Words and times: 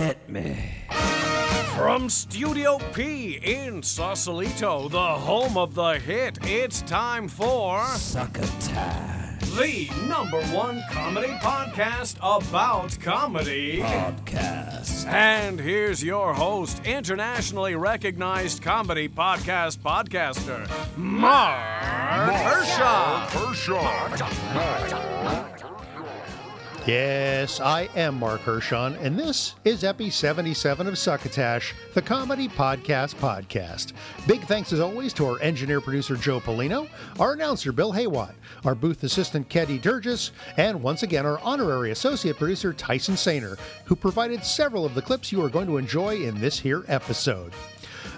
Hit 0.00 0.30
me. 0.30 0.56
From 1.76 2.08
Studio 2.08 2.78
P 2.94 3.38
in 3.42 3.82
Sausalito, 3.82 4.88
the 4.88 4.98
home 4.98 5.58
of 5.58 5.74
the 5.74 5.98
hit, 5.98 6.38
it's 6.42 6.80
time 6.80 7.28
for 7.28 7.84
Succotash 7.84 9.20
the 9.58 9.90
number 10.08 10.40
one 10.54 10.82
comedy 10.90 11.34
podcast 11.42 12.16
about 12.22 12.98
comedy. 13.00 13.80
Podcast. 13.80 15.06
And 15.06 15.60
here's 15.60 16.02
your 16.02 16.32
host, 16.32 16.80
internationally 16.86 17.74
recognized 17.74 18.62
comedy 18.62 19.06
podcast 19.06 19.80
podcaster, 19.80 20.66
Mark 20.96 22.32
Hershon. 22.32 23.26
Yes, 26.86 27.60
I 27.60 27.90
am 27.94 28.18
Mark 28.18 28.40
Hershon, 28.40 28.94
and 29.02 29.18
this 29.18 29.54
is 29.64 29.84
Epi 29.84 30.08
77 30.08 30.86
of 30.86 30.94
Succotash, 30.96 31.74
the 31.92 32.00
comedy 32.00 32.48
podcast 32.48 33.16
podcast. 33.16 33.92
Big 34.26 34.40
thanks 34.44 34.72
as 34.72 34.80
always 34.80 35.12
to 35.12 35.26
our 35.26 35.40
engineer 35.42 35.82
producer 35.82 36.16
Joe 36.16 36.40
Polino, 36.40 36.88
our 37.18 37.34
announcer 37.34 37.70
Bill 37.70 37.92
Haywatt, 37.92 38.32
our 38.64 38.74
booth 38.74 39.04
assistant 39.04 39.50
Keddy 39.50 39.78
Durgis, 39.78 40.30
and 40.56 40.82
once 40.82 41.02
again 41.02 41.26
our 41.26 41.38
honorary 41.40 41.90
associate 41.90 42.38
producer 42.38 42.72
Tyson 42.72 43.14
Sainer, 43.14 43.58
who 43.84 43.94
provided 43.94 44.42
several 44.42 44.86
of 44.86 44.94
the 44.94 45.02
clips 45.02 45.30
you 45.30 45.44
are 45.44 45.50
going 45.50 45.66
to 45.66 45.76
enjoy 45.76 46.16
in 46.16 46.40
this 46.40 46.58
here 46.58 46.84
episode. 46.88 47.52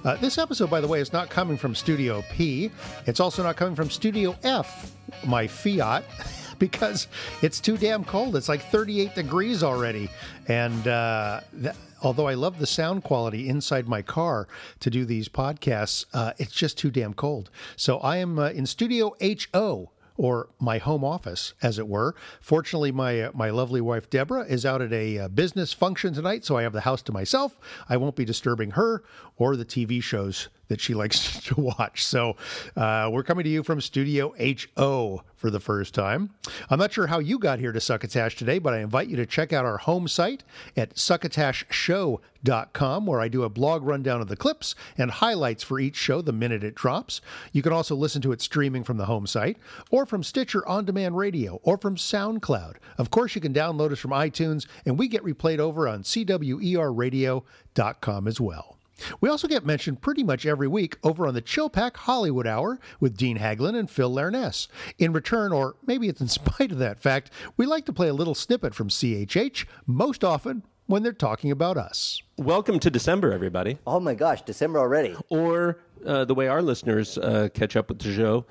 Uh, 0.05 0.15
this 0.17 0.39
episode, 0.39 0.71
by 0.71 0.81
the 0.81 0.89
way, 0.89 1.01
is 1.01 1.13
not 1.13 1.29
coming 1.29 1.57
from 1.57 1.75
Studio 1.75 2.23
P. 2.31 2.71
It's 3.07 3.21
also 3.21 3.43
not 3.43 3.57
coming 3.57 3.75
from 3.75 3.91
Studio 3.91 4.37
F, 4.45 4.95
my 5.27 5.49
Fiat. 5.49 6.05
because 6.63 7.09
it's 7.43 7.59
too 7.59 7.77
damn 7.77 8.05
cold. 8.05 8.37
It's 8.37 8.49
like 8.49 8.63
38 8.63 9.17
degrees 9.17 9.65
already. 9.65 10.09
And 10.47 10.87
uh, 10.87 11.41
th- 11.61 11.75
although 12.05 12.29
I 12.29 12.35
love 12.35 12.61
the 12.61 12.69
sound 12.69 13.03
quality 13.03 13.49
inside 13.49 13.89
my 13.89 14.01
car 14.01 14.47
to 14.79 14.89
do 14.89 15.05
these 15.05 15.29
podcasts, 15.29 16.05
uh, 16.15 16.35
it's 16.39 16.53
just 16.53 16.79
too 16.79 16.93
damn 16.93 17.15
cold. 17.15 17.51
So 17.75 17.99
I 17.99 18.19
am 18.19 18.39
uh, 18.39 18.51
in 18.51 18.67
Studio 18.67 19.17
HO 19.53 19.91
or 20.17 20.51
my 20.61 20.79
home 20.79 21.03
office, 21.03 21.55
as 21.63 21.81
it 21.81 21.89
were. 21.89 22.15
Fortunately, 22.41 22.93
my 22.93 23.23
uh, 23.23 23.31
my 23.35 23.51
lovely 23.51 23.81
wife 23.81 24.09
Deborah 24.09 24.45
is 24.45 24.65
out 24.65 24.81
at 24.81 24.93
a 24.93 25.19
uh, 25.19 25.29
business 25.29 25.73
function 25.73 26.15
tonight, 26.15 26.45
so 26.45 26.57
I 26.57 26.63
have 26.63 26.73
the 26.73 26.83
house 26.83 27.03
to 27.03 27.13
myself. 27.13 27.59
I 27.89 27.97
won't 27.97 28.15
be 28.15 28.25
disturbing 28.25 28.73
her 28.73 29.03
or 29.37 29.57
the 29.57 29.65
TV 29.65 30.01
shows 30.01 30.49
that 30.73 30.81
she 30.81 30.95
likes 30.95 31.39
to 31.45 31.61
watch. 31.61 32.03
So 32.05 32.37
uh, 32.77 33.09
we're 33.13 33.23
coming 33.23 33.45
to 33.45 33.51
you 33.51 33.63
from 33.63 33.83
Studio 33.83 34.35
HO 34.77 35.23
for 35.37 35.51
the 35.51 35.61
first 35.61 35.93
time. 35.93 36.31
I'm 36.71 36.79
not 36.79 36.93
sure 36.93 37.09
how 37.09 37.19
you 37.19 37.39
got 37.39 37.59
here 37.59 37.73
to 37.73 37.81
Succotash 37.81 38.37
today, 38.37 38.59
but 38.59 38.73
I 38.73 38.79
invite 38.79 39.09
you 39.09 39.17
to 39.17 39.27
check 39.27 39.53
out 39.53 39.67
our 39.67 39.77
home 39.79 40.07
site 40.09 40.45
at 40.77 40.95
succotashshow.com, 40.95 43.07
where 43.07 43.21
I 43.21 43.29
do 43.29 43.43
a 43.43 43.51
blog 43.51 43.83
rundown 43.83 44.23
of 44.23 44.29
the 44.29 44.37
clips 44.37 44.75
and 44.97 45.11
highlights 45.11 45.63
for 45.63 45.79
each 45.79 45.97
show 45.97 46.23
the 46.23 46.33
minute 46.33 46.65
it 46.65 46.75
drops. 46.75 47.21
You 47.53 47.61
can 47.61 47.73
also 47.73 47.95
listen 47.95 48.23
to 48.23 48.33
it 48.33 48.41
streaming 48.41 48.85
from 48.85 48.97
the 48.97 49.05
home 49.07 49.27
site, 49.27 49.59
or 49.91 50.07
from 50.07 50.23
Stitcher 50.23 50.67
On 50.67 50.87
Demand 50.87 51.19
Radio, 51.19 51.61
or 51.65 51.77
from 51.77 51.97
SoundCloud. 51.97 52.77
Of 52.97 53.11
course, 53.11 53.35
you 53.35 53.43
can 53.43 53.53
download 53.53 53.93
us 53.93 53.99
from 53.99 54.13
iTunes, 54.13 54.67
and 54.87 54.99
we 54.99 55.09
get 55.09 55.23
replayed 55.23 55.59
over 55.59 55.87
on 55.87 56.05
CWERradio.com 56.05 58.29
as 58.29 58.41
well. 58.41 58.79
We 59.21 59.29
also 59.29 59.49
get 59.49 59.65
mentioned 59.67 60.01
pretty 60.01 60.23
much 60.23 60.47
every 60.47 60.69
week 60.69 60.97
over 61.03 61.27
on 61.27 61.35
the 61.35 61.43
Chilpack 61.43 61.97
Hollywood 61.97 62.47
Hour 62.47 62.79
with 63.01 63.17
Dean 63.17 63.39
Haglund 63.39 63.77
and 63.79 63.91
Phil 63.91 64.13
Leirness. 64.13 64.69
In 64.99 65.13
return, 65.13 65.53
or 65.53 65.77
maybe 65.87 66.09
it's 66.09 66.21
in 66.21 66.29
spite 66.29 66.73
of 66.73 66.79
that 66.79 67.01
fact, 67.01 67.31
we 67.57 67.67
like 67.67 67.87
to 67.87 67.93
play 67.93 68.09
a 68.09 68.15
little 68.15 68.35
snippet 68.35 68.75
from 68.75 68.89
CHH, 68.89 69.67
most 69.87 70.25
often 70.25 70.63
when 70.87 71.03
they're 71.03 71.13
talking 71.13 71.51
about 71.51 71.77
us. 71.77 72.23
Welcome 72.37 72.79
to 72.81 72.91
December, 72.91 73.33
everybody. 73.33 73.79
Oh 73.87 74.01
my 74.01 74.15
gosh, 74.15 74.43
December 74.43 74.79
already. 74.79 75.17
Or 75.29 75.79
uh, 76.07 76.25
the 76.25 76.35
way 76.35 76.49
our 76.49 76.63
listeners 76.63 77.19
uh, 77.19 77.49
catch 77.55 77.77
up 77.77 77.89
with 77.89 78.01
the 78.01 78.15
show, 78.15 78.47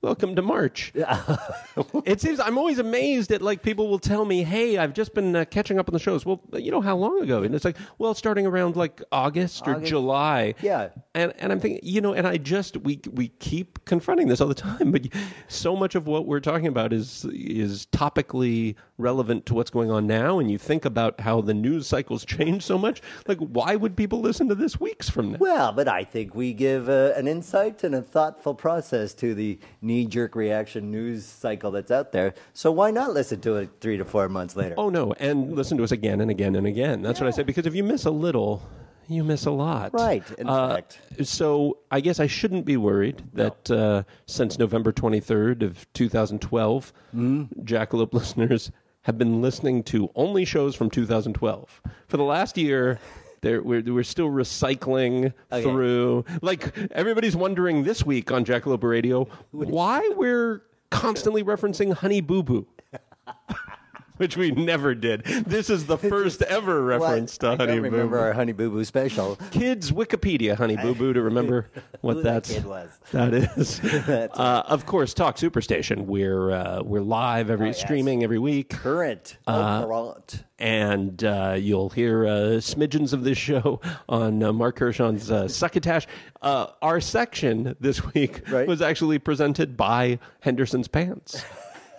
Welcome 0.00 0.36
to 0.36 0.42
March. 0.42 0.92
it 2.04 2.20
seems 2.20 2.38
I'm 2.38 2.56
always 2.56 2.78
amazed 2.78 3.32
at 3.32 3.42
like 3.42 3.64
people 3.64 3.88
will 3.88 3.98
tell 3.98 4.24
me, 4.24 4.44
"Hey, 4.44 4.78
I've 4.78 4.92
just 4.92 5.12
been 5.12 5.34
uh, 5.34 5.44
catching 5.44 5.76
up 5.80 5.88
on 5.88 5.92
the 5.92 5.98
shows." 5.98 6.24
Well, 6.24 6.40
you 6.52 6.70
know 6.70 6.80
how 6.80 6.96
long 6.96 7.20
ago? 7.20 7.42
And 7.42 7.52
it's 7.52 7.64
like, 7.64 7.76
well, 7.98 8.14
starting 8.14 8.46
around 8.46 8.76
like 8.76 9.02
August 9.10 9.66
or 9.66 9.72
August. 9.74 9.88
July. 9.88 10.54
Yeah. 10.62 10.90
And 11.16 11.32
and 11.38 11.50
I'm 11.50 11.58
thinking, 11.58 11.80
you 11.82 12.00
know, 12.00 12.14
and 12.14 12.28
I 12.28 12.36
just 12.36 12.76
we 12.76 13.00
we 13.10 13.28
keep 13.40 13.84
confronting 13.86 14.28
this 14.28 14.40
all 14.40 14.46
the 14.46 14.54
time, 14.54 14.92
but 14.92 15.08
so 15.48 15.74
much 15.74 15.96
of 15.96 16.06
what 16.06 16.26
we're 16.26 16.38
talking 16.38 16.68
about 16.68 16.92
is 16.92 17.24
is 17.32 17.86
topically 17.86 18.76
relevant 18.98 19.46
to 19.46 19.54
what's 19.54 19.70
going 19.70 19.90
on 19.90 20.06
now. 20.06 20.38
And 20.38 20.48
you 20.48 20.58
think 20.58 20.84
about 20.84 21.18
how 21.20 21.40
the 21.40 21.54
news 21.54 21.88
cycles 21.88 22.24
change 22.24 22.64
so 22.64 22.78
much. 22.78 23.02
Like, 23.26 23.38
why 23.38 23.74
would 23.74 23.96
people 23.96 24.20
listen 24.20 24.48
to 24.48 24.54
this 24.54 24.78
weeks 24.78 25.08
from 25.08 25.32
now? 25.32 25.38
Well, 25.40 25.72
but 25.72 25.88
I 25.88 26.04
think 26.04 26.36
we 26.36 26.52
give 26.52 26.88
uh, 26.88 27.12
an 27.16 27.26
insight 27.26 27.82
and 27.82 27.96
a 27.96 28.02
thoughtful 28.02 28.54
process 28.54 29.12
to 29.14 29.34
the 29.34 29.58
knee 29.88 30.04
jerk 30.06 30.36
reaction 30.36 30.90
news 30.92 31.24
cycle 31.24 31.70
that's 31.72 31.90
out 31.90 32.12
there. 32.12 32.34
So 32.52 32.70
why 32.70 32.90
not 32.92 33.12
listen 33.12 33.40
to 33.40 33.56
it 33.56 33.70
three 33.80 33.96
to 33.96 34.04
four 34.04 34.28
months 34.28 34.54
later? 34.54 34.74
Oh 34.78 34.88
no, 34.90 35.12
and 35.18 35.54
listen 35.56 35.76
to 35.78 35.84
us 35.84 35.90
again 35.92 36.20
and 36.20 36.30
again 36.30 36.54
and 36.54 36.66
again. 36.66 37.02
That's 37.02 37.20
what 37.20 37.26
I 37.26 37.30
said. 37.30 37.46
because 37.46 37.66
if 37.66 37.74
you 37.74 37.82
miss 37.82 38.04
a 38.04 38.10
little, 38.10 38.62
you 39.08 39.24
miss 39.24 39.46
a 39.46 39.50
lot. 39.50 39.94
Right, 39.94 40.22
in 40.38 40.46
Uh, 40.48 40.74
fact. 40.74 41.00
So 41.24 41.78
I 41.90 42.00
guess 42.00 42.20
I 42.20 42.26
shouldn't 42.26 42.66
be 42.66 42.76
worried 42.76 43.22
that 43.32 43.70
uh, 43.70 44.02
since 44.26 44.58
November 44.58 44.92
23rd 44.92 45.62
of 45.62 45.90
2012, 45.94 46.92
Hmm? 47.12 47.44
Jackalope 47.62 48.12
listeners 48.20 48.70
have 49.02 49.16
been 49.16 49.40
listening 49.40 49.82
to 49.84 50.10
only 50.14 50.44
shows 50.44 50.74
from 50.74 50.90
2012 50.90 51.80
for 52.08 52.16
the 52.18 52.22
last 52.22 52.58
year. 52.58 52.98
There, 53.40 53.62
we're, 53.62 53.82
we're 53.82 54.02
still 54.02 54.28
recycling 54.28 55.32
oh, 55.52 55.56
Okay. 55.58 55.70
through. 55.70 56.24
Like 56.42 56.76
everybody's 56.92 57.36
wondering 57.36 57.84
this 57.84 58.04
week 58.04 58.32
on 58.32 58.44
Jackalope 58.44 58.82
Radio 58.82 59.28
why 59.52 60.08
we're 60.16 60.62
constantly 60.90 61.44
referencing 61.44 61.92
Honey 61.92 62.20
Boo 62.20 62.42
Boo 62.42 62.66
which 64.18 64.36
we 64.36 64.50
never 64.52 64.94
did. 64.94 65.24
This 65.24 65.70
is 65.70 65.86
the 65.86 65.96
first 65.98 66.42
ever 66.42 66.82
reference 66.82 67.38
to 67.38 67.48
I 67.48 67.56
Honey 67.56 67.76
Boo 67.76 67.82
remember 67.82 68.18
our 68.18 68.32
Honey 68.32 68.52
Boo 68.52 68.70
Boo 68.70 68.84
special. 68.84 69.36
Kids 69.50 69.90
Wikipedia 69.90 70.54
Honey 70.56 70.76
Boo 70.76 70.94
Boo 70.94 71.12
to 71.12 71.22
remember 71.22 71.68
what 72.02 72.16
that 72.16 72.22
that's 72.24 72.52
kid 72.52 72.64
was. 72.66 72.90
That 73.12 73.32
is, 73.34 73.80
uh, 73.84 74.62
of 74.66 74.86
course, 74.86 75.14
Talk 75.14 75.36
Superstation. 75.36 76.04
We're 76.06 76.50
uh, 76.52 76.82
we're 76.82 77.00
live 77.00 77.50
every 77.50 77.66
Oh, 77.68 77.70
yes. 77.70 77.80
streaming 77.80 78.22
every 78.24 78.38
week, 78.38 78.70
Current. 78.70 79.38
Uh, 79.46 79.82
oh, 79.84 79.86
current. 79.86 80.44
and 80.58 81.24
uh, 81.24 81.56
you'll 81.58 81.88
hear 81.90 82.26
uh, 82.26 82.30
smidgens 82.60 83.12
of 83.12 83.24
this 83.24 83.38
show 83.38 83.80
on 84.08 84.42
uh, 84.42 84.52
Mark 84.52 84.78
Hershon's 84.78 85.30
uh, 85.30 85.48
Succotash. 85.48 86.06
Uh, 86.42 86.66
our 86.82 87.00
section 87.00 87.74
this 87.80 88.04
week 88.14 88.42
Right. 88.50 88.68
was 88.68 88.80
actually 88.82 89.18
presented 89.18 89.76
by 89.76 90.18
Henderson's 90.40 90.86
Pants. 90.88 91.44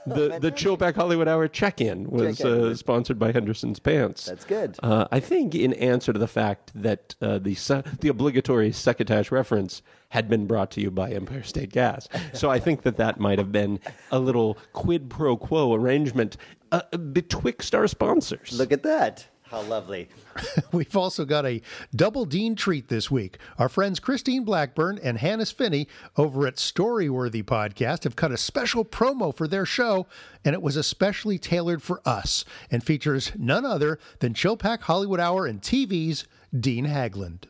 The 0.10 0.40
the 0.40 0.52
Chilpack 0.52 0.96
Hollywood 0.96 1.28
Hour 1.28 1.48
check-in 1.48 2.10
was 2.10 2.38
Check-in. 2.38 2.72
uh, 2.72 2.76
sponsored 2.76 3.18
by 3.20 3.32
Henderson's 3.32 3.80
Pants. 3.80 4.26
That's 4.26 4.46
good. 4.46 4.78
Uh, 4.84 5.08
I 5.12 5.20
think 5.20 5.56
in 5.56 5.74
answer 5.74 6.12
to 6.14 6.20
the 6.20 6.28
fact 6.28 6.72
that 6.76 7.16
uh, 7.22 7.40
the 7.40 7.56
the 8.02 8.10
obligatory 8.10 8.72
succotash 8.72 9.32
reference 9.32 9.82
had 10.10 10.28
been 10.28 10.48
brought 10.48 10.72
to 10.72 10.82
you 10.82 10.90
by 10.90 11.12
Empire 11.12 11.44
State 11.44 11.72
Gas, 11.72 12.08
so 12.34 12.50
I 12.50 12.60
think 12.60 12.82
that 12.82 12.98
that 12.98 13.20
might 13.20 13.38
have 13.38 13.52
been 13.52 13.80
a 14.12 14.20
little 14.20 14.58
quid 14.74 15.10
pro 15.10 15.38
quo 15.38 15.74
arrangement 15.74 16.36
uh, 16.72 16.82
betwixt 16.98 17.76
our 17.76 17.88
sponsors. 17.88 18.58
Look 18.58 18.72
at 18.72 18.84
that. 18.84 19.28
How 19.50 19.62
lovely. 19.64 20.10
We've 20.72 20.96
also 20.96 21.26
got 21.26 21.46
a 21.46 21.62
double 21.96 22.26
Dean 22.26 22.56
treat 22.56 22.88
this 22.88 23.10
week. 23.10 23.40
Our 23.58 23.68
friends 23.68 24.00
Christine 24.00 24.44
Blackburn 24.44 25.00
and 25.02 25.18
Hannes 25.18 25.52
Finney 25.52 25.88
over 26.18 26.46
at 26.46 26.58
Storyworthy 26.58 27.44
Podcast 27.44 28.04
have 28.04 28.16
cut 28.16 28.32
a 28.32 28.38
special 28.38 28.86
promo 28.86 29.36
for 29.36 29.48
their 29.48 29.66
show, 29.66 30.06
and 30.46 30.54
it 30.54 30.62
was 30.62 30.76
especially 30.76 31.40
tailored 31.40 31.82
for 31.82 32.00
us 32.06 32.46
and 32.70 32.84
features 32.84 33.32
none 33.36 33.66
other 33.66 33.98
than 34.20 34.36
Chilpack 34.36 34.82
Hollywood 34.82 35.20
Hour 35.20 35.48
and 35.48 35.62
TV's 35.62 36.26
Dean 36.58 36.86
Haglund. 36.86 37.46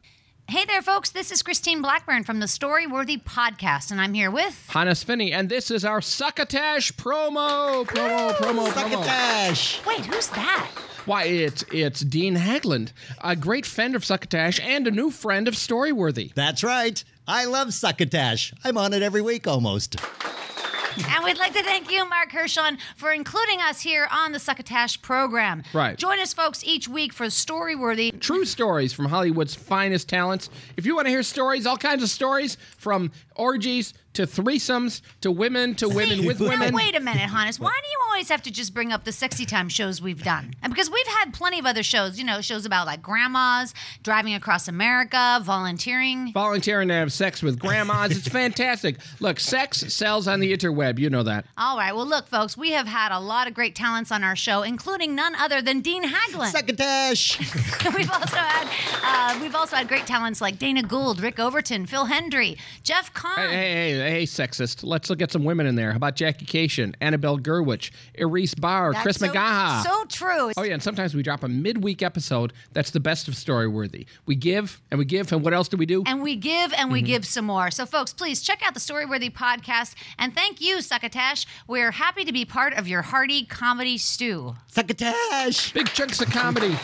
Hey 0.48 0.66
there, 0.66 0.82
folks. 0.82 1.12
This 1.12 1.32
is 1.32 1.44
Christine 1.44 1.82
Blackburn 1.82 2.24
from 2.24 2.40
the 2.40 2.48
Storyworthy 2.48 3.22
Podcast, 3.22 3.92
and 3.92 4.00
I'm 4.02 4.14
here 4.14 4.32
with. 4.32 4.68
Hannes 4.70 5.04
Finney, 5.04 5.32
and 5.32 5.48
this 5.50 5.70
is 5.70 5.86
our 5.86 6.02
Succotash 6.02 6.94
promo, 6.94 7.86
promo, 7.86 8.32
promo, 8.32 8.68
promo. 8.70 9.86
Wait, 9.86 10.06
who's 10.06 10.28
that? 10.30 10.72
Why, 11.10 11.24
it's 11.24 11.66
it's 11.74 12.02
Dean 12.02 12.36
Haglund, 12.36 12.92
a 13.24 13.36
great 13.36 13.66
friend 13.66 13.96
of 13.96 14.06
Succotash 14.06 14.60
and 14.60 14.86
a 14.86 14.92
new 14.92 15.10
friend 15.10 15.48
of 15.48 15.56
Storyworthy. 15.56 16.32
That's 16.36 16.64
right. 16.64 17.04
I 17.28 17.46
love 17.46 17.74
Succotash. 17.74 18.54
I'm 18.64 18.78
on 18.78 18.94
it 18.94 19.02
every 19.02 19.24
week 19.24 19.48
almost. 19.48 19.96
And 21.08 21.24
we'd 21.24 21.38
like 21.38 21.54
to 21.54 21.64
thank 21.64 21.92
you, 21.92 22.08
Mark 22.08 22.32
Hershon, 22.32 22.78
for 22.96 23.12
including 23.12 23.60
us 23.62 23.82
here 23.82 24.08
on 24.12 24.34
the 24.34 24.40
Succotash 24.40 25.02
program. 25.02 25.64
Right. 25.74 25.98
Join 25.98 26.20
us, 26.20 26.34
folks, 26.34 26.64
each 26.64 26.88
week 26.88 27.14
for 27.14 27.26
Storyworthy. 27.28 28.20
True 28.20 28.46
stories 28.46 28.92
from 28.92 29.06
Hollywood's 29.06 29.56
finest 29.56 30.10
talents. 30.10 30.50
If 30.78 30.86
you 30.86 30.96
want 30.96 31.06
to 31.08 31.12
hear 31.12 31.24
stories, 31.24 31.66
all 31.66 31.78
kinds 31.78 32.04
of 32.04 32.10
stories, 32.10 32.58
from 32.78 33.12
orgies 33.40 33.94
to 34.12 34.24
threesomes 34.24 35.02
to 35.22 35.32
women 35.32 35.76
to 35.76 35.88
women 35.88 36.26
with 36.26 36.42
Now, 36.42 36.50
women. 36.50 36.74
wait 36.74 36.96
a 36.96 37.00
minute, 37.00 37.30
Hannes. 37.30 37.60
Why 37.60 37.80
do 37.82 37.88
you 37.90 37.98
always 38.10 38.28
have 38.30 38.42
to 38.42 38.52
just 38.52 38.74
bring 38.74 38.92
up 38.92 39.04
the 39.04 39.12
sexy 39.12 39.46
time 39.46 39.70
shows 39.70 40.02
we've 40.02 40.24
done? 40.24 40.56
And 40.64 40.74
because 40.74 40.90
we've 40.90 41.08
had 41.08 41.32
plenty 41.32 41.60
of 41.60 41.66
other 41.68 41.84
shows, 41.84 42.18
you 42.18 42.26
know, 42.26 42.42
shows 42.42 42.66
about 42.66 42.88
like 42.88 43.04
grandmas, 43.04 43.74
driving 44.02 44.34
across 44.34 44.68
America, 44.68 45.40
volunteering. 45.44 46.32
Volunteering 46.34 46.88
to 46.88 46.96
have 46.96 47.14
sex 47.14 47.44
with 47.44 47.60
grandmas. 47.60 48.18
It's 48.18 48.28
fantastic. 48.28 48.98
Look, 49.20 49.40
sex 49.40 49.78
sells 49.94 50.28
on 50.28 50.40
the 50.40 50.52
interweb. 50.58 50.98
You 50.98 51.12
know 51.12 51.24
that. 51.24 51.46
All 51.58 51.78
right. 51.78 51.96
Well, 51.96 52.08
look, 52.08 52.28
folks, 52.28 52.58
we 52.58 52.72
have 52.72 52.88
had 52.88 53.12
a 53.12 53.20
lot 53.20 53.48
of 53.48 53.54
great 53.54 53.76
talents 53.76 54.12
on 54.12 54.24
our 54.24 54.36
show, 54.36 54.64
including 54.64 55.14
none 55.14 55.36
other 55.36 55.62
than 55.62 55.82
Dean 55.82 56.04
Haglund. 56.04 56.52
Succotash. 56.52 57.40
we've 57.96 58.10
also 58.12 58.36
had 58.38 58.68
uh, 59.04 59.40
we've 59.40 59.56
also 59.56 59.76
had 59.76 59.88
great 59.88 60.08
talents 60.08 60.42
like 60.42 60.58
Dana 60.58 60.82
Gould, 60.82 61.22
Rick 61.22 61.40
Overton, 61.40 61.86
Phil 61.86 62.08
Hendrie, 62.08 62.58
Jeff 62.84 63.14
Kahn. 63.36 63.50
Hey, 63.50 63.56
hey, 63.74 63.92
hey, 63.98 64.10
hey, 64.12 64.24
sexist. 64.24 64.84
Let's 64.84 65.10
look 65.10 65.22
at 65.22 65.32
some 65.32 65.44
women 65.44 65.66
in 65.66 65.76
there. 65.76 65.92
How 65.92 65.98
about 65.98 66.16
Jackie 66.16 66.46
Kashian, 66.46 66.96
Annabelle 67.02 67.38
Gurwitch, 67.40 67.92
Erise 68.18 68.60
Barr, 68.60 68.92
That's 68.94 69.04
Chris 69.04 69.18
so, 69.18 69.28
McGaha? 69.28 69.84
So 69.84 70.06
true. 70.06 70.52
Oh 70.58 70.64
yeah, 70.64 70.74
and 70.74 70.84
sometimes 70.84 71.16
we 71.16 71.24
drop 71.24 71.44
a 71.44 71.48
midweek 71.48 72.02
episode 72.02 72.54
that's 72.74 72.92
the 72.92 73.00
best 73.00 73.28
of 73.28 73.34
Storyworthy. 73.36 74.06
We 74.26 74.36
give 74.36 74.82
and 74.92 74.98
we 74.98 75.06
give, 75.06 75.32
and 75.32 75.44
what 75.44 75.54
else 75.54 75.68
do 75.68 75.78
we 75.78 75.86
do? 75.86 76.04
And 76.06 76.22
we 76.22 76.36
give 76.36 76.74
and 76.74 76.90
Mm-hmm. 76.90 76.92
we 76.94 77.02
give 77.04 77.26
some 77.26 77.46
more. 77.46 77.70
So, 77.72 77.86
folks, 77.86 78.14
please 78.14 78.42
check 78.42 78.66
out 78.66 78.74
the 78.74 78.80
Storyworthy 78.80 79.32
podcast. 79.32 79.94
And 80.18 80.34
thank 80.34 80.60
you, 80.62 80.82
Succotash. 80.82 81.46
We're 81.68 81.92
happy 81.92 82.26
to 82.26 82.32
be 82.34 82.46
part 82.46 82.74
of 82.74 82.88
your 82.88 83.02
hearty 83.04 83.46
comedy 83.46 83.98
stew. 83.98 84.56
Succotash. 84.68 85.72
Big 85.74 85.88
chunks 85.88 86.20
of 86.22 86.30
comedy. 86.32 86.76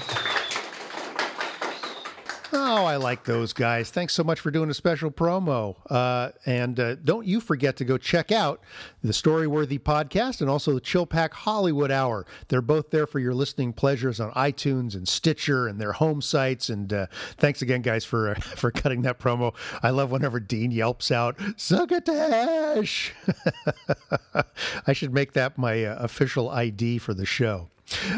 Oh, 2.58 2.86
I 2.86 2.96
like 2.96 3.26
those 3.26 3.52
guys. 3.52 3.92
Thanks 3.92 4.14
so 4.14 4.24
much 4.24 4.40
for 4.40 4.50
doing 4.50 4.70
a 4.70 4.74
special 4.74 5.12
promo. 5.12 5.76
Uh, 5.90 6.30
and 6.46 6.80
uh, 6.80 6.96
don't 6.96 7.28
you 7.28 7.42
forget 7.42 7.76
to 7.78 7.86
go 7.86 7.98
check 7.98 8.32
out 8.32 8.62
the 9.04 9.12
Storyworthy 9.12 9.78
podcast 9.78 10.40
and 10.40 10.50
also 10.50 10.74
the 10.74 10.80
Chill 10.80 11.06
Pack 11.06 11.34
Hollywood 11.34 11.92
Hour. 11.92 12.26
They're 12.48 12.62
both 12.62 12.92
there 12.92 13.06
for 13.06 13.20
your 13.20 13.34
listening 13.34 13.74
pleasures 13.74 14.22
on 14.22 14.32
iTunes 14.32 14.96
and 14.96 15.06
Stitcher 15.06 15.68
and 15.68 15.82
their 15.82 15.92
home 15.92 16.22
sites. 16.22 16.70
And 16.70 16.94
uh, 16.94 17.08
thanks 17.38 17.62
again, 17.62 17.82
guys, 17.82 18.06
for 18.06 18.30
uh, 18.30 18.36
for 18.40 18.72
cutting 18.72 19.02
that 19.02 19.20
promo. 19.20 19.54
I 19.84 19.90
love 19.90 20.10
whenever 20.10 20.40
Dean 20.40 20.72
yelps 20.72 21.12
out 21.12 21.38
"Succotash." 21.58 23.14
I 24.88 24.94
should 24.94 25.14
make 25.14 25.34
that 25.34 25.58
my 25.58 25.84
uh, 25.84 25.98
official 26.00 26.50
ID 26.50 27.00
for 27.00 27.14
the 27.14 27.26
show. 27.26 27.70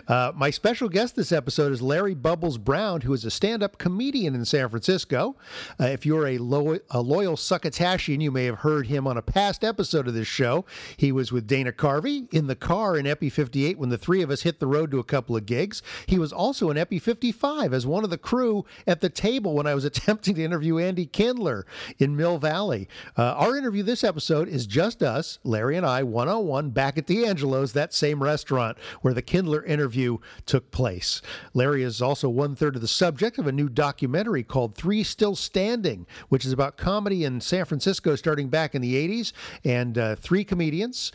Uh, 0.08 0.32
my 0.36 0.50
special 0.50 0.88
guest 0.90 1.16
this 1.16 1.32
episode 1.32 1.72
is 1.72 1.82
Larry 1.82 2.14
Bubbles 2.14 2.58
Brown, 2.58 3.02
who 3.02 3.14
is 3.14 3.26
a 3.26 3.32
stand 3.32 3.62
up 3.62 3.78
comedian 3.78 4.34
in 4.34 4.46
San 4.46 4.70
Francisco. 4.70 5.36
Uh, 5.80 5.86
if 5.86 6.06
you're 6.06 6.28
a, 6.28 6.38
lo- 6.38 6.80
a 6.90 7.02
loyal 7.02 7.36
Succotashian, 7.36 8.22
you 8.22 8.32
may 8.32 8.46
have 8.46 8.60
heard 8.60 8.88
him 8.88 9.06
on 9.06 9.18
a 9.18 9.22
past 9.22 9.64
episode 9.64 10.08
of 10.08 10.14
this 10.14 10.28
show. 10.28 10.66
He 10.96 11.12
was 11.12 11.32
with 11.32 11.48
Dana 11.48 11.72
Carvey 11.72 12.32
in 12.34 12.48
the 12.48 12.56
car 12.56 12.96
in 12.96 13.06
Epi 13.06 13.30
58 13.30 13.78
when 13.78 13.90
the 13.90 13.98
three 13.98 14.22
of 14.22 14.32
us 14.32 14.44
hit 14.44 14.60
the 14.60 14.68
road 14.68 14.92
to 14.92 15.00
a 15.00 15.04
couple 15.04 15.36
of 15.36 15.46
gigs. 15.46 15.82
He 16.06 16.18
was 16.18 16.32
also 16.32 16.70
in 16.70 16.78
Epi 16.78 17.00
55 17.00 17.74
as 17.74 17.86
one 17.86 18.04
of 18.04 18.10
the 18.10 18.18
crew 18.18 18.66
at 18.86 19.02
the 19.02 19.10
table 19.10 19.54
when 19.54 19.68
I 19.68 19.76
was 19.76 19.86
attempting 19.86 20.36
to 20.36 20.44
interview 20.44 20.78
Andy 20.80 21.06
Kindler 21.06 21.66
in 22.00 22.16
Mill 22.16 22.38
Valley. 22.38 22.88
Uh, 23.18 23.34
our 23.34 23.58
interview 23.58 23.84
this 23.84 24.04
episode 24.04 24.48
is 24.48 24.66
just 24.66 25.04
us, 25.04 25.40
Larry 25.44 25.76
and 25.76 25.86
I, 25.86 26.04
one 26.04 26.30
on 26.30 26.46
one, 26.46 26.70
back 26.70 26.98
at 26.98 27.08
D'Angelo's, 27.08 27.74
that 27.74 27.94
same 27.94 28.24
restaurant 28.24 28.78
where 29.02 29.14
the 29.14 29.22
Kindler 29.22 29.57
interview 29.64 30.18
took 30.46 30.72
place. 30.72 31.22
Larry 31.54 31.84
is 31.84 32.02
also 32.02 32.30
one 32.30 32.56
third 32.56 32.76
of 32.76 32.82
the 32.82 32.88
subject 32.88 33.38
of 33.38 33.48
a 33.48 33.52
new 33.52 33.70
documentary 33.70 34.44
called 34.44 34.76
Three 34.76 35.04
Still 35.04 35.36
Standing, 35.36 36.08
which 36.30 36.46
is 36.46 36.52
about 36.52 36.78
comedy 36.78 37.24
in 37.24 37.42
San 37.42 37.66
Francisco 37.66 38.16
starting 38.16 38.50
back 38.50 38.76
in 38.76 38.82
the 38.82 38.96
80s. 38.96 39.34
And 39.64 39.98
uh, 39.98 40.16
three 40.16 40.44
comedians, 40.44 41.12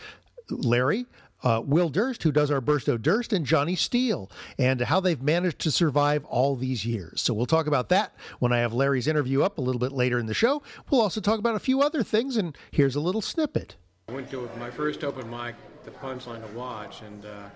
Larry, 0.50 1.06
uh, 1.42 1.62
Will 1.64 1.88
Durst, 1.88 2.22
who 2.22 2.32
does 2.32 2.50
our 2.50 2.60
Bursto 2.60 3.00
Durst, 3.00 3.32
and 3.32 3.44
Johnny 3.44 3.74
Steele, 3.74 4.30
and 4.58 4.80
how 4.80 5.00
they've 5.00 5.20
managed 5.20 5.58
to 5.60 5.70
survive 5.70 6.24
all 6.26 6.56
these 6.56 6.84
years. 6.84 7.20
So 7.20 7.34
we'll 7.34 7.46
talk 7.46 7.66
about 7.66 7.88
that 7.88 8.14
when 8.38 8.52
I 8.52 8.58
have 8.58 8.72
Larry's 8.72 9.06
interview 9.06 9.42
up 9.42 9.58
a 9.58 9.60
little 9.60 9.80
bit 9.80 9.92
later 9.92 10.18
in 10.18 10.26
the 10.26 10.34
show. 10.34 10.62
We'll 10.90 11.00
also 11.00 11.20
talk 11.20 11.38
about 11.38 11.54
a 11.54 11.60
few 11.60 11.82
other 11.82 12.02
things, 12.02 12.36
and 12.36 12.56
here's 12.70 12.94
a 12.94 13.00
little 13.00 13.22
snippet. 13.22 13.76
I 14.08 14.12
went 14.12 14.30
to 14.30 14.48
my 14.58 14.70
first 14.70 15.04
open 15.04 15.28
mic, 15.30 15.54
the 15.84 15.90
Punchline 15.90 16.46
to 16.46 16.56
watch, 16.56 17.02
and 17.02 17.24
uh, 17.24 17.48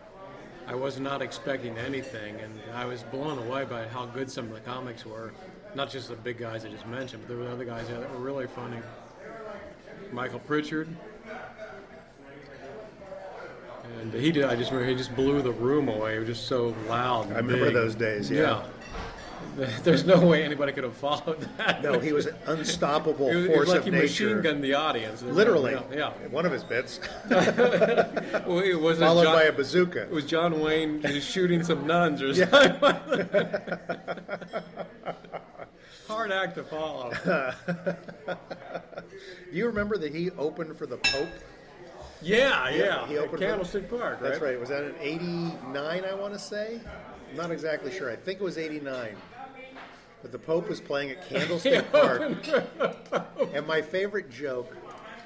I 0.66 0.74
was 0.74 0.98
not 0.98 1.22
expecting 1.22 1.78
anything, 1.78 2.40
and 2.40 2.52
I 2.74 2.84
was 2.86 3.02
blown 3.04 3.38
away 3.38 3.64
by 3.64 3.86
how 3.86 4.06
good 4.06 4.30
some 4.30 4.46
of 4.46 4.52
the 4.52 4.60
comics 4.60 5.06
were. 5.06 5.32
Not 5.74 5.90
just 5.90 6.08
the 6.08 6.16
big 6.16 6.38
guys 6.38 6.64
I 6.64 6.68
just 6.68 6.86
mentioned, 6.86 7.22
but 7.22 7.28
there 7.28 7.44
were 7.44 7.50
other 7.50 7.64
guys 7.64 7.86
there 7.88 8.00
that 8.00 8.10
were 8.10 8.18
really 8.18 8.46
funny. 8.46 8.78
Michael 10.12 10.40
Pritchard, 10.40 10.88
and 14.00 14.12
he 14.12 14.32
did. 14.32 14.44
I 14.44 14.56
just 14.56 14.70
remember 14.70 14.90
he 14.90 14.96
just 14.96 15.14
blew 15.14 15.42
the 15.42 15.52
room 15.52 15.88
away. 15.88 16.16
It 16.16 16.20
was 16.20 16.28
just 16.28 16.46
so 16.48 16.74
loud. 16.88 17.30
I 17.32 17.36
remember 17.36 17.66
big. 17.66 17.74
those 17.74 17.94
days, 17.94 18.30
yeah. 18.30 18.40
Yeah. 18.40 18.62
There's 19.84 20.04
no 20.04 20.20
way 20.26 20.42
anybody 20.44 20.72
could 20.72 20.84
have 20.84 20.96
followed 20.96 21.40
that. 21.56 21.82
No, 21.82 21.98
he 21.98 22.12
was 22.12 22.26
an 22.26 22.36
unstoppable 22.46 23.28
It 23.30 23.36
was, 23.36 23.46
force 23.46 23.58
was 23.60 23.68
like 23.70 23.78
of 23.78 23.84
he 23.86 23.90
nature. 23.90 24.02
machine 24.02 24.42
gunned 24.42 24.62
the 24.64 24.74
audience. 24.74 25.22
Literally, 25.22 25.72
Yeah. 25.72 26.12
yeah. 26.20 26.28
one 26.30 26.44
of 26.46 26.52
his 26.52 26.62
bits, 26.64 27.00
Well, 27.30 28.58
it 28.60 28.78
was 28.80 28.98
followed 28.98 29.24
John, 29.24 29.34
by 29.34 29.42
a 29.44 29.52
bazooka. 29.52 30.02
It 30.02 30.10
was 30.10 30.24
John 30.26 30.60
Wayne 30.60 31.02
shooting 31.20 31.62
some 31.64 31.86
nuns 31.86 32.20
or 32.22 32.34
something. 32.34 32.80
Hard 36.08 36.30
act 36.32 36.54
to 36.56 36.62
follow. 36.64 37.12
Do 38.26 38.36
you 39.52 39.66
remember 39.66 39.96
that 39.98 40.14
he 40.14 40.30
opened 40.32 40.76
for 40.76 40.86
the 40.86 40.98
Pope? 40.98 41.28
Yeah, 42.22 42.68
yeah. 42.70 43.06
he 43.06 43.14
At 43.14 43.20
opened 43.24 43.30
for- 43.30 43.38
Candlestick 43.38 43.90
Park, 43.90 44.20
right? 44.20 44.22
That's 44.22 44.40
right. 44.40 44.58
Was 44.58 44.68
that 44.70 44.84
in 44.84 44.94
'89? 45.00 46.04
I 46.04 46.14
want 46.14 46.32
to 46.32 46.38
say. 46.38 46.80
I'm 47.30 47.36
not 47.36 47.50
exactly 47.50 47.90
sure. 47.92 48.10
I 48.10 48.16
think 48.16 48.40
it 48.40 48.44
was 48.44 48.56
'89. 48.56 49.16
But 50.26 50.32
the 50.32 50.38
Pope 50.44 50.68
was 50.68 50.80
playing 50.80 51.12
at 51.12 51.28
Candlestick 51.28 51.92
Park, 51.92 52.20
and 53.54 53.64
my 53.64 53.80
favorite 53.80 54.28
joke 54.28 54.76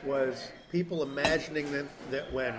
was 0.05 0.53
people 0.71 1.03
imagining 1.03 1.73
that, 1.73 1.87
that 2.11 2.31
when 2.35 2.53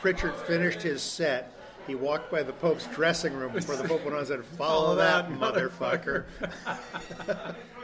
Pritchard 0.00 0.34
finished 0.34 0.82
his 0.82 1.02
set, 1.02 1.52
he 1.86 1.94
walked 1.94 2.32
by 2.32 2.42
the 2.42 2.52
Pope's 2.52 2.88
dressing 2.88 3.32
room 3.32 3.52
before 3.52 3.76
the 3.76 3.86
Pope 3.86 4.00
went 4.00 4.14
on 4.14 4.18
and 4.18 4.26
said, 4.26 4.44
"Follow, 4.44 4.96
Follow 4.96 4.96
that, 4.96 5.28
that, 5.28 5.38
motherfucker." 5.38 6.24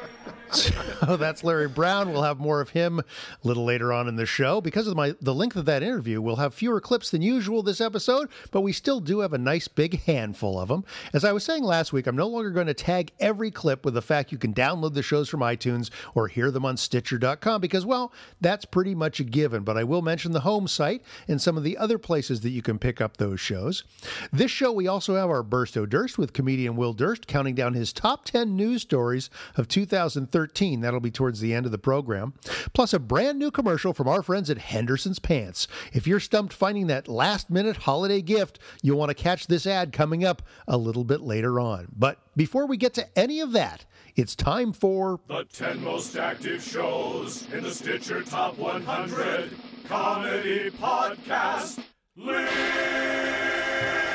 So 0.53 1.17
that's 1.17 1.43
Larry 1.43 1.69
Brown. 1.69 2.13
We'll 2.13 2.23
have 2.23 2.39
more 2.39 2.61
of 2.61 2.71
him 2.71 3.01
a 3.01 3.05
little 3.43 3.65
later 3.65 3.93
on 3.93 4.07
in 4.07 4.17
the 4.17 4.27
show. 4.27 4.61
Because 4.61 4.87
of 4.87 4.95
my 4.95 5.15
the 5.21 5.35
length 5.35 5.57
of 5.57 5.65
that 5.65 5.83
interview, 5.83 6.21
we'll 6.21 6.37
have 6.37 6.55
fewer 6.55 6.81
clips 6.81 7.11
than 7.11 7.23
usual 7.23 7.63
this 7.63 7.81
episode, 7.81 8.29
but 8.51 8.61
we 8.61 8.73
still 8.73 9.01
do 9.01 9.21
have 9.21 9.33
a 9.33 9.39
nice 9.39 9.67
big 9.67 10.03
handful 10.03 10.61
of 10.61 10.69
them. 10.69 10.85
As 11.15 11.25
I 11.25 11.33
was 11.33 11.43
saying 11.43 11.65
last 11.65 11.93
week, 11.93 12.07
I'm 12.07 12.17
no 12.17 12.27
longer 12.27 12.51
going 12.51 12.67
to 12.67 12.75
tag 12.75 13.13
every 13.19 13.51
clip 13.51 13.85
with 13.85 13.95
the 13.95 14.03
fact 14.03 14.31
you 14.31 14.39
can 14.39 14.53
download 14.53 14.93
the 14.93 15.03
shows 15.03 15.29
from 15.29 15.41
iTunes 15.41 15.91
or 16.15 16.29
hear 16.29 16.51
them 16.51 16.67
on 16.67 16.77
Stitcher.com 16.77 17.61
because, 17.61 17.87
well, 17.87 18.13
that's 18.41 18.67
pretty 18.67 18.95
much 18.95 19.21
a 19.21 19.25
given. 19.25 19.63
But 19.63 19.79
I 19.79 19.85
will 19.85 20.03
mention 20.03 20.33
the 20.33 20.41
home 20.41 20.69
site 20.69 21.03
and 21.27 21.41
some 21.41 21.57
of 21.57 21.65
the 21.65 21.79
other 21.79 21.99
places 21.99 22.43
that 22.43 22.51
you 22.51 22.63
can 22.63 22.79
pick 22.79 23.01
up 23.01 23.17
those 23.17 23.41
shows. 23.41 23.85
This 24.31 24.51
show, 24.51 24.71
we 24.71 24.87
also 24.87 25.17
have 25.17 25.31
our 25.31 25.43
Bursto 25.43 25.89
Durst 25.89 26.19
with 26.19 26.35
comedian 26.35 26.77
Will 26.77 26.93
Durst 26.93 27.27
counting 27.27 27.55
down 27.55 27.73
his 27.73 27.93
top 27.93 28.27
10 28.27 28.55
news 28.55 28.83
stories 28.83 29.31
of 29.57 29.67
2013. 29.93 30.81
That'll 30.81 31.01
be 31.01 31.11
towards 31.11 31.41
the 31.41 31.53
end 31.53 31.67
of 31.67 31.73
the 31.73 31.77
program. 31.77 32.33
Plus, 32.73 32.95
a 32.95 32.99
brand 32.99 33.39
new 33.39 33.51
commercial 33.51 33.93
from 33.93 34.09
our 34.09 34.23
friends 34.23 34.49
at 34.49 34.57
Henderson's 34.57 35.19
Pants. 35.19 35.69
If 35.93 36.07
you're 36.07 36.19
stumped 36.19 36.55
finding 36.55 36.87
that 36.87 37.09
last 37.09 37.51
minute 37.51 37.77
holiday 37.79 38.23
gift, 38.23 38.59
you'll 38.83 38.99
want 38.99 39.11
to 39.11 39.15
catch 39.15 39.49
this 39.49 39.67
ad 39.67 39.93
coming 39.93 40.25
up 40.25 40.41
a 40.67 40.79
little 40.79 41.05
bit 41.05 41.21
later 41.21 41.61
on. 41.61 41.89
But 41.95 42.19
before 42.35 42.67
we 42.67 42.79
get 42.79 42.95
to 42.95 43.19
any 43.19 43.41
of 43.41 43.53
that, 43.53 43.85
it's 44.17 44.35
time 44.35 44.73
for 44.73 45.21
The 45.29 45.45
10 45.45 45.85
most 45.85 46.17
active 46.17 46.63
shows 46.63 47.47
in 47.53 47.63
the 47.63 47.71
Stitcher 47.71 48.23
Top 48.23 48.57
100 48.59 49.51
Comedy 49.87 50.71
Podcast 50.71 51.85
List. 52.17 54.12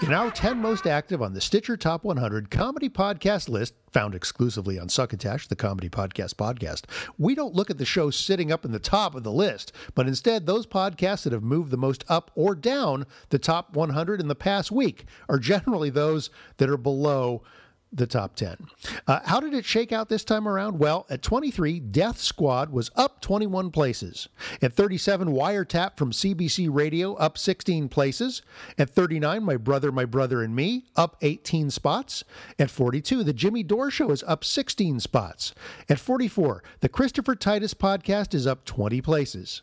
In 0.00 0.12
our 0.12 0.30
10 0.30 0.58
most 0.58 0.86
active 0.86 1.20
on 1.20 1.32
the 1.34 1.40
Stitcher 1.40 1.76
Top 1.76 2.04
100 2.04 2.52
comedy 2.52 2.88
podcast 2.88 3.48
list, 3.48 3.74
found 3.92 4.14
exclusively 4.14 4.78
on 4.78 4.88
Succotash, 4.88 5.48
the 5.48 5.56
comedy 5.56 5.88
podcast 5.88 6.34
podcast, 6.34 6.84
we 7.18 7.34
don't 7.34 7.56
look 7.56 7.68
at 7.68 7.78
the 7.78 7.84
shows 7.84 8.14
sitting 8.14 8.52
up 8.52 8.64
in 8.64 8.70
the 8.70 8.78
top 8.78 9.16
of 9.16 9.24
the 9.24 9.32
list, 9.32 9.72
but 9.96 10.06
instead 10.06 10.46
those 10.46 10.68
podcasts 10.68 11.24
that 11.24 11.32
have 11.32 11.42
moved 11.42 11.72
the 11.72 11.76
most 11.76 12.04
up 12.08 12.30
or 12.36 12.54
down 12.54 13.06
the 13.30 13.40
top 13.40 13.74
100 13.74 14.20
in 14.20 14.28
the 14.28 14.36
past 14.36 14.70
week 14.70 15.04
are 15.28 15.38
generally 15.40 15.90
those 15.90 16.30
that 16.58 16.70
are 16.70 16.76
below 16.76 17.42
the 17.92 18.06
top 18.06 18.36
10. 18.36 18.68
Uh, 19.06 19.20
how 19.24 19.40
did 19.40 19.54
it 19.54 19.64
shake 19.64 19.92
out 19.92 20.08
this 20.08 20.24
time 20.24 20.46
around? 20.46 20.78
Well, 20.78 21.06
at 21.08 21.22
23, 21.22 21.80
Death 21.80 22.18
Squad 22.18 22.70
was 22.70 22.90
up 22.96 23.20
21 23.20 23.70
places. 23.70 24.28
At 24.60 24.74
37, 24.74 25.28
Wiretap 25.28 25.96
from 25.96 26.12
CBC 26.12 26.68
Radio 26.70 27.14
up 27.14 27.38
16 27.38 27.88
places. 27.88 28.42
At 28.76 28.90
39, 28.90 29.42
My 29.42 29.56
Brother, 29.56 29.90
My 29.90 30.04
Brother 30.04 30.42
and 30.42 30.54
Me 30.54 30.84
up 30.96 31.16
18 31.22 31.70
spots. 31.70 32.24
At 32.58 32.70
42, 32.70 33.24
The 33.24 33.32
Jimmy 33.32 33.62
Dore 33.62 33.90
Show 33.90 34.10
is 34.10 34.22
up 34.26 34.44
16 34.44 35.00
spots. 35.00 35.54
At 35.88 35.98
44, 35.98 36.62
The 36.80 36.88
Christopher 36.88 37.34
Titus 37.34 37.74
Podcast 37.74 38.34
is 38.34 38.46
up 38.46 38.64
20 38.64 39.00
places. 39.00 39.62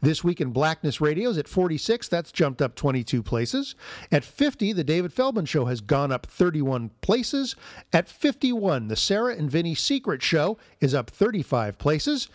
This 0.00 0.22
week 0.24 0.40
in 0.40 0.50
Blackness 0.50 1.00
Radios 1.00 1.38
at 1.38 1.48
46, 1.48 2.08
that's 2.08 2.32
jumped 2.32 2.62
up 2.62 2.74
22 2.74 3.22
places. 3.22 3.74
At 4.10 4.24
50, 4.24 4.72
the 4.72 4.84
David 4.84 5.12
Feldman 5.12 5.46
Show 5.46 5.66
has 5.66 5.80
gone 5.80 6.12
up 6.12 6.26
31 6.26 6.90
places. 7.00 7.56
At 7.92 8.08
51, 8.08 8.88
the 8.88 8.96
Sarah 8.96 9.34
and 9.34 9.50
Vinny 9.50 9.74
Secret 9.74 10.22
Show 10.22 10.58
is 10.80 10.94
up 10.94 11.10
35 11.10 11.78
places. 11.78 12.28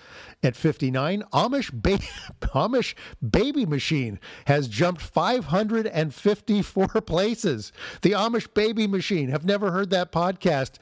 At 0.44 0.56
59, 0.56 1.24
Amish, 1.34 1.72
ba- 1.72 2.00
Amish 2.54 2.96
Baby 3.28 3.66
Machine 3.66 4.20
has 4.46 4.68
jumped 4.68 5.02
554 5.02 6.88
places. 7.06 7.72
The 8.02 8.12
Amish 8.12 8.54
Baby 8.54 8.88
Machine. 8.88 9.30
Have 9.30 9.46
never 9.46 9.72
heard 9.72 9.90
that 9.92 10.12
podcast. 10.12 10.74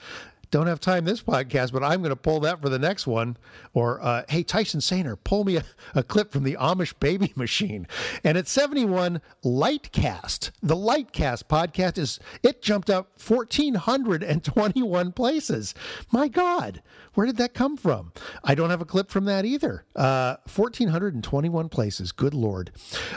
Don't 0.51 0.65
have 0.65 0.79
time 0.79 1.06
this 1.06 1.22
podcast, 1.22 1.72
but 1.72 1.84
I'm 1.84 2.00
going 2.00 2.10
to 2.10 2.15
pull 2.15 2.39
that 2.39 2.60
for 2.62 2.70
the 2.70 2.79
next 2.79 3.06
one. 3.06 3.38
Or, 3.74 4.01
uh, 4.01 4.24
hey, 4.29 4.41
Tyson 4.41 4.79
Sainer, 4.79 5.15
pull 5.24 5.44
me 5.44 5.58
a, 5.58 5.63
a 5.94 6.01
clip 6.01 6.32
from 6.32 6.44
the 6.44 6.58
Amish 6.60 6.94
Baby 7.00 7.34
Machine. 7.36 7.88
And 8.24 8.36
at 8.38 8.48
71, 8.48 9.22
Lightcast. 9.44 10.50
The 10.63 10.75
Lightcast 10.75 11.44
podcast 11.44 12.00
is, 12.00 12.20
it 12.41 12.63
jumped 12.63 12.89
up 12.89 13.12
1,421 13.25 15.12
places. 15.12 15.75
My 16.12 16.27
God, 16.27 16.82
where 17.13 17.27
did 17.27 17.38
that 17.38 17.53
come 17.53 17.77
from? 17.77 18.12
I 18.44 18.56
don't 18.56 18.72
have 18.72 18.82
a 18.82 18.86
clip 18.86 19.12
from 19.12 19.25
that 19.25 19.46
either. 19.46 19.86
Uh, 19.96 20.38
1,421 20.56 21.70
places. 21.70 22.12
Good 22.12 22.34
Lord. 22.34 22.72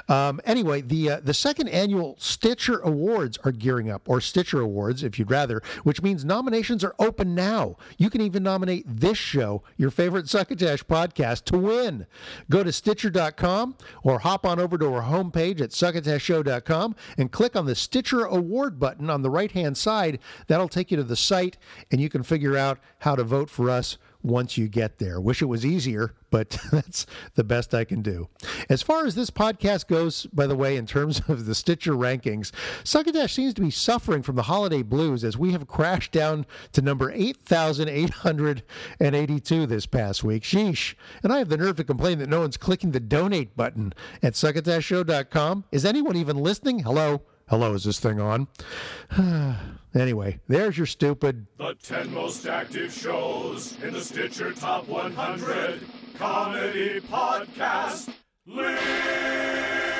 Um, 0.07 0.41
anyway, 0.45 0.83
the, 0.83 1.11
uh, 1.11 1.21
the 1.21 1.35
second 1.35 1.69
annual 1.69 2.17
Stitcher 2.19 2.79
Awards 2.81 3.39
are 3.45 3.53
gearing 3.53 3.91
up, 3.91 4.03
or 4.07 4.21
Stitcher 4.21 4.61
Awards, 4.61 5.03
if 5.03 5.19
you'd 5.19 5.31
rather, 5.31 5.63
which 5.83 6.03
means 6.03 6.25
nominations 6.27 6.85
are 6.85 6.95
open 6.99 7.22
now. 7.25 7.77
You 7.99 8.11
can 8.11 8.21
even 8.21 8.43
nominate 8.43 8.85
this 8.87 9.19
show, 9.19 9.63
your 9.77 9.91
favorite 9.91 10.29
Succotash 10.29 10.85
podcast, 10.85 11.45
to 11.45 11.59
win. 11.59 12.07
Go 12.51 12.63
to 12.63 12.73
Stitcher.com 12.73 13.77
or 14.03 14.21
hop 14.21 14.47
on 14.47 14.61
over 14.61 14.79
to 14.79 14.93
our 14.93 15.03
homepage 15.03 15.61
at 15.61 15.71
succotashshow.com 15.71 16.97
and 17.17 17.33
click 17.33 17.57
on 17.57 17.67
the 17.67 17.75
Stitcher 17.75 18.25
Award 18.25 18.79
button 18.79 19.11
on 19.11 19.23
the 19.23 19.31
right 19.31 19.53
hand 19.53 19.77
side. 19.77 20.19
That'll 20.47 20.69
take 20.69 20.91
you 20.91 20.97
to 20.97 21.05
the 21.05 21.17
site 21.17 21.59
and 21.91 22.01
you 22.01 22.09
can 22.09 22.23
figure 22.23 22.57
out 22.57 22.79
how 23.01 23.17
to 23.17 23.25
vote 23.25 23.51
for 23.51 23.71
us 23.71 23.99
once 24.23 24.57
you 24.57 24.69
get 24.69 24.99
there. 24.99 25.21
Wish 25.21 25.43
it 25.43 25.47
was 25.47 25.67
easier, 25.67 26.15
but 26.31 26.57
that's 26.73 27.07
the 27.35 27.45
best 27.45 27.75
I 27.75 27.85
can 27.85 28.01
do. 28.03 28.29
As 28.69 28.83
far 28.83 29.07
as 29.07 29.15
this 29.15 29.31
podcast 29.31 29.87
goes, 29.87 30.27
by 30.27 30.47
the 30.47 30.57
way, 30.57 30.77
in 30.77 30.85
terms 30.87 31.23
of 31.29 31.47
the 31.47 31.55
Stitcher 31.55 31.93
rankings, 31.93 32.51
Succotash 32.85 33.35
seems 33.35 33.55
to 33.55 33.61
be 33.61 33.71
suffering 33.71 34.23
from 34.23 34.37
the 34.37 34.43
holiday 34.43 34.83
blues 34.83 35.25
as 35.25 35.39
we 35.39 35.53
have 35.53 35.69
crashed 35.69 36.13
down 36.13 36.47
to 36.73 36.83
number 36.83 37.11
8,882 37.13 39.67
this 39.67 39.87
past 39.87 40.25
week. 40.25 40.43
Sheesh. 40.43 40.95
And 41.23 41.33
I 41.33 41.39
have 41.39 41.49
the 41.49 41.57
nerve 41.57 41.77
to 41.77 41.85
complain 41.85 42.19
that 42.19 42.29
no 42.29 42.41
one's 42.41 42.57
clicking 42.57 42.91
the 42.93 43.01
donate 43.01 43.57
button 43.57 43.93
at 44.23 44.35
succotashshow.com. 44.35 45.65
Is 45.73 45.85
anyone 45.85 46.17
even 46.17 46.37
listening? 46.37 46.81
Hello? 46.81 47.23
Hello, 47.53 47.75
is 47.75 47.85
this 47.85 48.01
thing 48.01 48.19
on? 48.19 48.49
anyway, 49.95 50.41
there's 50.49 50.79
your 50.79 50.87
stupid. 50.87 51.47
The 51.59 51.75
10 51.83 52.15
most 52.15 52.47
active 52.47 52.91
shows 52.91 53.77
in 53.83 53.93
the 53.93 54.01
Stitcher 54.01 54.55
Top 54.55 54.89
100 54.89 55.81
Comedy 56.17 57.01
Podcast 57.01 58.09
List. 58.47 59.92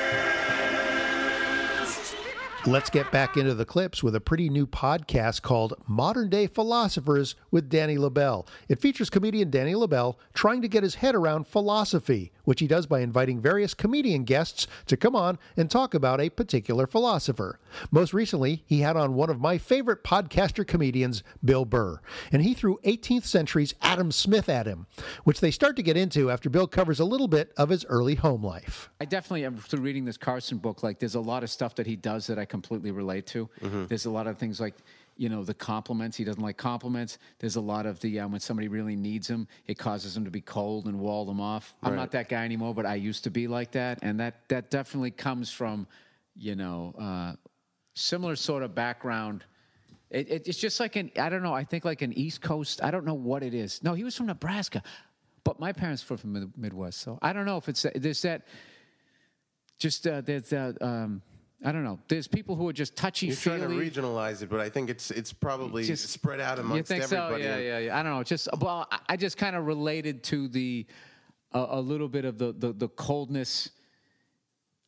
Let's 2.65 2.89
get 2.89 3.11
back 3.11 3.35
into 3.35 3.53
the 3.53 3.65
clips 3.65 4.01
with 4.01 4.15
a 4.15 4.21
pretty 4.21 4.47
new 4.47 4.65
podcast 4.65 5.41
called 5.41 5.73
Modern 5.85 6.29
Day 6.29 6.47
Philosophers 6.47 7.35
with 7.51 7.69
Danny 7.69 7.97
Lobell. 7.97 8.47
It 8.69 8.79
features 8.79 9.09
comedian 9.09 9.49
Danny 9.49 9.75
Lobell 9.75 10.15
trying 10.33 10.61
to 10.61 10.69
get 10.69 10.81
his 10.81 10.95
head 10.95 11.13
around 11.13 11.45
philosophy, 11.45 12.31
which 12.45 12.61
he 12.61 12.67
does 12.67 12.85
by 12.85 13.01
inviting 13.01 13.41
various 13.41 13.73
comedian 13.73 14.23
guests 14.23 14.65
to 14.85 14.95
come 14.95 15.13
on 15.13 15.39
and 15.57 15.69
talk 15.69 15.93
about 15.93 16.21
a 16.21 16.29
particular 16.29 16.87
philosopher. 16.87 17.59
Most 17.91 18.13
recently, 18.13 18.63
he 18.65 18.79
had 18.79 18.95
on 18.95 19.13
one 19.13 19.29
of 19.29 19.39
my 19.39 19.57
favorite 19.57 20.03
podcaster 20.03 20.65
comedians, 20.65 21.23
Bill 21.43 21.65
Burr, 21.65 21.99
and 22.31 22.41
he 22.41 22.53
threw 22.53 22.79
18th 22.85 23.25
century's 23.25 23.73
Adam 23.81 24.11
Smith 24.11 24.49
at 24.49 24.65
him, 24.65 24.87
which 25.23 25.39
they 25.39 25.51
start 25.51 25.75
to 25.75 25.83
get 25.83 25.97
into 25.97 26.31
after 26.31 26.49
Bill 26.49 26.67
covers 26.67 26.99
a 26.99 27.05
little 27.05 27.27
bit 27.27 27.51
of 27.57 27.69
his 27.69 27.85
early 27.85 28.15
home 28.15 28.43
life. 28.43 28.89
I 28.99 29.05
definitely 29.05 29.45
am 29.45 29.57
through 29.57 29.81
reading 29.81 30.05
this 30.05 30.17
Carson 30.17 30.57
book. 30.57 30.83
Like, 30.83 30.99
there's 30.99 31.15
a 31.15 31.19
lot 31.19 31.43
of 31.43 31.49
stuff 31.49 31.75
that 31.75 31.87
he 31.87 31.95
does 31.95 32.27
that 32.27 32.39
I 32.39 32.45
completely 32.45 32.91
relate 32.91 33.25
to. 33.27 33.49
There's 33.87 34.05
a 34.05 34.11
lot 34.11 34.27
of 34.27 34.37
things 34.37 34.59
like, 34.59 34.75
you 35.15 35.29
know, 35.29 35.43
the 35.43 35.53
compliments. 35.53 36.17
He 36.17 36.23
doesn't 36.23 36.41
like 36.41 36.57
compliments. 36.57 37.19
There's 37.39 37.55
a 37.55 37.61
lot 37.61 37.85
of 37.85 37.99
the 37.99 38.19
um, 38.19 38.31
when 38.31 38.41
somebody 38.41 38.67
really 38.67 38.95
needs 38.95 39.27
him, 39.29 39.47
it 39.67 39.77
causes 39.77 40.17
him 40.17 40.25
to 40.25 40.31
be 40.31 40.41
cold 40.41 40.87
and 40.87 40.99
wall 40.99 41.25
them 41.25 41.39
off. 41.39 41.75
I'm 41.83 41.95
not 41.95 42.11
that 42.11 42.29
guy 42.29 42.43
anymore, 42.45 42.73
but 42.73 42.85
I 42.87 42.95
used 42.95 43.23
to 43.25 43.29
be 43.29 43.47
like 43.47 43.71
that, 43.73 43.99
and 44.01 44.19
that 44.19 44.47
that 44.49 44.71
definitely 44.71 45.11
comes 45.11 45.51
from, 45.51 45.85
you 46.35 46.55
know, 46.55 46.95
uh, 46.99 47.33
similar 47.93 48.35
sort 48.35 48.63
of 48.63 48.75
background. 48.75 49.43
It, 50.09 50.29
it, 50.29 50.47
it's 50.47 50.59
just 50.59 50.79
like 50.79 50.95
an 50.95 51.11
I 51.19 51.29
don't 51.29 51.43
know. 51.43 51.53
I 51.53 51.63
think 51.63 51.85
like 51.85 52.01
an 52.01 52.13
East 52.13 52.41
Coast. 52.41 52.83
I 52.83 52.91
don't 52.91 53.05
know 53.05 53.13
what 53.13 53.43
it 53.43 53.53
is. 53.53 53.83
No, 53.83 53.93
he 53.93 54.03
was 54.03 54.15
from 54.15 54.27
Nebraska, 54.27 54.83
but 55.43 55.59
my 55.59 55.71
parents 55.71 56.07
were 56.07 56.17
from 56.17 56.33
the 56.33 56.49
Midwest, 56.55 56.99
so 56.99 57.17
I 57.21 57.33
don't 57.33 57.45
know 57.45 57.57
if 57.57 57.67
it's 57.69 57.85
there's 57.95 58.21
that. 58.21 58.47
Just 59.79 60.05
uh, 60.07 60.21
there's 60.21 60.49
that. 60.49 60.79
Um, 60.81 61.21
I 61.65 61.71
don't 61.71 61.83
know. 61.83 61.97
There's 62.09 62.27
people 62.27 62.55
who 62.55 62.67
are 62.67 62.73
just 62.73 62.95
touchy 62.97 63.27
You're 63.27 63.35
trying 63.37 63.61
to 63.61 63.67
regionalize 63.67 64.41
it, 64.41 64.49
but 64.49 64.59
I 64.59 64.69
think 64.69 64.89
it's 64.89 65.11
it's 65.11 65.31
probably 65.31 65.83
Just- 65.83 66.09
spread 66.09 66.41
out 66.41 66.59
amongst 66.59 66.77
you 66.77 66.83
think 66.83 67.03
everybody. 67.03 67.43
So? 67.43 67.49
Yeah, 67.49 67.57
yeah, 67.57 67.77
yeah. 67.79 67.99
I 67.99 68.03
don't 68.03 68.11
know. 68.13 68.23
Just 68.23 68.49
well, 68.59 68.87
I- 69.07 69.15
just 69.17 69.37
kind 69.37 69.55
of 69.55 69.65
related 69.65 70.23
to 70.25 70.47
the 70.49 70.85
a 71.53 71.65
a 71.71 71.81
little 71.81 72.09
bit 72.09 72.25
of 72.25 72.37
the 72.37 72.51
the, 72.51 72.73
the 72.73 72.89
coldness. 72.89 73.69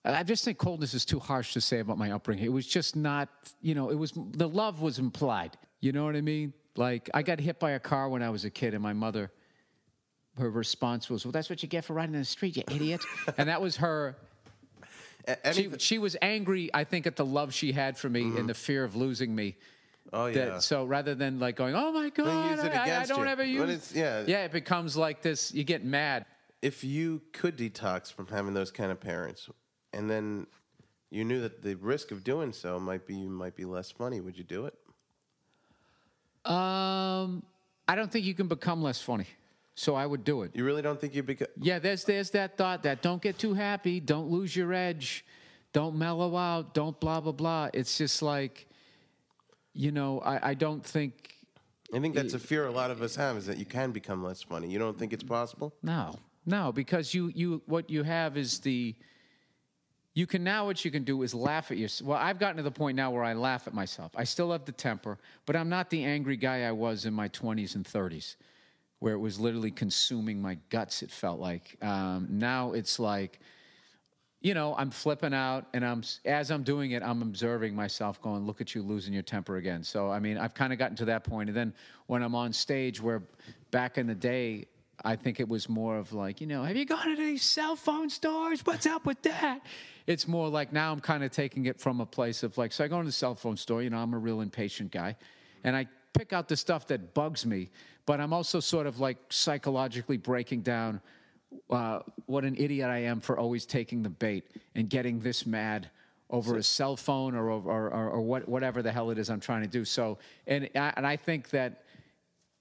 I 0.05 0.23
just 0.23 0.45
think 0.45 0.57
coldness 0.57 0.93
is 0.93 1.03
too 1.05 1.19
harsh 1.19 1.53
to 1.53 1.61
say 1.61 1.79
about 1.79 1.97
my 1.97 2.11
upbringing. 2.11 2.45
It 2.45 2.51
was 2.53 2.67
just 2.67 2.95
not, 2.95 3.29
you 3.61 3.73
know, 3.73 3.89
it 3.89 3.95
was 3.95 4.11
the 4.15 4.47
love 4.47 4.81
was 4.81 4.99
implied. 4.99 5.57
You 5.79 5.91
know 5.93 6.05
what 6.05 6.15
I 6.15 6.21
mean? 6.21 6.53
Like 6.75 7.09
I 7.13 7.23
got 7.23 7.39
hit 7.39 7.59
by 7.59 7.71
a 7.71 7.79
car 7.79 8.09
when 8.09 8.21
I 8.21 8.29
was 8.29 8.45
a 8.45 8.49
kid, 8.49 8.73
and 8.73 8.83
my 8.83 8.93
mother, 8.93 9.31
her 10.37 10.49
response 10.49 11.09
was, 11.09 11.25
"Well, 11.25 11.31
that's 11.31 11.49
what 11.49 11.63
you 11.63 11.69
get 11.69 11.85
for 11.85 11.93
riding 11.93 12.13
in 12.15 12.21
the 12.21 12.25
street, 12.25 12.57
you 12.57 12.63
idiot," 12.69 13.01
and 13.37 13.49
that 13.49 13.61
was 13.61 13.77
her. 13.77 14.15
A- 15.27 15.53
She, 15.53 15.71
she 15.79 15.97
was 15.97 16.15
angry, 16.21 16.69
I 16.73 16.83
think, 16.83 17.07
at 17.07 17.15
the 17.15 17.25
love 17.25 17.53
she 17.53 17.71
had 17.71 17.97
for 17.97 18.09
me 18.09 18.21
and 18.21 18.33
mm-hmm. 18.33 18.47
the 18.47 18.53
fear 18.53 18.83
of 18.83 18.95
losing 18.95 19.33
me. 19.33 19.55
oh 20.13 20.25
That- 20.31 20.35
yeah. 20.47 20.59
so 20.59 20.85
rather 20.85 21.15
than 21.15 21.39
like 21.39 21.55
going, 21.55 21.73
oh 21.75 21.91
my 21.91 22.09
god, 22.09 22.51
use 22.51 22.63
it 22.63 22.75
I- 22.75 23.01
I, 23.01 23.05
don't 23.05 23.19
you. 23.21 23.25
ever 23.25 23.43
use. 23.43 23.91
yeah. 23.95 24.23
yeah, 24.27 24.43
it 24.45 24.51
becomes 24.51 24.95
like 24.95 25.21
this. 25.23 25.51
You 25.53 25.63
get 25.63 25.83
mad. 25.83 26.25
if 26.61 26.83
you 26.83 27.21
could 27.33 27.57
detox 27.57 28.11
from 28.13 28.27
having 28.27 28.53
those 28.53 28.69
kind 28.71 28.91
of 28.91 28.99
parents, 28.99 29.49
and 29.95 30.09
then 30.09 30.47
you 31.09 31.23
knew 31.23 31.41
that 31.41 31.63
the 31.63 31.75
risk 31.75 32.11
of 32.11 32.23
doing 32.23 32.51
so 32.51 32.79
might 32.79 33.07
be 33.07 33.25
might 33.25 33.55
be 33.55 33.65
less 33.65 33.89
funny, 33.89 34.19
would 34.21 34.37
you 34.37 34.43
do 34.43 34.65
it? 34.65 34.75
Um, 36.49 37.41
I 37.87 37.95
don't 37.95 38.11
think 38.11 38.25
you 38.25 38.35
can 38.35 38.47
become 38.47 38.83
less 38.83 39.01
funny, 39.01 39.27
so 39.73 39.95
I 39.95 40.05
would 40.05 40.23
do 40.23 40.43
it. 40.43 40.51
You 40.55 40.65
really 40.65 40.81
don't 40.81 40.99
think 40.99 41.15
you 41.15 41.23
become? 41.23 41.47
Yeah, 41.59 41.79
there's 41.79 42.03
there's 42.03 42.29
that 42.31 42.57
thought 42.57 42.83
that 42.83 43.01
don't 43.01 43.21
get 43.21 43.39
too 43.39 43.53
happy, 43.53 43.99
don't 43.99 44.29
lose 44.29 44.55
your 44.55 44.73
edge, 44.73 45.25
don't 45.73 45.95
mellow 45.95 46.35
out, 46.35 46.73
don't 46.73 46.99
blah 46.99 47.21
blah 47.21 47.31
blah. 47.31 47.69
It's 47.73 47.97
just 47.97 48.21
like, 48.21 48.67
you 49.73 49.91
know, 49.91 50.19
I, 50.19 50.51
I 50.51 50.53
don't 50.53 50.85
think 50.85 51.33
I 51.93 51.99
think 51.99 52.13
that's 52.13 52.33
a 52.33 52.39
fear 52.39 52.67
a 52.67 52.71
lot 52.71 52.91
of 52.91 53.01
us 53.01 53.15
have 53.15 53.37
is 53.37 53.45
that 53.45 53.57
you 53.57 53.65
can 53.65 53.91
become 53.91 54.23
less 54.23 54.41
funny. 54.43 54.69
You 54.69 54.79
don't 54.79 54.97
think 54.99 55.13
it's 55.13 55.23
possible? 55.23 55.73
No, 55.81 56.15
no, 56.45 56.71
because 56.71 57.13
you 57.13 57.31
you 57.33 57.61
what 57.65 57.89
you 57.89 58.03
have 58.03 58.37
is 58.37 58.59
the. 58.59 58.95
You 60.15 60.25
can 60.25 60.45
now 60.45 60.65
what 60.65 60.85
you 60.85 60.91
can 60.91 61.03
do 61.03 61.23
is 61.23 61.33
laugh 61.33 61.71
at 61.71 61.77
yourself. 61.77 62.07
Well, 62.07 62.17
I've 62.17 62.39
gotten 62.39 62.55
to 62.55 62.63
the 62.63 62.71
point 62.71 62.95
now 62.95 63.11
where 63.11 63.23
I 63.23 63.33
laugh 63.33 63.67
at 63.67 63.73
myself. 63.73 64.13
I 64.15 64.23
still 64.23 64.53
have 64.53 64.63
the 64.63 64.71
temper, 64.71 65.17
but 65.45 65.57
I'm 65.57 65.67
not 65.67 65.89
the 65.89 66.05
angry 66.05 66.37
guy 66.37 66.63
I 66.63 66.71
was 66.71 67.05
in 67.05 67.13
my 67.13 67.27
20s 67.27 67.75
and 67.75 67.83
30s, 67.83 68.37
where 68.99 69.13
it 69.13 69.19
was 69.19 69.41
literally 69.41 69.71
consuming 69.71 70.41
my 70.41 70.57
guts. 70.69 71.03
It 71.03 71.11
felt 71.11 71.41
like. 71.41 71.75
Um, 71.81 72.27
now 72.31 72.71
it's 72.71 72.97
like, 72.97 73.41
you 74.39 74.53
know, 74.53 74.73
I'm 74.77 74.89
flipping 74.89 75.33
out, 75.33 75.65
and 75.73 75.85
I'm 75.85 76.01
as 76.23 76.49
I'm 76.49 76.63
doing 76.63 76.91
it, 76.91 77.03
I'm 77.03 77.21
observing 77.21 77.75
myself, 77.75 78.21
going, 78.21 78.45
"Look 78.45 78.61
at 78.61 78.73
you 78.73 78.83
losing 78.83 79.13
your 79.13 79.23
temper 79.23 79.57
again." 79.57 79.83
So, 79.83 80.09
I 80.09 80.19
mean, 80.19 80.37
I've 80.37 80.53
kind 80.53 80.71
of 80.71 80.79
gotten 80.79 80.95
to 80.97 81.05
that 81.05 81.25
point, 81.25 81.49
and 81.49 81.57
then 81.57 81.73
when 82.05 82.21
I'm 82.21 82.35
on 82.35 82.53
stage, 82.53 83.01
where 83.01 83.21
back 83.71 83.97
in 83.97 84.07
the 84.07 84.15
day, 84.15 84.67
I 85.05 85.15
think 85.15 85.39
it 85.39 85.47
was 85.47 85.69
more 85.69 85.97
of 85.97 86.13
like, 86.13 86.41
you 86.41 86.47
know, 86.47 86.63
have 86.63 86.75
you 86.75 86.83
gone 86.83 87.07
to 87.07 87.15
these 87.15 87.43
cell 87.43 87.75
phone 87.75 88.09
stores? 88.09 88.65
What's 88.65 88.87
up 88.87 89.05
with 89.05 89.21
that? 89.21 89.61
It's 90.07 90.27
more 90.27 90.49
like 90.49 90.73
now 90.73 90.91
I'm 90.91 90.99
kind 90.99 91.23
of 91.23 91.31
taking 91.31 91.67
it 91.67 91.79
from 91.79 92.01
a 92.01 92.05
place 92.05 92.41
of 92.41 92.57
like, 92.57 92.73
so 92.73 92.83
I 92.83 92.87
go 92.87 92.99
to 92.99 93.05
the 93.05 93.11
cell 93.11 93.35
phone 93.35 93.55
store, 93.55 93.83
you 93.83 93.91
know, 93.91 93.99
I'm 93.99 94.13
a 94.15 94.17
real 94.17 94.41
impatient 94.41 94.91
guy, 94.91 95.15
and 95.63 95.75
I 95.75 95.87
pick 96.13 96.33
out 96.33 96.47
the 96.47 96.57
stuff 96.57 96.87
that 96.87 97.13
bugs 97.13 97.45
me, 97.45 97.69
but 98.07 98.19
I'm 98.19 98.33
also 98.33 98.59
sort 98.59 98.87
of 98.87 98.99
like 98.99 99.17
psychologically 99.29 100.17
breaking 100.17 100.61
down 100.61 101.01
uh, 101.69 101.99
what 102.25 102.43
an 102.43 102.55
idiot 102.57 102.89
I 102.89 102.99
am 103.03 103.21
for 103.21 103.37
always 103.37 103.65
taking 103.65 104.01
the 104.01 104.09
bait 104.09 104.47
and 104.73 104.89
getting 104.89 105.19
this 105.19 105.45
mad 105.45 105.89
over 106.31 106.57
a 106.57 106.63
cell 106.63 106.97
phone 106.97 107.35
or 107.35 107.49
or, 107.49 107.89
or, 107.89 108.09
or 108.09 108.21
what, 108.21 108.49
whatever 108.49 108.81
the 108.81 108.91
hell 108.91 109.11
it 109.11 109.19
is 109.19 109.29
I'm 109.29 109.39
trying 109.39 109.61
to 109.61 109.67
do. 109.67 109.85
So, 109.85 110.17
and 110.47 110.67
I, 110.75 110.93
and 110.97 111.05
I 111.05 111.15
think 111.15 111.51
that 111.51 111.83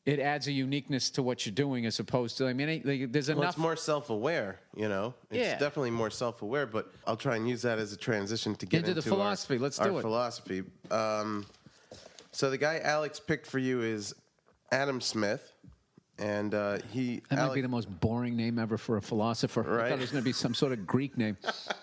it 0.07 0.19
adds 0.21 0.47
a 0.49 0.53
uniqueness 0.53 1.09
to 1.11 1.23
what 1.23 1.47
you're 1.47 1.55
doing 1.55 1.87
as 1.87 1.99
opposed 1.99 2.37
to. 2.39 2.47
I 2.47 2.53
mean, 2.53 2.83
like, 2.85 3.11
there's 3.11 3.29
Well, 3.29 3.39
enough. 3.39 3.53
it's 3.55 3.59
more 3.59 3.77
self-aware, 3.77 4.61
you 4.77 4.89
know. 4.89 5.15
It's 5.31 5.39
Yeah. 5.39 5.53
definitely 5.59 5.93
more 5.93 6.11
self-aware, 6.11 6.67
but 6.67 6.93
I'll 7.07 7.17
try 7.17 7.37
and 7.37 7.49
use 7.49 7.63
that 7.63 7.79
as 7.79 7.93
a 7.93 7.97
transition 7.97 8.55
to 8.57 8.67
get 8.67 8.79
Into 8.81 8.91
into, 8.91 9.01
the 9.01 9.09
philosophy. 9.09 9.55
Our, 9.55 9.61
Let's 9.61 9.79
our 9.79 9.89
do 9.89 9.99
it. 9.99 10.03
philosophy. 10.03 10.63
Um, 10.91 11.47
so 12.33 12.51
the 12.51 12.59
guy 12.59 12.81
Alex 12.81 13.19
picked 13.19 13.47
for 13.47 13.59
you 13.59 13.81
is 13.81 14.15
Adam 14.71 15.01
Smith, 15.01 15.53
and 16.19 16.53
uh, 16.55 16.79
he 16.93 17.23
that 17.31 17.39
might 17.39 17.55
be 17.55 17.61
the 17.63 17.69
most 17.69 17.89
boring 18.01 18.37
name 18.37 18.59
ever 18.59 18.77
for 18.77 18.99
a 18.99 19.03
philosopher. 19.03 19.63
right? 19.63 19.87
I 19.87 19.89
thought 19.91 19.99
it 19.99 20.01
was 20.03 20.11
going 20.11 20.23
to 20.23 20.25
be 20.29 20.33
some 20.33 20.53
sort 20.55 20.73
of 20.73 20.87
Greek 20.87 21.17
name. 21.17 21.37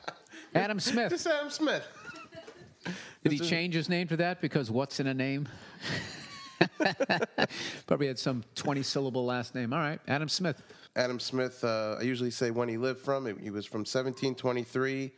Adam 0.53 0.79
Smith. 0.79 1.09
Just 1.09 1.25
Adam 1.25 1.49
Smith. 1.49 1.83
Did 3.23 3.31
he 3.33 3.39
change 3.39 3.73
his 3.73 3.89
name 3.89 4.07
to 4.09 4.17
that 4.17 4.41
because 4.41 4.69
what's 4.69 4.99
in 4.99 5.07
a 5.07 5.13
name? 5.13 5.47
Probably 7.87 8.07
had 8.07 8.19
some 8.19 8.43
20 8.55 8.83
syllable 8.83 9.25
last 9.25 9.55
name. 9.55 9.73
All 9.73 9.79
right, 9.79 9.99
Adam 10.07 10.29
Smith. 10.29 10.61
Adam 10.95 11.19
Smith. 11.19 11.63
Uh, 11.63 11.97
I 11.99 12.03
usually 12.03 12.31
say 12.31 12.51
when 12.51 12.67
he 12.69 12.77
lived 12.77 12.99
from. 12.99 13.25
He 13.39 13.49
was 13.49 13.65
from 13.65 13.79
1723 13.81 15.11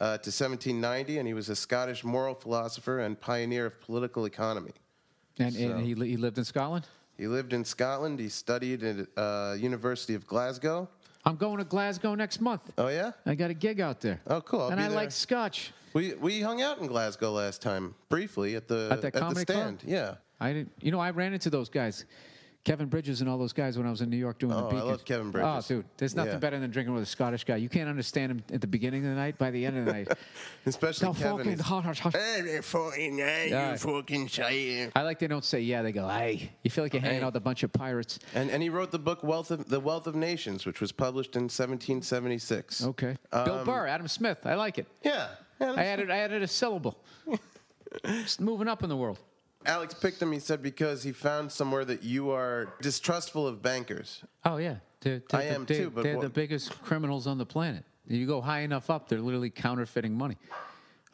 uh, 0.00 0.04
to 0.04 0.10
1790, 0.12 1.18
and 1.18 1.26
he 1.26 1.34
was 1.34 1.48
a 1.48 1.56
Scottish 1.56 2.04
moral 2.04 2.34
philosopher 2.34 3.00
and 3.00 3.18
pioneer 3.20 3.66
of 3.66 3.80
political 3.80 4.24
economy. 4.26 4.72
And, 5.38 5.54
So- 5.54 5.60
and 5.70 5.80
he, 5.80 5.94
he 5.94 6.16
lived 6.16 6.38
in 6.38 6.44
Scotland? 6.44 6.86
He 7.16 7.26
lived 7.26 7.52
in 7.52 7.64
Scotland. 7.64 8.20
He 8.20 8.28
studied 8.28 8.84
at 8.84 9.06
uh, 9.16 9.56
University 9.58 10.14
of 10.14 10.24
Glasgow. 10.26 10.88
I'm 11.24 11.34
going 11.34 11.58
to 11.58 11.64
Glasgow 11.64 12.14
next 12.14 12.40
month. 12.40 12.70
Oh 12.78 12.86
yeah, 12.88 13.10
I 13.26 13.34
got 13.34 13.50
a 13.50 13.54
gig 13.54 13.80
out 13.80 14.00
there. 14.00 14.20
Oh 14.28 14.40
cool. 14.40 14.62
I'll 14.62 14.68
and 14.70 14.80
I 14.80 14.86
there. 14.86 14.96
like 14.96 15.10
Scotch. 15.10 15.72
We 15.94 16.14
we 16.14 16.40
hung 16.40 16.62
out 16.62 16.78
in 16.78 16.86
Glasgow 16.86 17.32
last 17.32 17.60
time 17.60 17.96
briefly 18.08 18.54
at 18.54 18.68
the 18.68 19.00
At 19.02 19.12
comedy 19.12 19.44
club? 19.44 19.58
stand. 19.58 19.82
Yeah. 19.84 20.14
I 20.40 20.52
didn't, 20.52 20.72
you 20.80 20.90
know, 20.92 21.00
I 21.00 21.10
ran 21.10 21.32
into 21.32 21.50
those 21.50 21.68
guys, 21.68 22.04
Kevin 22.64 22.88
Bridges 22.88 23.20
and 23.22 23.30
all 23.30 23.38
those 23.38 23.52
guys 23.54 23.78
when 23.78 23.86
I 23.86 23.90
was 23.90 24.02
in 24.02 24.10
New 24.10 24.16
York 24.16 24.38
doing 24.38 24.52
Oh, 24.52 24.68
the 24.68 24.76
I 24.76 24.82
love 24.82 25.04
Kevin 25.04 25.30
Bridges. 25.30 25.48
Oh, 25.70 25.76
dude, 25.76 25.84
there's 25.96 26.14
nothing 26.14 26.34
Yeah. 26.34 26.38
better 26.38 26.58
than 26.60 26.70
drinking 26.70 26.92
with 26.94 27.02
a 27.04 27.06
Scottish 27.06 27.44
guy. 27.44 27.56
You 27.56 27.68
can't 27.68 27.88
understand 27.88 28.30
him 28.32 28.42
at 28.52 28.60
the 28.60 28.66
beginning 28.66 29.04
of 29.04 29.10
the 29.10 29.16
night. 29.16 29.38
By 29.38 29.50
the 29.50 29.64
end 29.64 29.78
of 29.78 29.86
the 29.86 29.92
night, 29.92 30.08
Especially 30.66 31.08
No, 31.08 31.14
Kevin. 31.14 31.38
fucking 31.38 31.58
hot, 31.60 31.84
hot, 31.84 31.98
hot. 31.98 32.12
Hey, 32.14 32.60
fucking, 32.60 33.18
hey, 33.18 33.48
Yeah. 33.50 33.72
you 33.72 33.78
fucking 33.78 34.28
say. 34.28 34.90
I 34.94 35.02
like 35.02 35.18
they 35.18 35.28
don't 35.28 35.44
say 35.44 35.60
yeah. 35.60 35.82
They 35.82 35.92
go 35.92 36.06
hey. 36.08 36.50
You 36.62 36.70
feel 36.70 36.84
like 36.84 36.92
you're 36.92 37.00
hanging 37.00 37.20
Hey. 37.20 37.24
out 37.24 37.32
with 37.32 37.36
a 37.42 37.44
bunch 37.44 37.62
of 37.62 37.72
pirates. 37.72 38.18
And 38.34 38.50
and 38.50 38.62
he 38.62 38.68
wrote 38.68 38.90
the 38.90 38.98
book 38.98 39.22
Wealth 39.22 39.50
of 39.50 39.68
the 39.68 39.80
Wealth 39.80 40.06
of 40.06 40.14
Nations, 40.14 40.66
which 40.66 40.80
was 40.80 40.92
published 40.92 41.36
in 41.36 41.44
1776. 41.48 42.84
Okay. 42.84 43.16
Bill 43.32 43.58
Um, 43.60 43.64
Burr, 43.64 43.86
Adam 43.86 44.08
Smith. 44.08 44.44
I 44.46 44.54
like 44.54 44.78
it. 44.78 44.86
Yeah. 45.02 45.28
Adam 45.60 45.78
I 45.78 45.84
added 45.86 46.10
I 46.10 46.18
added 46.18 46.42
a 46.42 46.46
syllable. 46.48 47.02
Just 48.04 48.40
moving 48.40 48.68
up 48.68 48.82
in 48.82 48.88
the 48.88 48.96
world. 48.96 49.18
Alex 49.68 49.94
picked 49.94 50.20
him. 50.20 50.32
He 50.32 50.40
said 50.40 50.62
because 50.62 51.02
he 51.02 51.12
found 51.12 51.52
somewhere 51.52 51.84
that 51.84 52.02
you 52.02 52.30
are 52.30 52.74
distrustful 52.80 53.46
of 53.46 53.62
bankers. 53.62 54.24
Oh 54.44 54.56
yeah, 54.56 54.76
they're, 55.00 55.22
they're 55.30 55.40
I 55.40 55.44
the, 55.44 55.50
am 55.50 55.64
they're, 55.66 55.76
too, 55.76 55.90
but 55.90 56.02
they're 56.02 56.16
what- 56.16 56.22
the 56.22 56.30
biggest 56.30 56.82
criminals 56.82 57.26
on 57.26 57.38
the 57.38 57.46
planet. 57.46 57.84
You 58.06 58.26
go 58.26 58.40
high 58.40 58.60
enough 58.60 58.88
up, 58.88 59.08
they're 59.08 59.20
literally 59.20 59.50
counterfeiting 59.50 60.14
money. 60.16 60.38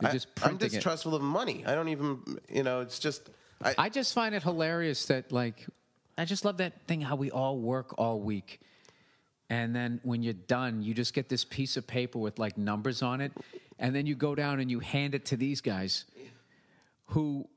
They're 0.00 0.10
I, 0.10 0.12
just 0.12 0.28
I'm 0.36 0.50
printing 0.50 0.66
it. 0.66 0.70
distrustful 0.74 1.16
of 1.16 1.22
money. 1.22 1.64
I 1.66 1.74
don't 1.74 1.88
even, 1.88 2.38
you 2.48 2.62
know, 2.62 2.80
it's 2.80 3.00
just. 3.00 3.30
I, 3.62 3.74
I 3.76 3.88
just 3.88 4.14
find 4.14 4.34
it 4.34 4.44
hilarious 4.44 5.06
that 5.06 5.32
like 5.32 5.66
I 6.16 6.24
just 6.24 6.44
love 6.44 6.58
that 6.58 6.86
thing 6.86 7.00
how 7.00 7.16
we 7.16 7.30
all 7.30 7.58
work 7.58 7.94
all 7.98 8.20
week. 8.20 8.60
And 9.50 9.74
then 9.74 10.00
when 10.04 10.22
you're 10.22 10.32
done, 10.32 10.82
you 10.82 10.94
just 10.94 11.12
get 11.12 11.28
this 11.28 11.44
piece 11.44 11.76
of 11.76 11.86
paper 11.86 12.18
with 12.18 12.38
like 12.38 12.56
numbers 12.56 13.02
on 13.02 13.20
it. 13.20 13.32
And 13.78 13.94
then 13.94 14.06
you 14.06 14.14
go 14.14 14.34
down 14.34 14.60
and 14.60 14.70
you 14.70 14.80
hand 14.80 15.14
it 15.14 15.24
to 15.26 15.36
these 15.36 15.60
guys 15.60 16.04
who 17.06 17.48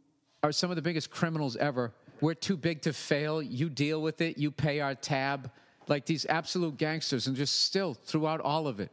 are 0.47 0.51
some 0.51 0.69
of 0.69 0.75
the 0.75 0.81
biggest 0.81 1.11
criminals 1.11 1.55
ever. 1.57 1.93
We're 2.21 2.33
too 2.33 2.57
big 2.57 2.81
to 2.83 2.93
fail. 2.93 3.41
You 3.41 3.69
deal 3.69 4.01
with 4.01 4.21
it. 4.21 4.37
You 4.37 4.49
pay 4.49 4.79
our 4.79 4.95
tab. 4.95 5.51
Like 5.87 6.05
these 6.05 6.25
absolute 6.25 6.77
gangsters. 6.77 7.27
And 7.27 7.35
just 7.35 7.61
still, 7.61 7.93
throughout 7.93 8.41
all 8.41 8.67
of 8.67 8.79
it, 8.79 8.91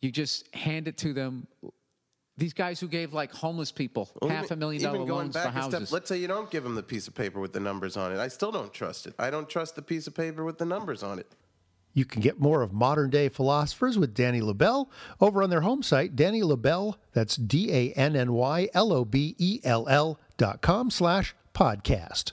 you 0.00 0.10
just 0.10 0.54
hand 0.54 0.88
it 0.88 0.96
to 0.98 1.12
them. 1.12 1.46
These 2.36 2.52
guys 2.52 2.80
who 2.80 2.88
gave 2.88 3.12
like 3.12 3.32
homeless 3.32 3.70
people 3.72 4.10
Well, 4.20 4.30
half 4.30 4.50
a 4.50 4.56
million 4.56 4.82
dollar 4.82 4.98
going 4.98 5.08
loans 5.08 5.36
for 5.36 5.42
a 5.42 5.50
houses. 5.50 5.88
Step, 5.88 5.92
let's 5.92 6.08
say 6.08 6.16
you 6.16 6.28
don't 6.28 6.50
give 6.50 6.64
them 6.64 6.74
the 6.74 6.82
piece 6.82 7.06
of 7.06 7.14
paper 7.14 7.40
with 7.40 7.52
the 7.52 7.60
numbers 7.60 7.96
on 7.96 8.12
it. 8.12 8.18
I 8.18 8.28
still 8.28 8.50
don't 8.50 8.72
trust 8.72 9.06
it. 9.06 9.14
I 9.18 9.30
don't 9.30 9.48
trust 9.48 9.76
the 9.76 9.82
piece 9.82 10.06
of 10.06 10.14
paper 10.14 10.44
with 10.44 10.58
the 10.58 10.64
numbers 10.64 11.02
on 11.02 11.18
it. 11.18 11.30
You 11.94 12.04
can 12.06 12.22
get 12.22 12.40
more 12.40 12.62
of 12.62 12.72
modern 12.72 13.10
day 13.10 13.28
philosophers 13.28 13.98
with 13.98 14.14
Danny 14.14 14.40
Lobell 14.40 14.90
over 15.20 15.42
on 15.42 15.50
their 15.50 15.60
home 15.60 15.82
site, 15.82 16.16
Danny 16.16 16.40
Lobell, 16.42 16.96
that's 17.12 17.36
D 17.36 17.70
A 17.70 17.92
N 17.92 18.16
N 18.16 18.32
Y 18.32 18.68
L 18.72 18.92
O 18.92 19.04
B 19.04 19.34
E 19.38 19.60
L 19.62 19.86
L 19.88 20.18
dot 20.42 20.60
com 20.60 20.90
slash 20.90 21.34
podcast. 21.54 22.32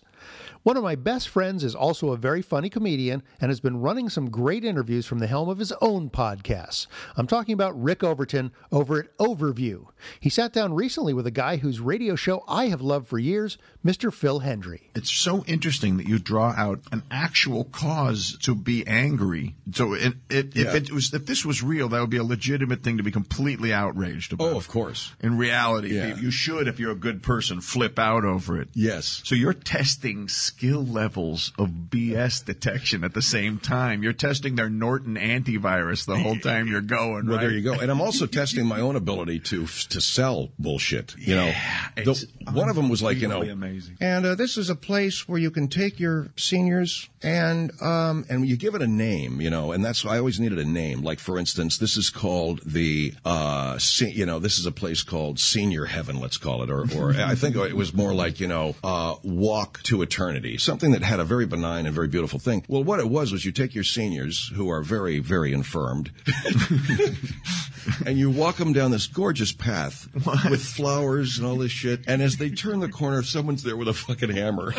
One 0.64 0.76
of 0.76 0.84
my 0.84 0.96
best 0.96 1.30
friends 1.30 1.64
is 1.64 1.74
also 1.74 2.12
a 2.12 2.18
very 2.18 2.42
funny 2.42 2.70
comedian 2.70 3.24
and 3.40 3.50
has 3.50 3.62
been 3.62 3.80
running 3.80 4.10
some 4.10 4.30
great 4.30 4.66
interviews 4.66 5.06
from 5.06 5.20
the 5.20 5.28
helm 5.28 5.48
of 5.48 5.58
his 5.58 5.72
own 5.82 6.10
podcasts. 6.10 6.86
I'm 7.16 7.28
talking 7.28 7.54
about 7.54 7.82
Rick 7.82 8.04
Overton 8.04 8.52
over 8.72 9.00
at 9.00 9.18
Overview. 9.18 9.86
He 10.20 10.30
sat 10.30 10.52
down 10.52 10.74
recently 10.74 11.14
with 11.14 11.26
a 11.26 11.32
guy 11.32 11.58
whose 11.58 11.80
radio 11.80 12.16
show 12.16 12.44
I 12.48 12.66
have 12.68 12.82
loved 12.82 13.08
for 13.08 13.18
years, 13.18 13.58
Mr. 13.86 14.14
Phil 14.14 14.42
Hendrie. 14.42 14.90
It's 14.96 15.12
so 15.12 15.44
interesting 15.46 15.96
that 15.98 16.08
you 16.10 16.20
draw 16.20 16.54
out 16.58 16.82
an 16.92 17.04
actual 17.10 17.64
cause 17.64 18.38
to 18.42 18.54
be 18.54 18.86
angry. 18.86 19.56
So 19.72 19.94
it, 19.94 20.14
it, 20.30 20.56
Yeah. 20.56 20.68
if 20.68 20.76
it 20.76 20.92
was 20.92 21.14
if 21.14 21.26
this 21.26 21.46
was 21.46 21.64
real, 21.64 21.88
that 21.90 22.02
would 22.02 22.10
be 22.10 22.18
a 22.18 22.24
legitimate 22.24 22.84
thing 22.84 22.98
to 22.98 23.04
be 23.04 23.12
completely 23.12 23.74
outraged 23.74 24.34
about. 24.34 24.54
Oh, 24.54 24.58
of 24.58 24.68
course. 24.68 25.14
In 25.22 25.38
reality, 25.38 25.96
Yeah. 25.96 26.18
you 26.18 26.32
should, 26.32 26.68
if 26.68 26.80
you're 26.80 26.92
a 26.92 26.96
good 26.96 27.24
person, 27.24 27.62
flip 27.62 27.98
out 27.98 28.26
over 28.26 28.60
it. 28.60 28.68
Yes. 28.74 29.22
So 29.24 29.36
you're 29.36 29.54
testing 29.54 30.28
skill 30.50 30.84
levels 30.84 31.54
of 31.60 31.70
BS 31.92 32.44
detection 32.44 33.04
at 33.04 33.14
the 33.14 33.22
same 33.22 33.60
time. 33.60 34.02
You're 34.02 34.14
testing 34.14 34.56
their 34.56 34.70
Norton 34.70 35.16
antivirus 35.16 36.06
the 36.06 36.18
whole 36.18 36.40
time 36.40 36.68
you're 36.68 36.82
going. 36.82 37.28
Well, 37.28 37.38
right? 37.38 37.42
there 37.42 37.52
you 37.52 37.62
go. 37.62 37.74
And 37.74 37.92
I'm 37.92 38.02
also 38.02 38.26
testing 38.40 38.66
my 38.66 38.82
own 38.82 38.96
ability 38.96 39.42
to 39.52 39.68
to 39.68 40.02
sell 40.02 40.50
bullshit. 40.58 41.16
You 41.18 41.36
know, 41.36 41.54
the, 41.96 42.28
one 42.52 42.68
of 42.68 42.76
them 42.76 42.90
was 42.90 43.04
like, 43.04 43.18
you 43.18 43.28
know, 43.28 43.44
amazing. 43.44 43.98
and 44.02 44.26
uh, 44.26 44.36
this 44.36 44.58
is 44.58 44.70
a 44.70 44.76
place 44.76 45.28
where 45.28 45.40
you 45.40 45.52
can 45.52 45.68
take 45.68 46.00
your 46.00 46.30
seniors 46.36 47.08
and 47.22 47.72
um 47.82 48.26
and 48.30 48.48
you 48.48 48.58
give 48.58 48.74
it 48.74 48.82
a 48.82 48.88
name. 48.88 49.40
You 49.42 49.52
know, 49.52 49.72
and 49.72 49.86
that's 49.86 50.04
I 50.06 50.18
always 50.18 50.40
needed 50.40 50.58
a 50.58 50.66
name. 50.66 51.02
Like 51.02 51.20
for 51.20 51.38
instance, 51.38 51.78
this 51.78 51.96
is 51.96 52.10
called 52.10 52.62
the 52.66 53.14
uh, 53.24 53.78
se- 53.78 54.14
you 54.16 54.26
know, 54.26 54.40
this 54.40 54.58
is 54.58 54.66
a 54.66 54.72
place 54.72 55.04
called 55.04 55.40
Senior 55.40 55.86
Heaven. 55.86 56.20
Let's 56.20 56.38
call 56.38 56.64
it, 56.64 56.72
or 56.72 56.86
or 56.98 57.12
I 57.12 57.36
think 57.36 57.56
it 57.56 57.76
was 57.76 57.94
more 57.94 58.14
like 58.14 58.40
you 58.40 58.48
know, 58.48 58.76
uh, 58.84 59.16
Walk 59.24 59.84
to 59.84 60.02
Eternity, 60.02 60.39
something 60.58 60.92
that 60.92 61.04
had 61.04 61.20
a 61.20 61.24
very 61.24 61.46
benign 61.46 61.86
and 61.86 61.94
very 61.94 62.08
beautiful 62.08 62.40
thing. 62.40 62.66
Well, 62.68 62.84
what 62.84 63.00
it 63.00 63.10
was 63.10 63.32
was 63.32 63.46
you 63.46 63.52
take 63.52 63.76
your 63.76 63.84
seniors 63.84 64.52
who 64.56 64.70
are 64.70 64.82
very 64.82 65.20
very 65.20 65.54
infirmed. 65.54 66.12
and 68.06 68.18
you 68.18 68.30
walk 68.30 68.58
them 68.58 68.74
down 68.74 68.92
this 68.92 69.08
gorgeous 69.08 69.52
path 69.52 70.08
with 70.50 70.64
flowers 70.64 71.38
and 71.38 71.48
all 71.48 71.58
this 71.58 71.72
shit. 71.72 72.02
And 72.08 72.22
as 72.22 72.38
they 72.38 72.50
turn 72.50 72.80
the 72.80 72.90
corner, 72.90 73.24
someone's 73.24 73.64
there 73.64 73.78
with 73.78 73.88
a 73.88 73.94
fucking 73.94 74.30
hammer. 74.30 74.74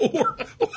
or, 0.12 0.35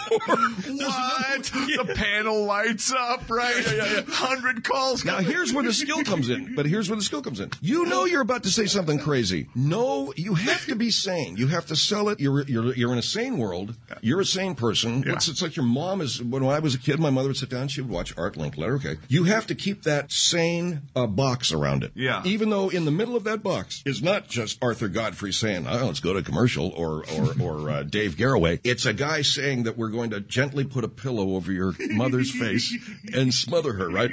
What? 0.10 1.52
The 1.80 1.94
panel 1.96 2.44
lights 2.46 2.92
up, 2.92 3.30
right? 3.30 3.56
yeah, 3.72 4.02
Hundred 4.08 4.64
calls. 4.64 5.06
Now 5.06 5.20
here's 5.20 5.54
where 5.54 5.64
the 5.64 5.74
skill 5.74 6.04
comes 6.04 6.30
in. 6.30 6.56
But 6.56 6.66
here's 6.66 6.90
where 6.90 6.98
the 6.98 7.04
skill 7.04 7.22
comes 7.22 7.40
in. 7.40 7.52
You 7.62 7.86
know 7.86 8.06
you're 8.06 8.22
about 8.22 8.44
to 8.44 8.50
say 8.50 8.66
something 8.66 9.00
crazy. 9.00 9.48
No, 9.56 10.14
you 10.18 10.34
have 10.36 10.66
to 10.66 10.76
be 10.76 10.92
sane. 10.92 11.38
You 11.38 11.48
have 11.48 11.68
to 11.68 11.76
sell 11.76 12.10
it. 12.10 12.20
You're 12.20 12.42
you're 12.44 12.74
you're 12.74 12.92
in 12.92 12.98
a 12.98 13.04
sane 13.04 13.38
world. 13.38 13.76
You're 14.02 14.22
a 14.22 14.26
sane 14.26 14.56
person. 14.56 15.04
Yeah. 15.04 15.14
It's, 15.14 15.28
it's 15.28 15.42
like 15.42 15.56
your 15.56 15.66
mom 15.66 16.02
is. 16.02 16.22
When 16.22 16.44
I 16.44 16.60
was 16.60 16.76
a 16.76 16.80
kid, 16.80 17.00
my 17.00 17.10
mother 17.10 17.30
would 17.30 17.38
sit 17.38 17.50
down. 17.50 17.68
She 17.68 17.82
would 17.82 17.92
watch 17.92 18.14
Art 18.18 18.36
Linkletter. 18.36 18.76
Okay, 18.78 18.96
you 19.08 19.26
have 19.26 19.48
to 19.48 19.56
keep 19.56 19.84
that 19.84 20.12
sane 20.12 20.82
uh, 20.96 21.08
box 21.08 21.52
around 21.52 21.84
it. 21.84 21.92
Yeah. 21.96 22.22
Even 22.26 22.50
though 22.50 22.70
in 22.70 22.86
the 22.86 22.92
middle 22.92 23.16
of 23.16 23.24
that 23.26 23.44
box 23.44 23.82
is 23.86 24.02
not 24.02 24.28
just 24.28 24.58
Arthur 24.62 24.88
Godfrey 24.88 25.32
saying, 25.32 25.68
"Oh, 25.68 25.86
let's 25.86 26.00
go 26.00 26.14
to 26.14 26.22
commercial," 26.22 26.70
or 26.70 27.04
or 27.18 27.34
or 27.42 27.70
uh, 27.70 27.84
Dave 27.84 28.16
Garroway. 28.16 28.60
It's 28.64 28.86
a 28.86 28.94
guy 28.94 29.22
saying 29.22 29.64
that 29.64 29.78
we're 29.78 29.90
going 29.90 29.99
to 30.12 30.20
gently 30.22 30.64
put 30.64 30.84
a 30.84 30.88
pillow 30.88 31.36
over 31.36 31.52
your 31.52 31.74
mother's 31.90 32.32
face 32.32 32.76
and 33.14 33.34
smother 33.34 33.74
her, 33.74 33.90
right? 33.90 34.12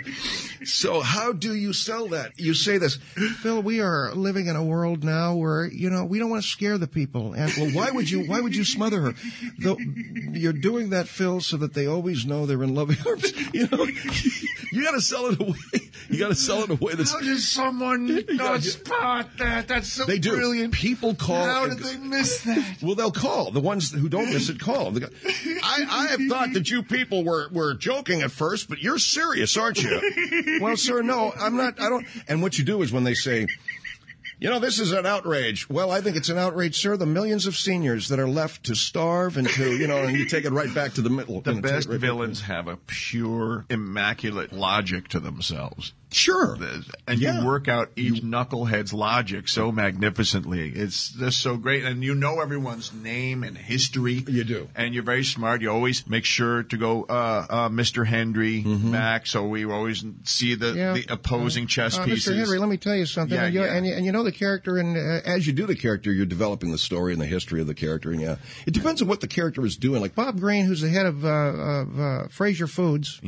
So 0.64 1.00
how 1.00 1.32
do 1.32 1.54
you 1.54 1.72
sell 1.72 2.08
that? 2.08 2.32
You 2.38 2.54
say 2.54 2.78
this, 2.78 2.96
Phil, 3.40 3.62
we 3.62 3.80
are 3.80 4.12
living 4.14 4.46
in 4.46 4.56
a 4.56 4.64
world 4.64 5.04
now 5.04 5.34
where, 5.34 5.66
you 5.66 5.90
know, 5.90 6.04
we 6.04 6.18
don't 6.18 6.30
want 6.30 6.42
to 6.42 6.48
scare 6.48 6.78
the 6.78 6.86
people. 6.88 7.34
And 7.34 7.52
well, 7.56 7.70
why 7.70 7.90
would 7.90 8.10
you, 8.10 8.24
why 8.26 8.40
would 8.40 8.56
you 8.56 8.64
smother 8.64 9.00
her? 9.00 9.14
Though 9.58 9.78
you're 9.78 10.52
doing 10.52 10.90
that, 10.90 11.08
Phil, 11.08 11.40
so 11.40 11.56
that 11.58 11.74
they 11.74 11.86
always 11.86 12.26
know 12.26 12.46
they're 12.46 12.62
in 12.62 12.74
loving 12.74 12.96
arms. 13.06 13.32
You 13.56 13.68
know, 13.68 13.86
you 14.72 14.82
got 14.84 14.90
to 14.92 15.00
sell 15.00 15.26
it 15.26 15.40
away. 15.40 15.54
You 16.10 16.18
got 16.18 16.28
to 16.28 16.34
sell 16.34 16.58
it 16.62 16.70
in 16.70 16.72
a 16.72 16.84
way 16.84 16.94
that's. 16.94 17.12
How 17.12 17.20
does 17.20 17.48
someone 17.48 18.22
not 18.36 18.62
spot 18.62 19.28
that? 19.38 19.68
That's 19.68 19.88
so 19.90 20.04
They 20.04 20.18
do. 20.18 20.36
brilliant. 20.36 20.74
People 20.74 21.14
call. 21.14 21.42
How 21.44 21.66
did 21.66 21.78
they 21.78 21.96
miss 21.96 22.42
that? 22.42 22.76
Well, 22.82 22.94
they'll 22.94 23.12
call. 23.12 23.50
The 23.50 23.60
ones 23.60 23.92
who 23.92 24.08
don't 24.08 24.30
miss 24.30 24.48
it 24.50 24.60
call. 24.60 24.92
I, 25.84 26.04
I 26.04 26.06
have 26.08 26.20
thought 26.28 26.52
that 26.54 26.70
you 26.70 26.82
people 26.82 27.24
were, 27.24 27.48
were 27.50 27.74
joking 27.74 28.22
at 28.22 28.30
first, 28.30 28.68
but 28.68 28.78
you're 28.78 28.98
serious, 28.98 29.56
aren't 29.56 29.82
you? 29.82 30.58
well, 30.60 30.76
sir, 30.76 31.02
no, 31.02 31.32
I'm 31.38 31.56
not. 31.56 31.80
I 31.80 31.88
don't. 31.88 32.06
And 32.28 32.42
what 32.42 32.58
you 32.58 32.64
do 32.64 32.82
is 32.82 32.92
when 32.92 33.04
they 33.04 33.14
say, 33.14 33.46
you 34.38 34.50
know, 34.50 34.58
this 34.58 34.78
is 34.78 34.92
an 34.92 35.06
outrage. 35.06 35.68
Well, 35.70 35.90
I 35.90 36.00
think 36.00 36.16
it's 36.16 36.28
an 36.28 36.36
outrage, 36.38 36.78
sir. 36.78 36.96
The 36.96 37.06
millions 37.06 37.46
of 37.46 37.56
seniors 37.56 38.08
that 38.08 38.18
are 38.18 38.28
left 38.28 38.64
to 38.64 38.74
starve 38.74 39.36
and 39.36 39.48
to, 39.48 39.76
you 39.76 39.86
know, 39.86 40.02
and 40.02 40.16
you 40.16 40.26
take 40.26 40.44
it 40.44 40.52
right 40.52 40.72
back 40.74 40.92
to 40.94 41.02
the 41.02 41.10
middle. 41.10 41.40
The 41.40 41.52
you 41.52 41.56
know, 41.56 41.62
take 41.62 41.70
it 41.70 41.74
best 41.74 41.88
right 41.88 41.94
back- 41.94 42.00
villains 42.00 42.42
have 42.42 42.68
a 42.68 42.76
pure, 42.76 43.64
immaculate 43.70 44.52
logic 44.52 45.08
to 45.08 45.20
themselves. 45.20 45.92
Sure. 46.12 46.56
And 47.08 47.18
Yeah. 47.18 47.40
you 47.40 47.46
work 47.46 47.68
out 47.68 47.90
each 47.96 48.22
knucklehead's 48.22 48.92
logic 48.92 49.48
so 49.48 49.72
magnificently. 49.72 50.70
It's 50.74 51.10
just 51.10 51.40
so 51.40 51.56
great. 51.56 51.84
And 51.84 52.02
you 52.04 52.14
know 52.14 52.40
everyone's 52.40 52.92
name 52.92 53.42
and 53.42 53.56
history. 53.58 54.24
You 54.26 54.44
do. 54.44 54.68
And 54.76 54.94
you're 54.94 55.02
very 55.02 55.24
smart. 55.24 55.62
You 55.62 55.70
always 55.70 56.06
make 56.06 56.24
sure 56.24 56.62
to 56.62 56.76
go, 56.76 57.02
uh, 57.08 57.46
uh, 57.50 57.68
Mr. 57.68 58.06
Henry 58.06 58.62
back. 58.66 59.26
So 59.26 59.46
we 59.46 59.64
always 59.64 60.04
see 60.24 60.54
the, 60.54 60.66
Mm-hmm. 60.66 60.78
Yeah. 60.78 60.92
the 60.94 61.06
opposing 61.10 61.66
chess 61.66 61.96
Uh, 61.98 62.04
pieces. 62.04 62.32
Mr. 62.34 62.36
Henry, 62.38 62.58
let 62.58 62.68
me 62.68 62.76
tell 62.76 62.94
you 62.96 63.06
something. 63.06 63.36
Yeah, 63.36 63.44
and, 63.46 63.54
you, 63.54 63.60
yeah. 63.62 63.74
and, 63.74 63.86
you, 63.86 63.94
and 63.94 64.06
you 64.06 64.12
know 64.12 64.22
the 64.24 64.32
character, 64.32 64.78
and 64.78 64.96
uh, 64.96 65.20
as 65.24 65.46
you 65.46 65.52
do 65.52 65.66
the 65.66 65.76
character, 65.76 66.12
you're 66.12 66.26
developing 66.26 66.70
the 66.72 66.78
story 66.78 67.12
and 67.12 67.20
the 67.22 67.26
history 67.26 67.60
of 67.60 67.66
the 67.66 67.74
character. 67.74 68.10
And 68.12 68.20
yeah, 68.20 68.36
it 68.66 68.74
depends 68.74 69.00
on 69.02 69.08
what 69.08 69.20
the 69.20 69.28
character 69.28 69.64
is 69.64 69.76
doing. 69.76 70.00
Like 70.02 70.14
Bob 70.14 70.38
Green, 70.40 70.64
who's 70.66 70.80
the 70.80 70.88
head 70.88 71.06
of, 71.06 71.24
uh, 71.24 71.28
of 71.28 72.00
uh, 72.00 72.28
Fraser 72.28 72.66
Foods, 72.66 73.20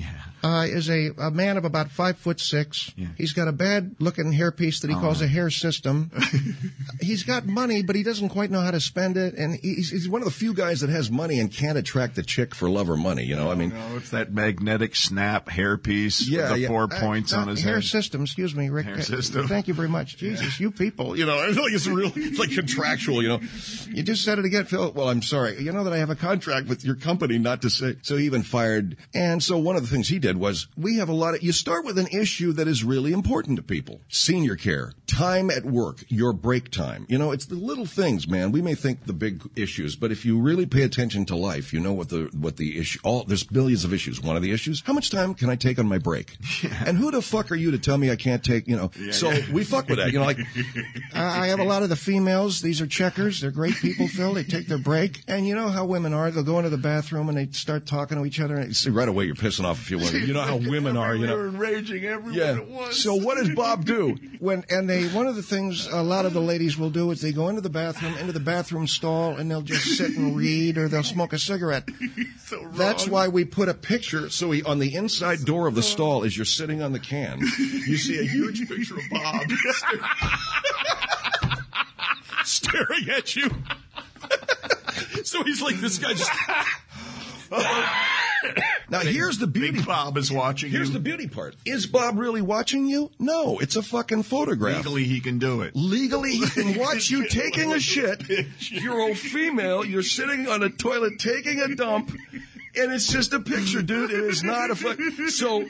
uh, 0.42 0.66
is 0.68 0.88
a, 0.90 1.10
a 1.18 1.30
man 1.30 1.56
of 1.56 1.64
about 1.64 1.90
five 1.90 2.16
foot 2.18 2.40
six. 2.40 2.67
He's 3.16 3.32
got 3.32 3.48
a 3.48 3.52
bad 3.52 3.96
looking 3.98 4.32
hairpiece 4.32 4.80
that 4.82 4.88
he 4.90 4.94
calls 4.96 5.22
a 5.22 5.26
hair 5.28 5.50
system. 5.50 6.10
he's 7.00 7.22
got 7.22 7.46
money, 7.46 7.82
but 7.82 7.96
he 7.96 8.02
doesn't 8.02 8.28
quite 8.30 8.50
know 8.50 8.60
how 8.60 8.70
to 8.70 8.80
spend 8.80 9.16
it. 9.16 9.34
And 9.34 9.58
he's, 9.62 9.90
he's 9.90 10.08
one 10.08 10.20
of 10.20 10.24
the 10.26 10.32
few 10.32 10.54
guys 10.54 10.80
that 10.80 10.90
has 10.90 11.10
money 11.10 11.40
and 11.40 11.52
can't 11.52 11.78
attract 11.78 12.16
the 12.16 12.22
chick 12.22 12.54
for 12.54 12.68
love 12.68 12.88
or 12.90 12.96
money. 12.96 13.24
You 13.24 13.36
know, 13.36 13.50
I 13.50 13.54
mean, 13.54 13.70
No, 13.70 13.96
it's 13.96 14.10
that 14.10 14.32
magnetic 14.32 14.96
snap 14.96 15.46
hairpiece 15.48 16.28
yeah, 16.28 16.42
with 16.42 16.50
the 16.52 16.58
yeah. 16.60 16.68
four 16.68 16.84
Uh, 16.84 17.00
points 17.00 17.32
uh, 17.32 17.38
on 17.38 17.48
his 17.48 17.60
hair 17.62 17.74
head. 17.76 17.84
system. 17.84 18.22
Excuse 18.22 18.54
me, 18.54 18.68
Rick. 18.68 18.86
Hair 18.86 19.02
system. 19.02 19.48
Thank 19.48 19.68
you 19.68 19.74
very 19.74 19.88
much. 19.88 20.16
Jesus, 20.18 20.58
you 20.60 20.70
people. 20.70 21.16
You 21.18 21.26
know, 21.26 21.38
I 21.38 21.52
feel 21.52 21.62
like 21.64 21.72
it's 21.72 21.86
real. 21.86 22.12
It's 22.14 22.38
like 22.38 22.50
contractual. 22.52 23.22
You 23.22 23.28
know, 23.28 23.40
you 23.88 24.02
just 24.02 24.24
said 24.24 24.38
it 24.38 24.44
again, 24.44 24.64
Phil. 24.64 24.92
Well, 24.92 25.08
I'm 25.08 25.22
sorry. 25.22 25.60
You 25.62 25.72
know 25.72 25.84
that 25.84 25.92
I 25.92 25.98
have 25.98 26.10
a 26.10 26.16
contract 26.16 26.68
with 26.68 26.84
your 26.84 26.94
company 26.96 27.38
not 27.38 27.62
to 27.62 27.70
say. 27.70 27.96
So 28.02 28.16
he 28.16 28.26
even 28.26 28.42
fired. 28.42 28.96
And 29.14 29.42
so 29.42 29.58
one 29.58 29.76
of 29.76 29.82
the 29.82 29.88
things 29.88 30.08
he 30.08 30.18
did 30.18 30.36
was 30.36 30.66
we 30.76 30.96
have 30.96 31.08
a 31.08 31.12
lot 31.12 31.34
of. 31.34 31.42
You 31.42 31.52
start 31.52 31.84
with 31.84 31.98
an 31.98 32.08
issue 32.08 32.52
that 32.58 32.68
is 32.68 32.82
really 32.84 33.12
important 33.12 33.56
to 33.56 33.62
people: 33.62 34.00
senior 34.08 34.56
care, 34.56 34.92
time 35.08 35.50
at 35.50 35.64
work, 35.64 36.04
your 36.08 36.32
break 36.32 36.70
time. 36.70 37.06
You 37.08 37.18
know, 37.18 37.32
it's 37.32 37.46
the 37.46 37.56
little 37.56 37.86
things, 37.86 38.28
man. 38.28 38.52
We 38.52 38.62
may 38.62 38.74
think 38.74 39.04
the 39.06 39.12
big 39.12 39.42
issues, 39.56 39.96
but 39.96 40.12
if 40.12 40.24
you 40.24 40.38
really 40.40 40.66
pay 40.66 40.82
attention 40.82 41.24
to 41.26 41.36
life, 41.36 41.72
you 41.72 41.80
know 41.80 41.92
what 41.92 42.08
the 42.10 42.30
what 42.38 42.56
the 42.56 42.78
issue. 42.78 43.00
All 43.02 43.24
there's 43.24 43.42
billions 43.44 43.84
of 43.84 43.92
issues. 43.92 44.20
One 44.20 44.36
of 44.36 44.42
the 44.42 44.52
issues: 44.52 44.82
how 44.84 44.92
much 44.92 45.10
time 45.10 45.34
can 45.34 45.50
I 45.50 45.56
take 45.56 45.78
on 45.78 45.86
my 45.86 45.98
break? 45.98 46.36
And 46.86 46.96
who 46.96 47.10
the 47.10 47.22
fuck 47.22 47.50
are 47.50 47.56
you 47.56 47.70
to 47.72 47.78
tell 47.78 47.98
me 47.98 48.10
I 48.10 48.16
can't 48.16 48.44
take? 48.44 48.68
You 48.68 48.76
know. 48.76 48.90
so 49.10 49.30
yeah. 49.30 49.52
we 49.52 49.64
fuck 49.64 49.88
with 49.88 49.98
that. 49.98 50.12
You 50.12 50.18
know, 50.20 50.24
like 50.26 50.38
I 51.14 51.48
have 51.48 51.60
a 51.60 51.64
lot 51.64 51.82
of 51.82 51.88
the 51.88 51.96
females. 51.96 52.60
These 52.60 52.80
are 52.80 52.86
checkers. 52.86 53.40
They're 53.40 53.50
great 53.50 53.74
people, 53.76 54.06
Phil. 54.08 54.34
They 54.34 54.44
take 54.44 54.68
their 54.68 54.78
break, 54.78 55.22
and 55.26 55.46
you 55.46 55.54
know 55.54 55.68
how 55.68 55.86
women 55.86 56.12
are. 56.12 56.30
They'll 56.30 56.44
go 56.44 56.58
into 56.58 56.70
the 56.70 56.76
bathroom 56.78 57.28
and 57.28 57.36
they 57.38 57.48
start 57.52 57.86
talking 57.86 58.18
to 58.18 58.24
each 58.24 58.40
other. 58.40 58.56
And 58.56 58.76
see, 58.76 58.90
right 58.90 59.08
away, 59.08 59.24
you're 59.24 59.34
pissing 59.34 59.64
off 59.64 59.80
a 59.80 59.84
few 59.84 59.98
women. 59.98 60.26
You 60.26 60.34
know 60.34 60.42
how 60.42 60.56
women 60.68 60.96
are. 60.96 61.14
You 61.16 61.26
know, 61.26 61.36
were 61.36 61.48
enraging 61.48 62.04
everyone 62.04 62.38
Yeah. 62.38 62.52
at 62.60 62.68
once. 62.68 62.98
So 62.98 63.14
what 63.14 63.38
does 63.38 63.50
Bob 63.50 63.84
do 63.84 64.16
when? 64.38 64.64
And 64.70 64.88
they 64.88 64.97
one 65.06 65.26
of 65.26 65.36
the 65.36 65.42
things 65.42 65.86
a 65.86 66.02
lot 66.02 66.26
of 66.26 66.32
the 66.32 66.40
ladies 66.40 66.76
will 66.76 66.90
do 66.90 67.10
is 67.10 67.20
they 67.20 67.32
go 67.32 67.48
into 67.48 67.60
the 67.60 67.70
bathroom, 67.70 68.16
into 68.18 68.32
the 68.32 68.40
bathroom 68.40 68.86
stall, 68.86 69.36
and 69.36 69.50
they'll 69.50 69.62
just 69.62 69.96
sit 69.96 70.16
and 70.16 70.36
read 70.36 70.76
or 70.76 70.88
they'll 70.88 71.02
smoke 71.02 71.32
a 71.32 71.38
cigarette. 71.38 71.88
That's 72.72 73.06
why 73.06 73.28
we 73.28 73.44
put 73.44 73.68
a 73.68 73.74
picture. 73.74 74.30
So 74.30 74.50
he, 74.50 74.62
on 74.62 74.78
the 74.78 74.94
inside 74.94 75.44
door 75.44 75.66
of 75.66 75.74
the 75.74 75.82
stall, 75.82 76.24
as 76.24 76.36
you're 76.36 76.44
sitting 76.44 76.82
on 76.82 76.92
the 76.92 76.98
can, 76.98 77.40
you 77.40 77.96
see 77.96 78.18
a 78.18 78.24
huge 78.24 78.66
picture 78.68 78.96
of 78.96 79.02
Bob 79.10 79.42
staring 82.44 83.08
at 83.10 83.36
you. 83.36 83.50
so 85.24 85.44
he's 85.44 85.62
like 85.62 85.76
this 85.76 85.98
guy 85.98 86.14
just. 86.14 86.30
Now 88.90 89.00
here's 89.00 89.36
the 89.38 89.46
beauty. 89.46 89.82
Bob 89.82 90.16
is 90.16 90.32
watching 90.32 90.70
Here's 90.70 90.88
you. 90.88 90.94
the 90.94 91.00
beauty 91.00 91.26
part. 91.26 91.56
Is 91.66 91.86
Bob 91.86 92.18
really 92.18 92.40
watching 92.40 92.86
you? 92.86 93.10
No, 93.18 93.58
it's 93.58 93.76
a 93.76 93.82
fucking 93.82 94.22
photograph. 94.22 94.78
Legally, 94.78 95.04
he 95.04 95.20
can 95.20 95.38
do 95.38 95.60
it. 95.60 95.72
Legally, 95.76 96.32
he 96.32 96.46
can 96.48 96.78
watch 96.78 97.10
you 97.10 97.28
taking 97.28 97.72
a 97.72 97.80
shit. 97.80 98.22
You're 98.70 99.10
a 99.10 99.14
female. 99.14 99.84
You're 99.84 100.02
sitting 100.02 100.48
on 100.48 100.62
a 100.62 100.70
toilet 100.70 101.18
taking 101.18 101.60
a 101.60 101.74
dump. 101.74 102.12
And 102.80 102.92
it's 102.92 103.08
just 103.10 103.32
a 103.32 103.40
picture, 103.40 103.82
dude. 103.82 104.10
It 104.10 104.24
is 104.24 104.42
not 104.42 104.70
a 104.70 104.74
fuck. 104.76 104.98
So, 105.28 105.60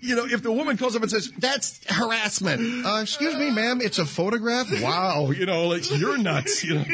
you 0.00 0.16
know, 0.16 0.24
if 0.26 0.42
the 0.42 0.50
woman 0.52 0.76
calls 0.76 0.96
up 0.96 1.02
and 1.02 1.10
says, 1.10 1.30
that's 1.38 1.80
harassment. 1.90 2.86
Uh, 2.86 3.00
excuse 3.02 3.34
me, 3.36 3.50
ma'am, 3.50 3.80
it's 3.80 3.98
a 3.98 4.04
photograph? 4.06 4.68
Wow. 4.82 5.30
You 5.30 5.46
know, 5.46 5.68
like, 5.68 5.88
you're 5.90 6.18
nuts. 6.18 6.64
You 6.64 6.76
know? 6.76 6.84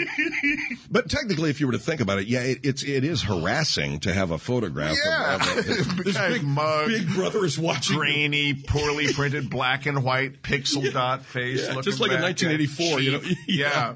But 0.91 1.09
technically, 1.09 1.51
if 1.51 1.61
you 1.61 1.67
were 1.67 1.73
to 1.73 1.79
think 1.79 2.01
about 2.01 2.19
it, 2.19 2.27
yeah, 2.27 2.41
it, 2.43 2.59
it's, 2.65 2.83
it 2.83 3.05
is 3.05 3.23
harassing 3.23 4.01
to 4.01 4.13
have 4.13 4.31
a 4.31 4.39
photograph 4.39 4.97
Yeah. 5.05 5.37
of, 5.37 5.43
of, 5.43 5.59
of 5.59 5.97
this 6.05 6.19
big, 6.19 6.43
mug, 6.43 6.89
big 6.89 7.09
brother 7.15 7.45
is 7.45 7.59
watching. 7.59 7.97
grainy, 7.97 8.55
poorly 8.55 9.13
printed, 9.13 9.51
black 9.51 9.87
and 9.87 10.03
white 10.05 10.43
pixel 10.43 10.93
dot 10.93 11.25
face. 11.25 11.67
Yeah, 11.69 11.81
just 11.81 12.01
like 12.01 12.11
in 12.11 12.21
back 12.21 12.43
at 12.43 12.49
1984, 12.49 13.01
you 13.01 13.13
know? 13.13 13.21
Yeah. 13.47 13.69
yeah. 13.69 13.95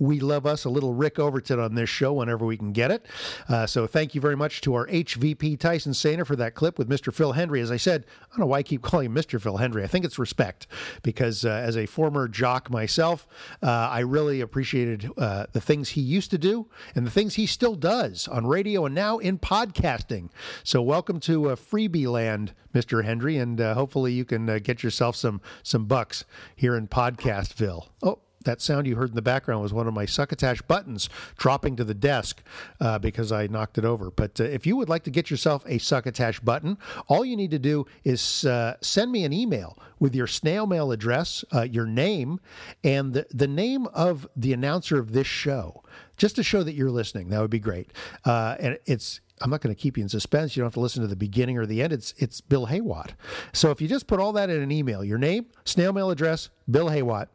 We 0.00 0.18
love 0.18 0.46
us 0.46 0.64
a 0.64 0.70
little 0.70 0.94
Rick 0.94 1.18
Overton 1.18 1.60
on 1.60 1.74
this 1.74 1.90
show 1.90 2.14
whenever 2.14 2.46
we 2.46 2.56
can 2.56 2.72
get 2.72 2.90
it. 2.90 3.06
Uh, 3.48 3.66
so 3.66 3.86
thank 3.86 4.14
you 4.14 4.20
very 4.20 4.36
much 4.36 4.62
to 4.62 4.74
our 4.74 4.86
HVP 4.86 5.60
Tyson 5.60 5.92
Sainer 5.92 6.26
for 6.26 6.34
that 6.36 6.54
clip 6.54 6.78
with 6.78 6.88
Mr. 6.88 7.12
Phil 7.12 7.34
Hendrie. 7.34 7.60
As 7.60 7.70
I 7.70 7.76
said, 7.76 8.06
I 8.22 8.26
don't 8.30 8.40
know 8.40 8.46
why 8.46 8.58
I 8.58 8.62
keep 8.62 8.80
calling 8.90 9.10
Mr. 9.10 9.40
Phil 9.40 9.58
Hendrie. 9.58 9.84
I 9.84 9.86
think 9.86 10.06
it's 10.06 10.18
respect 10.18 10.66
because 11.02 11.44
uh, 11.44 11.50
as 11.50 11.76
a 11.76 11.84
former 11.84 12.28
jock 12.28 12.70
myself, 12.70 13.28
uh, 13.62 13.66
I 13.68 14.00
really 14.00 14.40
appreciated 14.40 15.10
uh, 15.18 15.46
the 15.52 15.60
things 15.60 15.90
he 15.90 16.00
used 16.00 16.30
to 16.30 16.38
do 16.38 16.66
and 16.94 17.06
the 17.06 17.10
things 17.10 17.34
he 17.34 17.44
still 17.44 17.74
does 17.74 18.26
on 18.26 18.46
radio 18.46 18.86
and 18.86 18.94
now 18.94 19.18
in 19.18 19.38
podcasting. 19.38 20.30
So 20.64 20.80
welcome 20.80 21.20
to 21.20 21.50
uh, 21.50 21.56
freebie 21.56 22.10
land, 22.10 22.54
Mr. 22.74 23.04
Hendrie, 23.04 23.40
and 23.40 23.60
uh, 23.60 23.74
hopefully 23.74 24.14
you 24.14 24.24
can 24.24 24.58
get 24.60 24.82
yourself 24.82 25.14
some 25.14 25.42
some 25.62 25.84
bucks 25.84 26.24
here 26.56 26.74
in 26.74 26.88
Podcastville. 26.88 27.88
Oh. 28.02 28.20
That 28.44 28.62
sound 28.62 28.86
you 28.86 28.96
heard 28.96 29.10
in 29.10 29.16
the 29.16 29.22
background 29.22 29.62
was 29.62 29.74
one 29.74 29.86
of 29.86 29.92
my 29.92 30.06
succotash 30.06 30.62
buttons 30.62 31.10
dropping 31.36 31.76
to 31.76 31.84
the 31.84 31.94
desk 31.94 32.42
uh, 32.80 32.98
because 32.98 33.30
I 33.32 33.46
knocked 33.48 33.76
it 33.76 33.84
over. 33.84 34.10
But 34.10 34.40
uh, 34.40 34.44
if 34.44 34.66
you 34.66 34.76
would 34.76 34.88
like 34.88 35.04
to 35.04 35.10
get 35.10 35.30
yourself 35.30 35.62
a 35.66 35.78
succotash 35.78 36.40
button, 36.40 36.78
all 37.06 37.22
you 37.24 37.36
need 37.36 37.50
to 37.50 37.58
do 37.58 37.86
is 38.02 38.46
uh, 38.46 38.76
send 38.80 39.12
me 39.12 39.24
an 39.24 39.32
email 39.34 39.76
with 39.98 40.14
your 40.14 40.26
snail 40.26 40.66
mail 40.66 40.90
address, 40.90 41.44
uh, 41.54 41.62
your 41.62 41.86
name, 41.86 42.40
and 42.82 43.12
the, 43.12 43.26
the 43.30 43.48
name 43.48 43.86
of 43.88 44.26
the 44.34 44.54
announcer 44.54 44.98
of 44.98 45.12
this 45.12 45.26
show, 45.26 45.82
just 46.16 46.36
to 46.36 46.42
show 46.42 46.62
that 46.62 46.72
you're 46.72 46.90
listening. 46.90 47.28
That 47.28 47.42
would 47.42 47.50
be 47.50 47.58
great. 47.58 47.92
Uh, 48.24 48.56
and 48.58 48.78
it's 48.86 49.20
I'm 49.40 49.50
not 49.50 49.62
going 49.62 49.74
to 49.74 49.80
keep 49.80 49.96
you 49.96 50.02
in 50.02 50.08
suspense. 50.08 50.54
You 50.54 50.60
don't 50.60 50.66
have 50.66 50.74
to 50.74 50.80
listen 50.80 51.00
to 51.02 51.08
the 51.08 51.16
beginning 51.16 51.56
or 51.56 51.64
the 51.64 51.82
end. 51.82 51.92
It's 51.92 52.14
it's 52.18 52.40
Bill 52.40 52.66
Haywatt. 52.66 53.10
So 53.52 53.70
if 53.70 53.80
you 53.80 53.88
just 53.88 54.06
put 54.06 54.20
all 54.20 54.32
that 54.32 54.50
in 54.50 54.60
an 54.60 54.70
email, 54.70 55.02
your 55.02 55.18
name, 55.18 55.46
snail 55.64 55.92
mail 55.92 56.10
address, 56.10 56.50
Bill 56.70 56.88
Haywatt, 56.88 57.26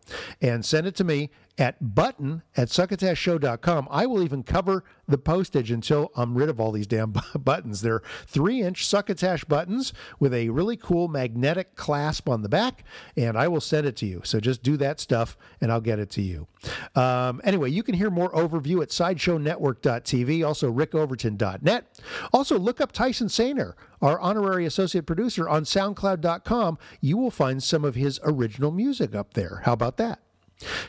and 0.41 0.65
send 0.65 0.87
it 0.87 0.95
to 0.95 1.03
me 1.03 1.29
at 1.57 1.95
button 1.95 2.43
at 2.57 2.67
succotashshow.com. 2.67 3.87
I 3.89 4.05
will 4.05 4.21
even 4.23 4.43
cover 4.43 4.83
the 5.07 5.17
postage 5.17 5.71
until 5.71 6.11
I'm 6.15 6.37
rid 6.37 6.49
of 6.49 6.59
all 6.59 6.71
these 6.71 6.87
damn 6.87 7.13
buttons. 7.35 7.81
They're 7.81 8.01
three 8.25 8.61
inch 8.61 8.85
succotash 8.85 9.45
buttons 9.45 9.93
with 10.19 10.33
a 10.33 10.49
really 10.49 10.75
cool 10.75 11.07
magnetic 11.07 11.75
clasp 11.75 12.27
on 12.27 12.41
the 12.41 12.49
back, 12.49 12.83
and 13.15 13.37
I 13.37 13.47
will 13.47 13.61
send 13.61 13.87
it 13.87 13.95
to 13.97 14.05
you. 14.05 14.21
So 14.23 14.39
just 14.39 14.63
do 14.63 14.77
that 14.77 14.99
stuff 14.99 15.37
and 15.61 15.71
I'll 15.71 15.81
get 15.81 15.99
it 15.99 16.09
to 16.11 16.21
you. 16.21 16.47
Um, 16.95 17.41
anyway, 17.43 17.69
you 17.69 17.83
can 17.83 17.95
hear 17.95 18.09
more 18.09 18.31
overview 18.31 18.81
at 18.81 18.89
sideshownetwork.tv, 18.89 20.45
also 20.45 20.71
rickoverton.net. 20.71 22.01
Also, 22.33 22.59
look 22.59 22.81
up 22.81 22.91
Tyson 22.91 23.27
Sainer, 23.27 23.73
our 24.05 24.19
honorary 24.19 24.65
associate 24.65 25.05
producer 25.05 25.49
on 25.49 25.63
soundcloud.com. 25.63 26.77
You 27.01 27.17
will 27.17 27.31
find 27.31 27.61
some 27.61 27.83
of 27.83 27.95
his 27.95 28.19
original 28.23 28.71
music 28.71 29.15
up 29.15 29.33
there. 29.33 29.61
How 29.65 29.73
about 29.73 29.97
that? 29.97 30.19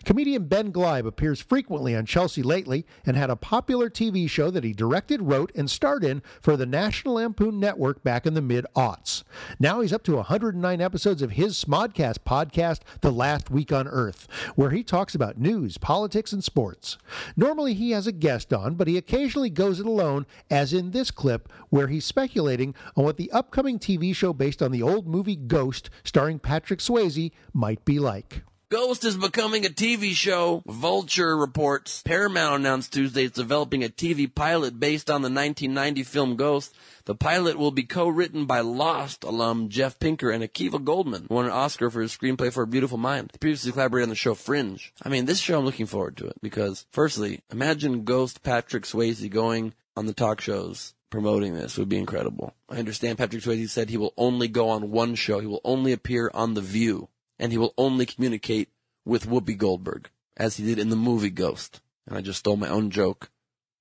Comedian 0.05 0.45
Ben 0.45 0.71
Gleib 0.71 1.07
appears 1.07 1.41
frequently 1.41 1.97
on 1.97 2.07
Chelsea 2.07 2.43
lately 2.43 2.87
and 3.05 3.17
had 3.17 3.31
a 3.31 3.37
popular 3.37 3.91
TV 3.91 4.31
show 4.31 4.51
that 4.51 4.63
he 4.63 4.73
directed, 4.73 5.23
wrote, 5.23 5.51
and 5.57 5.69
starred 5.69 6.05
in 6.05 6.23
for 6.41 6.57
the 6.57 6.67
National 6.67 7.15
Lampoon 7.15 7.59
Network 7.59 8.05
back 8.05 8.27
in 8.27 8.35
the 8.35 8.41
mid 8.41 8.65
aughts. 8.77 9.25
Now 9.59 9.81
he's 9.81 9.93
up 9.93 10.05
to 10.05 10.17
109 10.17 10.81
episodes 10.81 11.21
of 11.21 11.33
his 11.33 11.63
Smodcast 11.63 12.19
podcast, 12.25 12.81
The 13.01 13.11
Last 13.11 13.51
Week 13.51 13.73
on 13.73 13.89
Earth, 13.89 14.29
where 14.55 14.71
he 14.71 14.85
talks 14.85 15.15
about 15.15 15.39
news, 15.39 15.79
politics, 15.79 16.33
and 16.33 16.45
sports. 16.45 16.97
Normally 17.37 17.75
he 17.75 17.91
has 17.91 18.07
a 18.07 18.13
guest 18.13 18.53
on, 18.53 18.75
but 18.75 18.87
he 18.87 18.97
occasionally 18.97 19.51
goes 19.51 19.81
it 19.81 19.87
alone, 19.87 20.27
as 20.49 20.73
in 20.73 20.93
this 20.93 21.11
clip, 21.11 21.53
where 21.71 21.89
he's 21.89 22.05
speculating 22.05 22.75
on 22.95 23.05
what 23.05 23.17
the 23.17 23.33
upcoming 23.33 23.79
TV 23.81 24.15
show 24.15 24.33
based 24.33 24.63
on 24.63 24.71
the 24.71 24.83
old 24.83 25.09
movie 25.09 25.37
Ghost, 25.37 25.91
starring 26.05 26.39
Patrick 26.39 26.79
Swayze, 26.79 27.33
might 27.53 27.85
be 27.85 27.99
like. 27.99 28.43
Ghost 28.69 29.05
is 29.05 29.17
becoming 29.17 29.65
a 29.65 29.69
TV 29.69 30.11
show. 30.11 30.65
Vulture 30.67 31.37
reports 31.37 32.03
Paramount 32.03 32.57
announced 32.57 32.93
Tuesday 32.93 33.27
it's 33.27 33.37
developing 33.37 33.85
a 33.85 33.89
TV 33.89 34.27
pilot 34.35 34.81
based 34.81 35.09
on 35.09 35.23
the 35.23 35.29
1990 35.29 36.03
film 36.03 36.35
Ghost. 36.35 36.75
The 37.05 37.15
pilot 37.15 37.59
will 37.59 37.71
be 37.71 37.85
co-written 37.85 38.45
by 38.45 38.59
Lost 38.63 39.23
alum 39.23 39.69
Jeff 39.69 40.01
Pinkner 40.01 40.35
and 40.35 40.43
Akiva 40.43 40.85
Goldsman, 40.85 41.29
who 41.29 41.35
won 41.37 41.45
an 41.45 41.53
Oscar 41.53 41.91
for 41.91 42.01
his 42.01 42.11
screenplay 42.11 42.53
for 42.53 42.65
A 42.65 42.67
Beautiful 42.67 42.99
Mind. 42.99 43.31
He 43.31 43.39
previously 43.39 43.71
collaborated 43.71 44.07
on 44.07 44.11
the 44.11 44.17
show 44.17 44.35
Fringe. 44.35 44.93
I 45.01 45.11
mean, 45.11 45.27
this 45.27 45.39
show 45.39 45.61
I'm 45.61 45.65
looking 45.65 45.87
forward 45.87 46.17
to 46.17 46.27
it 46.27 46.43
because, 46.43 46.87
firstly, 46.91 47.43
imagine 47.53 48.03
Ghost 48.03 48.43
Patrick 48.43 48.83
Swayze 48.83 49.31
going 49.31 49.75
on 49.97 50.07
the 50.07 50.13
talk 50.13 50.41
shows 50.41 50.93
promoting 51.09 51.55
this 51.55 51.79
would 51.79 51.89
be 51.89 51.99
incredible. 51.99 52.53
I 52.69 52.79
understand 52.79 53.17
Patrick 53.17 53.45
Swayze 53.45 53.71
said 53.71 53.91
he 53.91 53.97
will 53.97 54.13
only 54.17 54.49
go 54.49 54.71
on 54.71 54.91
one 54.91 55.15
show. 55.15 55.39
He 55.39 55.47
will 55.47 55.61
only 55.65 55.93
appear 55.93 56.33
on 56.35 56.55
The 56.55 56.61
View 56.61 57.09
and 57.39 57.53
he 57.53 57.59
will 57.59 57.75
only 57.77 58.07
communicate 58.07 58.71
with 59.05 59.27
Whoopi 59.27 59.57
Goldberg, 59.57 60.11
as 60.37 60.57
he 60.57 60.65
did 60.65 60.79
in 60.79 60.91
the 60.91 60.97
movie 60.97 61.31
Ghost. 61.31 61.81
And 62.07 62.17
I 62.17 62.21
just 62.21 62.41
stole 62.41 62.57
my 62.57 62.69
own 62.69 62.91
joke 62.91 63.31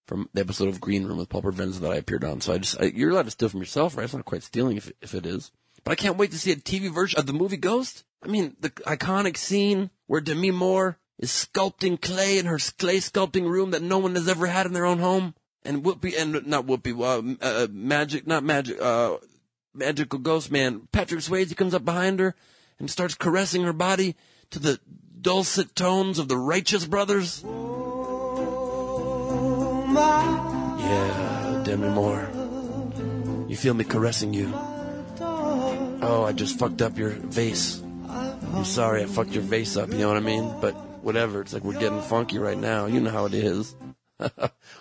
from 0.05 0.29
the 0.33 0.41
episode 0.41 0.67
of 0.67 0.81
Green 0.81 1.05
Room 1.05 1.17
with 1.17 1.29
Paul 1.29 1.41
Provenza 1.41 1.79
that 1.79 1.91
I 1.91 1.95
appeared 1.95 2.23
on. 2.23 2.41
So 2.41 2.53
I 2.53 2.57
just, 2.59 2.79
I, 2.79 2.85
you're 2.85 3.11
allowed 3.11 3.25
to 3.25 3.31
steal 3.31 3.49
from 3.49 3.59
yourself, 3.59 3.97
right? 3.97 4.03
It's 4.03 4.13
not 4.13 4.25
quite 4.25 4.43
stealing 4.43 4.77
if, 4.77 4.91
if 5.01 5.13
it 5.13 5.25
is. 5.25 5.51
But 5.83 5.91
I 5.91 5.95
can't 5.95 6.17
wait 6.17 6.31
to 6.31 6.39
see 6.39 6.51
a 6.51 6.55
TV 6.55 6.91
version 6.91 7.19
of 7.19 7.25
the 7.25 7.33
movie 7.33 7.57
Ghost. 7.57 8.03
I 8.23 8.27
mean, 8.27 8.55
the 8.59 8.69
iconic 8.69 9.37
scene 9.37 9.89
where 10.07 10.21
Demi 10.21 10.51
Moore 10.51 10.97
is 11.19 11.29
sculpting 11.29 12.01
clay 12.01 12.37
in 12.37 12.45
her 12.45 12.59
clay 12.77 12.97
sculpting 12.97 13.49
room 13.49 13.71
that 13.71 13.81
no 13.81 13.99
one 13.99 14.15
has 14.15 14.27
ever 14.27 14.47
had 14.47 14.65
in 14.65 14.73
their 14.73 14.85
own 14.85 14.99
home. 14.99 15.35
And 15.63 15.83
Whoopi, 15.83 16.19
and 16.19 16.45
not 16.45 16.67
Whoopi, 16.67 16.93
uh, 16.99 17.35
uh, 17.43 17.67
magic, 17.71 18.27
not 18.27 18.43
magic, 18.43 18.79
uh, 18.79 19.17
magical 19.73 20.19
ghost 20.19 20.51
man, 20.51 20.87
Patrick 20.91 21.21
Swayze 21.21 21.55
comes 21.55 21.73
up 21.73 21.83
behind 21.83 22.19
her 22.19 22.35
and 22.79 22.89
starts 22.89 23.15
caressing 23.15 23.63
her 23.63 23.73
body 23.73 24.15
to 24.51 24.59
the 24.59 24.79
dulcet 25.21 25.75
tones 25.75 26.19
of 26.19 26.27
the 26.27 26.37
Righteous 26.37 26.85
Brothers. 26.85 27.43
Yeah, 30.77 31.61
Demi 31.65 31.89
Moore. 31.89 32.29
You 33.47 33.55
feel 33.55 33.73
me 33.73 33.83
caressing 33.83 34.33
you. 34.33 34.51
Oh, 36.07 36.25
I 36.27 36.33
just 36.33 36.59
fucked 36.59 36.81
up 36.81 36.97
your 36.97 37.09
vase. 37.09 37.81
I'm 38.09 38.65
sorry 38.65 39.01
I 39.03 39.05
fucked 39.05 39.31
your 39.31 39.43
vase 39.43 39.77
up, 39.77 39.91
you 39.91 39.97
know 39.99 40.07
what 40.07 40.17
I 40.17 40.21
mean? 40.21 40.53
But 40.61 40.73
whatever, 41.03 41.41
it's 41.41 41.53
like 41.53 41.63
we're 41.63 41.79
getting 41.79 42.01
funky 42.01 42.37
right 42.37 42.57
now. 42.57 42.85
You 42.85 42.99
know 42.99 43.09
how 43.09 43.25
it 43.25 43.33
is. 43.33 43.75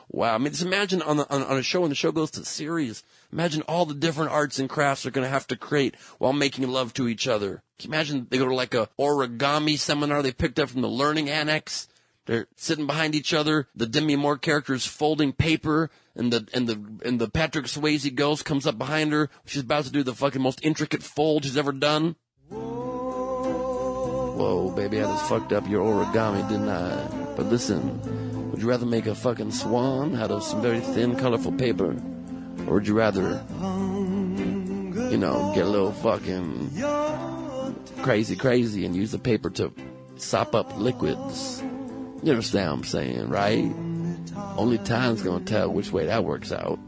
wow. 0.08 0.34
I 0.34 0.38
mean, 0.38 0.52
just 0.52 0.64
imagine 0.64 1.02
on, 1.02 1.18
the, 1.18 1.30
on, 1.30 1.42
on 1.42 1.56
a 1.56 1.62
show 1.62 1.80
when 1.80 1.90
the 1.90 1.96
show 1.96 2.12
goes 2.12 2.30
to 2.32 2.44
series. 2.44 3.02
Imagine 3.32 3.62
all 3.62 3.84
the 3.86 3.94
different 3.94 4.30
arts 4.32 4.58
and 4.58 4.68
crafts 4.68 5.02
they're 5.02 5.12
going 5.12 5.26
to 5.26 5.30
have 5.30 5.46
to 5.48 5.56
create 5.56 5.96
while 6.18 6.32
making 6.32 6.68
love 6.68 6.94
to 6.94 7.08
each 7.08 7.26
other. 7.26 7.62
Can 7.78 7.90
you 7.90 7.94
imagine 7.94 8.26
they 8.30 8.38
go 8.38 8.48
to 8.48 8.54
like 8.54 8.74
a 8.74 8.88
origami 8.98 9.78
seminar 9.78 10.22
they 10.22 10.32
picked 10.32 10.58
up 10.58 10.68
from 10.70 10.82
the 10.82 10.88
learning 10.88 11.28
annex? 11.28 11.88
They're 12.26 12.46
sitting 12.56 12.86
behind 12.86 13.14
each 13.14 13.34
other. 13.34 13.68
The 13.74 13.86
Demi 13.86 14.16
Moore 14.16 14.38
character 14.38 14.72
is 14.72 14.86
folding 14.86 15.32
paper, 15.32 15.90
and 16.14 16.32
the 16.32 16.48
and 16.54 16.66
the 16.66 16.82
and 17.04 17.20
the 17.20 17.28
Patrick 17.28 17.66
Swayze 17.66 18.14
ghost 18.14 18.46
comes 18.46 18.66
up 18.66 18.78
behind 18.78 19.12
her. 19.12 19.28
She's 19.44 19.60
about 19.62 19.84
to 19.84 19.92
do 19.92 20.02
the 20.02 20.14
fucking 20.14 20.40
most 20.40 20.60
intricate 20.62 21.02
fold 21.02 21.44
she's 21.44 21.58
ever 21.58 21.72
done. 21.72 22.16
Whoa, 24.34 24.72
baby, 24.74 25.00
I 25.00 25.02
just 25.02 25.28
fucked 25.28 25.52
up 25.52 25.68
your 25.68 25.84
origami, 25.84 26.48
didn't 26.48 26.70
I? 26.70 27.06
But 27.36 27.46
listen, 27.46 28.00
would 28.54 28.62
you 28.62 28.68
rather 28.68 28.86
make 28.86 29.06
a 29.06 29.16
fucking 29.16 29.50
swan 29.50 30.14
out 30.14 30.30
of 30.30 30.44
some 30.44 30.62
very 30.62 30.78
thin, 30.78 31.16
colorful 31.16 31.50
paper, 31.50 31.96
or 32.68 32.74
would 32.74 32.86
you 32.86 32.94
rather, 32.94 33.44
you 35.10 35.18
know, 35.18 35.50
get 35.56 35.64
a 35.64 35.68
little 35.68 35.90
fucking 35.90 36.70
crazy, 38.02 38.36
crazy, 38.36 38.86
and 38.86 38.94
use 38.94 39.10
the 39.10 39.18
paper 39.18 39.50
to 39.50 39.72
sop 40.18 40.54
up 40.54 40.78
liquids? 40.78 41.64
You 42.22 42.30
understand 42.30 42.70
what 42.70 42.76
I'm 42.76 42.84
saying, 42.84 43.28
right? 43.28 43.74
Only 44.56 44.78
time's 44.78 45.22
gonna 45.22 45.44
tell 45.44 45.72
which 45.72 45.90
way 45.90 46.06
that 46.06 46.22
works 46.22 46.52
out. 46.52 46.78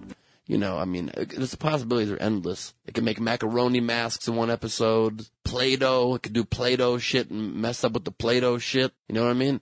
You 0.47 0.59
know, 0.59 0.79
I 0.79 0.85
mean, 0.85 1.11
there's 1.17 1.51
the 1.51 1.57
possibilities 1.57 2.13
are 2.13 2.17
endless. 2.19 2.75
It 2.87 2.95
can 2.95 3.03
make 3.03 3.19
macaroni 3.19 3.81
masks 3.81 4.29
in 4.29 4.37
one 4.37 4.53
episode. 4.53 5.27
Play-Doh, 5.43 6.15
it 6.15 6.23
could 6.23 6.33
do 6.33 6.45
Play-Doh 6.45 6.99
shit 6.99 7.29
and 7.29 7.57
mess 7.57 7.83
up 7.83 7.95
with 7.95 8.05
the 8.05 8.13
Play-Doh 8.13 8.59
shit. 8.59 8.93
You 9.09 9.17
know 9.17 9.25
what 9.25 9.31
I 9.31 9.35
mean? 9.35 9.61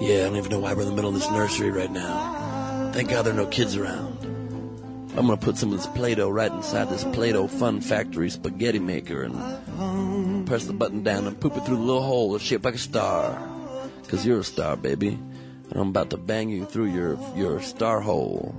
Yeah, 0.00 0.16
I 0.16 0.24
don't 0.24 0.36
even 0.36 0.50
know 0.50 0.58
why 0.58 0.74
we're 0.74 0.82
in 0.82 0.88
the 0.88 0.94
middle 0.94 1.10
of 1.10 1.14
this 1.14 1.30
nursery 1.30 1.70
right 1.70 1.90
now. 1.90 2.90
Thank 2.92 3.10
God 3.10 3.22
there 3.22 3.32
are 3.32 3.36
no 3.36 3.46
kids 3.46 3.76
around. 3.76 4.18
I'm 5.16 5.26
gonna 5.26 5.36
put 5.36 5.56
some 5.56 5.70
of 5.70 5.76
this 5.76 5.86
Play-Doh 5.86 6.28
right 6.28 6.50
inside 6.50 6.90
this 6.90 7.04
Play-Doh 7.04 7.46
Fun 7.46 7.80
Factory 7.80 8.28
spaghetti 8.28 8.80
maker 8.80 9.22
and 9.22 10.46
press 10.46 10.64
the 10.64 10.72
button 10.72 11.04
down 11.04 11.28
and 11.28 11.38
poop 11.38 11.56
it 11.56 11.64
through 11.64 11.76
the 11.76 11.82
little 11.82 12.02
hole 12.02 12.36
shaped 12.38 12.64
like 12.64 12.74
a 12.74 12.78
star. 12.78 13.40
Cause 14.08 14.26
you're 14.26 14.40
a 14.40 14.44
star, 14.44 14.76
baby. 14.76 15.08
And 15.08 15.72
I'm 15.72 15.88
about 15.88 16.10
to 16.10 16.16
bang 16.16 16.50
you 16.50 16.66
through 16.66 16.92
your, 16.92 17.18
your 17.36 17.62
star 17.62 18.00
hole. 18.00 18.54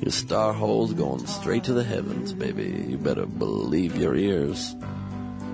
Your 0.00 0.12
star 0.12 0.52
hole's 0.52 0.92
going 0.92 1.26
straight 1.26 1.64
to 1.64 1.72
the 1.72 1.82
heavens, 1.82 2.32
baby. 2.32 2.84
You 2.88 2.98
better 2.98 3.26
believe 3.26 3.96
your 3.96 4.14
ears. 4.14 4.76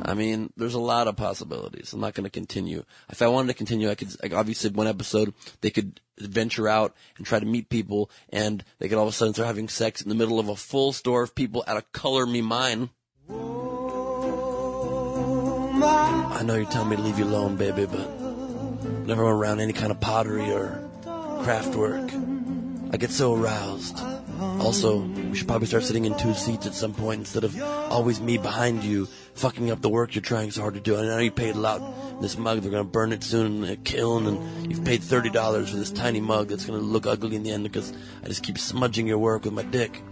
I 0.05 0.15
mean, 0.15 0.53
there's 0.57 0.75
a 0.75 0.81
lot 0.81 1.09
of 1.09 1.17
possibilities. 1.17 1.93
I'm 1.93 2.01
not 2.01 2.15
going 2.15 2.25
to 2.25 2.31
continue. 2.31 2.85
If 3.09 3.23
I 3.23 3.29
wanted 3.29 3.49
to 3.49 3.55
continue, 3.55 3.89
I 3.91 3.95
could, 3.95 4.15
like, 4.23 4.35
obviously, 4.35 4.71
one 4.71 4.87
episode, 4.87 5.33
they 5.63 5.71
could 5.71 6.01
venture 6.19 6.69
out 6.69 6.95
and 7.17 7.27
try 7.27 7.41
to 7.41 7.47
meet 7.47 7.71
people, 7.71 8.11
and 8.29 8.63
they 8.79 8.89
could 8.89 8.99
all 8.99 9.05
of 9.05 9.15
a 9.15 9.17
sudden 9.17 9.33
start 9.35 9.47
having 9.47 9.69
sex 9.69 10.03
in 10.03 10.11
the 10.11 10.15
middle 10.15 10.39
of 10.39 10.49
a 10.49 10.57
full 10.57 10.93
store 10.93 11.23
of 11.23 11.35
people 11.35 11.65
at 11.67 11.77
a 11.77 11.83
Color 11.93 12.27
Me 12.27 12.43
Mine. 12.43 12.91
I 15.87 16.43
know 16.45 16.57
you're 16.57 16.71
telling 16.71 16.91
me 16.91 16.97
to 16.97 17.03
leave 17.03 17.19
you 17.19 17.25
alone, 17.25 17.57
baby, 17.57 17.87
but 17.87 18.21
never 19.07 19.23
around 19.23 19.61
any 19.61 19.73
kind 19.73 19.91
of 19.91 20.01
pottery 20.01 20.51
or 20.51 20.83
craft 21.43 21.75
work. 21.75 22.11
I 22.93 22.97
get 22.97 23.11
so 23.11 23.35
aroused. 23.35 23.99
Also, 24.41 25.01
we 25.01 25.37
should 25.37 25.49
probably 25.49 25.67
start 25.67 25.85
sitting 25.85 26.05
in 26.05 26.17
two 26.17 26.35
seats 26.35 26.67
at 26.67 26.75
some 26.75 26.95
point 26.95 27.21
instead 27.21 27.45
of 27.45 27.61
always 27.91 28.21
me 28.21 28.39
behind 28.39 28.83
you, 28.85 29.07
fucking 29.35 29.71
up 29.71 29.81
the 29.81 29.89
work 29.89 30.15
you're 30.15 30.23
trying 30.23 30.51
so 30.51 30.61
hard 30.61 30.75
to 30.75 30.81
do. 30.81 30.97
I 30.97 31.03
know 31.03 31.19
you 31.19 31.31
paid 31.31 31.55
a 31.55 31.59
lot. 31.59 32.21
This 32.21 32.39
mug, 32.39 32.61
they're 32.61 32.71
gonna 32.71 32.85
burn 32.85 33.13
it 33.13 33.23
soon 33.25 33.65
in 33.65 33.71
a 33.71 33.77
kiln, 33.77 34.27
and 34.27 34.71
you've 34.71 34.85
paid 34.85 35.03
thirty 35.03 35.31
dollars 35.31 35.71
for 35.71 35.77
this 35.77 35.91
tiny 35.91 36.21
mug 36.21 36.49
that's 36.49 36.65
gonna 36.65 36.79
look 36.79 37.07
ugly 37.07 37.37
in 37.37 37.43
the 37.43 37.51
end 37.51 37.65
because 37.65 37.93
I 38.23 38.29
just 38.29 38.43
keep 38.43 38.59
smudging 38.59 39.07
your 39.07 39.19
work 39.19 39.45
with 39.45 39.53
my 39.55 39.63
dick. 39.65 40.03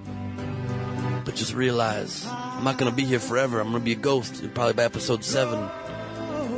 But 1.24 1.36
just 1.36 1.54
realize, 1.54 2.26
I'm 2.26 2.64
not 2.64 2.78
gonna 2.78 2.90
be 2.90 3.04
here 3.04 3.20
forever. 3.20 3.60
I'm 3.60 3.70
gonna 3.70 3.84
be 3.84 3.92
a 3.92 3.96
ghost, 3.96 4.42
probably 4.54 4.74
by 4.74 4.84
episode 4.84 5.24
seven. 5.24 5.68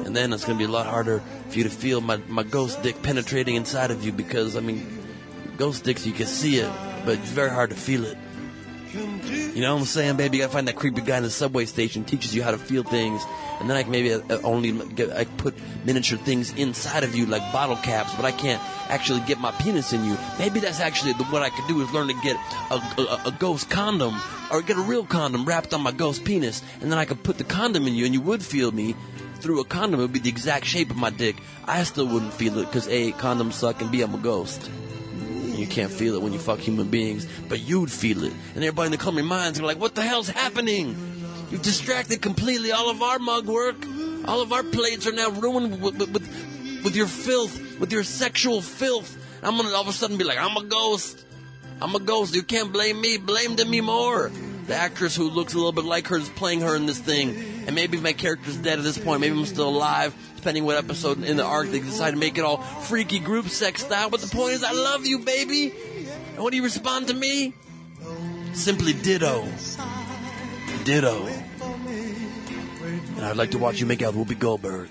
And 0.07 0.15
then 0.15 0.33
it's 0.33 0.45
gonna 0.45 0.59
be 0.59 0.65
a 0.65 0.69
lot 0.69 0.87
harder 0.87 1.23
for 1.49 1.59
you 1.59 1.65
to 1.65 1.71
feel 1.71 2.01
my, 2.01 2.17
my 2.29 2.43
ghost 2.43 2.83
dick 2.83 3.03
penetrating 3.03 3.57
inside 3.57 3.91
of 3.91 4.05
you 4.05 4.13
because, 4.13 4.57
I 4.57 4.61
mean, 4.61 4.87
ghost 5.57 5.85
dicks, 5.85 6.07
you 6.07 6.13
can 6.13 6.27
see 6.27 6.59
it, 6.59 6.71
but 7.05 7.19
it's 7.19 7.31
very 7.31 7.51
hard 7.51 7.71
to 7.71 7.77
feel 7.77 8.05
it. 8.05 8.17
You 8.95 9.61
know 9.61 9.75
what 9.75 9.81
I'm 9.81 9.87
saying, 9.87 10.17
baby? 10.17 10.37
You 10.37 10.45
gotta 10.45 10.53
find 10.53 10.69
that 10.69 10.77
creepy 10.77 11.01
guy 11.01 11.17
in 11.17 11.25
the 11.25 11.31
subway 11.31 11.65
station, 11.65 12.05
teaches 12.05 12.33
you 12.33 12.45
how 12.45 12.53
to 12.53 12.59
feel 12.59 12.85
things, 12.85 13.23
and 13.59 13.69
then 13.69 13.77
I 13.77 13.83
can 13.83 13.91
maybe 13.91 14.13
uh, 14.13 14.21
only 14.45 14.71
get, 14.95 15.11
I 15.11 15.25
put 15.25 15.55
miniature 15.85 16.19
things 16.19 16.53
inside 16.55 17.03
of 17.03 17.17
you 17.17 17.27
like 17.27 17.43
bottle 17.53 17.77
caps, 17.77 18.15
but 18.15 18.25
I 18.25 18.31
can't 18.31 18.63
actually 18.89 19.21
get 19.21 19.41
my 19.41 19.51
penis 19.53 19.93
in 19.93 20.05
you. 20.05 20.17
Maybe 20.39 20.61
that's 20.61 20.79
actually 20.79 21.15
the, 21.15 21.25
what 21.25 21.43
I 21.43 21.51
could 21.51 21.67
do 21.67 21.81
is 21.81 21.91
learn 21.93 22.07
to 22.07 22.15
get 22.23 22.37
a, 22.71 22.75
a, 22.75 23.23
a 23.27 23.37
ghost 23.37 23.69
condom 23.69 24.15
or 24.53 24.63
get 24.63 24.77
a 24.77 24.83
real 24.83 25.05
condom 25.05 25.45
wrapped 25.45 25.75
on 25.75 25.83
my 25.83 25.93
ghost 25.93 26.25
penis, 26.25 26.63
and 26.81 26.93
then 26.93 26.99
I 26.99 27.05
could 27.05 27.25
put 27.25 27.39
the 27.39 27.45
condom 27.45 27.89
in 27.89 27.95
you, 27.95 28.05
and 28.05 28.15
you 28.15 28.21
would 28.21 28.45
feel 28.45 28.71
me 28.71 28.95
through 29.41 29.61
a 29.61 29.65
condom. 29.65 29.99
It 29.99 30.05
would 30.05 30.13
be 30.13 30.21
the 30.21 30.31
exact 30.31 30.67
shape 30.67 30.91
of 30.91 30.97
my 30.97 31.11
dick. 31.11 31.37
I 31.65 31.83
still 31.83 32.07
wouldn't 32.07 32.33
feel 32.33 32.59
it 32.59 32.67
because 32.67 32.87
a 32.87 33.11
condoms 33.13 33.55
suck, 33.55 33.83
and 33.83 33.91
b 33.91 34.03
I'm 34.03 34.15
a 34.15 34.19
ghost. 34.19 34.71
You 35.57 35.67
can't 35.67 35.91
feel 35.91 36.15
it 36.15 36.23
when 36.23 36.33
you 36.33 36.39
fuck 36.39 36.59
human 36.59 36.89
beings, 36.89 37.27
but 37.49 37.61
you'd 37.61 37.91
feel 37.91 38.25
it. 38.25 38.33
And 38.55 38.65
everybody 38.65 38.87
in 38.87 38.93
the 38.93 38.99
Color 38.99 39.23
Minds 39.23 39.61
are 39.61 39.65
like, 39.65 39.79
what 39.79 39.95
the 39.95 40.03
hell's 40.03 40.29
happening? 40.29 40.97
You've 41.51 41.63
distracted 41.63 42.21
completely 42.23 42.73
all 42.73 42.91
of 42.91 43.03
our 43.03 43.19
mug 43.19 43.47
work. 43.47 43.77
All 44.27 44.41
of 44.41 44.53
our 44.53 44.63
plates 44.63 45.07
are 45.07 45.13
now 45.13 45.31
ruined 45.31 45.81
with, 45.81 45.97
with, 45.97 46.11
with, 46.11 46.83
with 46.85 46.97
your 46.97 47.07
filth, 47.07 47.79
with 47.79 47.93
your 47.93 48.05
sexual 48.05 48.61
filth. 48.61 49.17
I'm 49.43 49.57
gonna 49.57 49.69
all 49.71 49.83
of 49.83 49.89
a 49.89 49.93
sudden 49.93 50.17
be 50.17 50.25
like, 50.25 50.39
I'm 50.39 50.57
a 50.57 50.65
ghost. 50.65 51.25
I'm 51.83 51.95
a 51.95 52.01
ghost. 52.01 52.35
You 52.35 52.43
can't 52.43 52.73
blame 52.73 53.01
me. 53.01 53.19
Blame 53.19 53.57
Demi 53.57 53.83
Moore. 53.83 54.33
The 54.67 54.75
actress 54.75 55.15
who 55.15 55.29
looks 55.29 55.55
a 55.55 55.57
little 55.57 55.73
bit 55.73 55.85
like 55.85 56.09
her 56.09 56.17
is 56.17 56.29
playing 56.31 56.61
her 56.63 56.75
in 56.77 56.87
this 56.87 56.99
thing. 56.99 57.37
And 57.67 57.75
maybe 57.75 57.99
my 57.99 58.13
character's 58.13 58.57
dead 58.57 58.79
at 58.79 58.85
this 58.85 58.99
point, 58.99 59.21
maybe 59.21 59.37
I'm 59.37 59.45
still 59.47 59.69
alive, 59.69 60.15
depending 60.37 60.65
what 60.65 60.77
episode 60.77 61.23
in 61.23 61.37
the 61.37 61.45
arc 61.45 61.69
they 61.71 61.81
decide 61.81 62.13
to 62.13 62.17
make 62.17 62.39
it 62.39 62.45
all 62.45 62.59
freaky 62.63 63.19
group 63.19 63.49
sex 63.49 63.85
style. 63.85 64.11
But 64.11 64.21
the 64.21 64.35
point 64.35 64.53
is, 64.53 64.65
I 64.65 64.73
love 64.73 65.07
you, 65.07 65.21
baby. 65.21 65.73
And 66.35 66.45
when 66.45 66.53
you 66.53 66.63
respond 66.63 67.09
to 67.09 67.15
me, 67.15 67.55
simply 68.53 68.93
ditto. 68.93 69.47
Ditto. 70.85 71.27
And 73.17 73.25
I'd 73.25 73.37
like 73.37 73.53
to 73.53 73.59
watch 73.59 73.81
you 73.81 73.87
make 73.87 74.03
out 74.03 74.15
with 74.15 74.29
Whoopi 74.29 74.39
Goldberg. 74.39 74.89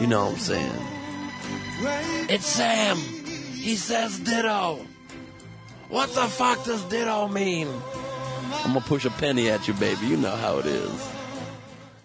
You 0.00 0.06
know 0.06 0.26
what 0.26 0.34
I'm 0.34 0.38
saying? 0.38 0.72
It's 2.28 2.46
Sam. 2.46 2.96
He 2.96 3.76
says 3.76 4.18
ditto. 4.18 4.84
What 5.88 6.12
the 6.14 6.22
fuck 6.22 6.64
does 6.64 6.82
ditto 6.84 7.28
mean? 7.28 7.68
I'm 8.52 8.72
gonna 8.72 8.80
push 8.80 9.04
a 9.04 9.10
penny 9.10 9.48
at 9.48 9.68
you, 9.68 9.74
baby. 9.74 10.06
You 10.06 10.16
know 10.16 10.34
how 10.34 10.58
it 10.58 10.66
is. 10.66 11.12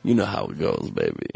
You 0.04 0.16
know 0.16 0.26
how 0.26 0.46
it 0.46 0.60
goes, 0.60 0.90
baby. 0.92 1.28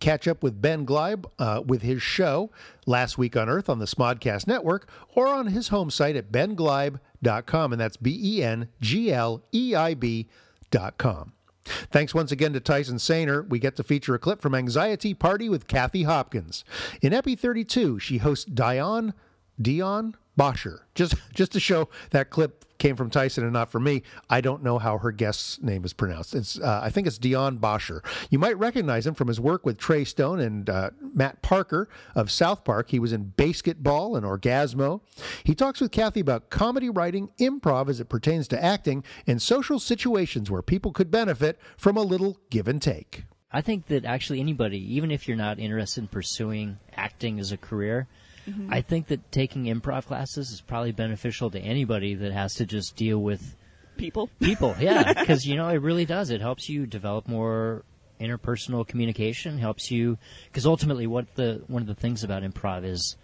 Catch 0.00 0.28
up 0.28 0.42
with 0.42 0.60
Ben 0.60 0.84
Gleib 0.84 1.24
uh, 1.38 1.62
with 1.64 1.82
his 1.82 2.02
show 2.02 2.50
Last 2.84 3.16
Week 3.16 3.36
on 3.36 3.48
Earth 3.48 3.68
on 3.68 3.78
the 3.78 3.86
Smodcast 3.86 4.46
Network 4.46 4.88
or 5.14 5.26
on 5.26 5.48
his 5.48 5.68
home 5.68 5.90
site 5.90 6.16
at 6.16 6.30
bengleib.com. 6.30 7.72
And 7.72 7.80
that's 7.80 7.96
B 7.96 8.18
E 8.22 8.42
N 8.42 8.68
G 8.80 9.12
L 9.12 9.42
E 9.52 9.74
I 9.74 9.94
B.com. 9.94 11.32
Thanks 11.64 12.14
once 12.14 12.30
again 12.30 12.52
to 12.52 12.60
Tyson 12.60 12.96
Sainer. 12.98 13.48
We 13.48 13.58
get 13.58 13.74
to 13.76 13.82
feature 13.82 14.14
a 14.14 14.18
clip 14.18 14.40
from 14.40 14.54
Anxiety 14.54 15.14
Party 15.14 15.48
with 15.48 15.66
Kathy 15.66 16.04
Hopkins. 16.04 16.64
In 17.02 17.12
Epi 17.12 17.34
32, 17.34 17.98
she 17.98 18.18
hosts 18.18 18.44
Dion, 18.44 19.14
Dion 19.60 20.14
Bosher. 20.36 20.86
Just, 20.94 21.14
just 21.34 21.52
to 21.52 21.60
show 21.60 21.88
that 22.10 22.30
clip 22.30 22.65
came 22.78 22.96
from 22.96 23.10
Tyson 23.10 23.44
and 23.44 23.52
not 23.52 23.70
from 23.70 23.84
me. 23.84 24.02
I 24.28 24.40
don't 24.40 24.62
know 24.62 24.78
how 24.78 24.98
her 24.98 25.12
guest's 25.12 25.60
name 25.60 25.84
is 25.84 25.92
pronounced. 25.92 26.34
It's, 26.34 26.58
uh, 26.58 26.80
I 26.82 26.90
think 26.90 27.06
it's 27.06 27.18
Dion 27.18 27.56
Bosher. 27.58 28.02
You 28.30 28.38
might 28.38 28.58
recognize 28.58 29.06
him 29.06 29.14
from 29.14 29.28
his 29.28 29.40
work 29.40 29.64
with 29.64 29.78
Trey 29.78 30.04
Stone 30.04 30.40
and 30.40 30.68
uh, 30.68 30.90
Matt 31.00 31.42
Parker 31.42 31.88
of 32.14 32.30
South 32.30 32.64
Park. 32.64 32.90
He 32.90 32.98
was 32.98 33.12
in 33.12 33.32
BASEketball 33.36 34.16
and 34.16 34.26
Orgasmo. 34.26 35.00
He 35.44 35.54
talks 35.54 35.80
with 35.80 35.90
Kathy 35.90 36.20
about 36.20 36.50
comedy 36.50 36.90
writing, 36.90 37.30
improv 37.38 37.88
as 37.88 38.00
it 38.00 38.08
pertains 38.08 38.48
to 38.48 38.64
acting, 38.64 39.04
and 39.26 39.40
social 39.40 39.78
situations 39.78 40.50
where 40.50 40.62
people 40.62 40.92
could 40.92 41.10
benefit 41.10 41.58
from 41.76 41.96
a 41.96 42.02
little 42.02 42.38
give 42.50 42.68
and 42.68 42.80
take. 42.80 43.24
I 43.52 43.60
think 43.60 43.86
that 43.86 44.04
actually 44.04 44.40
anybody, 44.40 44.78
even 44.96 45.10
if 45.10 45.26
you're 45.26 45.36
not 45.36 45.58
interested 45.58 46.02
in 46.02 46.08
pursuing 46.08 46.78
acting 46.94 47.38
as 47.38 47.52
a 47.52 47.56
career, 47.56 48.06
Mhm. 48.48 48.68
I 48.70 48.80
think 48.80 49.08
that 49.08 49.30
taking 49.32 49.64
improv 49.64 50.06
classes 50.06 50.50
is 50.50 50.60
probably 50.60 50.92
beneficial 50.92 51.50
to 51.50 51.58
anybody 51.60 52.14
that 52.14 52.32
has 52.32 52.54
to 52.54 52.66
just 52.66 52.96
deal 52.96 53.18
with 53.18 53.56
people. 53.96 54.28
People, 54.40 54.74
yeah, 54.78 55.12
because 55.20 55.44
you 55.44 55.56
know 55.56 55.68
it 55.68 55.80
really 55.82 56.04
does. 56.04 56.30
It 56.30 56.40
helps 56.40 56.68
you 56.68 56.86
develop 56.86 57.26
more 57.28 57.82
interpersonal 58.20 58.86
communication. 58.86 59.58
Helps 59.58 59.90
you 59.90 60.18
because 60.46 60.66
ultimately, 60.66 61.06
what 61.06 61.26
the 61.34 61.62
one 61.66 61.82
of 61.82 61.88
the 61.88 61.94
things 61.94 62.22
about 62.24 62.42
improv 62.42 62.84
is 62.84 63.16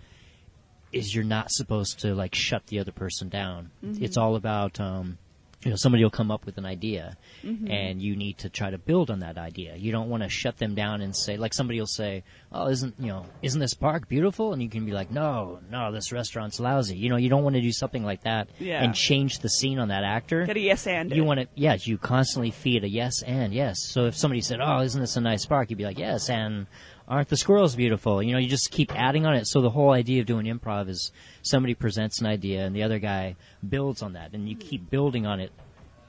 is 0.92 1.14
you're 1.14 1.24
not 1.24 1.50
supposed 1.50 2.00
to 2.00 2.14
like 2.14 2.34
shut 2.34 2.66
the 2.66 2.78
other 2.78 2.92
person 2.92 3.28
down. 3.28 3.70
Mhm. 3.84 4.02
It's 4.02 4.16
all 4.16 4.36
about 4.36 4.78
um, 4.80 5.18
you 5.64 5.70
know 5.70 5.76
somebody 5.76 6.02
will 6.02 6.10
come 6.10 6.30
up 6.30 6.44
with 6.44 6.58
an 6.58 6.66
idea 6.66 7.16
Mhm. 7.44 7.70
and 7.70 8.02
you 8.02 8.16
need 8.16 8.38
to 8.38 8.48
try 8.48 8.70
to 8.70 8.78
build 8.78 9.10
on 9.10 9.20
that 9.20 9.38
idea. 9.38 9.76
You 9.76 9.92
don't 9.92 10.08
want 10.08 10.22
to 10.22 10.28
shut 10.28 10.58
them 10.58 10.74
down 10.74 11.00
and 11.02 11.14
say 11.14 11.36
like 11.36 11.54
somebody 11.54 11.78
will 11.78 11.86
say, 11.86 12.24
"Oh, 12.50 12.66
isn't 12.68 12.94
you 12.98 13.08
know 13.08 13.26
isn't 13.42 13.60
this 13.60 13.74
park 13.74 14.08
beautiful?" 14.08 14.52
and 14.52 14.62
you 14.62 14.68
can 14.68 14.84
be 14.84 14.92
like, 14.92 15.10
"No, 15.10 15.60
no, 15.70 15.92
this 15.92 16.10
restaurant's 16.12 16.58
lousy." 16.58 16.96
You 16.96 17.08
know, 17.10 17.16
you 17.16 17.28
don't 17.28 17.44
want 17.44 17.54
to 17.56 17.62
do 17.62 17.72
something 17.72 18.04
like 18.04 18.22
that 18.24 18.48
Yeah. 18.58 18.82
and 18.82 18.94
change 18.94 19.38
the 19.38 19.48
scene 19.48 19.78
on 19.78 19.88
that 19.88 20.04
actor. 20.04 20.44
Get 20.46 20.56
a 20.56 20.60
yes 20.60 20.86
and. 20.86 21.12
You 21.14 21.24
want 21.24 21.40
to, 21.40 21.46
yes, 21.54 21.86
you 21.86 21.96
constantly 21.98 22.50
feed 22.50 22.82
a 22.84 22.88
yes 22.88 23.22
and 23.22 23.52
yes. 23.54 23.76
So 23.92 24.06
if 24.06 24.16
somebody 24.16 24.40
said, 24.40 24.60
"Oh, 24.60 24.80
isn't 24.80 25.00
this 25.00 25.16
a 25.16 25.20
nice 25.20 25.46
park?" 25.46 25.70
you'd 25.70 25.78
be 25.78 25.84
like, 25.84 25.98
"Yes," 25.98 26.28
and 26.28 26.66
aren't 27.12 27.28
the 27.28 27.36
squirrels 27.36 27.76
beautiful? 27.76 28.22
You 28.22 28.32
know, 28.32 28.38
you 28.38 28.48
just 28.48 28.70
keep 28.70 28.92
adding 28.98 29.26
on 29.26 29.34
it. 29.34 29.46
So 29.46 29.60
the 29.60 29.70
whole 29.70 29.92
idea 29.92 30.20
of 30.20 30.26
doing 30.26 30.46
improv 30.46 30.88
is 30.88 31.12
somebody 31.42 31.74
presents 31.74 32.20
an 32.20 32.26
idea 32.26 32.64
and 32.64 32.74
the 32.74 32.82
other 32.82 32.98
guy 32.98 33.36
builds 33.68 34.02
on 34.02 34.14
that, 34.14 34.32
and 34.32 34.48
you 34.48 34.56
keep 34.56 34.88
building 34.90 35.26
on 35.26 35.38
it 35.40 35.52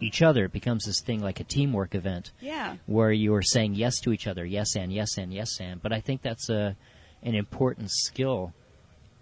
each 0.01 0.21
other. 0.21 0.45
It 0.45 0.51
becomes 0.53 0.85
this 0.85 1.01
thing 1.01 1.21
like 1.21 1.39
a 1.39 1.43
teamwork 1.43 1.93
event 1.95 2.31
Yeah. 2.41 2.75
where 2.87 3.11
you 3.11 3.33
are 3.35 3.41
saying 3.41 3.75
yes 3.75 3.99
to 4.01 4.11
each 4.13 4.27
other, 4.27 4.45
yes 4.45 4.75
and 4.75 4.91
yes 4.91 5.17
and 5.17 5.33
yes 5.33 5.59
and. 5.59 5.81
But 5.81 5.93
I 5.93 5.99
think 5.99 6.21
that's 6.21 6.49
a 6.49 6.75
an 7.21 7.35
important 7.35 7.89
skill 7.91 8.53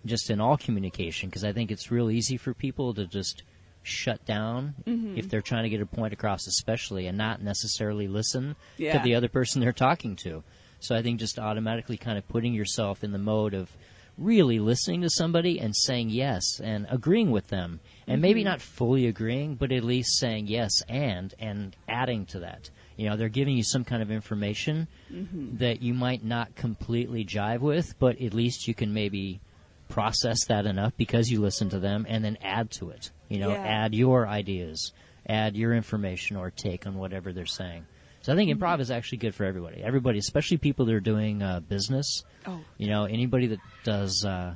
just 0.05 0.31
in 0.31 0.41
all 0.41 0.57
communication 0.57 1.29
because 1.29 1.43
I 1.43 1.53
think 1.53 1.69
it's 1.69 1.91
real 1.91 2.09
easy 2.09 2.35
for 2.37 2.53
people 2.55 2.95
to 2.95 3.05
just 3.05 3.43
shut 3.83 4.23
down 4.25 4.73
Mhm. 4.87 5.17
if 5.17 5.29
they're 5.29 5.41
trying 5.41 5.63
to 5.63 5.69
get 5.69 5.81
a 5.81 5.85
point 5.85 6.13
across, 6.13 6.47
especially 6.47 7.05
and 7.07 7.17
not 7.17 7.41
necessarily 7.43 8.07
listen 8.07 8.55
Yeah. 8.77 8.93
to 8.97 9.03
the 9.03 9.13
other 9.15 9.27
person 9.27 9.61
they're 9.61 9.71
talking 9.71 10.15
to. 10.17 10.43
So 10.83 10.95
I 10.95 11.01
think 11.01 11.19
just 11.19 11.39
automatically 11.39 11.97
kind 11.97 12.17
of 12.17 12.27
putting 12.27 12.53
yourself 12.53 13.03
in 13.03 13.11
the 13.11 13.17
mode 13.17 13.53
of 13.53 13.71
really 14.17 14.59
listening 14.59 15.01
to 15.01 15.09
somebody 15.09 15.59
and 15.59 15.75
saying 15.75 16.09
yes 16.09 16.59
and 16.61 16.85
agreeing 16.89 17.31
with 17.31 17.47
them 17.47 17.79
and 18.07 18.21
maybe 18.21 18.41
Mhm. 18.41 18.45
not 18.45 18.61
fully 18.61 19.07
agreeing 19.07 19.55
but 19.55 19.71
at 19.71 19.83
least 19.85 20.17
saying 20.19 20.47
yes 20.47 20.71
and 20.89 21.33
and 21.39 21.75
adding 21.87 22.25
to 22.25 22.39
that 22.39 22.69
you 22.97 23.07
know 23.09 23.15
they're 23.15 23.29
giving 23.29 23.55
you 23.55 23.63
some 23.63 23.85
kind 23.85 24.01
of 24.03 24.11
information 24.11 24.87
Mhm. 25.11 25.57
that 25.59 25.81
you 25.81 25.93
might 25.93 26.23
not 26.25 26.55
completely 26.55 27.23
jive 27.23 27.61
with 27.61 27.97
but 27.99 28.19
at 28.21 28.33
least 28.33 28.67
you 28.67 28.73
can 28.75 28.93
maybe 28.93 29.39
process 29.87 30.45
that 30.45 30.65
enough 30.65 30.95
because 30.97 31.29
you 31.29 31.39
listen 31.39 31.69
to 31.69 31.79
them 31.79 32.05
and 32.07 32.23
then 32.23 32.37
add 32.43 32.69
to 32.71 32.89
it 32.89 33.11
you 33.29 33.39
know 33.39 33.49
Yeah. 33.51 33.63
add 33.63 33.95
your 33.95 34.27
ideas 34.27 34.91
add 35.27 35.55
your 35.55 35.73
information 35.73 36.35
or 36.35 36.51
take 36.51 36.85
on 36.85 36.95
whatever 36.95 37.31
they're 37.31 37.45
saying 37.45 37.85
so 38.21 38.33
i 38.33 38.35
think 38.35 38.49
improv 38.55 38.79
is 38.79 38.91
actually 38.91 39.17
good 39.17 39.33
for 39.35 39.45
everybody 39.45 39.83
everybody 39.83 40.17
especially 40.19 40.57
people 40.57 40.85
that 40.85 40.93
are 40.95 40.99
doing 40.99 41.41
uh, 41.41 41.59
business 41.59 42.23
Oh. 42.47 42.59
you 42.77 42.87
know 42.87 43.05
anybody 43.05 43.47
that 43.47 43.59
does 43.83 44.25
uh, 44.25 44.55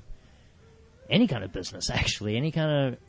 any 1.09 1.27
kind 1.27 1.43
of 1.43 1.51
business 1.53 1.89
actually 1.93 2.35
any 2.37 2.51
kind 2.51 2.71
of 2.93 2.99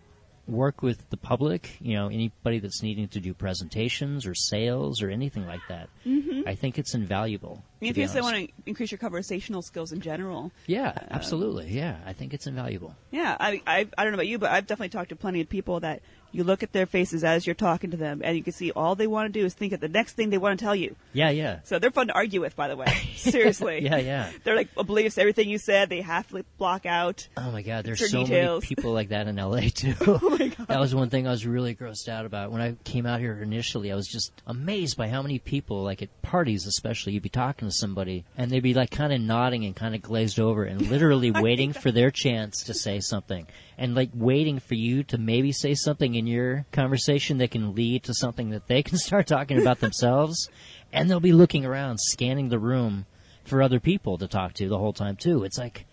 work 0.46 0.80
with 0.80 1.10
the 1.10 1.16
public 1.16 1.76
you 1.80 1.94
know 1.96 2.06
anybody 2.06 2.60
that's 2.60 2.80
needing 2.80 3.08
to 3.08 3.18
do 3.18 3.34
presentations 3.34 4.26
or 4.26 4.34
sales 4.34 5.02
or 5.02 5.10
anything 5.10 5.44
like 5.44 5.62
that 5.68 5.88
Mhm. 6.06 6.46
i 6.46 6.54
think 6.54 6.78
it's 6.78 6.94
invaluable 6.94 7.64
If 7.80 7.96
you 7.96 8.06
want 8.22 8.36
to 8.36 8.48
increase 8.64 8.92
your 8.92 8.98
conversational 8.98 9.60
skills 9.62 9.90
in 9.90 10.00
general. 10.00 10.52
yeah 10.66 10.90
um, 10.90 11.06
absolutely 11.10 11.66
yeah 11.72 11.96
i 12.06 12.12
think 12.12 12.32
it's 12.32 12.46
invaluable 12.46 12.94
Yeah, 13.10 13.36
I, 13.40 13.60
I 13.66 13.88
I 13.98 14.04
don't 14.04 14.12
know 14.12 14.18
about 14.18 14.28
you, 14.28 14.38
but 14.38 14.50
I've 14.52 14.66
definitely 14.68 14.90
talked 14.90 15.08
to 15.08 15.16
plenty 15.16 15.40
of 15.40 15.48
people 15.48 15.80
that 15.80 16.00
you 16.36 16.44
look 16.44 16.62
at 16.62 16.72
their 16.72 16.86
faces 16.86 17.24
as 17.24 17.46
you're 17.46 17.54
talking 17.54 17.90
to 17.90 17.96
them, 17.96 18.20
and 18.22 18.36
you 18.36 18.42
can 18.42 18.52
see 18.52 18.70
all 18.70 18.94
they 18.94 19.06
want 19.06 19.32
to 19.32 19.40
do 19.40 19.44
is 19.44 19.54
think 19.54 19.72
of 19.72 19.80
the 19.80 19.88
next 19.88 20.12
thing 20.12 20.30
they 20.30 20.38
want 20.38 20.58
to 20.58 20.64
tell 20.64 20.76
you. 20.76 20.94
yeah 21.12 21.30
yeah 21.30 21.60
So 21.64 21.78
they're 21.78 21.90
fun 21.90 22.08
to 22.08 22.12
argue 22.14 22.40
with, 22.40 22.54
by 22.56 22.68
the 22.68 22.76
way. 22.76 22.86
Seriously. 23.16 23.80
Yeah, 23.86 23.96
yeah. 23.98 24.30
They're 24.44 24.56
like 24.56 24.68
oblivious 24.76 25.14
to 25.14 25.20
everything 25.20 25.48
you 25.48 25.58
said. 25.58 25.88
They 25.88 26.00
have 26.00 26.28
to 26.28 26.44
block 26.58 26.86
out. 26.86 27.28
Oh 27.36 27.50
my 27.50 27.62
God, 27.62 27.84
there's 27.84 28.10
so 28.10 28.24
details. 28.24 28.62
many 28.62 28.74
people 28.74 28.92
like 28.92 29.08
that 29.10 29.26
in 29.28 29.36
LA 29.36 29.60
too. 29.74 29.94
oh 30.06 30.36
my 30.38 30.48
God. 30.48 30.66
That 30.68 30.80
was 30.80 30.94
one 30.94 31.08
thing 31.10 31.26
I 31.26 31.30
was 31.30 31.46
really 31.46 31.74
grossed 31.74 32.08
out 32.08 32.26
about 32.26 32.50
when 32.52 32.60
I 32.60 32.76
came 32.84 33.06
out 33.06 33.20
here 33.20 33.40
initially. 33.42 33.92
I 33.92 33.94
was 33.94 34.08
just 34.08 34.32
amazed 34.46 34.96
by 34.96 35.08
how 35.08 35.22
many 35.22 35.38
people, 35.38 35.82
like 35.82 36.02
at 36.02 36.22
parties 36.22 36.66
especially, 36.66 37.12
you'd 37.12 37.22
be 37.22 37.28
talking 37.28 37.68
to 37.68 37.72
somebody 37.74 38.24
and 38.36 38.50
they'd 38.50 38.60
be 38.60 38.74
like 38.74 38.90
kind 38.90 39.12
of 39.12 39.20
nodding 39.20 39.64
and 39.64 39.74
kind 39.76 39.94
of 39.94 40.02
glazed 40.02 40.40
over 40.40 40.64
and 40.64 40.90
literally 40.90 41.30
waiting 41.30 41.72
for 41.72 41.90
their 41.92 42.10
chance 42.10 42.64
to 42.64 42.74
say 42.74 43.00
something 43.00 43.46
and 43.78 43.94
like 43.94 44.10
waiting 44.14 44.58
for 44.58 44.74
you 44.74 45.02
to 45.04 45.18
maybe 45.18 45.52
say 45.52 45.74
something 45.74 46.14
in 46.14 46.26
your 46.26 46.64
conversation 46.72 47.38
that 47.38 47.50
can 47.50 47.74
lead 47.74 48.02
to 48.04 48.14
something 48.14 48.50
that 48.50 48.66
they 48.68 48.82
can 48.84 48.98
start 48.98 49.26
talking 49.26 49.60
about 49.60 49.80
themselves 49.80 50.48
and 50.92 51.10
they'll 51.10 51.20
be 51.20 51.32
looking 51.32 51.64
around 51.66 51.98
scanning 51.98 52.48
the 52.48 52.58
room 52.58 53.06
for 53.44 53.62
other 53.62 53.78
people 53.80 54.18
to 54.18 54.26
talk 54.26 54.54
to 54.54 54.68
the 54.68 54.78
whole 54.78 54.92
time 54.92 55.16
too. 55.16 55.44
It's 55.44 55.58
like 55.58 55.86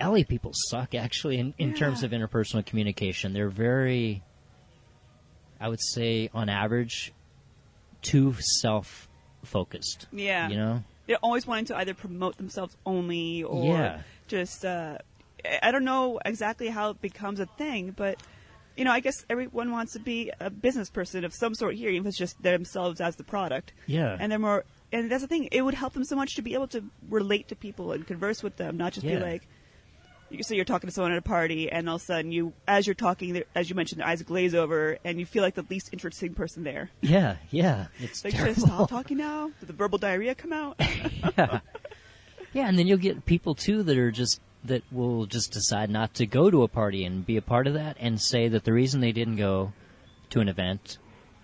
LA 0.00 0.22
people 0.28 0.52
suck 0.54 0.94
actually 0.94 1.38
in, 1.38 1.54
in 1.58 1.74
terms 1.74 2.02
of 2.02 2.10
interpersonal 2.10 2.64
communication. 2.64 3.32
They're 3.32 3.50
very, 3.50 4.22
I 5.60 5.68
would 5.68 5.80
say, 5.80 6.30
on 6.34 6.48
average, 6.48 7.12
too 8.02 8.34
self 8.40 9.08
focused. 9.44 10.06
Yeah. 10.12 10.48
You 10.48 10.56
know? 10.56 10.84
They're 11.06 11.18
always 11.18 11.46
wanting 11.46 11.66
to 11.66 11.76
either 11.76 11.94
promote 11.94 12.36
themselves 12.36 12.76
only 12.86 13.42
or 13.42 13.64
Yeah. 13.64 14.00
just, 14.28 14.64
uh, 14.64 14.98
I- 15.62 15.70
don't 15.70 15.84
know 15.84 16.20
exactly 16.24 16.68
how 16.68 16.90
it 16.90 17.00
becomes 17.00 17.40
a 17.40 17.46
thing, 17.46 17.92
but, 17.96 18.22
you 18.76 18.84
know, 18.84 18.92
I 18.92 19.00
guess 19.00 19.24
everyone 19.28 19.70
wants 19.72 19.92
to 19.94 19.98
be 20.00 20.30
a 20.40 20.50
business 20.50 20.90
person 20.90 21.24
of 21.24 21.34
some 21.34 21.54
sort 21.54 21.74
here, 21.74 21.90
even 21.90 22.02
if 22.06 22.10
it's 22.10 22.18
just 22.18 22.42
themselves 22.42 23.00
as 23.00 23.16
the 23.16 23.24
product. 23.24 23.72
Yeah. 23.86 24.16
And 24.18 24.30
they're 24.32 24.38
more, 24.38 24.64
and 24.92 25.10
that's 25.10 25.22
the 25.22 25.28
thing, 25.28 25.48
it 25.52 25.62
would 25.62 25.74
help 25.74 25.92
them 25.92 26.04
so 26.04 26.16
much 26.16 26.34
to 26.36 26.42
be 26.42 26.54
able 26.54 26.68
to 26.68 26.84
relate 27.08 27.48
to 27.48 27.56
people 27.56 27.92
and 27.92 28.06
converse 28.06 28.42
with 28.42 28.56
them, 28.56 28.76
not 28.76 28.92
just 28.92 29.06
Yeah. 29.06 29.18
be 29.18 29.24
like, 29.24 29.42
so 30.42 30.54
you're 30.54 30.64
talking 30.64 30.86
to 30.88 30.94
someone 30.94 31.10
at 31.10 31.18
a 31.18 31.22
party, 31.22 31.68
and 31.72 31.88
all 31.88 31.96
of 31.96 32.02
a 32.02 32.04
sudden 32.04 32.30
you, 32.30 32.52
as 32.68 32.86
you're 32.86 32.94
talking, 32.94 33.42
as 33.56 33.68
you 33.68 33.74
mentioned, 33.74 34.00
their 34.00 34.06
eyes 34.06 34.22
glaze 34.22 34.54
over, 34.54 34.96
and 35.04 35.18
you 35.18 35.26
feel 35.26 35.42
like 35.42 35.56
the 35.56 35.66
least 35.68 35.88
interesting 35.92 36.34
person 36.34 36.62
there. 36.62 36.88
Yeah, 37.00 37.36
yeah. 37.50 37.86
It's 37.98 38.24
Like, 38.24 38.34
should 38.34 38.40
I 38.42 38.44
terrible. 38.52 38.66
stop 38.66 38.90
talking 38.90 39.16
now? 39.16 39.50
Did 39.58 39.68
the 39.68 39.72
verbal 39.72 39.98
diarrhea 39.98 40.36
come 40.36 40.52
out? 40.52 40.76
yeah. 41.36 41.58
yeah, 42.52 42.68
and 42.68 42.78
then 42.78 42.86
you'll 42.86 42.98
get 42.98 43.26
people 43.26 43.56
too 43.56 43.82
that 43.82 43.98
are 43.98 44.12
just 44.12 44.40
that 44.64 44.82
will 44.92 45.26
just 45.26 45.52
decide 45.52 45.90
not 45.90 46.14
to 46.14 46.26
go 46.26 46.50
to 46.50 46.62
a 46.62 46.68
party 46.68 47.04
and 47.04 47.24
be 47.24 47.36
a 47.36 47.42
part 47.42 47.66
of 47.66 47.74
that 47.74 47.96
and 47.98 48.20
say 48.20 48.48
that 48.48 48.64
the 48.64 48.72
reason 48.72 49.00
they 49.00 49.12
didn't 49.12 49.36
go 49.36 49.72
to 50.30 50.40
an 50.40 50.48
event 50.48 50.98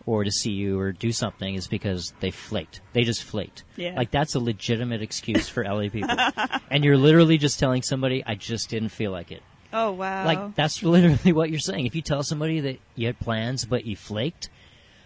or 0.04 0.22
to 0.22 0.30
see 0.30 0.52
you 0.52 0.78
or 0.78 0.92
do 0.92 1.10
something 1.10 1.54
is 1.54 1.66
because 1.66 2.12
they 2.20 2.30
flaked. 2.30 2.80
They 2.92 3.02
just 3.02 3.24
flaked. 3.24 3.64
Yeah. 3.76 3.96
Like 3.96 4.10
that's 4.10 4.34
a 4.34 4.40
legitimate 4.40 5.02
excuse 5.02 5.48
for 5.48 5.64
LA 5.64 5.88
people. 5.88 6.16
and 6.70 6.84
you're 6.84 6.96
literally 6.96 7.38
just 7.38 7.58
telling 7.58 7.82
somebody, 7.82 8.22
I 8.24 8.36
just 8.36 8.70
didn't 8.70 8.90
feel 8.90 9.10
like 9.10 9.32
it. 9.32 9.42
Oh 9.72 9.92
wow. 9.92 10.24
Like 10.24 10.54
that's 10.54 10.82
literally 10.82 11.32
what 11.32 11.50
you're 11.50 11.58
saying. 11.58 11.86
If 11.86 11.94
you 11.94 12.02
tell 12.02 12.22
somebody 12.22 12.60
that 12.60 12.78
you 12.94 13.06
had 13.06 13.18
plans 13.18 13.64
but 13.64 13.84
you 13.84 13.96
flaked, 13.96 14.48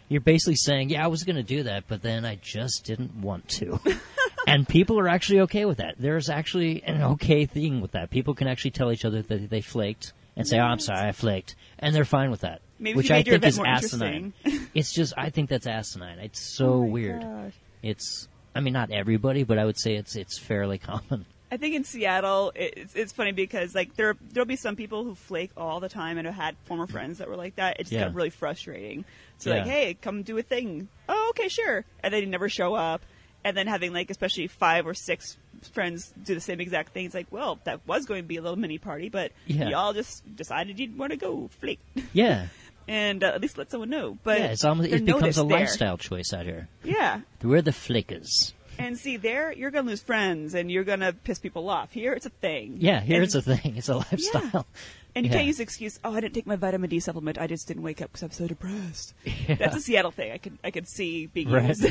you're 0.08 0.20
basically 0.20 0.56
saying, 0.56 0.90
"Yeah, 0.90 1.04
I 1.04 1.06
was 1.06 1.22
going 1.22 1.36
to 1.36 1.42
do 1.42 1.62
that, 1.62 1.84
but 1.86 2.02
then 2.02 2.24
I 2.24 2.34
just 2.34 2.84
didn't 2.84 3.14
want 3.14 3.48
to." 3.50 3.78
and 4.46 4.66
people 4.68 4.98
are 4.98 5.08
actually 5.08 5.40
okay 5.40 5.64
with 5.64 5.78
that. 5.78 5.94
There's 5.98 6.28
actually 6.28 6.82
an 6.84 7.02
okay 7.02 7.46
thing 7.46 7.80
with 7.80 7.92
that. 7.92 8.10
People 8.10 8.34
can 8.34 8.48
actually 8.48 8.72
tell 8.72 8.92
each 8.92 9.04
other 9.04 9.22
that 9.22 9.50
they 9.50 9.60
flaked 9.60 10.12
and 10.36 10.46
say, 10.46 10.58
"Oh, 10.58 10.64
I'm 10.64 10.78
sorry, 10.80 11.08
I 11.08 11.12
flaked," 11.12 11.56
and 11.78 11.94
they're 11.94 12.04
fine 12.04 12.30
with 12.30 12.40
that. 12.42 12.60
Maybe 12.78 12.96
which 12.96 13.10
I 13.10 13.22
think 13.22 13.44
is 13.44 13.58
asinine. 13.58 14.32
it's 14.74 14.92
just 14.92 15.12
I 15.16 15.30
think 15.30 15.50
that's 15.50 15.66
asinine. 15.66 16.18
It's 16.18 16.40
so 16.40 16.72
Oh 16.74 16.82
my 16.82 16.88
weird. 16.88 17.20
gosh. 17.22 17.52
It's 17.82 18.28
I 18.54 18.60
mean 18.60 18.72
not 18.72 18.90
everybody, 18.90 19.44
but 19.44 19.58
I 19.58 19.64
would 19.64 19.78
say 19.78 19.94
it's 19.96 20.16
it's 20.16 20.38
fairly 20.38 20.78
common. 20.78 21.26
I 21.52 21.56
think 21.56 21.74
in 21.74 21.82
Seattle, 21.82 22.52
it's, 22.54 22.94
it's 22.94 23.12
funny 23.12 23.32
because 23.32 23.74
like 23.74 23.96
there 23.96 24.14
there'll 24.30 24.46
be 24.46 24.54
some 24.56 24.76
people 24.76 25.02
who 25.02 25.16
flake 25.16 25.50
all 25.56 25.80
the 25.80 25.88
time 25.88 26.16
and 26.16 26.26
have 26.26 26.36
had 26.36 26.56
former 26.64 26.86
friends 26.86 27.18
that 27.18 27.28
were 27.28 27.36
like 27.36 27.56
that. 27.56 27.80
It 27.80 27.84
just 27.84 27.92
Yeah. 27.92 28.04
got 28.04 28.14
really 28.14 28.30
frustrating. 28.30 29.04
So 29.38 29.50
like, 29.50 29.64
hey, 29.66 29.94
come 29.94 30.22
do 30.22 30.38
a 30.38 30.42
thing. 30.42 30.88
Oh, 31.08 31.26
okay, 31.30 31.48
sure. 31.48 31.84
And 32.04 32.14
they 32.14 32.24
never 32.24 32.48
show 32.48 32.74
up. 32.74 33.02
And 33.44 33.56
then 33.56 33.66
having 33.66 33.92
like 33.92 34.10
especially 34.10 34.46
five 34.48 34.86
or 34.86 34.94
six 34.94 35.36
friends 35.72 36.12
do 36.22 36.34
the 36.34 36.40
same 36.40 36.60
exact 36.60 36.92
thing. 36.92 37.06
It's 37.06 37.14
like, 37.14 37.26
well, 37.30 37.58
that 37.64 37.80
was 37.86 38.04
going 38.06 38.22
to 38.22 38.28
be 38.28 38.36
a 38.36 38.42
little 38.42 38.58
mini 38.58 38.78
party, 38.78 39.08
but 39.08 39.32
Yeah. 39.46 39.68
y'all 39.70 39.92
just 39.92 40.24
decided 40.36 40.78
you'd 40.78 40.96
want 40.98 41.12
to 41.12 41.16
go 41.16 41.48
flake. 41.60 41.80
Yeah. 42.12 42.46
and 42.88 43.22
uh, 43.24 43.28
at 43.28 43.40
least 43.40 43.56
let 43.56 43.70
someone 43.70 43.88
know. 43.90 44.18
But 44.22 44.40
yeah, 44.40 44.46
it's 44.46 44.64
almost 44.64 44.90
they're 44.90 44.98
it 44.98 45.04
becomes 45.04 45.38
a 45.38 45.42
noticed 45.44 45.48
there. 45.48 45.58
lifestyle 45.58 45.96
choice 45.98 46.32
out 46.34 46.44
here. 46.44 46.68
Yeah. 46.84 47.20
We're 47.42 47.62
the 47.62 47.72
flickers. 47.72 48.52
And 48.78 48.98
see, 48.98 49.16
there 49.18 49.52
you're 49.52 49.70
gonna 49.70 49.88
lose 49.90 50.00
friends 50.02 50.54
and 50.54 50.70
you're 50.70 50.84
gonna 50.84 51.12
piss 51.12 51.38
people 51.38 51.68
off. 51.68 51.92
Here, 51.92 52.12
it's 52.14 52.24
a 52.26 52.30
thing. 52.30 52.76
Yeah, 52.80 53.00
here 53.00 53.16
And- 53.16 53.24
it's 53.24 53.34
a 53.34 53.42
thing. 53.42 53.76
It's 53.76 53.88
a 53.88 53.96
lifestyle. 53.96 54.66
And 55.12 55.26
you 55.26 55.30
Yeah. 55.32 55.38
can't 55.38 55.46
use 55.48 55.56
the 55.56 55.64
excuse, 55.64 55.98
"Oh, 56.04 56.14
I 56.14 56.20
didn't 56.20 56.34
take 56.34 56.46
my 56.46 56.54
vitamin 56.54 56.88
D 56.88 57.00
supplement. 57.00 57.36
I 57.36 57.48
just 57.48 57.66
didn't 57.66 57.82
wake 57.82 58.00
up 58.00 58.12
because 58.12 58.22
I'm 58.22 58.30
so 58.30 58.46
depressed." 58.46 59.12
That's 59.48 59.74
a 59.74 59.80
Seattle 59.80 60.12
thing. 60.12 60.30
I 60.30 60.38
could 60.38 60.56
I 60.62 60.70
could 60.70 60.86
see 60.88 61.26
being 61.26 61.50
Right. 61.50 61.66
used. 61.66 61.84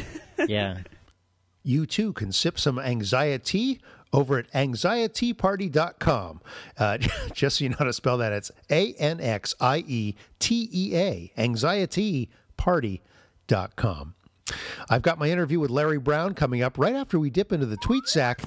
yeah. 0.47 0.77
You 1.69 1.85
too 1.85 2.13
can 2.13 2.31
sip 2.31 2.59
some 2.59 2.79
anxiety 2.79 3.79
over 4.11 4.39
at 4.39 4.51
anxieteaparty.com. 4.53 6.41
Uh, 6.75 6.97
just 7.31 7.57
so 7.57 7.63
you 7.63 7.69
know 7.69 7.75
how 7.77 7.85
to 7.85 7.93
spell 7.93 8.17
that, 8.17 8.33
it's 8.33 8.49
A 8.71 8.93
N 8.93 9.21
X 9.21 9.53
I 9.61 9.83
E 9.85 10.15
T 10.39 10.67
E 10.73 10.95
A, 10.95 11.31
anxieteaparty.com. 11.37 14.15
I've 14.89 15.03
got 15.03 15.19
my 15.19 15.29
interview 15.29 15.59
with 15.59 15.69
Larry 15.69 15.99
Brown 15.99 16.33
coming 16.33 16.63
up 16.63 16.79
right 16.79 16.95
after 16.95 17.19
we 17.19 17.29
dip 17.29 17.51
into 17.51 17.67
the 17.67 17.77
tweet 17.77 18.07
sack 18.07 18.41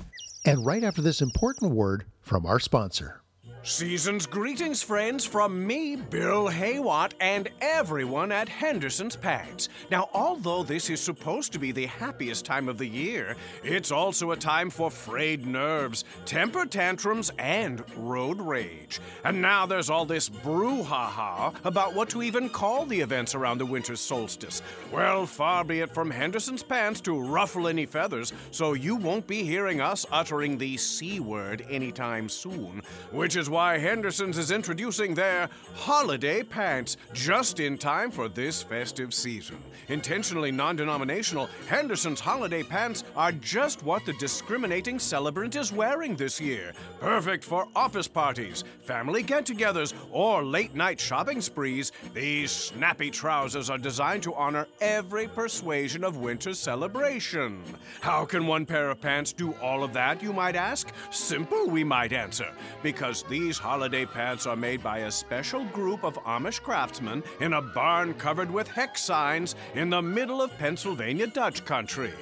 and 0.45 0.67
right 0.67 0.83
after 0.83 1.01
this 1.01 1.23
important 1.23 1.71
word 1.71 2.07
from 2.23 2.45
our 2.45 2.59
sponsor. 2.59 3.22
Season's 3.65 4.27
greetings, 4.27 4.83
friends, 4.83 5.25
from 5.25 5.65
me, 5.65 5.95
Bill 5.95 6.49
Haywatt, 6.49 7.13
and 7.21 7.49
everyone 7.61 8.33
at 8.33 8.49
Henderson's 8.49 9.15
Pants. 9.15 9.69
Now, 9.89 10.09
although 10.13 10.65
this 10.65 10.91
is 10.91 11.01
supposed 11.01 11.53
to 11.53 11.61
be 11.61 11.71
the 11.71 11.87
happiest 11.87 12.45
time 12.45 12.69
of 12.69 12.77
the 12.77 12.89
year, 12.89 13.37
it's 13.63 13.93
also 13.93 14.33
a 14.33 14.37
time 14.37 14.69
for 14.69 14.91
frayed 14.91 15.47
nerves, 15.47 16.03
temper 16.25 16.67
tantrums, 16.67 17.31
and 17.39 17.85
road 17.97 18.41
rage. 18.41 19.01
And 19.25 19.41
now 19.41 19.65
there's 19.65 19.91
all 19.91 20.07
this 20.07 20.29
brouhaha 20.29 21.55
about 21.65 21.95
what 21.95 22.09
to 22.11 22.23
even 22.25 22.49
call 22.49 22.85
the 22.85 23.01
events 23.01 23.37
around 23.37 23.59
the 23.59 23.67
winter 23.67 23.95
solstice. 23.95 24.61
Well, 24.91 25.25
far 25.25 25.63
be 25.63 25.79
it 25.79 25.95
from 25.95 26.11
Henderson's 26.11 26.65
pants 26.65 27.01
to 27.03 27.21
ruffle 27.21 27.69
any 27.69 27.87
feathers, 27.87 28.33
so 28.51 28.73
you 28.73 28.97
won't 28.97 29.29
be 29.29 29.45
hearing 29.45 29.81
us 29.81 30.05
uttering 30.11 30.59
the 30.59 30.77
C 30.79 31.21
word 31.21 31.65
anytime 31.71 32.29
soon, 32.29 32.83
which 33.13 33.37
is 33.37 33.52
why 33.53 33.77
Henderson's 33.77 34.39
is 34.39 34.51
introducing 34.51 35.13
their 35.15 35.47
holiday 35.75 36.43
pants 36.43 36.97
just 37.13 37.61
in 37.61 37.77
time 37.77 38.11
for 38.11 38.27
this 38.27 38.63
festive 38.63 39.13
season. 39.13 39.59
Intentionally 39.89 40.51
non 40.51 40.75
denominational, 40.75 41.51
Henderson's 41.69 42.19
holiday 42.19 42.63
pants 42.63 43.05
are 43.15 43.31
just 43.31 43.83
what 43.83 44.07
the 44.07 44.15
discriminating 44.15 44.99
celebrant 44.99 45.55
is 45.55 45.71
wearing 45.71 46.17
this 46.17 46.41
year. 46.41 46.73
Perfect 46.99 47.45
for 47.45 47.69
office 47.77 48.09
parties, 48.09 48.65
family 48.81 49.23
get 49.23 49.45
togethers, 49.45 49.93
or 50.11 50.43
late 50.43 50.75
night 50.75 50.99
shopping 50.99 51.43
sprees, 51.43 51.93
these 52.15 52.51
snappy 52.51 53.11
trousers 53.11 53.69
are 53.69 53.77
designed 53.77 54.23
to 54.23 54.33
honor 54.35 54.67
every 54.81 55.29
persuasion 55.29 56.05
of 56.05 56.17
winter 56.17 56.55
celebration. 56.55 57.63
How 58.01 58.25
can 58.25 58.47
one 58.47 58.65
pair 58.65 58.89
of 58.91 59.03
pants 59.03 59.35
do 59.35 59.53
all 59.61 59.85
of 59.85 59.93
that, 59.93 60.23
you 60.23 60.33
might 60.33 60.57
ask? 60.57 60.91
Simple, 61.11 61.69
we 61.69 61.85
might 61.85 62.15
answer. 62.15 62.49
Because 62.83 63.25
these 63.25 63.42
holiday 63.51 64.07
pants 64.07 64.47
are 64.47 64.57
made 64.57 64.83
by 64.83 64.99
a 64.99 65.11
special 65.11 65.65
group 65.67 66.05
of 66.05 66.15
Amish 66.25 66.63
craftsmen 66.63 67.23
in 67.41 67.55
a 67.55 67.61
barn 67.61 68.15
covered 68.15 68.51
with 68.51 68.69
hex 68.69 69.03
signs 69.03 69.55
in 69.75 69.91
the 69.91 70.01
middle 70.01 70.41
of 70.41 70.57
Pennsylvania 70.59 71.27
Dutch 71.27 71.65
country. 71.65 72.13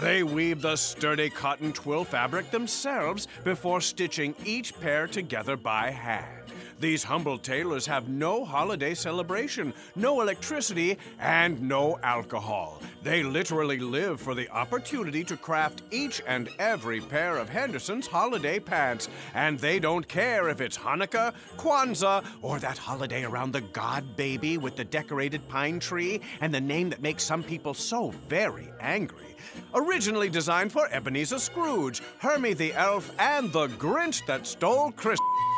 They 0.00 0.22
weave 0.22 0.62
the 0.62 0.76
sturdy 0.76 1.28
cotton 1.28 1.72
twill 1.72 2.04
fabric 2.04 2.50
themselves 2.50 3.28
before 3.44 3.80
stitching 3.80 4.34
each 4.44 4.78
pair 4.80 5.06
together 5.06 5.56
by 5.56 5.90
hand. 5.90 6.39
These 6.80 7.04
humble 7.04 7.36
tailors 7.36 7.84
have 7.86 8.08
no 8.08 8.42
holiday 8.42 8.94
celebration, 8.94 9.74
no 9.96 10.22
electricity, 10.22 10.96
and 11.18 11.60
no 11.60 11.98
alcohol. 12.02 12.80
They 13.02 13.22
literally 13.22 13.78
live 13.78 14.18
for 14.18 14.34
the 14.34 14.48
opportunity 14.48 15.22
to 15.24 15.36
craft 15.36 15.82
each 15.90 16.22
and 16.26 16.48
every 16.58 17.02
pair 17.02 17.36
of 17.36 17.50
Henderson's 17.50 18.06
holiday 18.06 18.58
pants. 18.58 19.10
And 19.34 19.58
they 19.58 19.78
don't 19.78 20.08
care 20.08 20.48
if 20.48 20.62
it's 20.62 20.78
Hanukkah, 20.78 21.34
Kwanzaa, 21.58 22.24
or 22.40 22.58
that 22.60 22.78
holiday 22.78 23.24
around 23.24 23.52
the 23.52 23.60
God 23.60 24.16
baby 24.16 24.56
with 24.56 24.76
the 24.76 24.84
decorated 24.84 25.46
pine 25.48 25.80
tree 25.80 26.22
and 26.40 26.52
the 26.52 26.62
name 26.62 26.88
that 26.88 27.02
makes 27.02 27.24
some 27.24 27.42
people 27.42 27.74
so 27.74 28.08
very 28.28 28.70
angry. 28.80 29.36
Originally 29.74 30.30
designed 30.30 30.72
for 30.72 30.88
Ebenezer 30.88 31.38
Scrooge, 31.38 32.00
Hermie 32.18 32.54
the 32.54 32.72
Elf, 32.72 33.12
and 33.18 33.52
the 33.52 33.68
Grinch 33.68 34.24
that 34.26 34.46
stole 34.46 34.92
Christmas. 34.92 35.49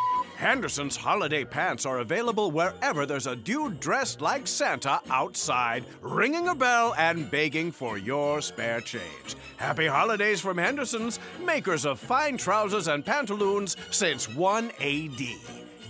Henderson's 0.43 0.97
holiday 0.97 1.45
pants 1.45 1.87
are 1.87 2.01
available 2.01 2.51
wherever 2.51 3.07
there's 3.07 3.29
a 3.29 3.37
dude 3.37 3.79
dressed 3.79 4.21
like 4.21 4.49
Santa 4.49 5.01
outside, 5.09 5.85
ringing 6.01 6.49
a 6.49 6.55
bell 6.55 6.97
and 6.99 7.31
begging 7.31 7.71
for 7.71 7.97
your 7.97 8.43
spare 8.43 8.81
change. 8.81 9.37
Happy 9.57 9.87
holidays 9.87 10.41
from 10.41 10.59
Henderson's, 10.59 11.21
makers 11.47 11.87
of 11.87 12.01
fine 12.01 12.37
trousers 12.37 12.89
and 12.89 13.07
pantaloons 13.07 13.77
since 13.93 14.29
1 14.29 14.73
AD. 14.81 15.21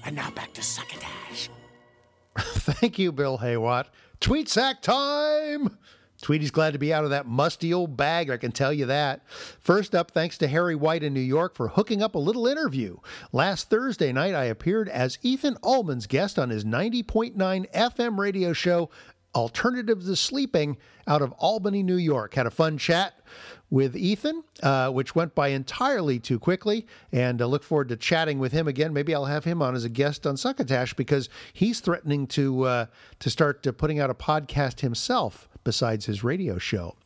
And 0.04 0.14
now 0.14 0.30
back 0.32 0.52
to 0.52 0.62
Succotash. 0.62 1.48
Thank 2.38 2.98
you, 2.98 3.10
Bill 3.10 3.38
Haywatt. 3.38 3.86
Tweet 4.20 4.50
sack 4.50 4.82
time! 4.82 5.78
Tweety's 6.22 6.52
glad 6.52 6.72
to 6.72 6.78
be 6.78 6.94
out 6.94 7.02
of 7.02 7.10
that 7.10 7.26
musty 7.26 7.74
old 7.74 7.96
bag, 7.96 8.30
I 8.30 8.36
can 8.36 8.52
tell 8.52 8.72
you 8.72 8.86
that. 8.86 9.22
First 9.60 9.92
up, 9.92 10.12
thanks 10.12 10.38
to 10.38 10.46
Harry 10.46 10.76
White 10.76 11.02
in 11.02 11.12
New 11.12 11.20
York 11.20 11.56
for 11.56 11.68
hooking 11.68 12.00
up 12.00 12.14
a 12.14 12.18
little 12.18 12.46
interview. 12.46 12.98
Last 13.32 13.68
Thursday 13.68 14.12
night, 14.12 14.32
I 14.34 14.44
appeared 14.44 14.88
as 14.88 15.18
Ethan 15.22 15.58
Ullman's 15.64 16.06
guest 16.06 16.38
on 16.38 16.50
his 16.50 16.64
90.9 16.64 17.34
FM 17.72 18.18
radio 18.18 18.52
show, 18.52 18.88
Alternatives 19.34 20.06
to 20.06 20.14
Sleeping, 20.14 20.76
out 21.08 21.22
of 21.22 21.32
Albany, 21.32 21.82
New 21.82 21.96
York. 21.96 22.34
Had 22.34 22.46
a 22.46 22.50
fun 22.50 22.78
chat 22.78 23.18
with 23.68 23.96
Ethan, 23.96 24.44
uh, 24.62 24.90
which 24.90 25.16
went 25.16 25.34
by 25.34 25.48
entirely 25.48 26.20
too 26.20 26.38
quickly, 26.38 26.86
and 27.10 27.42
I 27.42 27.46
look 27.46 27.64
forward 27.64 27.88
to 27.88 27.96
chatting 27.96 28.38
with 28.38 28.52
him 28.52 28.68
again. 28.68 28.92
Maybe 28.92 29.12
I'll 29.12 29.24
have 29.24 29.44
him 29.44 29.60
on 29.60 29.74
as 29.74 29.84
a 29.84 29.88
guest 29.88 30.24
on 30.24 30.36
Succotash 30.36 30.94
because 30.94 31.28
he's 31.52 31.80
threatening 31.80 32.28
to 32.28 32.64
uh, 32.64 32.86
to 33.18 33.30
start 33.30 33.66
uh, 33.66 33.72
putting 33.72 33.98
out 33.98 34.10
a 34.10 34.14
podcast 34.14 34.80
himself 34.80 35.48
besides 35.64 36.06
his 36.06 36.24
radio 36.24 36.58
show. 36.58 36.96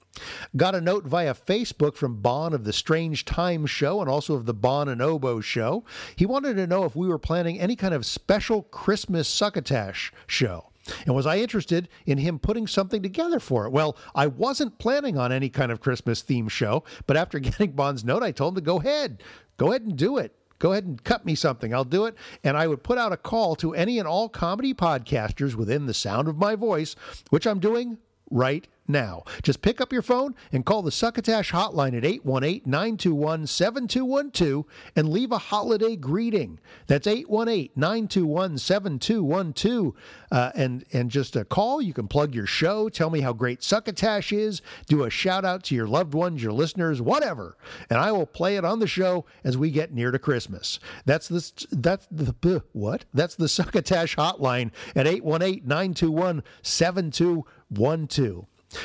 Got 0.56 0.74
a 0.74 0.80
note 0.80 1.04
via 1.04 1.34
Facebook 1.34 1.94
from 1.94 2.22
Bon 2.22 2.52
of 2.52 2.64
the 2.64 2.72
Strange 2.72 3.24
Times 3.24 3.70
show 3.70 4.00
and 4.00 4.08
also 4.08 4.34
of 4.34 4.46
the 4.46 4.54
Bon 4.54 4.88
and 4.88 5.02
Oboe 5.02 5.40
show. 5.40 5.84
He 6.14 6.26
wanted 6.26 6.54
to 6.54 6.66
know 6.66 6.84
if 6.84 6.96
we 6.96 7.08
were 7.08 7.18
planning 7.18 7.60
any 7.60 7.76
kind 7.76 7.92
of 7.94 8.06
special 8.06 8.62
Christmas 8.62 9.28
Succotash 9.28 10.12
show. 10.26 10.70
And 11.04 11.14
was 11.14 11.26
I 11.26 11.38
interested 11.38 11.88
in 12.04 12.18
him 12.18 12.38
putting 12.38 12.66
something 12.66 13.02
together 13.02 13.40
for 13.40 13.66
it? 13.66 13.72
Well, 13.72 13.96
I 14.14 14.28
wasn't 14.28 14.78
planning 14.78 15.18
on 15.18 15.32
any 15.32 15.48
kind 15.48 15.72
of 15.72 15.80
Christmas 15.80 16.22
theme 16.22 16.48
show, 16.48 16.84
but 17.06 17.16
after 17.16 17.38
getting 17.40 17.72
Bon's 17.72 18.04
note, 18.04 18.22
I 18.22 18.32
told 18.32 18.52
him 18.52 18.62
to 18.62 18.66
go 18.66 18.80
ahead. 18.80 19.22
Go 19.56 19.70
ahead 19.70 19.82
and 19.82 19.96
do 19.96 20.16
it. 20.16 20.34
Go 20.58 20.72
ahead 20.72 20.84
and 20.84 21.02
cut 21.04 21.26
me 21.26 21.34
something. 21.34 21.74
I'll 21.74 21.84
do 21.84 22.06
it. 22.06 22.14
And 22.42 22.56
I 22.56 22.66
would 22.66 22.82
put 22.82 22.96
out 22.96 23.12
a 23.12 23.18
call 23.18 23.56
to 23.56 23.74
any 23.74 23.98
and 23.98 24.08
all 24.08 24.28
comedy 24.30 24.72
podcasters 24.72 25.54
within 25.54 25.84
the 25.84 25.92
sound 25.92 26.28
of 26.28 26.38
my 26.38 26.54
voice, 26.54 26.96
which 27.28 27.46
I'm 27.46 27.60
doing 27.60 27.98
right 28.30 28.66
now. 28.88 29.24
Just 29.42 29.62
pick 29.62 29.80
up 29.80 29.92
your 29.92 30.02
phone 30.02 30.34
and 30.52 30.64
call 30.64 30.82
the 30.82 30.90
Succotash 30.90 31.52
hotline 31.52 31.96
at 31.96 32.04
818 32.04 32.62
921 32.64 33.46
7212 33.46 34.64
and 34.94 35.08
leave 35.08 35.32
a 35.32 35.38
holiday 35.38 35.96
greeting. 35.96 36.58
That's 36.86 37.06
818 37.06 37.70
921 37.74 38.58
7212. 38.58 39.94
Uh, 40.30 40.50
and 40.54 40.84
and 40.92 41.10
just 41.10 41.36
a 41.36 41.44
call. 41.44 41.80
You 41.80 41.92
can 41.92 42.08
plug 42.08 42.34
your 42.34 42.46
show, 42.46 42.88
tell 42.88 43.10
me 43.10 43.20
how 43.20 43.32
great 43.32 43.62
Succotash 43.62 44.32
is, 44.32 44.62
do 44.88 45.04
a 45.04 45.10
shout 45.10 45.44
out 45.44 45.62
to 45.64 45.74
your 45.74 45.86
loved 45.86 46.14
ones, 46.14 46.42
your 46.42 46.52
listeners, 46.52 47.00
whatever. 47.00 47.56
And 47.88 47.98
I 47.98 48.12
will 48.12 48.26
play 48.26 48.56
it 48.56 48.64
on 48.64 48.80
the 48.80 48.86
show 48.86 49.24
as 49.44 49.56
we 49.56 49.70
get 49.70 49.92
near 49.92 50.10
to 50.10 50.18
Christmas. 50.18 50.80
That's 51.04 51.28
the 51.28 51.66
that's 51.70 52.06
the 52.10 52.34
uh, 52.56 52.60
what? 52.72 53.04
That's 53.14 53.36
the 53.36 53.48
Succotash 53.48 54.16
hotline 54.16 54.70
at 54.94 55.06
818 55.06 55.66
921 55.66 56.42
7212. 56.62 57.44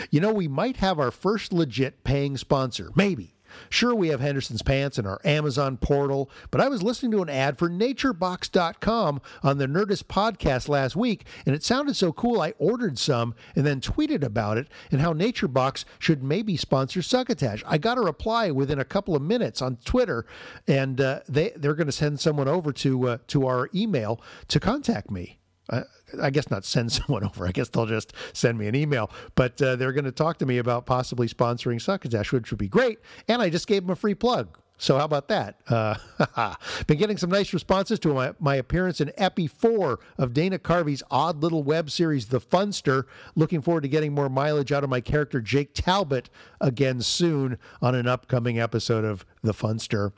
You 0.09 0.19
know, 0.19 0.31
we 0.31 0.47
might 0.47 0.77
have 0.77 0.99
our 0.99 1.11
first 1.11 1.51
legit 1.51 2.03
paying 2.03 2.37
sponsor. 2.37 2.91
Maybe. 2.95 3.35
Sure, 3.69 3.93
we 3.93 4.09
have 4.09 4.19
Henderson's 4.19 4.61
Pants 4.61 4.97
and 4.97 5.07
our 5.07 5.19
Amazon 5.23 5.77
portal, 5.77 6.29
but 6.49 6.61
I 6.61 6.69
was 6.69 6.83
listening 6.83 7.11
to 7.11 7.21
an 7.21 7.29
ad 7.29 7.57
for 7.57 7.69
NatureBox.com 7.69 9.21
on 9.43 9.57
the 9.57 9.67
Nerdist 9.67 10.05
podcast 10.05 10.69
last 10.69 10.95
week, 10.95 11.25
and 11.45 11.55
it 11.55 11.63
sounded 11.63 11.95
so 11.95 12.11
cool 12.13 12.41
I 12.41 12.53
ordered 12.57 12.97
some 12.97 13.35
and 13.55 13.65
then 13.65 13.81
tweeted 13.81 14.23
about 14.23 14.57
it 14.57 14.67
and 14.91 15.01
how 15.01 15.13
NatureBox 15.13 15.83
should 15.99 16.23
maybe 16.23 16.57
sponsor 16.57 17.01
Succotash. 17.01 17.63
I 17.67 17.77
got 17.77 17.97
a 17.97 18.01
reply 18.01 18.51
within 18.51 18.79
a 18.79 18.85
couple 18.85 19.15
of 19.15 19.21
minutes 19.21 19.61
on 19.61 19.77
Twitter, 19.83 20.25
and 20.67 20.99
uh, 20.99 21.21
they 21.27 21.51
they're 21.55 21.75
going 21.75 21.87
to 21.87 21.91
send 21.91 22.19
someone 22.19 22.47
over 22.47 22.71
to 22.73 23.09
uh, 23.09 23.17
to 23.27 23.47
our 23.47 23.69
email 23.73 24.21
to 24.47 24.59
contact 24.59 25.11
me. 25.11 25.40
I, 25.71 25.83
I 26.21 26.29
guess 26.29 26.49
not 26.49 26.65
send 26.65 26.91
someone 26.91 27.23
over. 27.23 27.47
I 27.47 27.51
guess 27.51 27.69
they'll 27.69 27.85
just 27.85 28.13
send 28.33 28.57
me 28.57 28.67
an 28.67 28.75
email. 28.75 29.09
But 29.35 29.61
uh, 29.61 29.75
they're 29.75 29.93
going 29.93 30.05
to 30.05 30.11
talk 30.11 30.37
to 30.39 30.45
me 30.45 30.57
about 30.57 30.85
possibly 30.85 31.27
sponsoring 31.27 31.81
Succotash, 31.81 32.31
which 32.31 32.51
would 32.51 32.59
be 32.59 32.67
great. 32.67 32.99
And 33.27 33.41
I 33.41 33.49
just 33.49 33.67
gave 33.67 33.83
them 33.83 33.91
a 33.91 33.95
free 33.95 34.15
plug. 34.15 34.57
So 34.81 34.97
how 34.97 35.05
about 35.05 35.27
that? 35.27 35.59
Uh, 35.67 36.55
been 36.87 36.97
getting 36.97 37.17
some 37.17 37.29
nice 37.29 37.53
responses 37.53 37.99
to 37.99 38.15
my, 38.15 38.33
my 38.39 38.55
appearance 38.55 38.99
in 38.99 39.11
Epi 39.15 39.45
4 39.45 39.99
of 40.17 40.33
Dana 40.33 40.57
Carvey's 40.57 41.03
odd 41.11 41.43
little 41.43 41.61
web 41.61 41.91
series, 41.91 42.25
The 42.25 42.41
Funster. 42.41 43.03
Looking 43.35 43.61
forward 43.61 43.81
to 43.81 43.87
getting 43.87 44.11
more 44.11 44.27
mileage 44.27 44.71
out 44.71 44.83
of 44.83 44.89
my 44.89 44.99
character 44.99 45.39
Jake 45.39 45.75
Talbot 45.75 46.31
again 46.59 47.01
soon 47.01 47.59
on 47.79 47.93
an 47.93 48.07
upcoming 48.07 48.59
episode 48.59 49.05
of 49.05 49.23
The 49.43 49.53
Funster. 49.53 50.13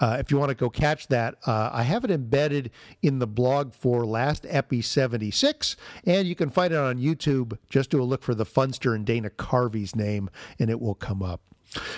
Uh, 0.00 0.16
if 0.18 0.30
you 0.30 0.38
want 0.38 0.48
to 0.48 0.54
go 0.54 0.70
catch 0.70 1.08
that, 1.08 1.34
uh, 1.46 1.68
I 1.70 1.82
have 1.82 2.02
it 2.02 2.10
embedded 2.10 2.70
in 3.02 3.18
the 3.18 3.26
blog 3.26 3.74
for 3.74 4.06
Last 4.06 4.46
Epi 4.48 4.80
76, 4.80 5.76
and 6.06 6.26
you 6.26 6.34
can 6.34 6.48
find 6.48 6.72
it 6.72 6.78
on 6.78 6.96
YouTube. 6.96 7.58
Just 7.68 7.90
do 7.90 8.00
a 8.00 8.04
look 8.04 8.22
for 8.22 8.34
The 8.34 8.46
Funster 8.46 8.94
and 8.94 9.04
Dana 9.04 9.28
Carvey's 9.28 9.94
name, 9.94 10.30
and 10.58 10.70
it 10.70 10.80
will 10.80 10.94
come 10.94 11.22
up. 11.22 11.42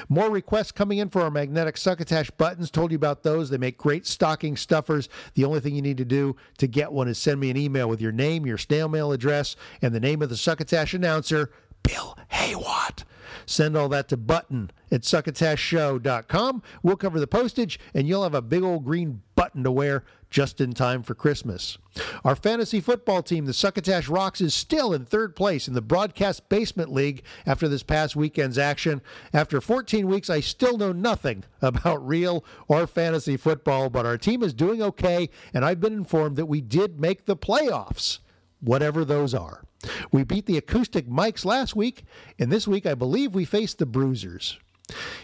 More 0.09 0.31
requests 0.31 0.73
coming 0.73 0.99
in 0.99 1.09
for 1.09 1.23
our 1.23 1.31
magnetic 1.31 1.77
succotash 1.77 2.31
buttons. 2.31 2.71
Told 2.71 2.91
you 2.93 2.97
about 2.97 3.23
those. 3.23 3.51
They 3.51 3.59
make 3.59 3.79
great 3.79 4.07
stocking 4.07 4.57
stuffers. 4.57 5.09
The 5.35 5.45
only 5.45 5.61
thing 5.61 5.75
you 5.75 5.83
need 5.83 5.99
to 5.99 6.05
do 6.05 6.37
to 6.59 6.67
get 6.67 6.93
one 6.93 7.09
is 7.09 7.19
send 7.19 7.41
me 7.41 7.51
an 7.51 7.57
email 7.57 7.89
with 7.89 8.01
your 8.01 8.13
name, 8.13 8.47
your 8.47 8.59
snail 8.59 8.89
mail 8.89 9.13
address, 9.13 9.57
and 9.83 9.95
the 9.95 10.01
name 10.01 10.23
of 10.23 10.29
the 10.29 10.37
succotash 10.37 10.95
announcer, 10.95 11.51
Bill 11.83 12.17
Haywatt. 12.33 13.05
Send 13.47 13.77
all 13.77 13.89
that 13.89 14.09
to 14.09 14.17
button 14.17 14.71
at 14.91 15.03
succotashshow.com. 15.03 16.63
We'll 16.83 16.97
cover 16.97 17.21
the 17.21 17.27
postage, 17.27 17.81
and 17.95 18.07
you'll 18.07 18.23
have 18.23 18.35
a 18.35 18.43
big 18.43 18.63
old 18.63 18.85
green 18.85 19.23
button 19.35 19.65
to 19.65 19.71
wear 19.71 20.05
just 20.31 20.61
in 20.61 20.73
time 20.73 21.03
for 21.03 21.15
Christmas. 21.15 21.79
Our 22.25 22.37
fantasy 22.37 22.81
football 22.81 23.23
team, 23.23 23.47
the 23.47 23.53
Succotash 23.53 24.09
Rocks, 24.09 24.41
is 24.41 24.55
still 24.55 24.93
in 24.93 25.05
third 25.05 25.35
place 25.35 25.69
in 25.69 25.75
the 25.75 25.81
Broadcast 25.83 26.49
Basement 26.49 26.93
League 26.93 27.23
after 27.47 27.69
this 27.69 27.83
past 27.83 28.15
weekend's 28.15 28.59
action. 28.59 29.01
After 29.33 29.61
14 29.61 30.07
weeks, 30.07 30.31
I 30.31 30.41
still 30.41 30.77
know 30.77 30.93
nothing 30.93 31.45
about 31.63 32.07
real 32.07 32.45
or 32.69 32.87
fantasy 32.87 33.37
football, 33.37 33.91
but 33.91 34.07
our 34.07 34.19
team 34.19 34.43
is 34.43 34.55
doing 34.55 34.83
okay, 34.83 35.31
and 35.55 35.65
I've 35.65 35.81
been 35.81 35.95
informed 35.95 36.37
that 36.37 36.47
we 36.47 36.61
did 36.61 37.01
make 37.01 37.25
the 37.25 37.37
playoffs, 37.37 38.19
whatever 38.61 39.05
those 39.05 39.35
are. 39.35 39.63
We 40.11 40.25
beat 40.25 40.47
the 40.47 40.59
acoustic 40.59 41.09
mics 41.09 41.45
last 41.45 41.77
week, 41.77 42.05
and 42.39 42.51
this 42.51 42.67
week 42.67 42.85
I 42.85 42.95
believe 42.95 43.35
we 43.35 43.45
faced 43.45 43.79
the 43.79 43.87
bruisers. 43.87 44.59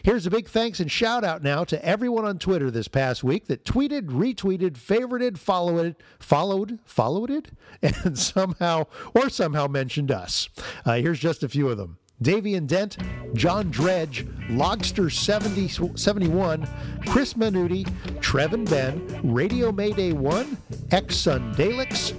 Here's 0.02 0.26
a 0.26 0.30
big 0.30 0.48
thanks 0.48 0.80
and 0.80 0.90
shout 0.90 1.24
out 1.24 1.42
now 1.42 1.64
to 1.64 1.84
everyone 1.84 2.24
on 2.24 2.38
Twitter 2.38 2.70
this 2.70 2.88
past 2.88 3.24
week 3.24 3.46
that 3.46 3.64
tweeted, 3.64 4.08
retweeted, 4.08 4.72
favorited, 4.72 5.38
followed, 5.38 5.96
followed, 6.18 6.78
followed 6.84 7.30
it, 7.30 7.50
and 7.82 8.18
somehow 8.18 8.84
or 9.14 9.28
somehow 9.30 9.66
mentioned 9.66 10.10
us. 10.10 10.48
Uh, 10.84 10.94
here's 10.94 11.18
just 11.20 11.42
a 11.42 11.48
few 11.48 11.68
of 11.68 11.78
them. 11.78 11.98
Davian 12.22 12.66
Dent, 12.66 12.96
John 13.34 13.70
Dredge, 13.70 14.24
Logster 14.48 15.10
70, 15.12 15.96
71, 15.96 16.66
Chris 17.06 17.34
Manuti, 17.34 17.84
Trevin 18.20 18.68
Ben, 18.70 19.20
Radio 19.24 19.72
Mayday 19.72 20.12
1, 20.12 20.56
X 20.92 21.16
Sun 21.16 21.54
Dalix, 21.54 22.14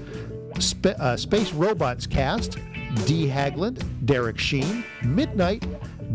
Sp- 0.61 0.99
uh, 0.99 1.15
Space 1.15 1.53
Robots 1.53 2.05
Cast, 2.07 2.57
D. 3.05 3.27
Haglund, 3.27 3.83
Derek 4.05 4.37
Sheen, 4.37 4.83
Midnight, 5.03 5.65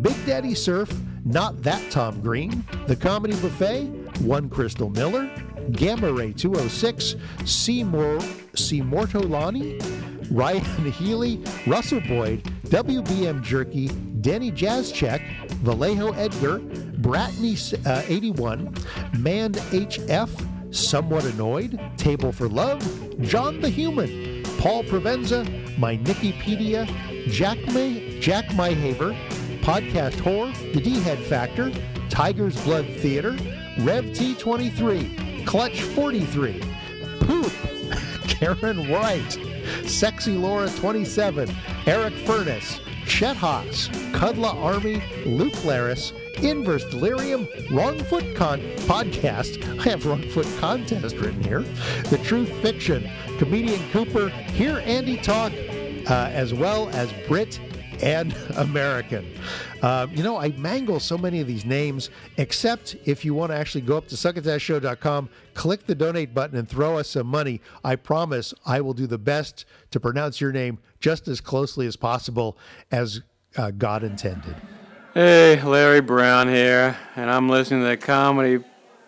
Big 0.03 0.15
Daddy 0.27 0.55
Surf, 0.55 0.93
Not 1.25 1.63
That 1.63 1.91
Tom 1.91 2.21
Green, 2.21 2.65
The 2.87 2.97
Comedy 2.97 3.35
Buffet, 3.41 3.85
One 4.23 4.49
Crystal 4.49 4.89
Miller, 4.89 5.31
Gamma 5.73 6.13
Ray 6.13 6.33
206, 6.33 7.17
Seymour, 7.45 8.21
Seymour 8.55 9.07
Lani, 9.07 9.79
Ryan 10.31 10.93
Healy, 10.93 11.43
Russell 11.67 12.01
Boyd, 12.01 12.43
WBM 12.65 13.43
Jerky, 13.43 13.89
Denny 14.21 14.51
Jazzcheck, 14.51 15.21
Vallejo 15.63 16.13
Edgar, 16.13 16.59
Bratney 16.59 17.87
uh, 17.87 18.03
81, 18.09 18.75
Mand 19.19 19.57
HF, 19.57 20.75
Somewhat 20.75 21.25
Annoyed, 21.25 21.81
Table 21.97 22.33
for 22.33 22.49
Love, 22.49 22.81
John 23.21 23.61
the 23.61 23.69
Human, 23.69 24.43
Paul 24.59 24.85
Provenza, 24.85 25.45
My 25.79 25.97
Nikipedia, 25.99 26.87
Jack 27.29 27.59
May, 27.73 28.21
Jack 28.21 28.47
Myhaver, 28.51 29.17
Podcast 29.63 30.15
Whore, 30.23 30.53
The 30.73 30.81
D 30.81 31.01
Head 31.01 31.19
Factor, 31.19 31.71
Tiger's 32.09 32.61
Blood 32.65 32.87
Theater, 32.87 33.33
Rev 33.81 34.05
T23, 34.07 35.47
Clutch 35.47 35.83
43, 35.83 36.61
Poop, 37.21 37.53
Karen 38.27 38.91
Wright, 38.91 39.39
Sexy 39.85 40.33
Laura 40.33 40.69
27, 40.69 41.49
Eric 41.87 42.15
Furness, 42.27 42.81
Chet 43.07 43.37
Haas, 43.37 43.89
Cudla 44.13 44.55
Army, 44.55 45.03
Luke 45.27 45.55
Laris, 45.65 46.13
Inverse 46.43 46.85
Delirium, 46.87 47.47
Wrongfoot 47.69 48.35
Con- 48.35 48.61
Podcast. 48.87 49.63
I 49.81 49.91
have 49.91 50.05
Wrongfoot 50.05 50.59
Contest 50.59 51.17
written 51.17 51.43
here. 51.43 51.61
The 52.09 52.19
Truth 52.19 52.51
Fiction, 52.63 53.09
Comedian 53.39 53.81
Cooper, 53.91 54.29
Hear 54.29 54.79
Andy 54.85 55.19
Talk, 55.19 55.53
uh, 56.09 56.31
as 56.33 56.55
well 56.55 56.89
as 56.91 57.13
Brit 57.29 57.61
and 58.03 58.35
American. 58.57 59.27
Uh, 59.83 60.07
you 60.11 60.23
know, 60.23 60.37
I 60.37 60.49
mangle 60.51 61.01
so 61.01 61.17
many 61.17 61.41
of 61.41 61.47
these 61.47 61.65
names, 61.65 62.11
except 62.37 62.97
if 63.05 63.25
you 63.25 63.35
want 63.35 63.53
to 63.53 63.57
actually 63.57 63.83
go 63.83 63.97
up 63.97 64.09
to 64.09 64.15
succotashshow.com, 64.15 65.29
click 65.55 65.87
the 65.87 65.95
donate 65.95 66.35
button, 66.35 66.59
and 66.59 66.69
throw 66.69 66.99
us 66.99 67.11
some 67.11 67.27
money. 67.27 67.61
I 67.85 67.97
promise 67.97 68.53
I 68.67 68.81
will 68.81 68.95
do 68.95 69.07
the 69.07 69.19
best 69.19 69.65
to 69.91 70.01
pronounce 70.01 70.41
your 70.41 70.53
name 70.53 70.79
just 71.01 71.29
as 71.29 71.41
closely 71.41 71.87
as 71.87 71.97
possible 71.97 72.59
as 72.91 73.23
uh, 73.57 73.71
God 73.71 74.03
intended. 74.05 74.55
Hey, 75.15 75.61
Larry 75.63 76.01
Brown 76.01 76.49
here, 76.49 76.97
and 77.17 77.31
I'm 77.31 77.49
listening 77.49 77.81
to 77.81 77.89
the 77.89 77.97
comedy 77.97 78.63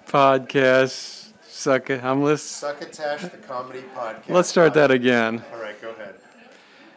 podcast. 0.06 1.32
Suck 1.46 1.90
it. 1.90 2.02
I'm 2.02 2.22
listening. 2.24 2.74
Succotash, 2.74 3.22
the 3.22 3.36
comedy 3.38 3.84
podcast. 3.94 4.28
Let's 4.28 4.48
start 4.48 4.74
that 4.74 4.90
again. 4.90 5.44
All 5.54 5.60
right, 5.60 5.80
go 5.80 5.90
ahead. 5.90 6.16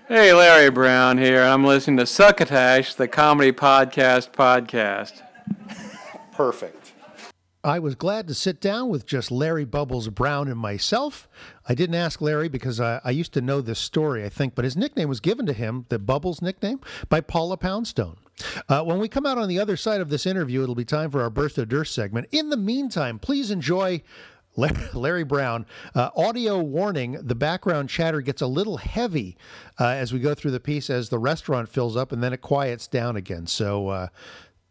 Hey, 0.08 0.32
Larry 0.34 0.70
Brown 0.70 1.18
here, 1.18 1.42
and 1.42 1.50
I'm 1.50 1.66
listening 1.66 1.98
to 1.98 2.06
Succotash, 2.06 2.94
the 2.94 3.08
comedy 3.08 3.52
podcast 3.52 4.34
podcast. 4.34 5.24
Perfect. 6.32 6.94
I 7.64 7.80
was 7.80 7.96
glad 7.96 8.28
to 8.28 8.36
sit 8.36 8.62
down 8.62 8.90
with 8.90 9.08
just 9.08 9.32
Larry 9.32 9.66
Bubbles 9.66 10.10
Brown 10.10 10.48
and 10.48 10.60
myself. 10.60 11.28
I 11.68 11.74
didn't 11.74 11.96
ask 11.96 12.22
Larry 12.22 12.50
because 12.50 12.80
I, 12.80 13.02
I 13.04 13.10
used 13.10 13.34
to 13.34 13.42
know 13.42 13.62
this 13.62 13.80
story, 13.80 14.24
I 14.24 14.30
think, 14.30 14.54
but 14.54 14.64
his 14.64 14.78
nickname 14.78 15.10
was 15.10 15.20
given 15.20 15.48
to 15.48 15.54
him, 15.54 15.88
the 15.90 15.98
Bubbles 15.98 16.40
nickname, 16.40 16.82
by 17.10 17.20
Paula 17.20 17.58
Poundstone. 17.58 18.18
Uh, 18.70 18.84
when 18.84 19.00
we 19.00 19.08
come 19.08 19.26
out 19.26 19.40
on 19.40 19.48
the 19.48 19.58
other 19.58 19.76
side 19.76 20.02
of 20.02 20.10
this 20.10 20.28
interview, 20.28 20.62
it'll 20.62 20.76
be 20.76 20.86
time 20.86 21.10
for 21.10 21.24
our 21.24 21.32
Burst 21.32 21.58
of 21.58 21.70
Dirt 21.70 21.86
segment. 21.86 22.28
In 22.32 22.52
the 22.52 22.58
meantime, 22.58 23.18
please 23.18 23.50
enjoy 23.50 24.04
Larry 24.94 25.24
Brown. 25.24 25.66
Uh, 25.94 26.10
audio 26.16 26.60
warning 26.60 27.14
the 27.22 27.36
background 27.36 27.90
chatter 27.90 28.22
gets 28.22 28.42
a 28.42 28.48
little 28.48 28.78
heavy 28.78 29.38
uh, 29.80 29.88
as 29.88 30.14
we 30.14 30.20
go 30.20 30.34
through 30.34 30.52
the 30.52 30.60
piece 30.60 30.90
as 30.90 31.10
the 31.10 31.20
restaurant 31.20 31.70
fills 31.70 31.96
up 31.98 32.12
and 32.12 32.24
then 32.24 32.34
it 32.34 32.42
quiets 32.42 32.88
down 32.88 33.16
again. 33.16 33.48
So 33.48 33.90
uh, 33.90 34.08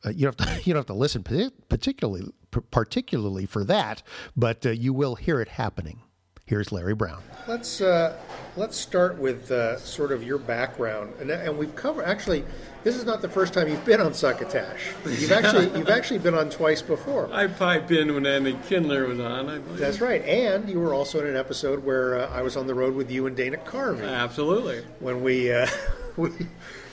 uh 0.04 0.10
you, 0.10 0.26
don't 0.26 0.40
have 0.40 0.58
to, 0.58 0.62
you 0.64 0.72
don't 0.72 0.80
have 0.80 0.86
to 0.86 0.94
listen 0.94 1.22
particularly, 1.22 2.32
particularly 2.70 3.46
for 3.46 3.64
that, 3.64 4.02
but 4.36 4.64
uh, 4.64 4.70
you 4.70 4.92
will 4.92 5.16
hear 5.16 5.40
it 5.40 5.48
happening. 5.48 6.00
Here's 6.46 6.70
Larry 6.70 6.94
Brown. 6.94 7.22
Let's 7.46 7.80
uh, 7.80 8.18
let's 8.56 8.76
start 8.76 9.18
with 9.18 9.50
uh, 9.50 9.78
sort 9.78 10.12
of 10.12 10.22
your 10.22 10.36
background, 10.38 11.14
and, 11.18 11.30
and 11.30 11.56
we've 11.56 11.74
covered. 11.74 12.04
Actually, 12.04 12.44
this 12.82 12.96
is 12.96 13.06
not 13.06 13.22
the 13.22 13.28
first 13.30 13.54
time 13.54 13.66
you've 13.68 13.84
been 13.86 14.00
on 14.00 14.12
Succotash. 14.12 14.92
You've 15.06 15.32
actually 15.32 15.66
you've 15.78 15.88
actually 15.88 16.18
been 16.18 16.34
on 16.34 16.50
twice 16.50 16.82
before. 16.82 17.30
I 17.32 17.46
piped 17.46 17.90
in 17.92 18.12
when 18.14 18.26
Andy 18.26 18.58
Kindler 18.68 19.06
was 19.06 19.20
on. 19.20 19.48
I 19.48 19.58
believe. 19.58 19.78
That's 19.78 20.02
right, 20.02 20.22
and 20.22 20.68
you 20.68 20.80
were 20.80 20.92
also 20.92 21.20
in 21.20 21.26
an 21.26 21.36
episode 21.36 21.82
where 21.82 22.18
uh, 22.20 22.30
I 22.30 22.42
was 22.42 22.58
on 22.58 22.66
the 22.66 22.74
road 22.74 22.94
with 22.94 23.10
you 23.10 23.26
and 23.26 23.34
Dana 23.34 23.56
Carvey. 23.56 24.06
Absolutely. 24.06 24.82
When 25.00 25.22
we 25.22 25.50
uh, 25.50 25.66
we 26.18 26.28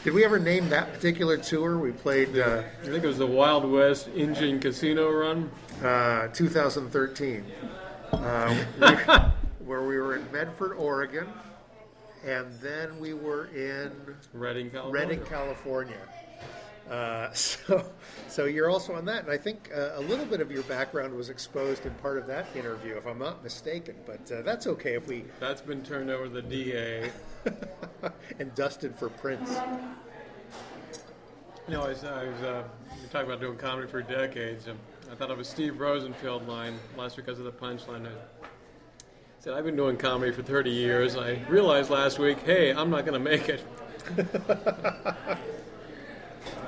did 0.05 0.13
we 0.13 0.23
ever 0.23 0.39
name 0.39 0.69
that 0.69 0.93
particular 0.93 1.35
tour? 1.35 1.77
We 1.77 1.91
played. 1.91 2.37
Uh, 2.37 2.63
I 2.83 2.85
think 2.85 3.03
it 3.03 3.07
was 3.07 3.17
the 3.17 3.27
Wild 3.27 3.69
West 3.69 4.07
Engine 4.15 4.61
Casino 4.61 5.09
Run. 5.11 5.51
uh, 5.83 6.29
2013, 6.29 7.45
uh, 8.13 8.55
we- 8.79 9.31
where 9.71 9.83
we 9.83 9.97
were 9.97 10.17
in 10.17 10.31
Medford, 10.33 10.73
Oregon, 10.73 11.25
and 12.25 12.51
then 12.59 12.99
we 12.99 13.13
were 13.13 13.45
in 13.55 13.93
Redding, 14.33 14.69
California. 14.69 14.99
Redding, 14.99 15.23
California. 15.23 16.01
Uh, 16.89 17.31
so, 17.33 17.85
so 18.27 18.43
you're 18.43 18.69
also 18.69 18.93
on 18.93 19.05
that, 19.05 19.23
and 19.23 19.31
I 19.31 19.37
think 19.37 19.71
uh, 19.73 19.91
a 19.93 20.01
little 20.01 20.25
bit 20.25 20.41
of 20.41 20.51
your 20.51 20.63
background 20.63 21.15
was 21.15 21.29
exposed 21.29 21.85
in 21.85 21.93
part 21.95 22.17
of 22.17 22.27
that 22.27 22.47
interview, 22.53 22.97
if 22.97 23.07
I'm 23.07 23.19
not 23.19 23.45
mistaken. 23.45 23.95
But 24.05 24.29
uh, 24.29 24.41
that's 24.41 24.67
okay 24.67 24.95
if 24.95 25.07
we 25.07 25.23
That's 25.39 25.61
been 25.61 25.83
turned 25.83 26.09
over 26.09 26.25
to 26.25 26.29
the 26.29 26.41
DA. 26.41 27.09
and 28.39 28.53
dusted 28.55 28.93
for 28.97 29.07
prints. 29.07 29.57
You 31.67 31.75
know, 31.75 31.83
I 31.83 31.87
was, 31.87 32.03
I 32.03 32.25
was 32.25 32.41
uh, 32.41 32.63
we 33.13 33.19
about 33.21 33.39
doing 33.39 33.57
comedy 33.57 33.87
for 33.87 34.01
decades. 34.01 34.67
And 34.67 34.77
I 35.09 35.15
thought 35.15 35.31
of 35.31 35.39
a 35.39 35.45
Steve 35.45 35.79
Rosenfield 35.79 36.45
line 36.45 36.77
last 36.97 37.15
week 37.15 37.25
because 37.25 37.39
of 37.39 37.45
the 37.45 37.53
punchline. 37.53 38.05
I 38.05 38.11
said, 39.41 39.53
I've 39.55 39.65
been 39.65 39.75
doing 39.75 39.97
comedy 39.97 40.31
for 40.31 40.43
30 40.43 40.69
years. 40.69 41.17
I 41.17 41.39
realized 41.49 41.89
last 41.89 42.19
week, 42.19 42.37
hey, 42.41 42.71
I'm 42.71 42.91
not 42.91 43.05
going 43.07 43.13
to 43.13 43.19
make 43.19 43.49
it. 43.49 43.65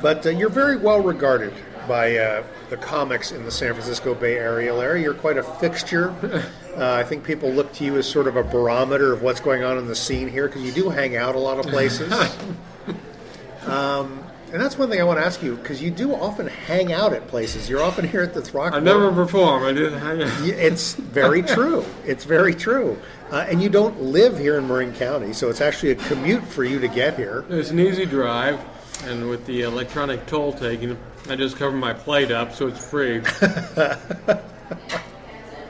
But 0.04 0.26
uh, 0.26 0.32
you're 0.32 0.50
very 0.50 0.76
well 0.76 1.00
regarded 1.00 1.54
by 1.88 2.18
uh, 2.18 2.44
the 2.70 2.76
comics 2.76 3.32
in 3.32 3.46
the 3.46 3.52
San 3.52 3.72
Francisco 3.72 4.14
Bay 4.14 4.36
Area, 4.36 4.76
Larry. 4.76 5.02
You're 5.02 5.14
quite 5.14 5.38
a 5.38 5.44
fixture. 5.44 6.14
Uh, 6.74 6.92
I 6.92 7.04
think 7.04 7.24
people 7.24 7.52
look 7.52 7.72
to 7.74 7.84
you 7.84 7.98
as 7.98 8.10
sort 8.10 8.28
of 8.28 8.36
a 8.36 8.42
barometer 8.42 9.14
of 9.14 9.22
what's 9.22 9.40
going 9.40 9.64
on 9.64 9.78
in 9.78 9.86
the 9.86 9.94
scene 9.94 10.28
here 10.28 10.48
because 10.48 10.64
you 10.64 10.72
do 10.72 10.90
hang 10.90 11.16
out 11.16 11.36
a 11.36 11.38
lot 11.38 11.60
of 11.60 11.68
places. 11.68 12.12
um, 13.68 14.24
and 14.52 14.60
that's 14.60 14.76
one 14.76 14.90
thing 14.90 15.00
I 15.00 15.04
want 15.04 15.20
to 15.20 15.24
ask 15.24 15.44
you 15.44 15.56
because 15.56 15.84
you 15.84 15.92
do 15.92 16.16
often 16.16 16.48
hang 16.66 16.94
out 16.94 17.14
at 17.14 17.28
places. 17.28 17.70
You're 17.70 17.84
often 17.84 18.08
here 18.08 18.22
at 18.22 18.34
the 18.34 18.42
Throck. 18.42 18.74
I 18.74 18.80
never 18.80 19.12
perform. 19.12 19.64
I 19.64 19.74
did 19.74 19.94
hang 19.94 20.24
out. 20.24 20.42
It's 20.42 20.96
very 20.96 21.42
true. 21.56 21.86
It's 22.06 22.24
very 22.24 22.54
true. 22.56 22.98
Uh, 23.32 23.46
and 23.50 23.62
you 23.62 23.70
don't 23.70 24.02
live 24.02 24.38
here 24.38 24.58
in 24.58 24.68
Marin 24.68 24.94
County, 24.94 25.34
so 25.34 25.50
it's 25.50 25.62
actually 25.62 25.92
a 25.92 25.96
commute 25.96 26.44
for 26.44 26.64
you 26.64 26.80
to 26.80 26.88
get 26.88 27.16
here. 27.18 27.46
It's 27.50 27.72
an 27.72 27.80
easy 27.80 28.06
drive, 28.06 28.60
and 29.06 29.30
with 29.30 29.46
the 29.46 29.62
electronic 29.62 30.26
toll 30.26 30.54
taking, 30.54 30.98
I 31.30 31.36
just 31.36 31.58
cover 31.58 31.76
my 31.76 31.94
plate 31.94 32.32
up 32.32 32.54
so 32.54 32.68
it's 32.68 32.84
free. 32.84 33.20
Got 33.40 34.40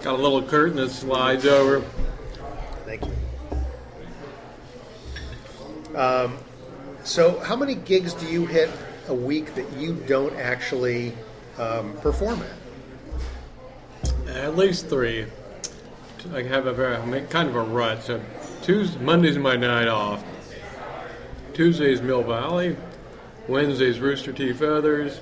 a 0.06 0.22
little 0.22 0.44
curtain 0.44 0.76
that 0.78 0.89
slides 0.89 1.46
over. 1.46 1.82
Thank 2.86 3.06
you. 3.06 3.14
Um, 5.98 6.38
so, 7.04 7.39
how 7.39 7.56
many 7.56 7.76
gigs 7.76 8.14
do 8.14 8.26
you 8.26 8.46
hit 8.46 8.70
a 9.08 9.14
week 9.14 9.56
that 9.56 9.72
you 9.74 9.93
don't 10.08 10.36
actually 10.36 11.14
um, 11.58 11.93
perform 11.97 12.41
at? 12.41 14.36
At 14.36 14.58
least 14.58 14.88
three. 14.88 15.26
I 16.34 16.43
have 16.43 16.68
a 16.68 16.74
very 16.74 17.22
kind 17.28 17.49
of 17.49 17.56
a 17.56 17.64
rut. 17.64 18.04
So 18.04 18.22
Tuesday, 18.62 18.99
Monday's 18.99 19.38
my 19.38 19.56
night 19.56 19.88
off. 19.88 20.24
Tuesday's 21.54 22.01
Mill 22.01 22.24
Valley. 22.24 22.76
Wednesday's 23.47 23.99
Rooster 23.99 24.32
T. 24.32 24.54
Feathers. 24.54 25.20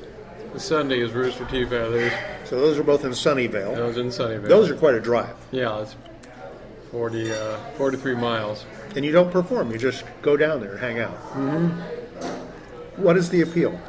Sunday 0.58 1.00
is 1.00 1.12
Rooster 1.12 1.46
T. 1.46 1.66
Feathers. 1.66 2.14
So 2.46 2.60
those 2.60 2.78
are 2.78 2.84
both 2.84 3.04
in 3.04 3.12
Sunnyvale. 3.12 3.76
Those 3.76 3.98
in 3.98 4.08
Sunnyvale. 4.08 4.48
Those 4.48 4.70
are 4.70 4.76
quite 4.76 4.94
a 4.94 5.00
drive. 5.00 5.36
Yeah, 5.52 5.82
it's 5.82 5.96
40, 6.92 7.32
uh, 7.32 7.58
43 7.78 8.16
miles. 8.16 8.66
And 8.96 9.04
you 9.04 9.12
don't 9.12 9.32
perform, 9.32 9.72
you 9.72 9.78
just 9.78 10.04
go 10.22 10.38
down 10.38 10.60
there 10.60 10.72
and 10.74 10.80
hang 10.80 11.00
out. 11.00 11.12
hmm 11.12 12.01
What 12.98 13.18
is 13.18 13.30
the 13.30 13.42
appeal? 13.42 13.80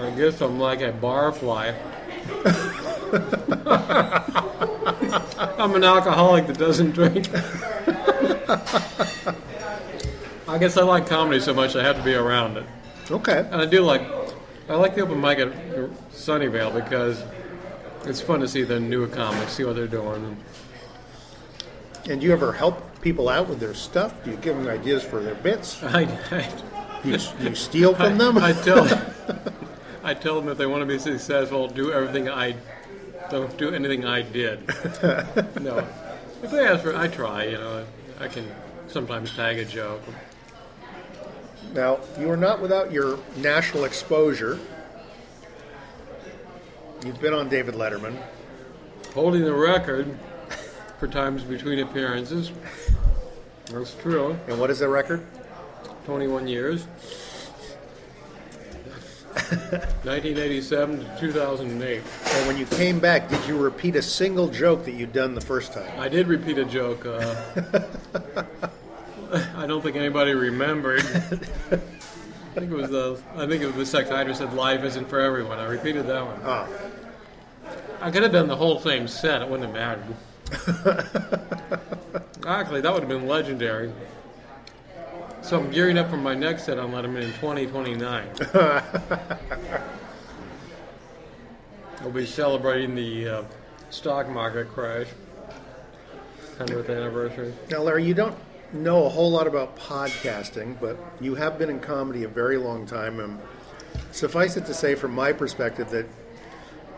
I 0.00 0.10
guess 0.10 0.40
I'm 0.40 0.58
like 0.58 0.80
a 0.80 0.92
barfly. 0.92 1.74
I'm 5.58 5.74
an 5.74 5.84
alcoholic 5.84 6.46
that 6.46 6.58
doesn't 6.58 6.92
drink. 6.92 7.28
I 10.48 10.58
guess 10.58 10.76
I 10.76 10.82
like 10.82 11.06
comedy 11.06 11.40
so 11.40 11.54
much 11.54 11.76
I 11.76 11.82
have 11.82 11.96
to 11.96 12.02
be 12.02 12.14
around 12.14 12.56
it. 12.56 12.64
Okay. 13.10 13.46
And 13.50 13.60
I 13.60 13.66
do 13.66 13.82
like, 13.82 14.02
I 14.68 14.74
like 14.74 14.94
the 14.94 15.02
open 15.02 15.20
mic 15.20 15.38
at 15.38 15.52
Sunnyvale 16.12 16.74
because 16.74 17.22
it's 18.04 18.20
fun 18.20 18.40
to 18.40 18.48
see 18.48 18.62
the 18.62 18.80
newer 18.80 19.06
comics, 19.06 19.52
see 19.52 19.64
what 19.64 19.76
they're 19.76 19.86
doing. 19.86 20.36
And 22.08 22.22
you 22.22 22.32
ever 22.32 22.52
help 22.52 22.82
people 23.02 23.28
out 23.28 23.48
with 23.48 23.60
their 23.60 23.74
stuff? 23.74 24.14
Do 24.24 24.30
you 24.30 24.36
give 24.38 24.56
them 24.56 24.68
ideas 24.68 25.02
for 25.02 25.20
their 25.20 25.34
bits? 25.34 25.82
I, 25.82 26.02
I 26.30 26.48
you, 27.04 27.18
you 27.40 27.54
steal 27.54 27.94
from 27.94 28.16
them? 28.16 28.38
I, 28.38 28.50
I 28.50 28.52
tell, 28.52 29.04
I 30.04 30.14
tell 30.14 30.40
them 30.40 30.48
if 30.48 30.56
they 30.56 30.66
want 30.66 30.80
to 30.82 30.86
be 30.86 30.98
successful, 30.98 31.68
do 31.68 31.92
everything 31.92 32.28
I, 32.28 32.54
don't 33.30 33.54
do 33.58 33.74
anything 33.74 34.06
I 34.06 34.22
did. 34.22 34.66
no, 35.60 35.86
if 36.42 36.50
they 36.50 36.66
ask 36.66 36.82
for, 36.82 36.96
I 36.96 37.08
try. 37.08 37.44
You 37.44 37.58
know, 37.58 37.84
I 38.20 38.28
can 38.28 38.50
sometimes 38.86 39.34
tag 39.34 39.58
a 39.58 39.64
joke. 39.64 40.02
Now, 41.74 42.00
you 42.18 42.30
are 42.30 42.36
not 42.36 42.60
without 42.60 42.92
your 42.92 43.18
national 43.36 43.84
exposure. 43.84 44.58
You've 47.04 47.20
been 47.20 47.34
on 47.34 47.48
David 47.48 47.74
Letterman. 47.74 48.16
Holding 49.14 49.44
the 49.44 49.54
record 49.54 50.18
for 51.02 51.08
times 51.08 51.42
between 51.42 51.80
appearances. 51.80 52.52
That's 53.72 53.92
true. 53.96 54.38
And 54.46 54.60
what 54.60 54.70
is 54.70 54.78
the 54.78 54.88
record? 54.88 55.26
21 56.04 56.46
years. 56.46 56.84
1987 60.04 61.00
to 61.00 61.18
2008. 61.18 62.02
And 62.34 62.46
when 62.46 62.56
you 62.56 62.66
came 62.66 63.00
back, 63.00 63.28
did 63.28 63.44
you 63.48 63.58
repeat 63.58 63.96
a 63.96 64.02
single 64.02 64.46
joke 64.46 64.84
that 64.84 64.92
you'd 64.92 65.12
done 65.12 65.34
the 65.34 65.40
first 65.40 65.72
time? 65.72 65.90
I 65.98 66.08
did 66.08 66.28
repeat 66.28 66.58
a 66.58 66.64
joke. 66.64 67.04
Uh, 67.04 67.34
I 69.56 69.66
don't 69.66 69.82
think 69.82 69.96
anybody 69.96 70.34
remembered. 70.34 71.00
I 71.00 72.60
think 72.60 72.70
it 72.70 72.76
was 72.76 72.90
the 72.90 73.20
I 73.34 73.48
think 73.48 73.64
it 73.64 73.66
was 73.66 73.74
the 73.74 73.86
psychiatrist 73.86 74.38
said 74.38 74.54
life 74.54 74.84
isn't 74.84 75.08
for 75.08 75.18
everyone. 75.18 75.58
I 75.58 75.64
repeated 75.64 76.06
that 76.06 76.24
one. 76.24 76.40
Oh. 76.44 76.68
I 78.00 78.12
could 78.12 78.22
have 78.22 78.30
done 78.30 78.46
the 78.46 78.54
whole 78.54 78.78
same 78.78 79.08
set. 79.08 79.42
It 79.42 79.48
wouldn't 79.48 79.66
have 79.66 79.74
mattered. 79.74 80.14
Actually, 82.46 82.80
that 82.80 82.92
would 82.92 83.02
have 83.02 83.08
been 83.08 83.26
legendary. 83.26 83.92
So 85.42 85.58
I'm 85.58 85.70
gearing 85.70 85.98
up 85.98 86.10
for 86.10 86.16
my 86.16 86.34
next 86.34 86.64
set 86.64 86.78
on 86.78 86.92
Letterman 86.92 87.22
in 87.22 87.32
2029. 87.32 88.28
we'll 92.02 92.12
be 92.12 92.26
celebrating 92.26 92.94
the 92.94 93.28
uh, 93.28 93.42
stock 93.90 94.28
market 94.28 94.68
crash, 94.68 95.08
100th 96.58 96.90
anniversary. 96.90 97.54
Now, 97.70 97.82
Larry, 97.82 98.04
you 98.04 98.14
don't 98.14 98.36
know 98.72 99.04
a 99.04 99.08
whole 99.08 99.30
lot 99.30 99.46
about 99.46 99.76
podcasting, 99.76 100.80
but 100.80 100.96
you 101.20 101.34
have 101.34 101.58
been 101.58 101.70
in 101.70 101.80
comedy 101.80 102.24
a 102.24 102.28
very 102.28 102.56
long 102.56 102.86
time. 102.86 103.18
And 103.18 103.40
suffice 104.12 104.56
it 104.56 104.66
to 104.66 104.74
say, 104.74 104.94
from 104.94 105.12
my 105.12 105.32
perspective, 105.32 105.90
that 105.90 106.06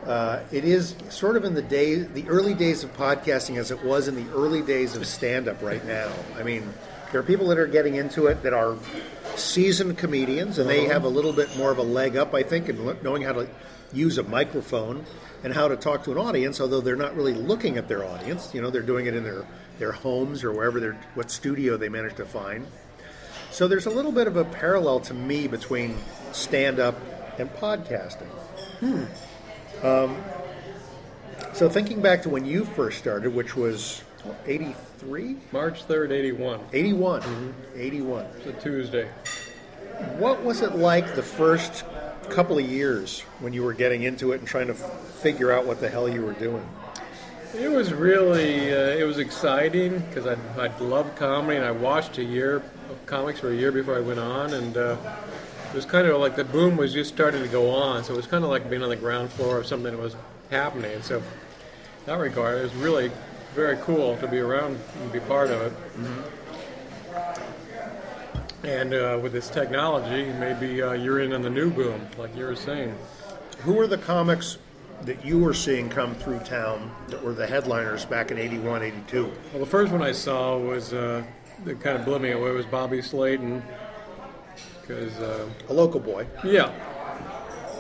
uh, 0.07 0.41
it 0.53 0.65
is 0.65 0.95
sort 1.09 1.37
of 1.37 1.45
in 1.45 1.55
the 1.55 1.63
days, 1.63 2.09
the 2.09 2.29
early 2.29 2.55
days 2.55 2.85
of 2.85 2.95
podcasting, 2.97 3.57
as 3.59 3.71
it 3.71 3.83
was 3.85 4.09
in 4.09 4.15
the 4.17 4.31
early 4.33 4.63
days 4.63 4.97
of 4.97 5.07
stand-up. 5.07 5.63
Right 5.63 5.85
now, 5.87 6.11
I 6.37 6.43
mean, 6.43 6.73
there 7.11 7.21
are 7.21 7.25
people 7.25 7.49
that 7.49 7.59
are 7.59 7.67
getting 7.67 7.95
into 7.97 8.27
it 8.27 8.43
that 8.43 8.53
are 8.53 8.77
seasoned 9.37 9.99
comedians, 9.99 10.59
and 10.59 10.69
they 10.69 10.85
Uh-huh. 10.85 10.93
have 10.93 11.05
a 11.05 11.09
little 11.09 11.33
bit 11.33 11.57
more 11.57 11.71
of 11.71 11.79
a 11.79 11.83
leg 11.83 12.17
up, 12.17 12.35
I 12.35 12.43
think, 12.43 12.69
in 12.69 12.97
knowing 13.03 13.23
how 13.23 13.33
to 13.33 13.49
use 13.93 14.19
a 14.19 14.23
microphone 14.25 15.05
and 15.43 15.53
how 15.55 15.69
to 15.69 15.77
talk 15.77 16.05
to 16.05 16.13
an 16.13 16.19
audience. 16.19 16.61
Although 16.61 16.81
they're 16.81 16.97
not 16.97 17.17
really 17.17 17.35
looking 17.35 17.77
at 17.79 17.89
their 17.89 18.05
audience, 18.05 18.51
you 18.55 18.61
know, 18.63 18.71
they're 18.71 18.83
doing 18.83 19.07
it 19.07 19.15
in 19.15 19.25
their 19.25 19.45
their 19.79 19.91
homes 19.93 20.45
or 20.45 20.53
wherever 20.53 20.79
they're 20.79 20.97
what 21.15 21.31
studio 21.33 21.77
they 21.77 21.89
manage 21.89 22.15
to 22.15 22.25
find. 22.25 22.65
So 23.51 23.67
there's 23.69 23.87
a 23.87 23.91
little 23.91 24.13
bit 24.13 24.27
of 24.29 24.37
a 24.37 24.45
parallel 24.45 25.01
to 25.01 25.15
me 25.15 25.49
between 25.49 25.97
stand-up 26.33 26.95
and 27.39 27.53
podcasting. 27.55 28.29
Hmm. 28.81 29.05
Um, 29.85 30.17
so 31.53 31.69
thinking 31.69 32.01
back 32.01 32.23
to 32.23 32.31
when 32.31 32.47
you 32.47 32.65
first 32.65 32.99
started, 32.99 33.35
which 33.35 33.55
was 33.55 34.03
83? 34.47 35.37
March 35.53 35.87
3rd, 35.87 36.11
81. 36.11 36.61
81. 36.73 37.55
81. 37.77 38.27
It's 38.39 38.47
a 38.47 38.53
Tuesday. 38.55 39.09
What 40.17 40.43
was 40.43 40.63
it 40.63 40.75
like 40.75 41.15
the 41.15 41.23
first 41.23 41.85
couple 42.31 42.59
of 42.59 42.65
years 42.65 43.21
when 43.41 43.53
you 43.53 43.63
were 43.63 43.75
getting 43.75 44.05
into 44.05 44.33
it 44.33 44.39
and 44.39 44.49
trying 44.49 44.69
to 44.69 44.75
figure 44.75 45.53
out 45.53 45.67
what 45.67 45.81
the 45.81 45.89
hell 45.91 46.09
you 46.09 46.23
were 46.23 46.33
doing? 46.33 46.67
It 47.55 47.69
was 47.69 47.93
really 47.93 48.73
uh, 48.73 48.97
it 48.97 49.05
was 49.05 49.19
exciting 49.19 50.01
because 50.01 50.27
I 50.27 50.37
I 50.59 50.77
loved 50.79 51.15
comedy 51.15 51.57
and 51.57 51.65
I 51.65 51.71
watched 51.71 52.19
a 52.19 52.25
year 52.25 52.57
of 52.57 53.07
comics 53.07 53.39
for 53.39 53.51
a 53.51 53.55
year 53.55 53.71
before 53.71 53.97
I 53.97 54.01
went 54.01 54.19
on 54.19 54.55
and 54.55 54.77
uh, 54.77 54.97
it 55.75 55.77
was 55.77 55.87
kind 55.87 56.07
of 56.07 56.21
like 56.21 56.37
the 56.37 56.45
boom 56.45 56.77
was 56.77 56.93
just 56.93 57.13
starting 57.13 57.43
to 57.43 57.49
go 57.49 57.71
on 57.71 58.05
so 58.05 58.15
it 58.15 58.17
was 58.17 58.29
kind 58.29 58.45
of 58.45 58.51
like 58.51 58.71
being 58.71 58.83
on 58.83 58.91
the 58.91 58.97
ground 58.97 59.29
floor 59.29 59.59
of 59.59 59.67
something 59.67 59.93
that 59.93 60.01
was 60.01 60.15
happening 60.51 60.93
and 60.93 61.03
so 61.05 61.19
in 61.19 61.25
that 62.07 62.15
regard 62.15 62.59
it 62.59 62.63
was 62.63 62.75
really 62.77 63.11
very 63.55 63.77
cool 63.79 64.17
to 64.17 64.27
be 64.27 64.39
around 64.39 64.77
and 65.01 65.13
be 65.13 65.21
part 65.21 65.49
of 65.49 65.63
it. 65.63 65.73
And 68.65 68.93
uh, 68.95 69.21
with 69.23 69.33
this 69.33 69.49
technology, 69.49 70.25
maybe 70.33 70.83
uh, 70.83 70.93
you're 70.93 71.21
in 71.21 71.33
on 71.33 71.43
the 71.43 71.51
new 71.51 71.71
boom, 71.71 72.09
like 72.19 72.35
you 72.37 72.45
were 72.45 72.57
saying. 72.57 72.95
Who 73.61 73.75
were 73.75 73.87
the 73.87 73.99
comics 73.99 74.59
that 75.03 75.25
you 75.25 75.39
were 75.39 75.55
seeing 75.55 75.89
come 75.89 76.15
through 76.17 76.41
town 76.41 76.91
that 77.09 77.23
were 77.23 77.35
the 77.35 77.47
headliners 77.47 78.05
back 78.05 78.33
in 78.33 78.39
81, 78.39 78.83
82? 78.83 79.33
Well, 79.53 79.61
the 79.61 79.71
first 79.71 79.93
one 79.93 80.03
I 80.03 80.13
saw 80.13 80.59
was 80.59 80.93
uh, 80.93 81.23
that 81.65 81.81
kind 81.81 81.97
of 81.97 82.05
blew 82.05 82.19
me 82.19 82.33
away 82.33 82.51
was 82.51 82.67
Bobby 82.67 83.03
Slayton, 83.03 83.63
because 84.87 85.19
uh, 85.19 85.49
a 85.69 85.73
local 85.73 86.01
boy. 86.01 86.27
Yeah, 86.45 86.73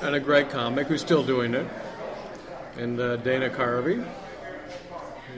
and 0.03 0.15
a 0.15 0.21
great 0.21 0.51
comic 0.51 0.87
who's 0.87 1.01
still 1.01 1.23
doing 1.23 1.55
it, 1.55 1.67
and 2.79 2.99
uh, 2.99 3.17
Dana 3.17 3.51
Carvey, 3.51 4.05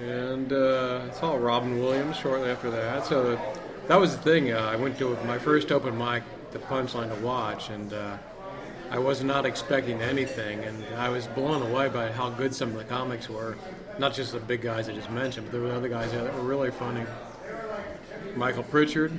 and 0.02 0.52
uh, 0.52 1.02
I 1.10 1.14
saw 1.14 1.34
Robin 1.34 1.78
Williams 1.80 2.16
shortly 2.16 2.50
after 2.50 2.70
that. 2.70 3.06
So 3.06 3.40
that 3.88 3.96
was 3.96 4.16
the 4.16 4.22
thing. 4.22 4.52
Uh, 4.52 4.58
I 4.58 4.76
went 4.76 4.98
to 4.98 5.16
my 5.24 5.38
first 5.38 5.72
open 5.72 5.96
mic, 5.98 6.22
the 6.52 6.58
Punchline 6.58 7.14
to 7.14 7.24
watch, 7.24 7.70
and. 7.70 7.92
Uh, 7.92 8.18
I 8.88 9.00
was 9.00 9.20
not 9.24 9.46
expecting 9.46 10.00
anything, 10.00 10.62
and 10.62 10.84
I 10.94 11.08
was 11.08 11.26
blown 11.26 11.60
away 11.60 11.88
by 11.88 12.12
how 12.12 12.30
good 12.30 12.54
some 12.54 12.68
of 12.70 12.76
the 12.76 12.84
comics 12.84 13.28
were. 13.28 13.56
Not 13.98 14.14
just 14.14 14.30
the 14.32 14.38
big 14.38 14.62
guys 14.62 14.88
I 14.88 14.92
just 14.92 15.10
mentioned, 15.10 15.46
but 15.46 15.52
there 15.52 15.60
were 15.60 15.72
other 15.72 15.88
guys 15.88 16.12
there 16.12 16.22
that 16.22 16.32
were 16.34 16.42
really 16.42 16.70
funny. 16.70 17.04
Michael 18.36 18.62
Pritchard, 18.62 19.12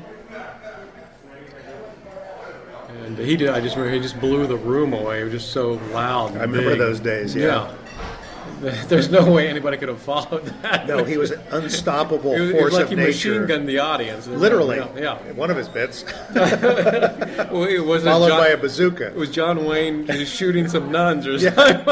and 2.90 3.18
he 3.18 3.36
did. 3.38 3.50
I 3.50 3.60
just 3.62 3.76
remember 3.76 3.96
he 3.96 4.02
just 4.02 4.20
blew 4.20 4.48
the 4.48 4.58
room 4.58 4.94
away. 4.94 5.22
It 5.22 5.26
was 5.26 5.34
just 5.34 5.52
so 5.52 5.74
loud. 5.94 6.32
I 6.38 6.42
remember 6.42 6.72
big. 6.72 6.80
those 6.80 7.00
days, 7.00 7.36
yeah. 7.36 7.46
Yeah. 7.68 7.74
There's 8.88 9.12
no 9.12 9.30
way 9.32 9.48
anybody 9.50 9.78
could 9.78 9.90
have 9.90 10.02
followed 10.02 10.46
that. 10.64 10.88
No, 10.88 11.04
he 11.04 11.18
was 11.18 11.30
an 11.30 11.42
unstoppable 11.52 12.34
It 12.34 12.40
was- 12.40 12.50
it 12.52 12.64
was 12.64 12.74
like 12.74 12.84
of 12.86 12.90
he 12.90 12.96
nature. 12.96 13.08
machine 13.32 13.46
gunned 13.46 13.70
the 13.70 13.78
audience. 13.80 14.26
Literally. 14.26 14.78
Yeah. 14.78 14.98
yeah. 14.98 15.32
One 15.34 15.52
of 15.52 15.58
his 15.58 15.68
bits. 15.70 16.04
well, 16.34 17.64
it 17.66 17.86
was 17.86 18.04
Followed 18.04 18.30
John, 18.30 18.40
by 18.40 18.48
a 18.48 18.58
bazooka. 18.58 19.08
It 19.08 19.16
was 19.16 19.30
John 19.30 19.66
Wayne 19.66 20.08
shooting 20.26 20.68
some 20.68 20.92
nuns 20.92 21.28
or 21.28 21.38
something. 21.38 21.86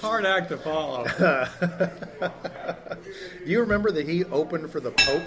Hard 0.00 0.26
act 0.26 0.48
to 0.50 0.56
follow. 0.58 1.06
Do 3.44 3.50
you 3.52 3.60
remember 3.60 3.90
that 3.92 4.08
he 4.08 4.24
opened 4.24 4.70
for 4.70 4.80
the 4.80 4.90
Pope? 4.90 5.22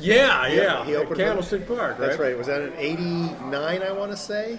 Yeah, 0.00 0.46
yeah. 0.48 0.84
He 0.84 0.92
At 0.94 1.02
opened 1.02 1.16
for- 1.16 1.22
Candlestick 1.24 1.66
Park, 1.68 1.78
right? 1.98 1.98
That's 1.98 2.18
right? 2.18 2.36
Was 2.36 2.46
that 2.48 2.62
in 2.62 2.72
'89? 2.76 3.82
I 3.82 3.92
want 3.92 4.10
to 4.10 4.16
say. 4.16 4.58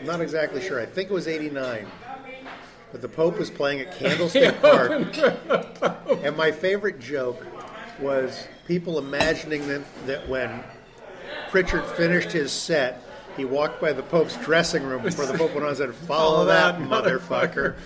I'm 0.00 0.06
not 0.06 0.20
exactly 0.20 0.60
sure. 0.60 0.80
I 0.80 0.86
think 0.86 1.10
it 1.10 1.14
was 1.14 1.26
'89. 1.28 1.86
But 2.90 3.00
the 3.00 3.08
Pope 3.08 3.38
was 3.38 3.50
playing 3.50 3.80
at 3.80 3.96
Candlestick 3.98 4.60
Park, 4.62 4.90
and 6.24 6.36
my 6.36 6.50
favorite 6.52 7.00
joke 7.00 7.42
was 8.00 8.46
people 8.66 8.98
imagining 8.98 9.66
that, 9.68 9.82
that 10.06 10.28
when 10.28 10.62
Pritchard 11.50 11.84
finished 11.86 12.32
his 12.32 12.52
set, 12.52 13.02
he 13.36 13.46
walked 13.46 13.80
by 13.80 13.94
the 13.94 14.02
Pope's 14.02 14.36
dressing 14.44 14.82
room 14.82 15.02
before 15.02 15.24
the 15.24 15.38
Pope 15.38 15.52
went 15.52 15.62
on 15.62 15.68
and 15.68 15.78
said, 15.78 15.94
"Follow, 15.94 16.44
that 16.44 16.78
motherfucker." 16.80 17.76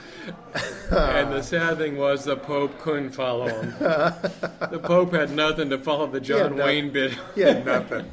and 0.92 1.32
the 1.32 1.42
sad 1.42 1.78
thing 1.78 1.98
was 1.98 2.26
the 2.26 2.36
Pope 2.36 2.78
couldn't 2.80 3.12
follow 3.12 3.48
him. 3.48 3.72
the 3.80 4.82
Pope 4.84 5.14
had 5.14 5.32
nothing 5.32 5.70
to 5.70 5.78
follow 5.78 6.08
the 6.08 6.20
John 6.20 6.56
no- 6.56 6.66
Wayne 6.66 6.92
bit. 6.92 7.18
He 7.36 7.42
had 7.42 7.66
nothing. 7.66 8.06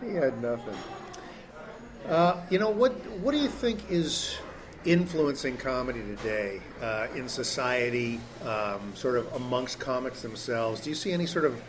he 0.00 0.14
had 0.14 0.40
nothing. 0.40 0.76
Uh, 2.08 2.40
you 2.50 2.58
know 2.58 2.70
what? 2.70 2.92
What 3.18 3.32
do 3.32 3.38
you 3.38 3.48
think 3.48 3.90
is 3.90 4.38
influencing 4.84 5.56
comedy 5.58 6.00
today 6.00 6.60
uh, 6.80 7.06
in 7.14 7.28
society, 7.28 8.20
um, 8.44 8.92
sort 8.94 9.16
of 9.16 9.32
amongst 9.34 9.78
comics 9.78 10.22
themselves? 10.22 10.80
Do 10.80 10.90
you 10.90 10.96
see 10.96 11.12
any 11.12 11.26
sort 11.26 11.44
of 11.44 11.60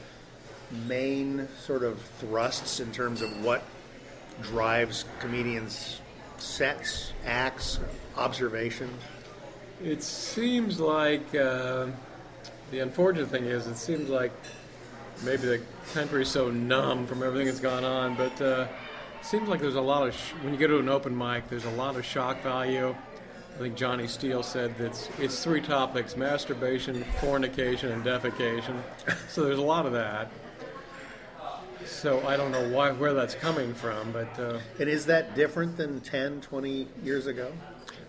main 0.87 1.47
sort 1.59 1.83
of 1.83 2.01
thrusts 2.01 2.79
in 2.79 2.91
terms 2.91 3.21
of 3.21 3.43
what 3.43 3.63
drives 4.41 5.05
comedians' 5.19 5.99
sets, 6.37 7.11
acts, 7.25 7.79
observations? 8.17 9.01
It 9.83 10.03
seems 10.03 10.79
like 10.79 11.33
uh, 11.33 11.87
the 12.71 12.79
unfortunate 12.79 13.29
thing 13.29 13.45
is, 13.45 13.67
it 13.67 13.77
seems 13.77 14.09
like 14.09 14.31
maybe 15.23 15.43
the 15.47 15.61
country's 15.93 16.27
so 16.27 16.51
numb 16.51 17.07
from 17.07 17.23
everything 17.23 17.47
that's 17.47 17.59
gone 17.59 17.83
on, 17.83 18.15
but 18.15 18.39
uh, 18.41 18.67
it 19.19 19.25
seems 19.25 19.49
like 19.49 19.59
there's 19.59 19.75
a 19.75 19.81
lot 19.81 20.07
of 20.07 20.13
sh- 20.15 20.31
when 20.43 20.53
you 20.53 20.59
go 20.59 20.67
to 20.67 20.77
an 20.79 20.89
open 20.89 21.17
mic, 21.17 21.49
there's 21.49 21.65
a 21.65 21.71
lot 21.71 21.95
of 21.95 22.05
shock 22.05 22.41
value. 22.43 22.95
I 23.55 23.57
think 23.57 23.75
Johnny 23.75 24.07
Steele 24.07 24.43
said 24.43 24.77
that 24.77 24.85
it's, 24.85 25.09
it's 25.19 25.43
three 25.43 25.61
topics: 25.61 26.15
masturbation, 26.15 27.03
fornication, 27.19 27.91
and 27.91 28.03
defecation. 28.03 28.75
So 29.29 29.43
there's 29.43 29.59
a 29.59 29.63
lot 29.63 29.85
of 29.85 29.93
that. 29.93 30.31
So 31.85 32.25
I 32.25 32.37
don't 32.37 32.51
know 32.51 32.69
why 32.69 32.91
where 32.91 33.13
that's 33.13 33.35
coming 33.35 33.73
from, 33.73 34.11
but. 34.11 34.39
Uh, 34.39 34.59
And 34.79 34.89
is 34.89 35.05
that 35.07 35.35
different 35.35 35.75
than 35.77 35.99
10, 36.01 36.41
20 36.41 36.87
years 37.03 37.27
ago? 37.27 37.51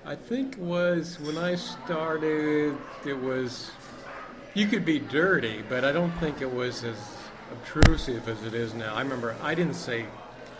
I 0.04 0.16
think 0.16 0.54
it 0.54 0.58
was 0.58 1.20
when 1.20 1.38
I 1.38 1.54
started, 1.54 2.76
it 3.06 3.14
was 3.14 3.70
you 4.54 4.66
could 4.66 4.84
be 4.84 4.98
dirty, 4.98 5.62
but 5.68 5.84
I 5.84 5.92
don't 5.92 6.12
think 6.18 6.42
it 6.42 6.52
was 6.52 6.82
as 6.82 6.98
obtrusive 7.52 8.28
as 8.28 8.42
it 8.44 8.52
is 8.52 8.74
now. 8.74 8.94
I 8.94 9.02
remember 9.02 9.36
I 9.42 9.54
didn't 9.54 9.74
say 9.74 10.06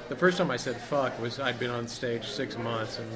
the 0.09 0.17
first 0.17 0.39
time 0.39 0.51
I 0.51 0.57
said 0.57 0.81
fuck 0.81 1.19
was 1.21 1.41
I'd 1.41 1.59
been 1.59 1.71
on 1.71 1.89
stage 1.89 2.27
six 2.27 2.57
months 2.57 2.99
and 2.99 3.11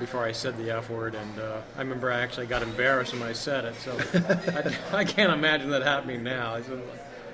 before 0.00 0.24
I 0.24 0.32
said 0.32 0.56
the 0.58 0.70
f 0.70 0.90
word, 0.90 1.14
and 1.14 1.38
uh, 1.38 1.60
I 1.76 1.80
remember 1.80 2.10
I 2.10 2.20
actually 2.20 2.46
got 2.46 2.62
embarrassed 2.62 3.12
when 3.12 3.22
I 3.22 3.32
said 3.32 3.64
it. 3.64 3.74
So 3.76 3.96
I, 4.92 4.98
I 4.98 5.04
can't 5.04 5.32
imagine 5.32 5.70
that 5.70 5.82
happening 5.82 6.24
now. 6.24 6.54
I 6.54 6.62
said, 6.62 6.82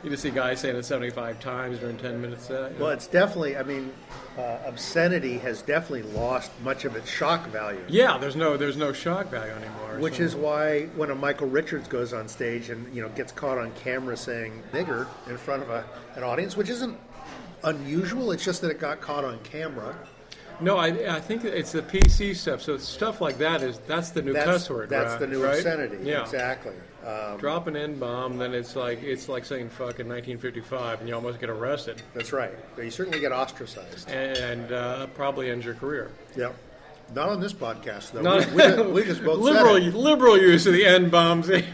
you 0.05 0.11
just 0.11 0.23
see 0.23 0.31
guys 0.31 0.61
saying 0.61 0.77
it 0.77 0.85
75 0.85 1.41
times 1.41 1.79
during 1.79 1.97
10 1.97 2.21
minutes. 2.21 2.47
Set. 2.47 2.79
Well, 2.79 2.91
it's 2.91 3.07
definitely, 3.07 3.57
I 3.57 3.63
mean, 3.63 3.93
uh, 4.39 4.59
obscenity 4.67 5.39
has 5.39 5.63
definitely 5.63 6.11
lost 6.13 6.51
much 6.63 6.85
of 6.85 6.95
its 6.97 7.09
shock 7.11 7.47
value. 7.49 7.81
yeah, 7.89 8.17
there's 8.19 8.37
no 8.37 8.57
there's 8.57 8.77
no 8.77 8.93
shock 8.93 9.29
value 9.31 9.53
anymore. 9.53 9.99
Which 9.99 10.17
so- 10.19 10.23
is 10.23 10.37
why 10.37 10.87
when 10.97 11.11
a 11.11 11.15
Michael 11.15 11.49
Richards 11.49 11.89
goes 11.89 12.13
on 12.13 12.29
stage 12.29 12.71
and 12.71 12.95
you 12.95 13.03
know 13.03 13.09
gets 13.11 13.33
caught 13.33 13.59
on 13.59 13.73
camera 13.73 14.17
saying 14.17 14.63
"nigger" 14.73 15.07
in 15.29 15.37
front 15.37 15.63
of 15.63 15.71
a, 15.71 15.85
an 16.15 16.23
audience, 16.23 16.57
which 16.57 16.69
isn't 16.69 16.97
unusual. 17.65 18.31
It's 18.33 18.45
just 18.45 18.61
that 18.63 18.71
it 18.71 18.79
got 18.79 19.01
caught 19.01 19.25
on 19.25 19.39
camera. 19.41 19.97
No, 20.61 20.77
I, 20.77 21.17
I 21.17 21.21
think 21.21 21.45
it's 21.45 21.71
the 21.73 21.83
PC 21.83 22.35
stuff. 22.35 22.63
So 22.63 22.79
stuff 22.79 23.21
like 23.21 23.39
that 23.39 23.63
is 23.63 23.79
that's 23.87 24.11
the 24.11 24.23
new 24.23 24.33
That's- 24.33 24.59
cuss 24.63 24.71
word. 24.71 24.89
that's 24.91 25.13
right? 25.13 25.21
the 25.21 25.27
new 25.29 25.45
right? 25.45 25.55
obscenity, 25.57 25.99
Yeah, 26.03 26.23
exactly. 26.23 26.75
Um, 27.09 27.39
Drop 27.39 27.67
an 27.69 27.77
N 27.77 27.99
bomb, 27.99 28.37
then 28.37 28.53
it's 28.53 28.77
like 28.77 29.03
it's 29.03 29.29
like 29.31 29.47
saying 29.47 29.71
"fuck" 29.71 29.99
in 29.99 30.09
1955, 30.09 31.01
and 31.01 31.09
you 31.09 31.15
almost 31.15 31.41
get 31.41 31.49
arrested. 31.49 32.03
That's 32.13 32.33
right. 32.33 32.53
You 32.77 32.91
certainly 32.91 33.19
get 33.21 33.33
ostracized, 33.33 34.11
and 34.11 34.71
uh, 34.73 35.07
probably 35.09 35.51
ends 35.51 35.65
your 35.65 35.75
career. 35.75 36.11
Yep. 36.37 36.55
Not 37.15 37.31
on 37.31 37.41
this 37.41 37.55
podcast 37.55 38.13
though. 38.13 38.21
Not- 38.21 38.47
we, 38.51 38.57
we 38.57 38.63
just, 38.63 38.89
we 38.93 39.05
just 39.05 39.25
both 39.25 39.39
liberal 39.39 39.75
said 39.77 39.83
it. 39.85 39.95
liberal 39.95 40.39
use 40.39 40.67
of 40.67 40.75
the 40.75 40.85
N 40.85 41.09
bombs, 41.09 41.49
we, 41.49 41.65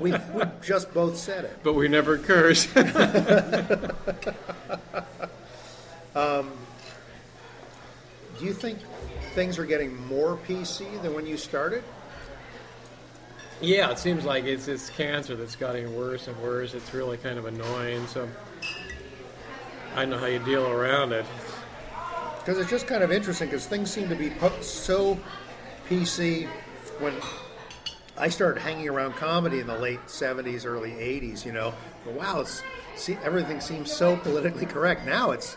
we 0.00 0.12
just 0.62 0.92
both 0.92 1.16
said 1.16 1.46
it. 1.46 1.58
but 1.62 1.72
we 1.72 1.88
never 1.88 2.18
curse. 2.18 2.68
Um, 6.14 6.50
do 8.38 8.46
you 8.46 8.54
think 8.54 8.78
things 9.34 9.58
are 9.58 9.66
getting 9.66 9.94
more 10.06 10.38
PC 10.48 11.02
than 11.02 11.12
when 11.12 11.26
you 11.26 11.36
started? 11.36 11.84
Yeah, 13.60 13.90
it 13.90 13.98
seems 13.98 14.24
like 14.24 14.44
it's 14.44 14.68
it's 14.68 14.90
cancer 14.90 15.36
that's 15.36 15.56
getting 15.56 15.96
worse 15.96 16.28
and 16.28 16.36
worse. 16.42 16.74
It's 16.74 16.92
really 16.92 17.16
kind 17.16 17.38
of 17.38 17.46
annoying. 17.46 18.06
So 18.06 18.28
I 19.94 20.00
don't 20.00 20.10
know 20.10 20.18
how 20.18 20.26
you 20.26 20.38
deal 20.40 20.66
around 20.66 21.12
it. 21.12 21.24
Because 22.38 22.58
it's 22.58 22.70
just 22.70 22.86
kind 22.86 23.02
of 23.02 23.10
interesting 23.10 23.48
because 23.48 23.66
things 23.66 23.90
seem 23.90 24.08
to 24.08 24.14
be 24.14 24.32
so 24.60 25.18
PC 25.88 26.46
when 27.00 27.14
I 28.18 28.28
started 28.28 28.60
hanging 28.60 28.88
around 28.88 29.14
comedy 29.14 29.58
in 29.58 29.66
the 29.66 29.76
late 29.78 30.00
70s, 30.06 30.64
early 30.64 30.92
80s, 30.92 31.44
you 31.44 31.52
know. 31.52 31.74
But 32.04 32.14
wow, 32.14 32.40
it's, 32.40 32.62
see, 32.94 33.18
everything 33.24 33.60
seems 33.60 33.90
so 33.92 34.16
politically 34.16 34.66
correct. 34.66 35.04
Now 35.04 35.32
it's 35.32 35.56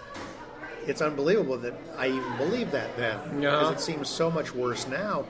it's 0.87 1.01
unbelievable 1.01 1.57
that 1.57 1.73
I 1.97 2.07
even 2.07 2.37
believed 2.37 2.71
that 2.71 2.95
then. 2.97 3.19
Because 3.39 3.73
it 3.75 3.79
seems 3.79 4.09
so 4.09 4.31
much 4.31 4.55
worse 4.55 4.87
now. 4.87 5.25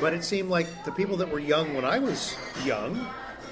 But 0.00 0.12
it 0.12 0.24
seemed 0.24 0.50
like 0.50 0.84
the 0.84 0.92
people 0.92 1.16
that 1.18 1.30
were 1.30 1.38
young 1.38 1.74
when 1.74 1.84
I 1.84 1.98
was 1.98 2.36
young, 2.64 2.94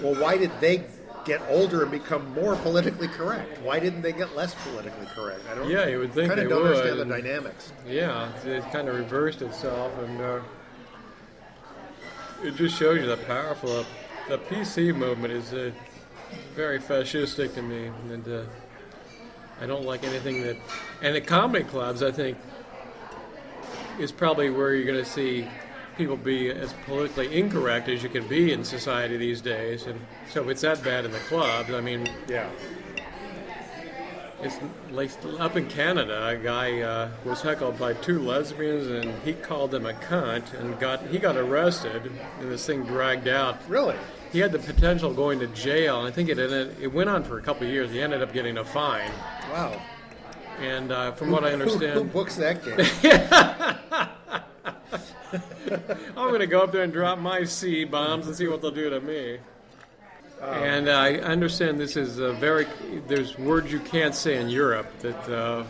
well, 0.02 0.14
why 0.20 0.36
did 0.36 0.50
they 0.60 0.84
get 1.24 1.40
older 1.48 1.82
and 1.82 1.90
become 1.90 2.32
more 2.34 2.54
politically 2.56 3.08
correct? 3.08 3.60
Why 3.62 3.78
didn't 3.80 4.02
they 4.02 4.12
get 4.12 4.36
less 4.36 4.54
politically 4.66 5.06
correct? 5.14 5.40
I 5.50 5.54
don't. 5.54 5.70
Yeah, 5.70 5.86
you 5.86 5.98
would 6.00 6.12
think 6.12 6.28
kind 6.28 6.38
they 6.38 6.44
of 6.44 6.50
don't 6.50 6.62
would. 6.64 6.76
understand 6.76 7.00
the 7.00 7.04
dynamics. 7.06 7.72
Yeah, 7.88 8.30
it 8.44 8.62
kind 8.72 8.88
of 8.88 8.96
reversed 8.96 9.40
itself, 9.40 9.90
and 10.00 10.20
uh, 10.20 10.40
it 12.42 12.56
just 12.56 12.76
shows 12.78 13.00
you 13.00 13.06
the 13.06 13.16
powerful. 13.16 13.78
uh, 13.80 13.84
The 14.28 14.38
PC 14.38 14.94
movement 14.94 15.32
is 15.32 15.52
uh, 15.54 15.70
very 16.54 16.78
fascistic 16.78 17.54
to 17.54 17.62
me, 17.62 17.90
and 18.10 18.28
uh, 18.28 18.42
I 19.62 19.66
don't 19.66 19.84
like 19.84 20.04
anything 20.04 20.42
that. 20.42 20.56
And 21.00 21.14
the 21.16 21.20
comedy 21.22 21.64
clubs, 21.64 22.02
I 22.02 22.10
think, 22.12 22.36
is 23.98 24.12
probably 24.12 24.50
where 24.50 24.74
you're 24.74 24.86
going 24.90 25.02
to 25.02 25.10
see 25.10 25.46
people 25.96 26.16
be 26.16 26.50
as 26.50 26.72
politically 26.86 27.36
incorrect 27.38 27.88
as 27.88 28.02
you 28.02 28.08
can 28.08 28.26
be 28.28 28.52
in 28.52 28.64
society 28.64 29.16
these 29.16 29.40
days. 29.40 29.86
And 29.86 30.00
so 30.30 30.42
if 30.42 30.48
it's 30.48 30.62
that 30.62 30.82
bad 30.82 31.04
in 31.04 31.12
the 31.12 31.18
clubs, 31.20 31.70
I 31.72 31.80
mean, 31.80 32.08
yeah. 32.28 32.48
It's 34.42 34.58
like 34.90 35.10
up 35.38 35.56
in 35.56 35.68
Canada, 35.68 36.26
a 36.28 36.36
guy 36.36 36.80
uh, 36.82 37.08
was 37.24 37.40
heckled 37.40 37.78
by 37.78 37.94
two 37.94 38.18
lesbians, 38.18 38.88
and 38.88 39.14
he 39.22 39.32
called 39.32 39.70
them 39.70 39.86
a 39.86 39.94
cunt, 39.94 40.52
and 40.60 40.78
got 40.78 41.00
he 41.06 41.18
got 41.18 41.36
arrested, 41.36 42.10
and 42.40 42.50
this 42.52 42.66
thing 42.66 42.82
dragged 42.84 43.26
out. 43.26 43.56
Really? 43.68 43.96
He 44.32 44.40
had 44.40 44.52
the 44.52 44.58
potential 44.58 45.10
of 45.12 45.16
going 45.16 45.38
to 45.38 45.46
jail. 45.46 46.00
I 46.00 46.10
think 46.10 46.28
it 46.28 46.38
ended, 46.38 46.76
it 46.78 46.92
went 46.92 47.08
on 47.08 47.22
for 47.24 47.38
a 47.38 47.42
couple 47.42 47.66
of 47.66 47.72
years. 47.72 47.90
He 47.90 48.02
ended 48.02 48.20
up 48.22 48.34
getting 48.34 48.58
a 48.58 48.64
fine. 48.64 49.10
Wow. 49.50 49.80
And 50.60 50.92
uh, 50.92 51.12
from 51.12 51.30
what 51.30 51.44
I 51.44 51.52
Who- 51.52 51.62
understand, 51.62 51.94
who 51.94 52.04
books 52.04 52.36
that 52.36 52.62
game? 52.62 54.08
I'm 56.16 56.28
going 56.28 56.40
to 56.40 56.46
go 56.46 56.62
up 56.62 56.72
there 56.72 56.82
and 56.82 56.92
drop 56.92 57.18
my 57.18 57.44
C 57.44 57.84
bombs 57.84 58.26
and 58.26 58.36
see 58.36 58.46
what 58.46 58.62
they'll 58.62 58.70
do 58.70 58.90
to 58.90 59.00
me. 59.00 59.38
and 60.42 60.90
I 60.90 61.14
understand 61.16 61.80
this 61.80 61.96
is 61.96 62.18
a 62.18 62.32
very 62.34 62.66
there's 63.06 63.38
words 63.38 63.72
you 63.72 63.80
can't 63.80 64.14
say 64.14 64.40
in 64.40 64.48
Europe 64.48 64.86
that 65.00 65.28
uh, 65.28 65.64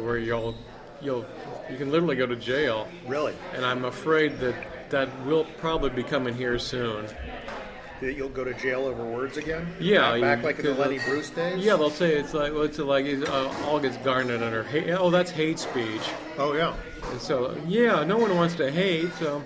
where 0.00 0.18
you'll 0.18 0.54
you'll 1.00 1.24
you 1.70 1.76
can 1.76 1.90
literally 1.90 2.16
go 2.16 2.26
to 2.26 2.36
jail. 2.36 2.88
Really? 3.06 3.34
And 3.54 3.64
I'm 3.64 3.84
afraid 3.84 4.38
that 4.40 4.90
that 4.90 5.08
will 5.24 5.44
probably 5.58 5.90
be 5.90 6.02
coming 6.02 6.34
here 6.34 6.58
soon. 6.58 7.06
That 8.02 8.14
you'll 8.16 8.30
go 8.30 8.42
to 8.42 8.52
jail 8.54 8.86
over 8.86 9.04
words 9.04 9.36
again? 9.36 9.64
Yeah, 9.78 10.18
Back, 10.18 10.38
back 10.38 10.44
like 10.44 10.58
in 10.58 10.64
the 10.64 10.74
Lenny 10.74 10.98
Bruce 10.98 11.30
days? 11.30 11.64
Yeah, 11.64 11.76
they'll 11.76 11.88
say 11.88 12.16
it's 12.16 12.34
like 12.34 12.52
well, 12.52 12.62
it's 12.62 12.80
like 12.80 13.06
uh, 13.06 13.54
all 13.68 13.78
gets 13.78 13.96
garnered 13.98 14.42
under 14.42 14.64
hate. 14.64 14.90
Oh, 14.90 15.08
that's 15.08 15.30
hate 15.30 15.60
speech. 15.60 16.02
Oh 16.36 16.52
yeah. 16.54 16.74
And 17.12 17.20
so 17.20 17.56
yeah, 17.64 18.02
no 18.02 18.18
one 18.18 18.34
wants 18.34 18.56
to 18.56 18.72
hate, 18.72 19.14
so 19.20 19.40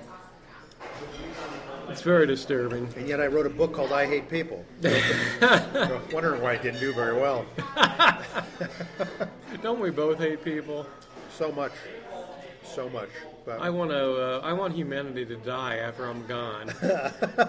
it's 1.90 2.00
very 2.00 2.26
disturbing. 2.26 2.88
And 2.96 3.06
yet 3.06 3.20
I 3.20 3.26
wrote 3.26 3.44
a 3.44 3.50
book 3.50 3.74
called 3.74 3.92
I 3.92 4.06
Hate 4.06 4.30
People. 4.30 4.64
Wondering 6.10 6.40
why 6.40 6.54
it 6.54 6.62
didn't 6.62 6.80
do 6.80 6.94
very 6.94 7.14
well. 7.14 7.44
Don't 9.62 9.80
we 9.80 9.90
both 9.90 10.18
hate 10.18 10.42
people? 10.42 10.86
So 11.30 11.52
much. 11.52 11.72
So 12.74 12.88
much. 12.90 13.08
But 13.44 13.60
I 13.60 13.70
want 13.70 13.90
to. 13.90 14.38
Uh, 14.38 14.40
I 14.42 14.52
want 14.52 14.74
humanity 14.74 15.24
to 15.26 15.36
die 15.36 15.76
after 15.76 16.06
I'm 16.06 16.26
gone. 16.26 16.70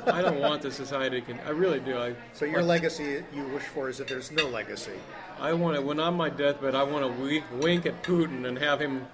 I 0.08 0.22
don't 0.22 0.40
want 0.40 0.62
the 0.62 0.72
society. 0.72 1.22
Can 1.22 1.40
I 1.46 1.50
really 1.50 1.80
do? 1.80 1.98
I. 1.98 2.16
so 2.34 2.46
your 2.46 2.62
legacy 2.62 3.24
you 3.34 3.44
wish 3.48 3.64
for 3.64 3.90
is 3.90 3.98
that 3.98 4.08
there's 4.08 4.32
no 4.32 4.48
legacy. 4.48 4.92
I 5.40 5.54
want 5.54 5.76
to. 5.76 5.82
When 5.82 6.00
I'm 6.00 6.08
on 6.08 6.16
my 6.16 6.30
deathbed, 6.30 6.76
I 6.76 6.84
want 6.84 7.06
to 7.06 7.22
wink, 7.22 7.44
wink 7.60 7.86
at 7.86 8.04
Putin 8.04 8.48
and 8.48 8.58
have 8.58 8.80
him 8.80 9.08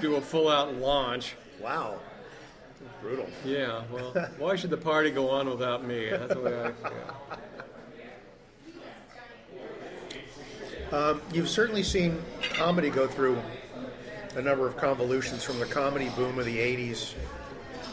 do 0.00 0.16
a 0.16 0.20
full-out 0.20 0.74
launch. 0.74 1.34
Wow. 1.60 1.98
Brutal. 3.00 3.28
Yeah. 3.44 3.82
Well, 3.90 4.12
why 4.38 4.56
should 4.56 4.70
the 4.70 4.76
party 4.76 5.10
go 5.10 5.30
on 5.30 5.48
without 5.48 5.84
me? 5.84 6.08
That's 6.10 6.34
the 6.34 6.40
way 6.40 6.62
I 6.62 6.72
feel. 6.72 7.14
Um, 10.90 11.20
you've 11.32 11.50
certainly 11.50 11.82
seen 11.82 12.22
comedy 12.40 12.88
go 12.88 13.06
through 13.06 13.38
a 14.38 14.42
number 14.42 14.68
of 14.68 14.76
convolutions 14.76 15.42
from 15.42 15.58
the 15.58 15.66
comedy 15.66 16.08
boom 16.10 16.38
of 16.38 16.44
the 16.44 16.56
80s 16.56 17.14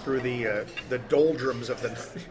through 0.04 0.20
the 0.20 0.48
uh, 0.48 0.66
the 0.90 1.00
doldrums 1.00 1.72
of 1.72 1.82
the 1.82 1.90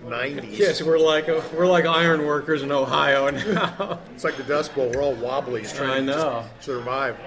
90s. 0.09 0.57
Yes, 0.57 0.81
we're 0.81 1.01
like 1.01 1.27
we're 1.53 1.67
like 1.67 1.85
iron 1.85 2.25
workers 2.25 2.62
in 2.62 2.71
Ohio 2.71 3.29
now. 3.31 3.99
It's 4.15 4.23
like 4.23 4.37
the 4.37 4.45
Dust 4.45 4.73
Bowl. 4.75 4.89
We're 4.91 5.03
all 5.03 5.15
wobblies 5.15 5.73
trying 5.73 6.07
to 6.07 6.49
survive. 6.61 7.19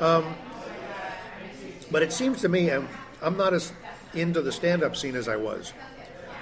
Um, 0.00 0.36
but 1.90 2.02
it 2.02 2.12
seems 2.12 2.42
to 2.42 2.48
me, 2.50 2.68
and 2.68 2.86
I'm 3.22 3.38
not 3.38 3.54
as 3.54 3.72
into 4.12 4.42
the 4.42 4.52
stand-up 4.52 4.96
scene 4.96 5.16
as 5.16 5.26
I 5.26 5.36
was, 5.36 5.72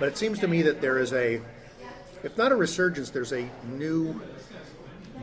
but 0.01 0.09
it 0.09 0.19
seems 0.19 0.41
to 0.41 0.49
me 0.49 0.63
that 0.63 0.81
there 0.81 0.99
is 0.99 1.13
a, 1.13 1.41
if 2.25 2.37
not 2.37 2.51
a 2.51 2.57
resurgence, 2.57 3.11
there's 3.11 3.33
a 3.33 3.49
new 3.65 4.21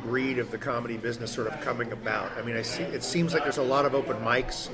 breed 0.02 0.40
of 0.40 0.52
the 0.52 0.58
comedy 0.58 0.98
business 0.98 1.32
sort 1.32 1.48
of 1.48 1.60
coming 1.62 1.92
about. 1.92 2.32
I 2.38 2.42
mean, 2.42 2.56
I 2.56 2.62
see. 2.62 2.84
It 2.84 3.04
seems 3.04 3.34
like 3.34 3.44
there's 3.44 3.58
a 3.58 3.64
lot 3.64 3.86
of 3.86 3.94
open 3.94 4.18
mics. 4.18 4.70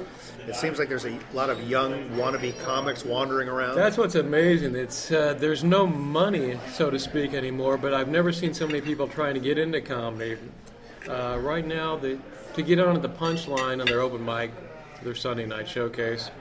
It 0.47 0.55
seems 0.55 0.77
like 0.77 0.89
there's 0.89 1.05
a 1.05 1.17
lot 1.33 1.49
of 1.49 1.61
young 1.69 2.09
wannabe 2.11 2.59
comics 2.63 3.03
wandering 3.03 3.49
around. 3.49 3.75
That's 3.75 3.97
what's 3.97 4.15
amazing. 4.15 4.75
It's 4.75 5.11
uh, 5.11 5.33
there's 5.33 5.63
no 5.63 5.87
money, 5.87 6.59
so 6.73 6.89
to 6.89 6.99
speak, 6.99 7.33
anymore. 7.33 7.77
But 7.77 7.93
I've 7.93 8.09
never 8.09 8.31
seen 8.31 8.53
so 8.53 8.67
many 8.67 8.81
people 8.81 9.07
trying 9.07 9.33
to 9.33 9.39
get 9.39 9.57
into 9.57 9.81
comedy. 9.81 10.37
Uh, 11.07 11.37
right 11.41 11.65
now, 11.65 11.95
the, 11.95 12.19
to 12.53 12.61
get 12.61 12.79
on 12.79 13.01
the 13.01 13.09
Punchline 13.09 13.79
on 13.79 13.85
their 13.85 14.01
open 14.01 14.23
mic, 14.25 14.51
their 15.03 15.15
Sunday 15.15 15.45
night 15.45 15.67
showcase, 15.67 16.31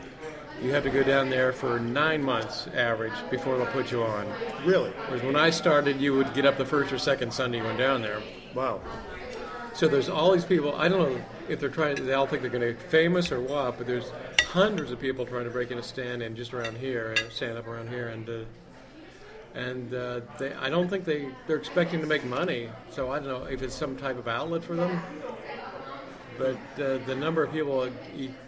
you 0.63 0.71
have 0.71 0.85
to 0.85 0.91
go 0.91 1.03
down 1.03 1.29
there 1.31 1.53
for 1.53 1.79
nine 1.79 2.23
months 2.23 2.69
average 2.75 3.13
before 3.31 3.59
they'll 3.59 3.67
put 3.67 3.91
you 3.91 4.03
on. 4.03 4.27
Really? 4.65 4.91
Whereas 5.09 5.23
when 5.23 5.37
I 5.37 5.51
started, 5.51 6.01
you 6.01 6.15
would 6.15 6.33
get 6.33 6.47
up 6.47 6.57
the 6.57 6.65
first 6.65 6.93
or 6.93 6.99
second 6.99 7.33
Sunday 7.33 7.59
you 7.59 7.65
went 7.65 7.79
down 7.79 8.03
there. 8.03 8.23
Wow. 8.55 8.81
So 9.75 9.89
there's 9.89 10.09
all 10.09 10.33
these 10.33 10.45
people. 10.45 10.75
I 10.77 10.89
don't 10.89 11.11
know 11.11 11.21
if 11.49 11.59
they're 11.61 11.69
trying. 11.69 11.97
They 12.07 12.13
all 12.15 12.27
think 12.27 12.43
they're 12.43 12.51
going 12.51 12.63
to 12.63 12.73
get 12.75 12.91
famous 12.91 13.33
or 13.33 13.41
what, 13.41 13.77
but 13.77 13.87
there's 13.87 14.13
hundreds 14.45 14.93
of 14.93 15.01
people 15.01 15.27
trying 15.27 15.45
to 15.45 15.51
break 15.51 15.71
in 15.73 15.79
a 15.79 15.83
stand 15.83 16.23
in 16.23 16.37
just 16.37 16.55
around 16.55 16.77
here, 16.77 17.15
uh, 17.19 17.31
stand 17.31 17.59
up 17.59 17.67
around 17.67 17.89
here, 17.89 18.09
and 18.09 18.29
uh, 18.29 19.59
and 19.59 19.93
uh, 19.95 20.21
they, 20.39 20.53
I 20.55 20.71
don't 20.71 20.89
think 20.89 21.05
they 21.05 21.29
they're 21.49 21.57
expecting 21.57 22.01
to 22.01 22.07
make 22.07 22.25
money. 22.25 22.69
So 22.91 23.11
I 23.11 23.19
don't 23.19 23.29
know 23.29 23.45
if 23.45 23.63
it's 23.63 23.75
some 23.75 23.97
type 23.97 24.17
of 24.19 24.29
outlet 24.29 24.63
for 24.63 24.75
them. 24.77 25.01
But 26.39 26.57
uh, 26.83 26.99
the 27.07 27.15
number 27.15 27.45
of 27.45 27.53
people 27.53 27.81
uh, 27.81 27.91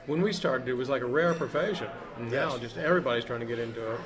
when 0.07 0.21
we 0.21 0.33
started, 0.33 0.69
it 0.69 0.75
was 0.75 0.89
like 0.89 1.03
a 1.03 1.07
rare 1.07 1.35
profession. 1.35 1.89
And 2.19 2.31
now 2.31 2.53
Yes. 2.53 2.61
just 2.61 2.77
everybody's 2.79 3.25
trying 3.25 3.41
to 3.41 3.47
get 3.47 3.59
into 3.61 3.93
it. 3.93 4.01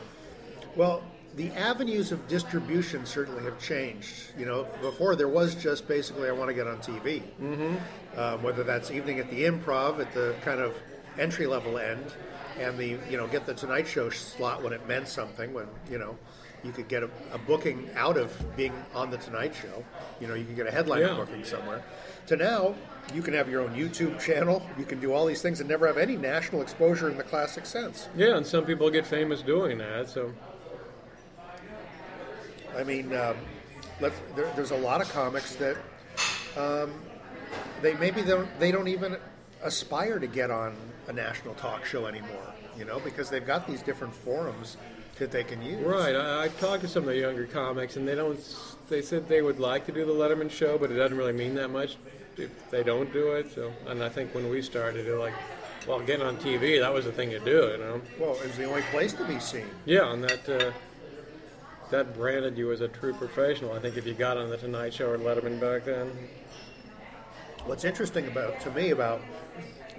Well, 0.77 1.03
the 1.37 1.51
avenues 1.53 2.13
of 2.13 2.27
distribution 2.29 3.07
certainly 3.07 3.43
have 3.45 3.59
changed. 3.61 4.33
You 4.39 4.47
know, 4.47 4.67
before 4.81 5.17
there 5.17 5.29
was 5.29 5.55
just 5.55 5.87
basically 5.87 6.29
I 6.29 6.33
want 6.33 6.49
to 6.49 6.55
get 6.55 6.67
on 6.67 6.79
TV. 6.79 7.23
Mm-hmm. 7.41 8.19
Um, 8.19 8.43
whether 8.43 8.65
that's 8.65 8.91
evening 8.91 9.21
at 9.21 9.31
the 9.31 9.45
Improv 9.45 10.01
at 10.01 10.13
the 10.13 10.35
kind 10.43 10.61
of 10.61 10.75
entry 11.19 11.47
level 11.47 11.79
end, 11.79 12.05
and 12.59 12.77
the 12.79 12.99
you 13.09 13.17
know 13.17 13.27
get 13.29 13.47
the 13.47 13.55
Tonight 13.55 13.87
Show 13.87 14.11
slot 14.11 14.63
when 14.63 14.73
it 14.73 14.87
meant 14.89 15.09
something. 15.09 15.53
When 15.55 15.67
you 15.91 15.99
know 15.99 16.17
you 16.65 16.73
could 16.73 16.89
get 16.89 17.03
a, 17.03 17.11
a 17.33 17.39
booking 17.39 17.89
out 17.97 18.19
of 18.19 18.37
being 18.57 18.73
on 18.95 19.11
the 19.11 19.17
Tonight 19.19 19.55
Show. 19.55 19.85
You 20.21 20.27
know 20.27 20.35
you 20.35 20.45
could 20.45 20.57
get 20.57 20.67
a 20.67 20.71
headliner 20.71 21.07
Yeah. 21.07 21.15
booking 21.17 21.45
somewhere. 21.45 21.83
To 22.27 22.37
now 22.37 22.75
you 23.15 23.23
can 23.23 23.35
have 23.35 23.49
your 23.49 23.63
own 23.63 23.75
YouTube 23.75 24.21
channel. 24.21 24.63
You 24.79 24.85
can 24.85 25.01
do 25.01 25.13
all 25.13 25.27
these 25.27 25.43
things 25.43 25.61
and 25.61 25.69
never 25.69 25.87
have 25.87 25.97
any 25.99 26.17
national 26.17 26.63
exposure 26.63 27.09
in 27.09 27.17
the 27.17 27.23
classic 27.25 27.67
sense. 27.67 28.09
Yeah, 28.17 28.37
and 28.37 28.47
some 28.47 28.65
people 28.65 28.91
get 28.91 29.07
famous 29.07 29.43
doing 29.43 29.79
that. 29.79 30.09
So 30.11 30.33
I 32.77 32.85
mean, 32.85 33.15
um, 33.15 33.37
let's, 34.01 34.19
there, 34.35 34.51
there's 34.57 34.71
a 34.71 34.77
lot 34.77 35.01
of 35.01 35.11
comics 35.13 35.57
that 35.57 35.77
um, 36.57 36.93
they 37.83 37.95
maybe 37.95 38.23
don't, 38.23 38.49
they 38.59 38.71
don't 38.71 38.89
even 38.89 39.17
aspire 39.63 40.19
to 40.19 40.27
get 40.27 40.51
on 40.51 40.75
a 41.09 41.13
national 41.13 41.55
talk 41.55 41.85
show 41.85 42.07
anymore. 42.07 42.55
You 42.79 42.85
know, 42.85 43.01
because 43.01 43.29
they've 43.29 43.47
got 43.47 43.67
these 43.67 43.83
different 43.83 44.15
forums 44.15 44.77
that 45.19 45.31
they 45.31 45.45
can 45.45 45.63
use. 45.63 45.85
Right. 45.85 46.15
I, 46.15 46.45
I 46.45 46.49
talked 46.49 46.83
to 46.83 46.89
some 46.89 47.03
of 47.03 47.11
the 47.11 47.19
younger 47.19 47.47
comics, 47.47 47.97
and 47.97 48.09
they 48.09 48.15
don't. 48.15 48.39
They 48.89 49.03
said 49.03 49.29
they 49.29 49.43
would 49.43 49.61
like 49.61 49.87
to 49.87 49.93
do 49.93 50.05
the 50.05 50.13
Letterman 50.13 50.51
show, 50.51 50.79
but 50.79 50.91
it 50.91 50.95
doesn't 50.95 51.17
really 51.17 51.33
mean 51.33 51.55
that 51.57 51.69
much 51.71 51.97
if 52.37 52.71
they 52.71 52.83
don't 52.83 53.13
do 53.13 53.33
it. 53.33 53.53
So, 53.55 53.73
and 53.87 54.03
I 54.03 54.09
think 54.09 54.35
when 54.35 54.49
we 54.49 54.63
started, 54.63 55.07
they're 55.07 55.19
like, 55.19 55.35
well, 55.87 56.01
getting 56.01 56.27
on 56.27 56.37
TV, 56.39 56.81
that 56.81 56.93
was 56.93 57.05
the 57.05 57.13
thing 57.13 57.31
to 57.31 57.39
do, 57.41 57.71
you 57.73 57.79
know. 57.79 58.01
Well, 58.19 58.35
it 58.35 58.47
was 58.47 58.57
the 58.57 58.65
only 58.65 58.83
place 58.91 59.13
to 59.15 59.25
be 59.25 59.39
seen. 59.39 59.69
Yeah, 59.85 60.13
and 60.13 60.25
that 60.25 60.49
uh, 60.49 60.73
that 61.91 62.15
branded 62.15 62.57
you 62.57 62.73
as 62.73 62.81
a 62.81 62.89
true 62.89 63.13
professional. 63.13 63.73
I 63.73 63.81
think 63.81 63.97
if 63.97 64.07
you 64.07 64.15
got 64.15 64.37
on 64.37 64.49
the 64.51 64.57
Tonight 64.57 64.95
Show 64.95 65.11
or 65.11 65.19
Letterman 65.19 65.61
back 65.61 65.85
then. 65.85 66.11
What's 67.67 67.85
interesting 67.85 68.27
about 68.27 68.61
to 68.61 68.71
me 68.71 68.91
about 68.91 69.21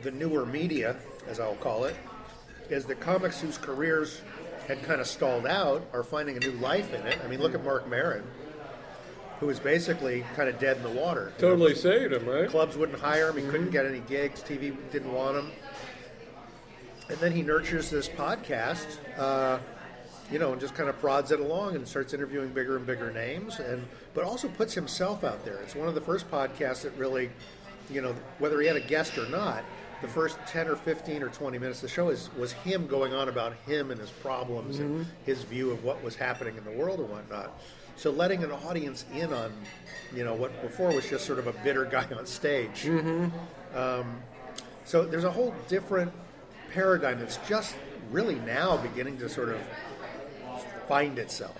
the 0.01 0.11
newer 0.11 0.45
media, 0.45 0.95
as 1.27 1.39
I'll 1.39 1.55
call 1.55 1.83
it, 1.85 1.95
is 2.69 2.85
the 2.85 2.95
comics 2.95 3.39
whose 3.39 3.57
careers 3.57 4.21
had 4.67 4.81
kind 4.83 5.01
of 5.01 5.07
stalled 5.07 5.45
out 5.45 5.85
are 5.93 6.03
finding 6.03 6.37
a 6.37 6.39
new 6.39 6.53
life 6.53 6.93
in 6.93 7.05
it. 7.05 7.19
I 7.23 7.27
mean, 7.27 7.39
look 7.39 7.53
at 7.53 7.63
Marc 7.63 7.87
Maron, 7.87 8.23
who 9.39 9.47
was 9.47 9.59
basically 9.59 10.23
kind 10.35 10.49
of 10.49 10.59
dead 10.59 10.77
in 10.77 10.83
the 10.83 10.89
water. 10.89 11.33
You 11.37 11.43
know, 11.43 11.49
Totally 11.51 11.75
saved 11.75 12.13
him, 12.13 12.25
right? 12.25 12.49
Clubs 12.49 12.77
wouldn't 12.77 12.99
hire 12.99 13.29
him. 13.29 13.37
He 13.37 13.43
couldn't 13.43 13.71
get 13.71 13.85
any 13.85 13.99
gigs. 13.99 14.41
TV 14.41 14.75
didn't 14.91 15.13
want 15.13 15.37
him. 15.37 15.51
And 17.09 17.19
then 17.19 17.33
he 17.33 17.41
nurtures 17.41 17.89
this 17.89 18.07
podcast, 18.07 18.87
uh, 19.17 19.59
you 20.31 20.39
know, 20.39 20.51
and 20.53 20.61
just 20.61 20.73
kind 20.75 20.89
of 20.89 20.97
prods 20.99 21.31
it 21.31 21.39
along 21.39 21.75
and 21.75 21.87
starts 21.87 22.13
interviewing 22.13 22.49
bigger 22.49 22.77
and 22.77 22.85
bigger 22.85 23.11
names, 23.11 23.59
and 23.59 23.85
but 24.13 24.23
also 24.23 24.47
puts 24.47 24.73
himself 24.73 25.23
out 25.23 25.43
there. 25.43 25.57
It's 25.57 25.75
one 25.75 25.87
of 25.87 25.95
the 25.95 26.01
first 26.01 26.29
podcasts 26.31 26.83
that 26.83 26.95
really, 26.97 27.29
you 27.89 28.01
know, 28.01 28.15
whether 28.39 28.59
he 28.61 28.67
had 28.67 28.77
a 28.77 28.81
guest 28.81 29.17
or 29.17 29.27
not, 29.27 29.63
the 30.01 30.07
first 30.07 30.37
ten 30.47 30.67
or 30.67 30.75
fifteen 30.77 31.21
or 31.21 31.29
twenty 31.29 31.59
minutes 31.59 31.79
of 31.79 31.83
the 31.83 31.89
show 31.89 32.09
is 32.09 32.29
was 32.37 32.53
him 32.53 32.87
going 32.87 33.13
on 33.13 33.27
about 33.29 33.53
him 33.65 33.91
and 33.91 33.99
his 33.99 34.09
problems 34.09 34.79
and 34.79 35.01
Mhm. 35.01 35.09
his 35.25 35.43
view 35.43 35.71
of 35.71 35.83
what 35.83 36.01
was 36.03 36.15
happening 36.15 36.55
in 36.57 36.63
the 36.63 36.71
world 36.71 36.99
and 36.99 37.09
whatnot. 37.09 37.51
So 37.97 38.09
letting 38.09 38.43
an 38.43 38.51
audience 38.51 39.05
in 39.13 39.31
on, 39.33 39.51
you 40.15 40.23
know, 40.23 40.33
what 40.33 40.59
before 40.61 40.91
was 40.93 41.07
just 41.07 41.25
sort 41.25 41.37
of 41.39 41.45
a 41.47 41.51
bitter 41.63 41.85
guy 41.85 42.07
on 42.17 42.25
stage. 42.25 42.85
Mhm. 42.85 43.31
Um, 43.75 44.21
so 44.85 45.03
there's 45.05 45.25
a 45.25 45.29
whole 45.31 45.53
different 45.67 46.11
paradigm 46.73 47.19
that's 47.19 47.37
just 47.47 47.75
really 48.09 48.35
now 48.39 48.77
beginning 48.77 49.17
to 49.19 49.29
sort 49.29 49.49
of 49.49 49.59
find 50.91 51.17
itself. 51.19 51.55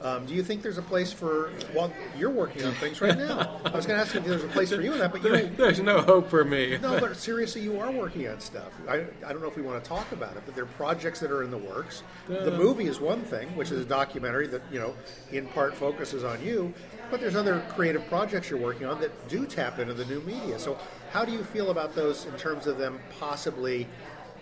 Um, 0.00 0.26
do 0.26 0.32
you 0.32 0.44
think 0.44 0.62
there's 0.62 0.78
a 0.78 0.82
place 0.82 1.12
for? 1.12 1.50
Well, 1.74 1.92
you're 2.16 2.30
working 2.30 2.64
on 2.64 2.72
things 2.74 3.00
right 3.00 3.18
now. 3.18 3.60
I 3.64 3.70
was 3.74 3.84
going 3.84 3.98
to 3.98 4.04
ask 4.04 4.14
you 4.14 4.20
if 4.20 4.26
there's 4.26 4.44
a 4.44 4.48
place 4.48 4.72
for 4.72 4.80
you 4.80 4.92
in 4.92 5.00
that, 5.00 5.10
but 5.10 5.24
you. 5.24 5.50
There's 5.56 5.80
no 5.80 6.00
hope 6.02 6.30
for 6.30 6.44
me. 6.44 6.78
No, 6.80 7.00
but 7.00 7.16
seriously, 7.16 7.62
you 7.62 7.80
are 7.80 7.90
working 7.90 8.28
on 8.28 8.38
stuff. 8.38 8.70
I, 8.88 9.06
I 9.26 9.32
don't 9.32 9.42
know 9.42 9.48
if 9.48 9.56
we 9.56 9.62
want 9.62 9.82
to 9.82 9.88
talk 9.88 10.12
about 10.12 10.36
it, 10.36 10.44
but 10.46 10.54
there 10.54 10.62
are 10.62 10.68
projects 10.84 11.18
that 11.18 11.32
are 11.32 11.42
in 11.42 11.50
the 11.50 11.58
works. 11.58 12.04
The 12.28 12.54
Uh. 12.54 12.58
movie 12.58 12.86
is 12.86 13.00
one 13.00 13.22
thing, 13.22 13.48
which 13.56 13.72
is 13.72 13.80
a 13.80 13.84
documentary 13.84 14.46
that 14.46 14.62
you 14.70 14.78
know 14.78 14.94
in 15.32 15.48
part 15.48 15.74
focuses 15.74 16.22
on 16.22 16.40
you, 16.44 16.72
but 17.10 17.18
there's 17.18 17.34
other 17.34 17.60
creative 17.70 18.06
projects 18.06 18.50
you're 18.50 18.60
working 18.60 18.86
on 18.86 19.00
that 19.00 19.10
do 19.28 19.46
tap 19.46 19.80
into 19.80 19.94
the 19.94 20.04
new 20.04 20.20
media. 20.20 20.60
So, 20.60 20.78
how 21.10 21.24
do 21.24 21.32
you 21.32 21.42
feel 21.42 21.72
about 21.72 21.96
those 21.96 22.24
in 22.26 22.34
terms 22.36 22.68
of 22.68 22.78
them 22.78 23.00
possibly 23.18 23.88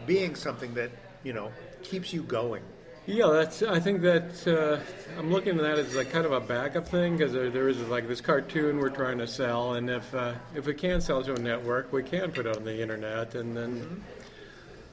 being 0.04 0.34
something 0.34 0.74
that 0.74 0.90
you 1.24 1.32
know 1.32 1.50
keeps 1.82 2.12
you 2.12 2.22
going? 2.24 2.62
Yeah, 3.06 3.28
that's. 3.28 3.62
I 3.62 3.78
think 3.78 4.00
that 4.02 4.48
uh, 4.48 4.80
I'm 5.16 5.30
looking 5.30 5.56
at 5.56 5.62
that 5.62 5.78
as 5.78 5.94
like 5.94 6.10
kind 6.10 6.26
of 6.26 6.32
a 6.32 6.40
backup 6.40 6.88
thing 6.88 7.16
because 7.16 7.32
there, 7.32 7.50
there 7.50 7.68
is 7.68 7.78
like 7.82 8.08
this 8.08 8.20
cartoon 8.20 8.78
we're 8.78 8.90
trying 8.90 9.18
to 9.18 9.28
sell, 9.28 9.74
and 9.74 9.88
if 9.88 10.12
uh, 10.12 10.34
if 10.56 10.66
we 10.66 10.74
can 10.74 11.00
sell 11.00 11.22
to 11.22 11.34
a 11.34 11.38
network, 11.38 11.92
we 11.92 12.02
can 12.02 12.32
put 12.32 12.46
it 12.46 12.56
on 12.56 12.64
the 12.64 12.82
internet, 12.82 13.36
and 13.36 13.56
then 13.56 14.02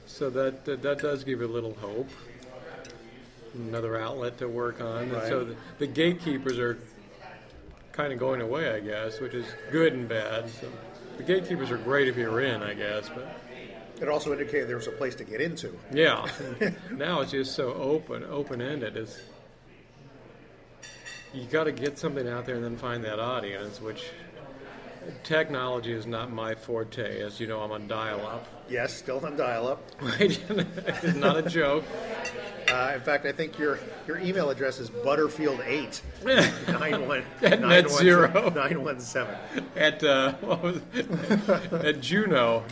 so 0.06 0.30
that 0.30 0.64
that, 0.64 0.80
that 0.82 1.00
does 1.00 1.24
give 1.24 1.40
you 1.40 1.46
a 1.46 1.48
little 1.48 1.74
hope, 1.74 2.08
another 3.54 3.98
outlet 4.00 4.38
to 4.38 4.48
work 4.48 4.80
on. 4.80 5.10
And 5.10 5.22
so 5.22 5.44
the, 5.44 5.56
the 5.78 5.86
gatekeepers 5.88 6.58
are 6.60 6.78
kind 7.90 8.12
of 8.12 8.20
going 8.20 8.40
away, 8.40 8.70
I 8.70 8.78
guess, 8.78 9.18
which 9.18 9.34
is 9.34 9.46
good 9.72 9.92
and 9.92 10.08
bad. 10.08 10.48
So 10.50 10.68
the 11.16 11.24
gatekeepers 11.24 11.72
are 11.72 11.78
great 11.78 12.06
if 12.06 12.16
you're 12.16 12.40
in, 12.40 12.62
I 12.62 12.74
guess, 12.74 13.08
but. 13.08 13.40
It 14.00 14.08
also 14.08 14.32
indicated 14.32 14.68
there 14.68 14.76
was 14.76 14.88
a 14.88 14.92
place 14.92 15.14
to 15.16 15.24
get 15.24 15.40
into. 15.40 15.78
Yeah. 15.92 16.28
now 16.90 17.20
it's 17.20 17.30
just 17.30 17.54
so 17.54 17.72
open, 17.74 18.24
open 18.24 18.60
ended. 18.60 18.96
It's 18.96 19.20
you 21.32 21.44
got 21.46 21.64
to 21.64 21.72
get 21.72 21.98
something 21.98 22.28
out 22.28 22.46
there 22.46 22.54
and 22.54 22.64
then 22.64 22.76
find 22.76 23.04
that 23.04 23.18
audience, 23.18 23.80
which 23.80 24.04
technology 25.22 25.92
is 25.92 26.06
not 26.06 26.32
my 26.32 26.54
forte. 26.54 27.20
As 27.22 27.38
you 27.40 27.46
know, 27.46 27.60
I'm 27.60 27.72
on 27.72 27.86
dial-up. 27.86 28.46
Yes, 28.68 28.92
still 28.94 29.24
on 29.24 29.36
dial-up. 29.36 29.80
Right, 30.00 30.40
it's 30.48 31.14
not 31.16 31.36
a 31.36 31.42
joke. 31.42 31.84
Uh, 32.70 32.92
in 32.94 33.00
fact, 33.02 33.26
I 33.26 33.32
think 33.32 33.58
your 33.58 33.78
your 34.06 34.18
email 34.18 34.48
address 34.50 34.78
is 34.80 34.88
butterfield8 34.90 36.00
nine 36.80 37.06
one 37.06 37.22
At 37.42 37.60
nine 37.60 37.68
net 37.68 37.90
one- 37.90 37.98
zero. 37.98 38.50
917. 38.50 39.66
At 39.76 40.02
uh, 40.02 40.32
what 40.40 40.62
was 40.62 40.80
it? 40.94 41.48
at 41.84 42.00
Juno. 42.00 42.64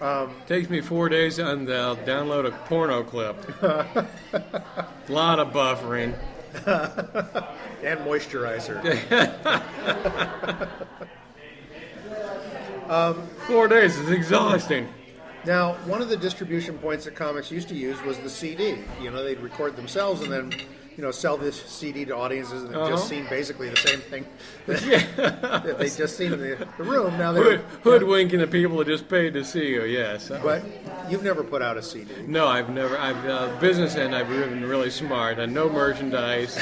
Um, 0.00 0.34
Takes 0.46 0.70
me 0.70 0.80
four 0.80 1.08
days 1.10 1.38
and 1.38 1.70
I'll 1.70 1.96
download 1.96 2.46
a 2.46 2.52
porno 2.66 3.02
clip. 3.02 3.36
a 3.62 4.06
lot 5.08 5.38
of 5.38 5.48
buffering. 5.52 6.14
and 7.84 8.00
moisturizer. 8.00 8.80
um, 12.90 13.26
Four 13.46 13.68
days 13.68 13.96
is 13.98 14.10
exhausting. 14.10 14.88
Now, 15.46 15.74
one 15.86 16.02
of 16.02 16.08
the 16.08 16.16
distribution 16.16 16.76
points 16.78 17.06
that 17.06 17.14
comics 17.14 17.50
used 17.50 17.68
to 17.68 17.74
use 17.74 18.00
was 18.02 18.18
the 18.18 18.28
CD. 18.28 18.78
You 19.00 19.10
know, 19.10 19.24
they'd 19.24 19.40
record 19.40 19.76
themselves 19.76 20.20
and 20.20 20.30
then, 20.30 20.52
you 21.00 21.06
know, 21.06 21.12
sell 21.12 21.38
this 21.38 21.56
CD 21.62 22.04
to 22.04 22.14
audiences 22.14 22.68
that 22.68 22.76
Uh-huh. 22.78 22.90
just 22.90 23.08
seen 23.08 23.24
basically 23.30 23.70
the 23.70 23.76
same 23.78 24.00
thing 24.00 24.26
that, 24.66 24.82
that 25.64 25.78
they 25.78 25.88
just 25.88 26.14
seen 26.14 26.34
in 26.34 26.38
the, 26.38 26.68
the 26.76 26.84
room. 26.84 27.16
Now 27.16 27.32
they're 27.32 27.56
Hood, 27.56 27.60
hoodwinking 27.84 28.38
the 28.38 28.46
people 28.46 28.76
that 28.76 28.86
just 28.86 29.08
paid 29.08 29.32
to 29.32 29.42
see 29.42 29.68
you. 29.70 29.84
Yes, 29.84 30.28
But 30.28 30.62
you've 31.08 31.22
never 31.22 31.42
put 31.42 31.62
out 31.62 31.78
a 31.78 31.82
CD. 31.82 32.12
no, 32.26 32.46
I've 32.48 32.68
never. 32.68 32.98
I've 32.98 33.24
uh, 33.26 33.58
business 33.60 33.96
end. 33.96 34.14
I've 34.14 34.28
been 34.28 34.62
really 34.68 34.90
smart. 34.90 35.38
And 35.38 35.54
no 35.54 35.70
merchandise, 35.70 36.58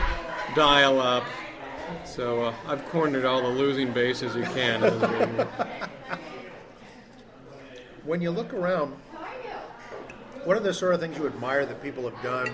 dial 0.56 0.98
up. 0.98 1.24
So 2.06 2.44
uh, 2.44 2.54
I've 2.66 2.82
cornered 2.86 3.26
all 3.26 3.42
the 3.42 3.48
losing 3.48 3.92
bases 3.92 4.34
you 4.34 4.44
can. 4.44 4.82
in 4.82 4.98
this 5.00 5.10
game. 5.36 5.48
When 8.06 8.22
you 8.22 8.30
look 8.30 8.54
around, 8.54 8.94
what 10.44 10.56
are 10.56 10.60
the 10.60 10.72
sort 10.72 10.94
of 10.94 11.00
things 11.00 11.18
you 11.18 11.26
admire 11.26 11.66
that 11.66 11.82
people 11.82 12.08
have 12.08 12.22
done, 12.22 12.48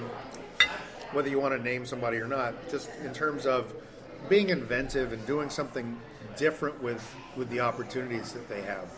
whether 1.13 1.29
you 1.29 1.39
want 1.41 1.55
to 1.57 1.63
name 1.63 1.85
somebody 1.87 2.17
or 2.19 2.27
not, 2.27 2.55
just 2.71 2.91
in 3.05 3.13
terms 3.13 3.47
of 3.47 3.73
being 4.29 4.49
inventive 4.51 5.13
and 5.13 5.25
doing 5.27 5.51
something 5.51 5.99
different 6.37 6.83
with, 6.83 7.15
with 7.37 7.49
the 7.51 7.61
opportunities 7.61 8.33
that 8.33 8.49
they 8.49 8.63
have? 8.63 8.89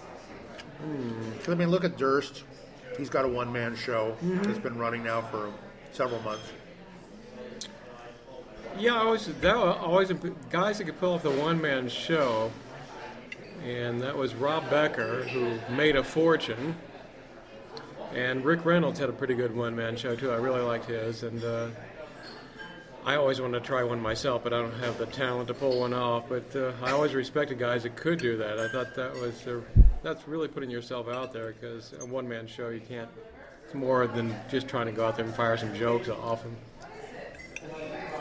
'Cause, 1.41 1.49
I 1.49 1.55
mean, 1.55 1.71
look 1.71 1.85
at 1.85 1.97
Durst. 1.97 2.45
He's 2.99 3.09
got 3.11 3.25
a 3.25 3.29
one 3.29 3.53
man 3.53 3.75
show 3.75 4.17
Mhm. 4.25 4.45
that's 4.45 4.59
been 4.59 4.79
running 4.79 5.03
now 5.03 5.23
for 5.23 5.51
several 5.93 6.21
months. 6.23 6.45
Yeah, 8.79 8.95
I 8.95 8.99
always 8.99 9.27
that 9.27 9.55
always 9.57 10.13
guys 10.51 10.79
that 10.79 10.85
could 10.85 10.99
pull 10.99 11.15
off 11.15 11.23
the 11.23 11.31
one 11.31 11.61
man 11.63 11.89
show, 11.89 12.51
and 13.65 14.01
that 14.03 14.17
was 14.17 14.35
Rob 14.35 14.69
Becker 14.69 15.23
who 15.25 15.59
made 15.75 15.95
a 15.97 16.03
fortune, 16.03 16.75
and 18.13 18.45
Rick 18.45 18.65
Reynolds 18.65 18.99
had 18.99 19.09
a 19.09 19.13
pretty 19.13 19.35
good 19.35 19.55
one 19.55 19.77
man 19.77 19.97
show 19.97 20.17
too. 20.17 20.33
I 20.33 20.37
really 20.37 20.61
liked 20.61 20.87
his, 20.87 21.23
and 21.23 21.43
uh, 21.45 21.69
I 23.07 23.17
always 23.17 23.39
wanted 23.39 23.61
to 23.61 23.67
try 23.67 23.83
one 23.83 24.01
myself, 24.01 24.43
but 24.43 24.55
I 24.55 24.63
don't 24.63 24.75
have 24.81 24.97
the 24.97 25.05
talent 25.07 25.49
to 25.49 25.55
pull 25.55 25.81
one 25.81 25.93
off. 25.93 26.25
But 26.29 26.57
uh, 26.57 26.73
I 26.83 26.93
always 26.93 27.15
respected 27.15 27.59
guys 27.59 27.83
that 27.83 27.97
could 27.97 28.19
do 28.19 28.37
that. 28.39 28.59
I 28.59 28.69
thought 28.69 28.95
that 28.95 29.13
was 29.15 29.47
uh, 29.47 29.61
that's 30.03 30.27
really 30.27 30.49
putting 30.49 30.71
yourself 30.71 31.09
out 31.09 31.33
there 31.33 31.53
because 31.53 31.93
a 32.01 32.07
one 32.07 32.27
man 32.27 32.47
show 32.47 32.71
you 32.71 32.81
can't. 32.81 33.09
It's 33.67 33.75
more 33.75 34.07
than 34.07 34.35
just 34.51 34.69
trying 34.69 34.87
to 34.87 34.93
go 34.93 35.07
out 35.07 35.17
there 35.17 35.27
and 35.27 35.35
fire 35.35 35.57
some 35.57 35.75
jokes 35.75 36.09
off 36.09 36.43
them. 36.43 36.57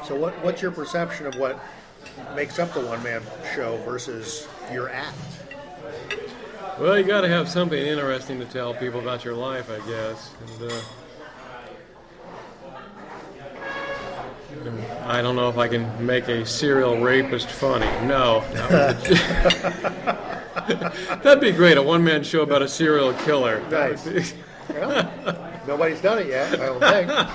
So, 0.05 0.15
what, 0.15 0.33
what's 0.43 0.61
your 0.61 0.71
perception 0.71 1.27
of 1.27 1.35
what 1.35 1.59
makes 2.35 2.59
up 2.59 2.73
the 2.73 2.81
one 2.81 3.01
man 3.03 3.21
show 3.55 3.77
versus 3.85 4.47
your 4.71 4.89
act? 4.89 5.17
Well, 6.77 6.97
you 6.97 7.05
got 7.05 7.21
to 7.21 7.29
have 7.29 7.47
something 7.47 7.79
interesting 7.79 8.39
to 8.39 8.45
tell 8.45 8.73
people 8.73 8.99
about 8.99 9.23
your 9.23 9.35
life, 9.35 9.69
I 9.69 9.77
guess. 9.87 10.31
And, 10.59 10.71
uh, 10.71 10.81
I 15.05 15.21
don't 15.21 15.35
know 15.35 15.49
if 15.49 15.57
I 15.57 15.67
can 15.67 16.05
make 16.05 16.27
a 16.27 16.45
serial 16.45 16.99
rapist 17.01 17.49
funny. 17.49 17.85
No. 18.07 18.43
that 18.53 18.97
would- 21.25 21.41
be 21.41 21.51
great, 21.51 21.77
a 21.77 21.83
one 21.83 22.03
man 22.03 22.23
show 22.23 22.41
about 22.41 22.61
a 22.61 22.67
serial 22.67 23.13
killer. 23.13 23.61
Nice. 23.69 24.33
Well, 24.69 25.11
nobody's 25.67 26.01
done 26.01 26.19
it 26.19 26.27
yet, 26.27 26.59
I 26.59 26.65
don't 26.67 26.79
think. 26.79 27.11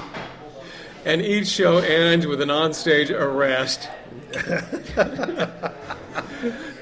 and 1.05 1.21
each 1.21 1.49
show 1.49 1.79
ends 1.79 2.27
with 2.27 2.41
an 2.41 2.49
onstage 2.49 3.11
arrest. 3.11 3.89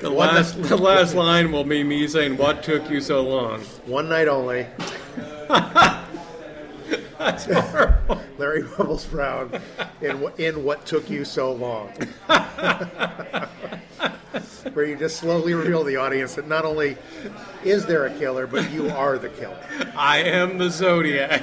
The 0.01 0.11
last, 0.11 0.62
the 0.62 0.76
last 0.76 1.14
line 1.14 1.51
will 1.51 1.64
be 1.64 1.82
me 1.82 2.07
saying, 2.07 2.37
What 2.37 2.62
took 2.62 2.91
you 2.91 3.01
so 3.01 3.22
long? 3.22 3.62
One 3.87 4.11
night 4.11 4.28
only. 4.28 4.66
That's 7.19 7.45
horrible. 7.47 8.21
Larry 8.39 8.62
Bubbles 8.62 9.07
Brown 9.07 9.61
in, 10.01 10.19
wh- 10.23 10.39
in 10.39 10.64
What 10.64 10.85
Took 10.87 11.09
You 11.09 11.25
So 11.25 11.53
Long. 11.53 11.89
Where 14.75 14.85
you 14.85 14.97
just 14.97 15.17
slowly 15.21 15.55
reveal 15.55 15.83
the 15.85 15.97
audience 15.97 16.35
that 16.35 16.47
not 16.47 16.64
only 16.67 16.99
is 17.64 17.87
there 17.87 18.05
a 18.05 18.11
killer, 18.19 18.47
but 18.47 18.71
you 18.71 18.91
are 18.91 19.17
the 19.17 19.31
killer. 19.31 19.59
I 19.97 20.19
am 20.19 20.59
the 20.59 20.69
Zodiac. 20.71 21.41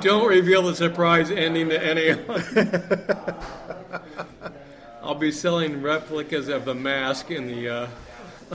Don't 0.02 0.28
reveal 0.28 0.62
the 0.62 0.74
surprise 0.76 1.30
ending 1.32 1.70
to 1.70 1.82
anyone. 1.82 2.44
I'll 5.02 5.14
be 5.16 5.32
selling 5.32 5.82
replicas 5.82 6.48
of 6.48 6.64
the 6.64 6.74
mask 6.74 7.30
in 7.32 7.46
the 7.48 7.68
uh, 7.68 7.88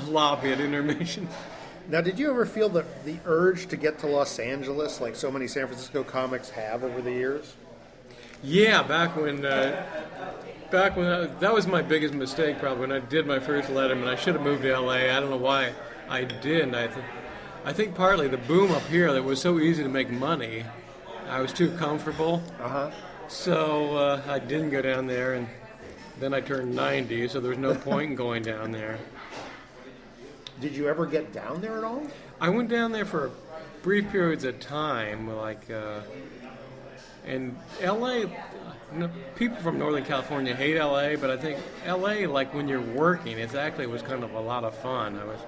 lobby 0.08 0.52
at 0.54 0.62
intermission. 0.62 1.28
Now, 1.90 2.02
did 2.02 2.20
you 2.20 2.30
ever 2.30 2.46
feel 2.46 2.70
the, 2.70 2.86
the 3.06 3.18
urge 3.26 3.68
to 3.68 3.78
get 3.78 4.00
to 4.00 4.08
Los 4.08 4.40
Angeles 4.40 5.02
like 5.02 5.16
so 5.16 5.32
many 5.32 5.48
San 5.48 5.68
Francisco 5.68 6.04
comics 6.04 6.50
have 6.52 6.84
over 6.84 7.02
the 7.02 7.12
years? 7.12 7.56
Yeah, 8.44 8.82
back 8.84 9.16
when, 9.16 9.46
uh, 9.46 9.86
back 10.72 10.96
when 10.96 11.08
I, 11.08 11.26
that 11.26 11.54
was 11.54 11.68
my 11.68 11.82
biggest 11.82 12.14
mistake. 12.14 12.60
Probably 12.60 12.88
when 12.88 12.92
I 12.92 13.00
did 13.00 13.28
my 13.28 13.40
first 13.40 13.70
Letterman, 13.70 14.08
I 14.08 14.16
should 14.16 14.34
have 14.36 14.44
moved 14.44 14.64
to 14.64 14.74
L.A. 14.74 15.12
I 15.12 15.20
don't 15.20 15.30
know 15.30 15.38
why 15.38 15.74
I 16.10 16.24
didn't. 16.24 16.74
I, 16.74 16.88
th- 16.88 17.06
I 17.66 17.74
think 17.74 17.94
partly 17.94 18.28
the 18.28 18.38
boom 18.38 18.72
up 18.72 18.84
here 18.84 19.14
that 19.14 19.24
was 19.24 19.40
so 19.40 19.60
easy 19.60 19.84
to 19.84 19.90
make 19.90 20.10
money, 20.10 20.64
I 21.30 21.40
was 21.42 21.54
too 21.54 21.72
comfortable. 21.78 22.42
Uh 22.60 22.70
huh. 22.70 22.92
So 23.28 23.96
uh, 23.96 24.22
I 24.28 24.40
didn't 24.40 24.72
go 24.72 24.82
down 24.82 25.08
there, 25.08 25.36
and 25.36 25.48
then 26.20 26.34
I 26.34 26.42
turned 26.42 26.76
90, 26.76 27.28
so 27.30 27.40
there 27.40 27.50
was 27.50 27.60
no 27.60 27.76
point 27.76 28.12
in 28.12 28.16
going 28.16 28.44
down 28.44 28.72
there. 28.72 29.00
Did 30.62 30.76
you 30.76 30.88
ever 30.88 31.07
get 31.07 31.34
down 31.34 31.59
there 31.59 31.78
at 31.80 31.84
all? 31.84 32.03
I 32.39 32.49
went 32.49 32.70
down 32.70 32.91
there 32.91 33.05
for 33.05 33.32
brief 33.82 34.09
periods 34.12 34.43
of 34.43 34.59
time, 34.59 35.36
like 35.36 35.70
uh, 35.72 36.01
in 37.26 37.57
LA. 37.84 38.26
no, 38.93 39.09
People 39.36 39.57
from 39.57 39.80
Northern 39.80 40.05
California 40.05 40.55
hate 40.55 40.78
LA, 40.78 41.16
but 41.16 41.32
I 41.32 41.38
think 41.38 41.57
LA, 41.86 42.28
like 42.32 42.53
when 42.53 42.68
you're 42.68 42.80
working, 42.80 43.39
it's 43.39 43.55
actually 43.55 43.88
was 43.88 44.03
kind 44.03 44.24
of 44.24 44.34
a 44.34 44.39
lot 44.39 44.64
of 44.64 44.78
fun. 44.78 45.18
I 45.18 45.26
was 45.26 45.39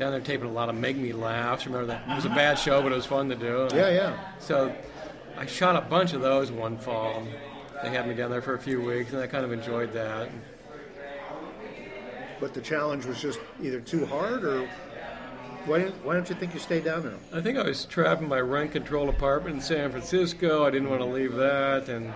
down 0.00 0.10
there 0.10 0.20
taping 0.20 0.48
a 0.48 0.52
lot 0.52 0.68
of 0.68 0.74
Make 0.74 0.96
Me 0.96 1.12
Laughs. 1.12 1.64
Remember 1.66 1.86
that? 1.86 2.08
It 2.08 2.14
was 2.16 2.24
a 2.24 2.30
bad 2.30 2.58
show, 2.58 2.82
but 2.82 2.90
it 2.90 2.96
was 2.96 3.06
fun 3.06 3.28
to 3.28 3.36
do. 3.36 3.68
Yeah, 3.72 3.90
yeah. 3.90 4.18
So 4.40 4.74
I 5.38 5.46
shot 5.46 5.76
a 5.76 5.80
bunch 5.80 6.12
of 6.12 6.22
those 6.22 6.50
one 6.50 6.76
fall. 6.76 7.22
They 7.84 7.90
had 7.90 8.08
me 8.08 8.14
down 8.14 8.30
there 8.32 8.42
for 8.42 8.54
a 8.54 8.58
few 8.58 8.82
weeks, 8.82 9.12
and 9.12 9.22
I 9.22 9.28
kind 9.28 9.44
of 9.44 9.52
enjoyed 9.52 9.92
that. 9.92 10.28
But 12.40 12.54
the 12.54 12.60
challenge 12.60 13.06
was 13.06 13.20
just 13.20 13.40
either 13.62 13.80
too 13.80 14.04
hard 14.06 14.44
or 14.44 14.68
why 15.64 15.78
didn't 15.78 16.04
why 16.04 16.14
don't 16.14 16.28
you 16.28 16.36
think 16.36 16.54
you 16.54 16.60
stayed 16.60 16.84
down 16.84 17.02
there? 17.02 17.14
I 17.32 17.40
think 17.40 17.58
I 17.58 17.64
was 17.64 17.86
trapped 17.86 18.22
in 18.22 18.28
my 18.28 18.40
rent-controlled 18.40 19.08
apartment 19.08 19.56
in 19.56 19.62
San 19.62 19.90
Francisco. 19.90 20.64
I 20.64 20.70
didn't 20.70 20.88
want 20.88 21.00
to 21.00 21.06
leave 21.06 21.34
that, 21.34 21.88
and 21.88 22.12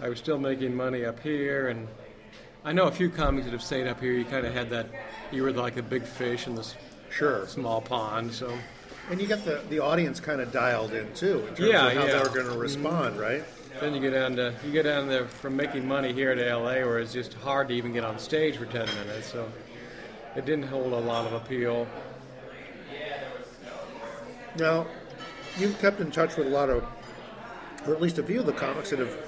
I 0.00 0.08
was 0.08 0.18
still 0.18 0.38
making 0.38 0.76
money 0.76 1.04
up 1.04 1.18
here. 1.20 1.68
And 1.68 1.88
I 2.64 2.72
know 2.72 2.84
a 2.84 2.92
few 2.92 3.10
comics 3.10 3.46
that 3.46 3.52
have 3.52 3.62
stayed 3.62 3.86
up 3.86 4.00
here. 4.00 4.12
You 4.12 4.24
kind 4.24 4.46
of 4.46 4.54
had 4.54 4.70
that. 4.70 4.86
You 5.32 5.42
were 5.42 5.52
like 5.52 5.76
a 5.76 5.82
big 5.82 6.04
fish 6.04 6.46
in 6.46 6.54
this 6.54 6.76
sure 7.10 7.46
small 7.48 7.80
pond. 7.80 8.32
So 8.32 8.56
And 9.10 9.20
you 9.20 9.26
got 9.26 9.44
the, 9.44 9.60
the 9.68 9.80
audience 9.80 10.18
kind 10.18 10.40
of 10.40 10.50
dialed 10.50 10.94
in 10.94 11.12
too 11.14 11.40
in 11.48 11.54
terms 11.54 11.60
yeah, 11.60 11.88
of 11.88 11.92
how 11.94 12.04
yeah. 12.04 12.12
they're 12.22 12.28
going 12.42 12.46
to 12.50 12.58
respond, 12.58 13.16
Mhm. 13.16 13.20
right? 13.20 13.44
Then 13.80 13.92
you 13.94 14.00
get 14.00 14.10
down 14.12 14.36
to 14.36 14.54
you 14.64 14.70
get 14.72 14.84
down 14.84 15.08
there 15.08 15.26
from 15.26 15.56
making 15.56 15.86
money 15.86 16.12
here 16.12 16.34
to 16.34 16.42
LA, 16.56 16.74
where 16.84 17.00
it's 17.00 17.12
just 17.12 17.34
hard 17.34 17.68
to 17.68 17.74
even 17.74 17.92
get 17.92 18.04
on 18.04 18.18
stage 18.18 18.56
for 18.56 18.66
ten 18.66 18.86
minutes. 18.94 19.30
So 19.32 19.50
it 20.36 20.46
didn't 20.46 20.68
hold 20.68 20.92
a 20.92 20.98
lot 20.98 21.26
of 21.26 21.32
appeal. 21.32 21.86
Now, 24.56 24.86
you've 25.58 25.78
kept 25.80 26.00
in 26.00 26.10
touch 26.12 26.36
with 26.36 26.46
a 26.46 26.50
lot 26.50 26.70
of, 26.70 26.84
or 27.86 27.94
at 27.94 28.00
least 28.00 28.18
a 28.18 28.22
few 28.22 28.40
of 28.40 28.46
the 28.46 28.52
comics 28.52 28.90
that 28.90 29.00
have 29.00 29.18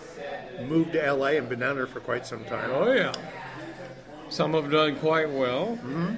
moved 0.69 0.93
to 0.93 1.13
LA 1.13 1.31
and 1.37 1.49
been 1.49 1.59
down 1.59 1.75
there 1.77 1.87
for 1.89 1.99
quite 2.01 2.25
some 2.25 2.45
time. 2.45 2.71
Oh 2.73 2.93
yeah, 2.93 3.13
some 4.29 4.55
have 4.55 4.71
done 4.71 4.97
quite 4.97 5.29
well. 5.29 5.77
Mm-hmm. 5.83 6.15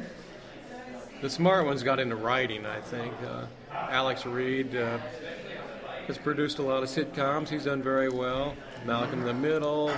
The 1.21 1.29
smart 1.29 1.67
ones 1.67 1.83
got 1.83 1.99
into 1.99 2.17
writing, 2.17 2.65
I 2.65 2.81
think. 2.81 3.13
Uh, 3.27 3.47
Alex 3.73 4.25
Reid 4.25 4.77
uh, 4.77 4.99
has 6.07 6.17
produced 6.17 6.59
a 6.59 6.63
lot 6.63 6.83
of 6.83 6.89
sitcoms. 6.89 7.49
He's 7.49 7.65
done 7.65 7.83
very 7.83 8.09
well. 8.09 8.55
Malcolm 8.87 9.21
in 9.21 9.27
the 9.27 9.35
Middle. 9.35 9.93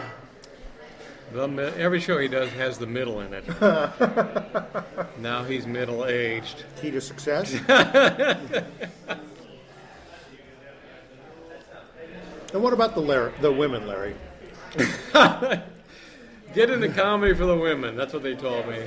The 1.32 1.46
mi- 1.46 1.62
every 1.62 2.00
show 2.00 2.18
he 2.18 2.26
does 2.26 2.50
has 2.50 2.78
the 2.78 2.86
middle 2.86 3.20
in 3.20 3.32
it. 3.34 3.44
now 5.20 5.44
he's 5.44 5.66
middle 5.66 6.04
aged. 6.06 6.64
Key 6.80 6.90
to 6.90 7.00
success. 7.00 7.54
And 12.52 12.62
what 12.64 12.72
about 12.72 12.94
the 12.94 13.00
Larry, 13.00 13.32
the 13.40 13.52
women, 13.52 13.86
Larry? 13.86 14.16
Get 16.52 16.70
into 16.70 16.88
comedy 16.88 17.32
for 17.32 17.46
the 17.46 17.56
women. 17.56 17.96
That's 17.96 18.12
what 18.12 18.24
they 18.24 18.34
told 18.34 18.66
me. 18.66 18.86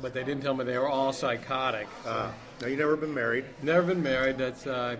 But 0.00 0.14
they 0.14 0.24
didn't 0.24 0.42
tell 0.42 0.54
me 0.54 0.64
they 0.64 0.78
were 0.78 0.88
all 0.88 1.12
psychotic. 1.12 1.88
Uh, 2.06 2.30
now 2.60 2.68
you 2.68 2.76
never 2.76 2.96
been 2.96 3.14
married? 3.14 3.44
Never 3.62 3.88
been 3.88 4.02
married. 4.02 4.38
That's 4.38 4.66
uh, 4.66 4.96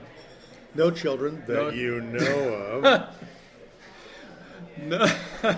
no 0.74 0.90
children 0.90 1.42
that 1.46 1.55
no- 1.55 1.70
you 1.70 2.01
know 2.01 2.49
of. 2.82 3.14
no. 4.82 5.07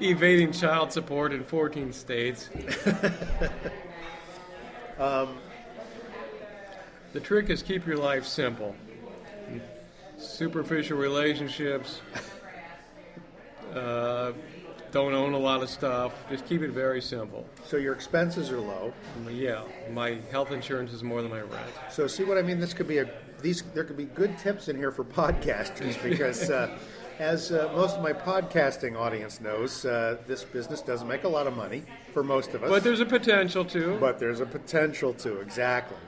Evading 0.00 0.52
child 0.52 0.90
support 0.92 1.32
in 1.32 1.44
14 1.44 1.92
states. 1.92 2.48
um, 4.98 5.36
the 7.12 7.20
trick 7.20 7.50
is 7.50 7.62
keep 7.62 7.86
your 7.86 7.98
life 7.98 8.24
simple. 8.24 8.74
Superficial 10.18 10.96
relationships. 10.96 12.00
Uh, 13.74 14.32
don't 14.92 15.14
own 15.14 15.32
a 15.32 15.38
lot 15.38 15.62
of 15.62 15.70
stuff. 15.70 16.12
Just 16.30 16.46
keep 16.46 16.62
it 16.62 16.70
very 16.70 17.00
simple. 17.00 17.44
so 17.66 17.76
your 17.76 17.94
expenses 17.94 18.50
are 18.50 18.60
low. 18.60 18.92
Yeah, 19.30 19.62
my 19.90 20.18
health 20.30 20.52
insurance 20.52 20.92
is 20.92 21.02
more 21.02 21.22
than 21.22 21.30
my 21.30 21.40
rent. 21.40 21.72
So 21.90 22.06
see 22.06 22.24
what 22.24 22.38
I 22.38 22.42
mean? 22.42 22.60
This 22.60 22.74
could 22.74 22.86
be 22.86 22.98
a 22.98 23.10
these 23.40 23.62
there 23.74 23.82
could 23.82 23.96
be 23.96 24.04
good 24.04 24.38
tips 24.38 24.68
in 24.68 24.76
here 24.76 24.92
for 24.92 25.04
podcasters 25.20 26.00
because 26.02 26.48
uh, 26.50 26.78
as 27.18 27.52
uh, 27.52 27.70
most 27.74 27.96
of 27.96 28.02
my 28.02 28.12
podcasting 28.12 28.98
audience 28.98 29.40
knows, 29.40 29.84
uh, 29.84 30.18
this 30.26 30.44
business 30.44 30.80
doesn't 30.80 31.08
make 31.08 31.24
a 31.24 31.28
lot 31.28 31.46
of 31.46 31.56
money 31.56 31.82
for 32.12 32.22
most 32.22 32.54
of 32.54 32.62
us. 32.62 32.70
But 32.70 32.84
there's 32.84 33.00
a 33.00 33.06
potential 33.06 33.64
to. 33.66 33.98
But 33.98 34.18
there's 34.18 34.40
a 34.40 34.46
potential 34.46 35.12
to 35.14 35.40
exactly. 35.40 35.98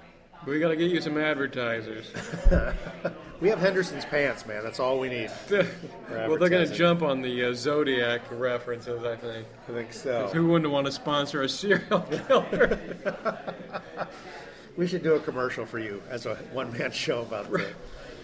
We 0.47 0.59
got 0.61 0.69
to 0.69 0.77
get 0.77 0.91
you 0.91 1.01
some 1.01 1.19
advertisers. 1.19 2.11
We 3.41 3.51
have 3.51 3.59
Henderson's 3.59 4.05
pants, 4.07 4.47
man. 4.47 4.63
That's 4.63 4.81
all 4.81 4.99
we 4.99 5.09
need. 5.09 5.31
well, 5.51 6.39
they're 6.39 6.49
going 6.49 6.67
to 6.67 6.75
jump 6.75 7.03
on 7.03 7.21
the 7.21 7.47
uh, 7.47 7.53
Zodiac 7.53 8.23
references, 8.31 9.05
I 9.05 9.17
think. 9.17 9.47
I 9.69 9.73
think 9.73 9.93
so. 9.93 10.29
Who 10.29 10.47
wouldn't 10.47 10.73
want 10.73 10.87
to 10.87 10.93
sponsor 10.93 11.43
a 11.43 11.49
serial 11.51 12.01
killer? 12.01 12.79
We 14.77 14.87
should 14.87 15.03
do 15.03 15.15
a 15.15 15.21
commercial 15.21 15.67
for 15.67 15.79
you 15.79 16.01
as 16.09 16.27
a 16.27 16.37
one-man 16.55 16.93
show 16.93 17.23
about 17.23 17.51
the 17.51 17.67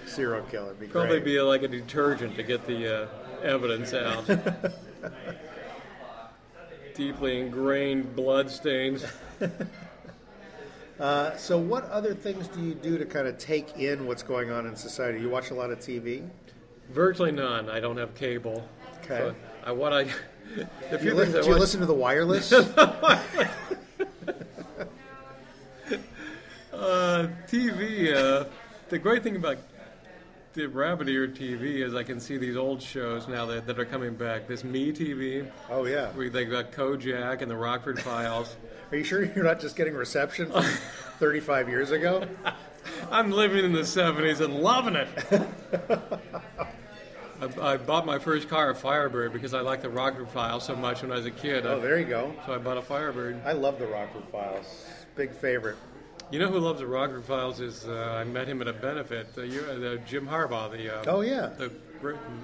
serial 0.06 0.44
killer. 0.46 0.74
Be 0.74 0.86
Probably 0.86 1.20
great. 1.20 1.24
be 1.24 1.40
like 1.42 1.64
a 1.64 1.68
detergent 1.68 2.36
to 2.36 2.42
get 2.42 2.66
the 2.66 3.02
uh, 3.02 3.08
evidence 3.42 3.92
out. 3.92 4.24
Deeply 6.94 7.40
ingrained 7.40 8.14
blood 8.16 8.50
stains. 8.50 9.04
Uh, 11.00 11.34
so, 11.38 11.56
what 11.56 11.84
other 11.90 12.12
things 12.14 12.46
do 12.48 12.60
you 12.60 12.74
do 12.74 12.98
to 12.98 13.06
kind 13.06 13.26
of 13.26 13.38
take 13.38 13.78
in 13.78 14.06
what's 14.06 14.22
going 14.22 14.50
on 14.50 14.66
in 14.66 14.76
society? 14.76 15.18
You 15.20 15.30
watch 15.30 15.50
a 15.50 15.54
lot 15.54 15.70
of 15.70 15.78
TV. 15.78 16.28
Virtually 16.90 17.32
none. 17.32 17.70
I 17.70 17.80
don't 17.80 17.96
have 17.96 18.14
cable. 18.14 18.68
Okay. 19.02 19.18
So 19.18 19.34
I, 19.64 19.72
what 19.72 19.92
I. 19.92 20.04
The 20.50 20.66
Do 20.90 20.98
few 20.98 21.10
you, 21.10 21.14
li- 21.16 21.26
do 21.26 21.30
you 21.32 21.50
watch- 21.52 21.60
listen 21.60 21.78
to 21.80 21.86
the 21.86 21.94
wireless? 21.94 22.52
Uh, 26.72 27.28
TV. 27.46 28.14
Uh, 28.14 28.44
the 28.88 28.98
great 28.98 29.22
thing 29.22 29.36
about 29.36 29.58
the 30.54 30.66
rabbit 30.66 31.08
ear 31.08 31.28
TV 31.28 31.84
is 31.86 31.94
I 31.94 32.02
can 32.02 32.18
see 32.18 32.38
these 32.38 32.56
old 32.56 32.80
shows 32.82 33.28
now 33.28 33.44
that, 33.46 33.66
that 33.66 33.78
are 33.78 33.84
coming 33.84 34.14
back. 34.14 34.48
This 34.48 34.64
Me 34.64 34.90
TV. 34.90 35.46
Oh 35.68 35.84
yeah. 35.84 36.08
Where 36.12 36.30
they 36.30 36.44
got 36.46 36.72
Kojak 36.72 37.42
and 37.42 37.50
the 37.50 37.56
Rockford 37.56 38.00
Files. 38.00 38.56
Are 38.90 38.96
you 38.96 39.04
sure 39.04 39.24
you're 39.24 39.44
not 39.44 39.60
just 39.60 39.76
getting 39.76 39.94
reception 39.94 40.50
from 40.50 40.62
35 41.18 41.68
years 41.68 41.90
ago? 41.90 42.26
I'm 43.10 43.30
living 43.30 43.64
in 43.64 43.72
the 43.72 43.80
70s 43.80 44.40
and 44.40 44.54
loving 44.60 44.96
it. 44.96 45.08
I, 47.40 47.72
I 47.72 47.76
bought 47.76 48.04
my 48.04 48.18
first 48.18 48.48
car 48.48 48.70
a 48.70 48.74
Firebird 48.74 49.32
because 49.32 49.54
I 49.54 49.60
liked 49.60 49.82
the 49.82 49.88
Rockford 49.90 50.28
Files 50.28 50.64
so 50.64 50.74
much 50.76 51.02
when 51.02 51.12
I 51.12 51.16
was 51.16 51.26
a 51.26 51.30
kid. 51.30 51.66
Oh, 51.66 51.80
there 51.80 51.98
you 51.98 52.04
go. 52.04 52.34
So 52.46 52.54
I 52.54 52.58
bought 52.58 52.76
a 52.78 52.82
Firebird. 52.82 53.40
I 53.44 53.52
love 53.52 53.78
the 53.78 53.86
Rockford 53.86 54.24
Files. 54.30 54.86
Big 55.16 55.32
favorite. 55.34 55.76
You 56.30 56.38
know 56.38 56.48
who 56.48 56.58
loves 56.58 56.80
the 56.80 56.86
Rockford 56.86 57.24
Files 57.24 57.60
is 57.60 57.86
uh, 57.88 58.16
I 58.20 58.24
met 58.24 58.46
him 58.46 58.60
at 58.60 58.68
a 58.68 58.72
benefit. 58.72 59.34
The, 59.34 59.42
the 59.42 60.00
Jim 60.06 60.26
Harbaugh, 60.26 60.70
the 60.70 60.98
uh, 61.00 61.04
Oh, 61.06 61.20
yeah. 61.22 61.50
the 61.56 61.72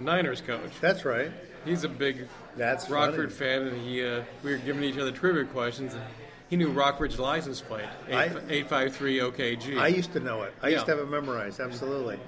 Niners 0.01 0.41
coach. 0.41 0.71
That's 0.81 1.05
right. 1.05 1.31
He's 1.65 1.85
a 1.85 1.89
big 1.89 2.27
That's 2.57 2.89
Rockford 2.89 3.33
funny. 3.33 3.51
fan, 3.51 3.63
and 3.69 3.81
he 3.87 4.05
uh, 4.05 4.23
we 4.45 4.53
were 4.53 4.59
giving 4.59 4.83
each 4.85 4.99
other 4.99 5.11
trivia 5.13 5.45
questions. 5.45 5.95
He 6.49 6.57
knew 6.57 6.71
Rockford's 6.71 7.19
license 7.19 7.61
plate, 7.61 7.85
I- 8.11 8.31
eight 8.49 8.69
five 8.69 8.95
three 8.95 9.19
OKG. 9.19 9.79
I 9.79 9.89
used 9.89 10.13
to 10.13 10.21
know 10.21 10.43
it. 10.43 10.55
I 10.63 10.69
used 10.69 10.87
to 10.87 10.93
have 10.93 11.01
it 11.01 11.11
memorized, 11.11 11.59
absolutely. 11.61 12.19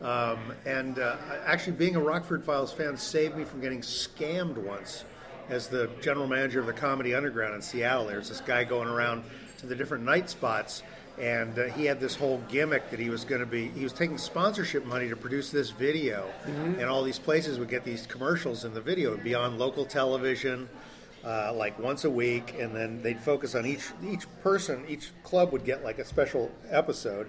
Um, 0.00 0.38
and 0.66 0.98
uh, 0.98 1.16
actually, 1.44 1.72
being 1.76 1.96
a 1.96 2.00
Rockford 2.00 2.44
Files 2.44 2.72
fan 2.72 2.96
saved 2.96 3.36
me 3.36 3.44
from 3.44 3.60
getting 3.60 3.80
scammed 3.80 4.56
once. 4.56 5.04
As 5.48 5.66
the 5.68 5.88
general 6.02 6.26
manager 6.26 6.60
of 6.60 6.66
the 6.66 6.72
Comedy 6.74 7.14
Underground 7.14 7.54
in 7.54 7.62
Seattle, 7.62 8.06
there's 8.06 8.28
this 8.28 8.40
guy 8.42 8.64
going 8.64 8.86
around 8.86 9.24
to 9.58 9.66
the 9.66 9.74
different 9.74 10.04
night 10.04 10.28
spots, 10.28 10.82
and 11.18 11.58
uh, 11.58 11.64
he 11.68 11.86
had 11.86 11.98
this 12.00 12.14
whole 12.14 12.42
gimmick 12.50 12.90
that 12.90 13.00
he 13.00 13.08
was 13.10 13.24
going 13.24 13.40
to 13.40 13.46
be. 13.46 13.68
He 13.68 13.82
was 13.82 13.92
taking 13.94 14.18
sponsorship 14.18 14.84
money 14.84 15.08
to 15.08 15.16
produce 15.16 15.50
this 15.50 15.70
video, 15.70 16.30
Mhm. 16.46 16.74
and 16.80 16.82
all 16.84 17.02
these 17.02 17.18
places 17.18 17.58
would 17.58 17.68
get 17.70 17.82
these 17.82 18.06
commercials 18.06 18.64
in 18.66 18.74
the 18.74 18.80
video. 18.80 19.12
It'd 19.14 19.24
be 19.24 19.34
on 19.34 19.56
local 19.58 19.86
television, 19.86 20.68
uh, 21.24 21.52
like 21.54 21.78
once 21.78 22.04
a 22.04 22.10
week, 22.10 22.54
and 22.58 22.74
then 22.74 23.02
they'd 23.02 23.20
focus 23.20 23.54
on 23.54 23.66
each 23.66 23.90
each 24.04 24.26
person. 24.42 24.84
Each 24.88 25.10
club 25.24 25.52
would 25.52 25.64
get 25.64 25.84
like 25.84 25.98
a 25.98 26.04
special 26.04 26.50
episode, 26.70 27.28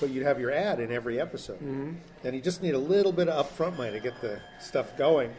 but 0.00 0.10
you'd 0.10 0.24
have 0.24 0.38
your 0.40 0.50
ad 0.52 0.80
in 0.80 0.90
every 0.92 1.20
episode. 1.20 1.60
Mhm. 1.60 1.96
And 2.24 2.34
you 2.34 2.40
just 2.40 2.62
need 2.62 2.74
a 2.74 2.78
little 2.78 3.12
bit 3.12 3.28
of 3.28 3.48
upfront 3.56 3.76
money 3.78 3.92
to 3.92 4.00
get 4.00 4.20
the 4.20 4.40
stuff 4.60 4.96
going. 4.96 5.30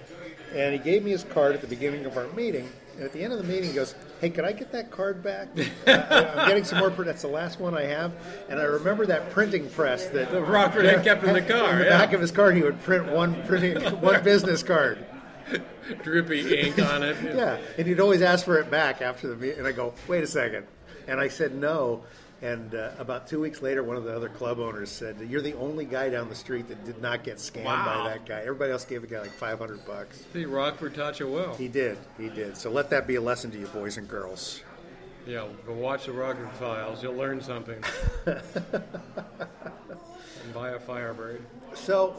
and 0.56 0.74
he 0.74 0.80
gave 0.80 1.04
me 1.04 1.12
his 1.12 1.24
card 1.26 1.54
at 1.54 1.62
the 1.62 1.68
beginning 1.68 2.06
of 2.06 2.18
our 2.18 2.26
meeting. 2.30 2.68
And 2.96 3.04
at 3.06 3.14
the 3.14 3.22
end 3.24 3.32
of 3.32 3.38
the 3.38 3.46
meeting, 3.46 3.70
he 3.70 3.76
goes, 3.76 3.94
"Hey, 4.20 4.32
could 4.32 4.46
I 4.46 4.52
get 4.52 4.72
that 4.72 4.90
card 4.90 5.22
back? 5.24 5.48
Uh, 5.88 6.32
I'm 6.36 6.48
getting 6.48 6.64
some 6.64 6.80
more. 6.80 6.90
Print. 6.90 7.06
That's 7.06 7.22
the 7.22 7.28
last 7.28 7.60
one 7.60 7.78
I 7.78 7.84
have." 7.84 8.12
And 8.50 8.60
I 8.60 8.64
remember 8.64 9.06
that 9.06 9.30
printing 9.30 9.70
press 9.70 10.08
that 10.08 10.32
That 10.32 10.42
Rockford 10.42 10.86
had 10.86 11.04
kept 11.04 11.24
in 11.24 11.34
the 11.34 11.42
car, 11.44 11.74
In 11.74 11.78
the 11.80 11.86
yeah. 11.86 11.98
back 12.00 12.14
of 12.14 12.20
his 12.22 12.32
card, 12.32 12.56
he 12.56 12.64
would 12.64 12.82
print 12.82 13.06
one 13.12 13.44
printing, 13.48 13.80
one 14.02 14.24
business 14.24 14.64
card. 14.64 15.06
Drippy 16.04 16.58
ink 16.60 16.80
on 16.82 17.04
it. 17.04 17.18
Yeah, 17.24 17.58
and 17.78 17.88
he'd 17.88 18.00
always 18.00 18.22
ask 18.22 18.46
for 18.46 18.58
it 18.60 18.70
back 18.70 19.02
after 19.02 19.28
the 19.28 19.36
meeting. 19.36 19.60
And 19.60 19.68
I 19.68 19.72
go, 19.72 19.94
"Wait 20.08 20.24
a 20.24 20.28
second. 20.28 20.66
and 21.08 21.20
I 21.20 21.28
said 21.28 21.56
no. 21.56 22.04
And 22.42 22.74
uh, 22.74 22.92
about 22.98 23.28
two 23.28 23.42
weeks 23.42 23.62
later, 23.62 23.84
one 23.84 23.98
of 23.98 24.06
the 24.06 24.16
other 24.16 24.30
club 24.30 24.60
owners 24.60 24.90
said, 24.90 25.18
"You're 25.30 25.42
the 25.42 25.56
only 25.56 25.84
guy 25.86 26.10
down 26.10 26.30
the 26.30 26.36
street 26.36 26.70
that 26.70 26.86
did 26.86 27.02
not 27.02 27.24
get 27.26 27.36
scammed 27.38 27.66
Wow. 27.66 28.04
by 28.04 28.10
that 28.12 28.26
guy. 28.26 28.40
Everybody 28.42 28.72
else 28.72 28.86
gave 28.86 29.02
the 29.02 29.08
guy 29.08 29.20
like 29.20 29.32
500 29.32 29.86
bucks." 29.86 30.24
See, 30.32 30.46
Rockford 30.46 30.96
taught 30.96 31.20
you 31.20 31.28
well. 31.28 31.54
He 31.56 31.68
did. 31.68 31.98
He 32.18 32.30
did. 32.30 32.56
So 32.56 32.70
let 32.72 32.90
that 32.92 33.08
be 33.08 33.16
a 33.16 33.22
lesson 33.22 33.52
to 33.52 33.58
you, 33.60 33.68
boys 33.68 33.98
and 33.98 34.08
girls. 34.08 34.62
Yeah, 35.28 35.48
go 35.68 35.74
watch 35.74 36.06
the 36.06 36.14
Rockford 36.14 36.50
Files. 36.54 37.04
You'll 37.04 37.14
learn 37.16 37.42
something. 37.42 37.84
and 38.26 38.44
buy 40.54 40.70
a 40.72 40.80
Firebird. 40.80 41.42
So, 41.76 42.16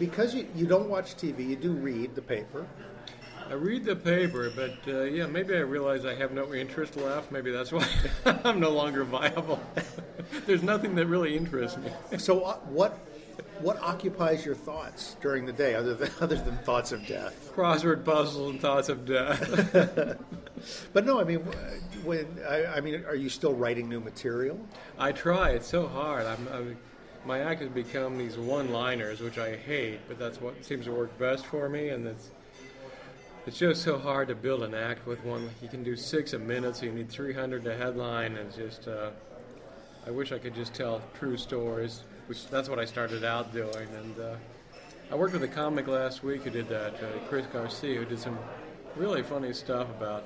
because 0.00 0.34
you, 0.34 0.48
you 0.56 0.66
don't 0.66 0.88
watch 0.88 1.14
TV, 1.14 1.46
you 1.50 1.56
do 1.56 1.72
read 1.72 2.16
the 2.16 2.22
paper. 2.22 2.66
I 3.48 3.52
read 3.52 3.84
the 3.84 3.94
paper, 3.94 4.50
but 4.50 4.78
uh, 4.88 5.02
yeah, 5.02 5.26
maybe 5.26 5.54
I 5.54 5.60
realize 5.60 6.04
I 6.06 6.14
have 6.14 6.32
no 6.32 6.54
interest 6.54 6.96
left. 6.96 7.30
Maybe 7.30 7.50
that's 7.50 7.70
why 7.70 7.86
I'm 8.44 8.58
no 8.58 8.70
longer 8.70 9.04
viable. 9.04 9.60
There's 10.46 10.62
nothing 10.62 10.94
that 10.94 11.06
really 11.06 11.36
interests 11.36 11.78
me. 11.78 11.90
So, 12.18 12.42
uh, 12.42 12.54
what 12.60 12.98
what 13.60 13.78
occupies 13.82 14.44
your 14.46 14.54
thoughts 14.54 15.16
during 15.20 15.44
the 15.44 15.52
day, 15.52 15.74
other 15.74 15.94
than 15.94 16.10
other 16.20 16.36
than 16.36 16.56
thoughts 16.58 16.92
of 16.92 17.06
death? 17.06 17.52
Crossword 17.54 18.04
puzzles 18.04 18.52
and 18.52 18.60
thoughts 18.60 18.88
of 18.88 19.04
death. 19.04 20.16
But 20.92 21.06
no, 21.06 21.20
I 21.20 21.24
mean, 21.24 21.38
when 22.04 22.26
I, 22.48 22.66
I 22.66 22.80
mean, 22.80 23.04
are 23.06 23.14
you 23.14 23.28
still 23.28 23.54
writing 23.54 23.88
new 23.88 24.00
material? 24.00 24.58
I 24.98 25.12
try. 25.12 25.50
It's 25.50 25.66
so 25.66 25.86
hard. 25.88 26.26
I'm, 26.26 26.48
I'm, 26.52 26.76
my 27.24 27.40
act 27.40 27.60
has 27.60 27.70
become 27.70 28.16
these 28.16 28.36
one-liners, 28.36 29.20
which 29.20 29.38
I 29.38 29.56
hate, 29.56 30.00
but 30.08 30.18
that's 30.18 30.40
what 30.40 30.64
seems 30.64 30.86
to 30.86 30.92
work 30.92 31.16
best 31.18 31.46
for 31.46 31.68
me. 31.68 31.90
And 31.90 32.06
it's 32.06 32.30
it's 33.46 33.58
just 33.58 33.82
so 33.82 33.98
hard 33.98 34.28
to 34.28 34.34
build 34.34 34.62
an 34.62 34.74
act 34.74 35.06
with 35.06 35.24
one. 35.24 35.48
You 35.62 35.68
can 35.68 35.82
do 35.82 35.96
six 35.96 36.34
a 36.34 36.38
minute, 36.38 36.76
so 36.76 36.86
you 36.86 36.92
need 36.92 37.08
300 37.08 37.64
to 37.64 37.76
headline. 37.76 38.36
And 38.36 38.54
just, 38.54 38.86
uh, 38.86 39.10
I 40.06 40.10
wish 40.10 40.30
I 40.30 40.38
could 40.38 40.54
just 40.54 40.74
tell 40.74 41.00
true 41.18 41.36
stories, 41.36 42.02
which 42.26 42.46
that's 42.48 42.68
what 42.68 42.78
I 42.78 42.84
started 42.84 43.24
out 43.24 43.52
doing. 43.52 43.88
And 43.96 44.20
uh, 44.20 44.36
I 45.10 45.14
worked 45.14 45.32
with 45.32 45.42
a 45.42 45.48
comic 45.48 45.88
last 45.88 46.22
week 46.22 46.42
who 46.42 46.50
did 46.50 46.68
that, 46.68 46.94
uh, 46.96 47.06
Chris 47.28 47.46
Garcia, 47.46 48.00
who 48.00 48.04
did 48.04 48.18
some 48.18 48.38
really 48.94 49.22
funny 49.22 49.52
stuff 49.52 49.88
about 49.90 50.24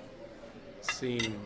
seeing. 0.81 1.41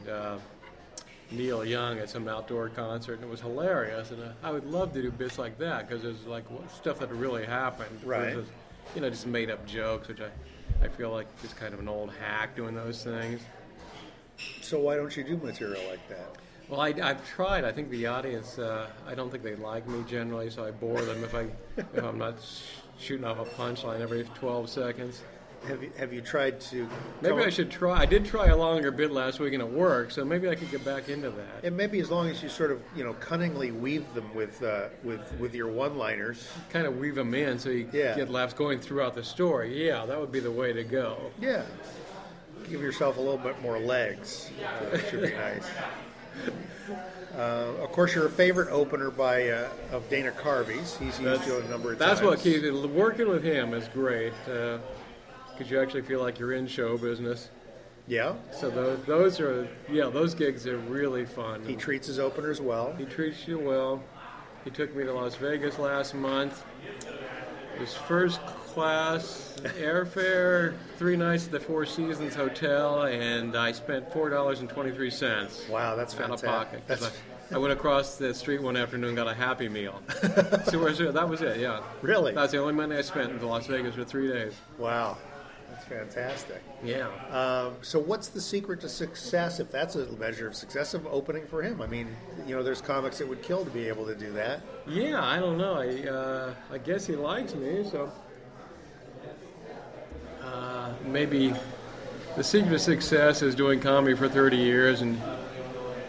Neil 1.30 1.64
Young 1.64 1.98
at 1.98 2.08
some 2.08 2.26
outdoor 2.28 2.68
concert, 2.70 3.14
and 3.14 3.24
it 3.24 3.30
was 3.30 3.40
hilarious. 3.40 4.10
And 4.10 4.22
uh, 4.22 4.28
I 4.42 4.50
would 4.50 4.64
love 4.64 4.92
to 4.94 5.02
do 5.02 5.10
bits 5.10 5.38
like 5.38 5.58
that 5.58 5.88
because 5.88 6.04
it's 6.04 6.26
like 6.26 6.44
stuff 6.74 6.98
that 7.00 7.10
really 7.10 7.44
happened. 7.44 8.00
Right. 8.04 8.34
versus, 8.34 8.48
you 8.94 9.00
know, 9.00 9.10
just 9.10 9.26
made 9.26 9.50
up 9.50 9.66
jokes, 9.66 10.08
which 10.08 10.20
I, 10.20 10.84
I 10.84 10.88
feel 10.88 11.10
like 11.10 11.26
just 11.42 11.56
kind 11.56 11.74
of 11.74 11.80
an 11.80 11.88
old 11.88 12.10
hack 12.20 12.56
doing 12.56 12.74
those 12.74 13.04
things. 13.04 13.42
So 14.62 14.80
why 14.80 14.96
don't 14.96 15.14
you 15.16 15.24
do 15.24 15.36
material 15.36 15.82
like 15.90 16.06
that? 16.08 16.36
Well, 16.68 16.80
I, 16.80 16.88
I've 17.02 17.26
tried. 17.26 17.64
I 17.64 17.72
think 17.72 17.90
the 17.90 18.06
audience, 18.06 18.58
uh, 18.58 18.88
I 19.06 19.14
don't 19.14 19.30
think 19.30 19.42
they 19.42 19.56
like 19.56 19.88
me 19.88 20.04
generally, 20.06 20.50
so 20.50 20.64
I 20.64 20.70
bore 20.70 21.00
them 21.00 21.24
if 21.24 21.34
I 21.34 21.46
if 21.78 22.04
I'm 22.04 22.18
not 22.18 22.36
sh- 22.42 22.62
shooting 22.98 23.24
off 23.24 23.38
a 23.38 23.44
punchline 23.44 24.00
every 24.00 24.24
12 24.34 24.68
seconds. 24.68 25.22
Have 25.66 25.82
you 25.82 25.90
have 25.98 26.12
you 26.12 26.20
tried 26.20 26.60
to? 26.62 26.88
Maybe 27.20 27.42
I 27.42 27.50
should 27.50 27.70
try. 27.70 27.98
I 27.98 28.06
did 28.06 28.24
try 28.24 28.46
a 28.46 28.56
longer 28.56 28.90
bit 28.90 29.10
last 29.10 29.40
week 29.40 29.52
and 29.52 29.62
it 29.62 29.68
worked, 29.68 30.12
so 30.12 30.24
maybe 30.24 30.48
I 30.48 30.54
could 30.54 30.70
get 30.70 30.84
back 30.84 31.08
into 31.08 31.30
that. 31.30 31.64
And 31.64 31.76
maybe 31.76 31.98
as 32.00 32.10
long 32.10 32.28
as 32.28 32.42
you 32.42 32.48
sort 32.48 32.70
of 32.70 32.80
you 32.96 33.04
know 33.04 33.12
cunningly 33.14 33.70
weave 33.72 34.12
them 34.14 34.32
with 34.34 34.62
uh, 34.62 34.88
with 35.02 35.20
with 35.38 35.54
your 35.54 35.66
one-liners. 35.68 36.46
Kind 36.70 36.86
of 36.86 36.96
weave 36.98 37.16
them 37.16 37.34
in 37.34 37.58
so 37.58 37.70
you 37.70 37.88
Yeah. 37.92 38.14
get 38.16 38.30
laughs 38.30 38.54
going 38.54 38.78
throughout 38.80 39.14
the 39.14 39.24
story. 39.24 39.84
Yeah, 39.86 40.06
that 40.06 40.18
would 40.18 40.32
be 40.32 40.40
the 40.40 40.50
way 40.52 40.72
to 40.72 40.84
go. 40.84 41.18
Yeah. 41.40 41.62
Give 42.70 42.80
yourself 42.80 43.16
a 43.16 43.20
little 43.20 43.36
bit 43.38 43.60
more 43.60 43.78
legs. 43.78 44.50
That 44.92 45.06
should 45.08 45.22
be 45.22 45.32
nice. 45.32 45.66
Uh, 47.36 47.70
of 47.82 47.92
course, 47.92 48.14
you're 48.16 48.26
a 48.26 48.30
favorite 48.30 48.68
opener 48.72 49.10
by 49.10 49.48
uh, 49.50 49.68
of 49.92 50.08
Dana 50.10 50.32
Carvey's. 50.32 50.96
He's 50.96 51.20
used 51.20 51.46
you 51.46 51.58
a 51.58 51.68
number 51.68 51.92
of 51.92 51.98
That's 51.98 52.18
times. 52.18 52.30
what 52.30 52.40
keeps 52.40 52.64
it. 52.64 52.72
Working 52.74 53.28
with 53.28 53.44
him 53.44 53.74
is 53.74 53.86
great 53.88 54.32
because 55.58 55.70
you 55.72 55.80
actually 55.82 56.02
feel 56.02 56.20
like 56.20 56.38
you're 56.38 56.52
in 56.52 56.68
show 56.68 56.96
business. 56.96 57.50
Yeah. 58.06 58.34
So 58.52 58.70
those, 58.70 59.04
those 59.04 59.40
are 59.40 59.68
yeah, 59.90 60.08
those 60.08 60.34
gigs 60.34 60.66
are 60.66 60.78
really 60.78 61.26
fun. 61.26 61.64
He 61.66 61.74
treats 61.74 62.06
his 62.06 62.18
openers 62.18 62.60
well. 62.60 62.94
He 62.96 63.04
treats 63.04 63.46
you 63.48 63.58
well. 63.58 64.02
He 64.64 64.70
took 64.70 64.94
me 64.94 65.04
to 65.04 65.12
Las 65.12 65.34
Vegas 65.36 65.78
last 65.78 66.14
month. 66.14 66.64
It 67.74 67.80
was 67.80 67.94
first 67.94 68.40
class 68.46 69.54
airfare, 69.78 70.74
three 70.96 71.16
nights 71.16 71.46
at 71.46 71.52
the 71.52 71.60
Four 71.60 71.86
Seasons 71.86 72.34
Hotel, 72.34 73.02
and 73.02 73.56
I 73.56 73.72
spent 73.72 74.12
four 74.12 74.30
dollars 74.30 74.60
and 74.60 74.68
twenty 74.68 74.92
three 74.92 75.10
cents. 75.10 75.68
Wow, 75.68 75.96
that's 75.96 76.18
out 76.18 76.30
of 76.30 76.42
pocket. 76.42 76.82
That's- 76.86 77.12
I, 77.50 77.54
I 77.54 77.58
went 77.58 77.72
across 77.72 78.16
the 78.16 78.34
street 78.34 78.62
one 78.62 78.76
afternoon, 78.76 79.08
and 79.08 79.16
got 79.16 79.26
a 79.26 79.34
Happy 79.34 79.68
Meal. 79.68 80.02
so 80.64 81.12
that 81.12 81.26
was 81.28 81.40
it. 81.40 81.58
Yeah. 81.60 81.80
Really? 82.02 82.32
That's 82.34 82.52
the 82.52 82.58
only 82.58 82.74
money 82.74 82.96
I 82.96 83.00
spent 83.00 83.30
in 83.30 83.40
Las 83.40 83.66
Vegas 83.66 83.94
for 83.94 84.04
three 84.04 84.28
days. 84.28 84.52
Wow, 84.76 85.16
fantastic. 85.88 86.62
Yeah. 86.84 87.08
Um, 87.30 87.74
so, 87.82 87.98
what's 87.98 88.28
the 88.28 88.40
secret 88.40 88.80
to 88.82 88.88
success? 88.88 89.60
If 89.60 89.70
that's 89.70 89.96
a 89.96 90.06
measure 90.12 90.46
of 90.46 90.54
success 90.54 90.94
of 90.94 91.06
opening 91.06 91.46
for 91.46 91.62
him, 91.62 91.80
I 91.80 91.86
mean, 91.86 92.14
you 92.46 92.54
know, 92.54 92.62
there's 92.62 92.80
comics 92.80 93.18
that 93.18 93.28
would 93.28 93.42
kill 93.42 93.64
to 93.64 93.70
be 93.70 93.88
able 93.88 94.06
to 94.06 94.14
do 94.14 94.32
that. 94.32 94.60
Yeah, 94.86 95.22
I 95.22 95.38
don't 95.38 95.58
know. 95.58 95.74
I 95.74 96.08
uh, 96.08 96.54
I 96.70 96.78
guess 96.78 97.06
he 97.06 97.16
likes 97.16 97.54
me, 97.54 97.84
so 97.90 98.10
uh, 100.42 100.92
maybe 101.04 101.54
the 102.36 102.44
secret 102.44 102.70
to 102.70 102.78
success 102.78 103.42
is 103.42 103.54
doing 103.54 103.80
comedy 103.80 104.16
for 104.16 104.28
30 104.28 104.56
years, 104.56 105.00
and 105.00 105.20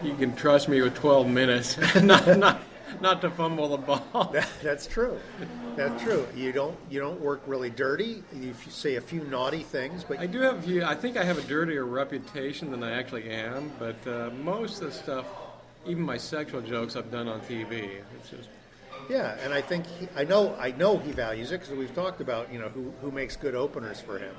you 0.02 0.14
can 0.14 0.34
trust 0.36 0.68
me 0.68 0.80
with 0.80 0.94
12 0.94 1.26
minutes, 1.26 1.76
not 2.02 2.38
not 2.38 2.62
not 3.00 3.20
to 3.22 3.30
fumble 3.30 3.68
the 3.68 3.76
ball. 3.78 4.34
That's 4.62 4.86
true. 4.86 5.18
That's 5.76 6.02
true. 6.02 6.26
You 6.34 6.52
don't 6.52 6.76
you 6.90 7.00
don't 7.00 7.20
work 7.20 7.42
really 7.46 7.70
dirty. 7.70 8.22
You 8.34 8.54
say 8.68 8.96
a 8.96 9.00
few 9.00 9.22
naughty 9.24 9.62
things, 9.62 10.04
but 10.04 10.18
I 10.18 10.26
do 10.26 10.40
have 10.40 10.58
a 10.58 10.62
few. 10.62 10.84
I 10.84 10.94
think 10.94 11.16
I 11.16 11.24
have 11.24 11.38
a 11.38 11.42
dirtier 11.42 11.84
reputation 11.84 12.70
than 12.70 12.82
I 12.82 12.98
actually 12.98 13.30
am, 13.30 13.70
but 13.78 14.06
uh, 14.06 14.30
most 14.42 14.82
of 14.82 14.88
the 14.88 14.92
stuff, 14.92 15.26
even 15.86 16.02
my 16.02 16.16
sexual 16.16 16.60
jokes, 16.60 16.96
I've 16.96 17.10
done 17.10 17.28
on 17.28 17.40
TV. 17.42 18.00
It's 18.18 18.30
just 18.30 18.48
yeah. 19.08 19.36
And 19.42 19.52
I 19.52 19.60
think 19.60 19.86
he, 19.86 20.08
I 20.16 20.24
know 20.24 20.54
I 20.58 20.72
know 20.72 20.98
he 20.98 21.12
values 21.12 21.52
it 21.52 21.60
because 21.60 21.76
we've 21.76 21.94
talked 21.94 22.20
about 22.20 22.52
you 22.52 22.58
know 22.58 22.68
who 22.68 22.92
who 23.00 23.10
makes 23.10 23.36
good 23.36 23.54
openers 23.54 24.00
for 24.00 24.18
him. 24.18 24.34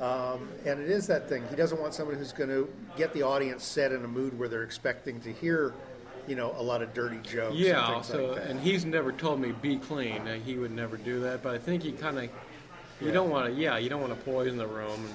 Um, 0.00 0.48
and 0.66 0.80
it 0.80 0.90
is 0.90 1.06
that 1.06 1.28
thing. 1.28 1.42
He 1.48 1.56
doesn't 1.56 1.80
want 1.80 1.94
someone 1.94 2.16
who's 2.16 2.32
going 2.32 2.50
to 2.50 2.70
get 2.96 3.14
the 3.14 3.22
audience 3.22 3.64
set 3.64 3.92
in 3.92 4.04
a 4.04 4.08
mood 4.08 4.38
where 4.38 4.48
they're 4.48 4.62
expecting 4.62 5.20
to 5.22 5.32
hear, 5.32 5.72
you 6.26 6.34
know, 6.36 6.54
a 6.58 6.62
lot 6.62 6.82
of 6.82 6.92
dirty 6.94 7.18
jokes. 7.18 7.56
Yeah, 7.56 7.84
and 7.86 7.94
things 7.94 8.06
so 8.06 8.26
like 8.26 8.36
that. 8.36 8.50
and 8.50 8.60
he's 8.60 8.84
never 8.84 9.12
told 9.12 9.40
me 9.40 9.52
be 9.52 9.76
clean. 9.76 10.22
He 10.44 10.56
would 10.56 10.72
never 10.72 10.96
do 10.96 11.20
that. 11.20 11.42
But 11.42 11.54
I 11.54 11.58
think 11.58 11.82
he 11.82 11.92
kind 11.92 12.18
of, 12.18 12.24
you 12.24 12.30
Yeah. 13.08 13.12
don't 13.12 13.30
want 13.30 13.46
to. 13.46 13.52
Yeah, 13.60 13.78
you 13.78 13.88
don't 13.88 14.00
want 14.00 14.12
to 14.16 14.24
poison 14.24 14.56
the 14.56 14.66
room. 14.66 15.08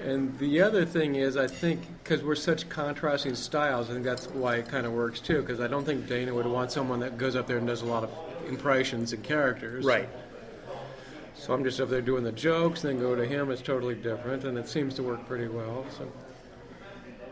And, 0.00 0.10
and 0.10 0.38
the 0.38 0.60
other 0.60 0.84
thing 0.84 1.16
is, 1.16 1.36
I 1.36 1.46
think 1.46 1.80
because 2.02 2.22
we're 2.22 2.34
such 2.34 2.68
contrasting 2.68 3.34
styles, 3.34 3.88
I 3.90 3.94
think 3.94 4.04
that's 4.04 4.26
why 4.28 4.56
it 4.56 4.68
kind 4.68 4.86
of 4.86 4.92
works 4.92 5.20
too. 5.20 5.40
Because 5.40 5.60
I 5.60 5.66
don't 5.66 5.84
think 5.84 6.06
Dana 6.06 6.34
would 6.34 6.46
want 6.46 6.70
someone 6.70 7.00
that 7.00 7.18
goes 7.18 7.34
up 7.34 7.46
there 7.46 7.58
and 7.58 7.66
does 7.66 7.82
a 7.82 7.86
lot 7.86 8.04
of 8.04 8.10
impressions 8.48 9.12
and 9.12 9.22
characters. 9.22 9.84
Right. 9.84 10.08
So 11.34 11.52
I'm 11.52 11.64
just 11.64 11.80
up 11.80 11.90
there 11.90 12.00
doing 12.00 12.24
the 12.24 12.32
jokes, 12.32 12.82
then 12.82 12.98
go 12.98 13.14
to 13.14 13.24
him. 13.26 13.50
It's 13.50 13.60
totally 13.62 13.94
different, 13.94 14.44
and 14.44 14.56
it 14.56 14.68
seems 14.68 14.94
to 14.94 15.02
work 15.02 15.26
pretty 15.28 15.48
well. 15.48 15.84
So. 15.96 16.10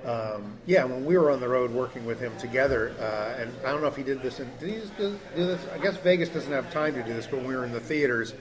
Um, 0.04 0.58
yeah, 0.66 0.84
when 0.84 1.04
we 1.04 1.16
were 1.16 1.30
on 1.30 1.40
the 1.40 1.48
road 1.48 1.70
working 1.70 2.04
with 2.04 2.20
him 2.20 2.36
together, 2.38 2.94
uh, 3.00 3.40
and 3.40 3.50
I 3.64 3.70
don't 3.70 3.80
know 3.80 3.86
if 3.86 3.96
he 3.96 4.02
did 4.02 4.20
this. 4.20 4.38
In, 4.38 4.50
did 4.60 4.68
he 4.68 4.80
do 4.98 5.18
do 5.34 5.46
this? 5.46 5.60
I 5.74 5.78
guess 5.78 5.96
Vegas 5.96 6.28
doesn't 6.28 6.52
have 6.52 6.70
time 6.70 6.94
to 6.94 7.02
do 7.02 7.14
this, 7.14 7.26
but 7.26 7.38
when 7.38 7.46
we 7.48 7.56
were 7.56 7.64
in 7.64 7.72
the 7.72 7.80
theaters, 7.80 8.34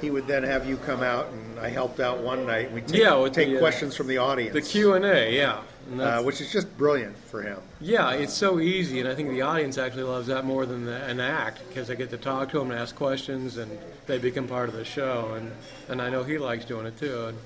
he 0.00 0.10
would 0.10 0.26
then 0.26 0.42
have 0.42 0.66
you 0.66 0.78
come 0.78 1.02
out, 1.02 1.28
and 1.28 1.60
I 1.60 1.68
helped 1.68 2.00
out 2.00 2.20
one 2.20 2.46
night. 2.46 2.72
We 2.72 2.80
take, 2.80 3.00
Yeah, 3.00 3.14
with 3.16 3.34
take 3.34 3.48
the, 3.48 3.56
uh, 3.56 3.60
questions 3.60 3.94
from 3.94 4.06
the 4.06 4.18
audience. 4.18 4.54
The 4.54 4.62
Q 4.62 4.94
and 4.94 5.04
A, 5.04 5.34
yeah, 5.34 5.60
And 5.90 6.00
uh, 6.00 6.22
which 6.22 6.40
is 6.40 6.50
just 6.50 6.76
brilliant 6.78 7.16
for 7.16 7.42
him. 7.42 7.58
Yeah, 7.80 8.12
it's 8.12 8.32
so 8.32 8.58
easy, 8.58 8.98
and 8.98 9.08
I 9.08 9.14
think 9.14 9.28
the 9.30 9.42
audience 9.42 9.76
actually 9.76 10.04
loves 10.04 10.28
that 10.28 10.46
more 10.46 10.64
than 10.64 10.86
the, 10.86 11.04
an 11.04 11.20
act 11.20 11.60
because 11.68 11.88
they 11.88 11.96
get 11.96 12.10
to 12.10 12.18
talk 12.18 12.50
to 12.50 12.58
them 12.58 12.70
and 12.70 12.80
ask 12.80 12.96
questions, 12.96 13.58
and 13.58 13.78
they 14.06 14.18
become 14.18 14.48
part 14.48 14.70
of 14.70 14.74
the 14.74 14.84
show. 14.84 15.34
And, 15.36 15.52
and 15.88 16.00
I 16.00 16.08
know 16.08 16.24
he 16.24 16.38
likes 16.38 16.64
doing 16.64 16.86
it 16.86 16.98
too. 16.98 17.26
And 17.26 17.38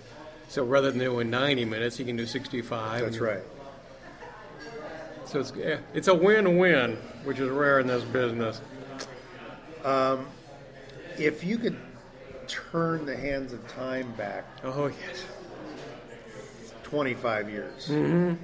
so 0.49 0.65
rather 0.65 0.91
than 0.91 1.01
doing 1.01 1.31
90 1.31 1.65
minutes, 1.65 1.97
he 1.97 2.05
can 2.05 2.17
do 2.17 2.27
65. 2.27 3.01
That's 3.01 3.19
right. 3.19 3.43
So 5.37 5.41
it's 5.41 5.83
it's 5.93 6.09
a 6.09 6.15
win-win, 6.15 6.97
which 7.25 7.39
is 7.41 7.51
rare 7.51 7.79
in 7.81 7.87
this 7.87 8.03
business. 8.05 8.63
Um, 9.85 10.27
if 11.19 11.45
you 11.45 11.59
could 11.59 11.77
turn 12.49 13.05
the 13.05 13.17
hands 13.17 13.53
of 13.53 13.67
time 13.69 14.13
back 14.17 14.45
Oh 14.65 14.87
yes. 14.87 15.25
25 16.85 17.51
years, 17.51 17.89
Mhm. 17.89 18.39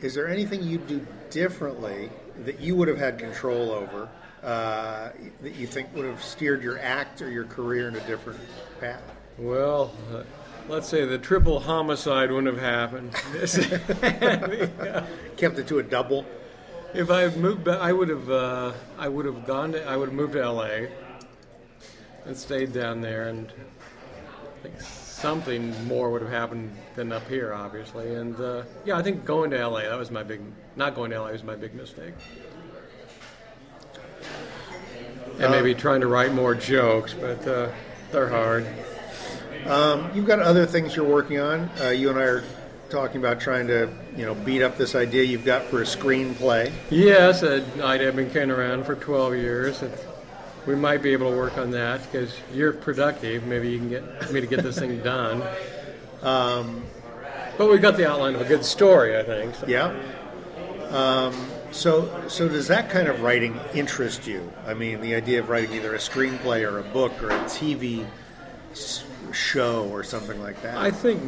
is 0.00 0.14
there 0.14 0.26
anything 0.28 0.62
you'd 0.62 0.86
do 0.86 1.06
differently 1.30 2.10
that 2.44 2.58
you 2.60 2.74
would 2.76 2.88
have 2.88 2.98
had 2.98 3.18
control 3.18 3.70
over 3.72 4.08
uh, 4.42 5.10
that 5.42 5.54
you 5.56 5.66
think 5.66 5.94
would 5.94 6.04
have 6.06 6.22
steered 6.22 6.62
your 6.62 6.78
act 6.78 7.20
or 7.22 7.30
your 7.30 7.44
career 7.44 7.88
in 7.88 7.96
a 7.96 8.06
different 8.06 8.40
path? 8.80 9.02
Well, 9.38 9.92
uh, 10.12 10.22
let's 10.68 10.88
say 10.88 11.04
the 11.04 11.18
triple 11.18 11.60
homicide 11.60 12.30
wouldn't 12.30 12.56
have 12.56 12.62
happened. 12.62 13.12
Kept 15.36 15.58
it 15.58 15.66
to 15.68 15.78
a 15.78 15.82
double. 15.82 16.24
If 16.94 17.10
I 17.10 17.22
had 17.22 17.36
moved 17.36 17.64
back, 17.64 17.80
I 17.80 17.92
would 17.92 18.08
have. 18.08 18.30
Uh, 18.30 18.72
I 18.98 19.08
would 19.08 19.26
have 19.26 19.46
gone. 19.46 19.72
To, 19.72 19.84
I 19.84 19.96
would 19.96 20.08
have 20.08 20.14
moved 20.14 20.34
to 20.34 20.42
L.A. 20.42 20.90
and 22.24 22.36
stayed 22.36 22.72
down 22.72 23.00
there, 23.00 23.28
and 23.28 23.50
I 23.50 24.62
think 24.62 24.80
something 24.80 25.86
more 25.86 26.10
would 26.10 26.22
have 26.22 26.30
happened 26.30 26.76
than 26.94 27.10
up 27.10 27.26
here, 27.28 27.52
obviously. 27.52 28.14
And 28.14 28.40
uh, 28.40 28.62
yeah, 28.84 28.96
I 28.96 29.02
think 29.02 29.24
going 29.24 29.50
to 29.50 29.58
L.A. 29.58 29.88
That 29.88 29.98
was 29.98 30.10
my 30.10 30.22
big. 30.22 30.40
Not 30.76 30.94
going 30.94 31.10
to 31.10 31.16
L.A. 31.16 31.32
was 31.32 31.42
my 31.42 31.56
big 31.56 31.74
mistake. 31.74 32.14
And 35.40 35.50
maybe 35.50 35.74
trying 35.74 36.00
to 36.00 36.06
write 36.06 36.32
more 36.32 36.54
jokes, 36.54 37.12
but 37.12 37.44
uh, 37.48 37.68
they're 38.12 38.28
hard. 38.28 38.68
Um, 39.66 40.10
you've 40.14 40.26
got 40.26 40.40
other 40.40 40.66
things 40.66 40.94
you're 40.94 41.06
working 41.06 41.40
on. 41.40 41.70
Uh, 41.80 41.88
you 41.88 42.10
and 42.10 42.18
I 42.18 42.24
are 42.24 42.44
talking 42.90 43.16
about 43.16 43.40
trying 43.40 43.66
to, 43.68 43.88
you 44.16 44.26
know, 44.26 44.34
beat 44.34 44.62
up 44.62 44.76
this 44.76 44.94
idea 44.94 45.22
you've 45.24 45.44
got 45.44 45.64
for 45.64 45.80
a 45.80 45.84
screenplay. 45.84 46.70
Yes, 46.90 47.42
uh, 47.42 47.64
I've 47.82 48.14
been 48.14 48.30
kicking 48.30 48.50
around 48.50 48.84
for 48.84 48.94
12 48.94 49.34
years. 49.36 49.82
we 50.66 50.74
might 50.74 51.02
be 51.02 51.12
able 51.12 51.30
to 51.30 51.36
work 51.36 51.56
on 51.56 51.70
that 51.70 52.02
because 52.02 52.34
you're 52.52 52.72
productive. 52.72 53.46
Maybe 53.46 53.70
you 53.70 53.78
can 53.78 53.88
get 53.88 54.32
me 54.32 54.40
to 54.40 54.46
get 54.46 54.62
this 54.62 54.78
thing 54.78 55.02
done. 55.02 55.42
Um, 56.22 56.84
but 57.56 57.70
we've 57.70 57.82
got 57.82 57.96
the 57.96 58.08
outline 58.08 58.34
of 58.34 58.42
a 58.42 58.44
good 58.44 58.64
story, 58.64 59.18
I 59.18 59.22
think. 59.22 59.54
so. 59.54 59.66
Yeah. 59.66 59.94
Um, 60.90 61.34
so, 61.72 62.28
so 62.28 62.48
does 62.48 62.68
that 62.68 62.90
kind 62.90 63.08
of 63.08 63.22
writing 63.22 63.58
interest 63.74 64.26
you? 64.26 64.52
I 64.66 64.74
mean, 64.74 65.00
the 65.00 65.14
idea 65.14 65.40
of 65.40 65.48
writing 65.48 65.72
either 65.72 65.94
a 65.94 65.98
screenplay 65.98 66.70
or 66.70 66.78
a 66.78 66.82
book 66.82 67.22
or 67.22 67.30
a 67.30 67.44
TV 67.44 68.06
show 69.34 69.88
or 69.88 70.02
something 70.02 70.40
like 70.40 70.60
that. 70.62 70.76
I 70.76 70.90
think 70.90 71.20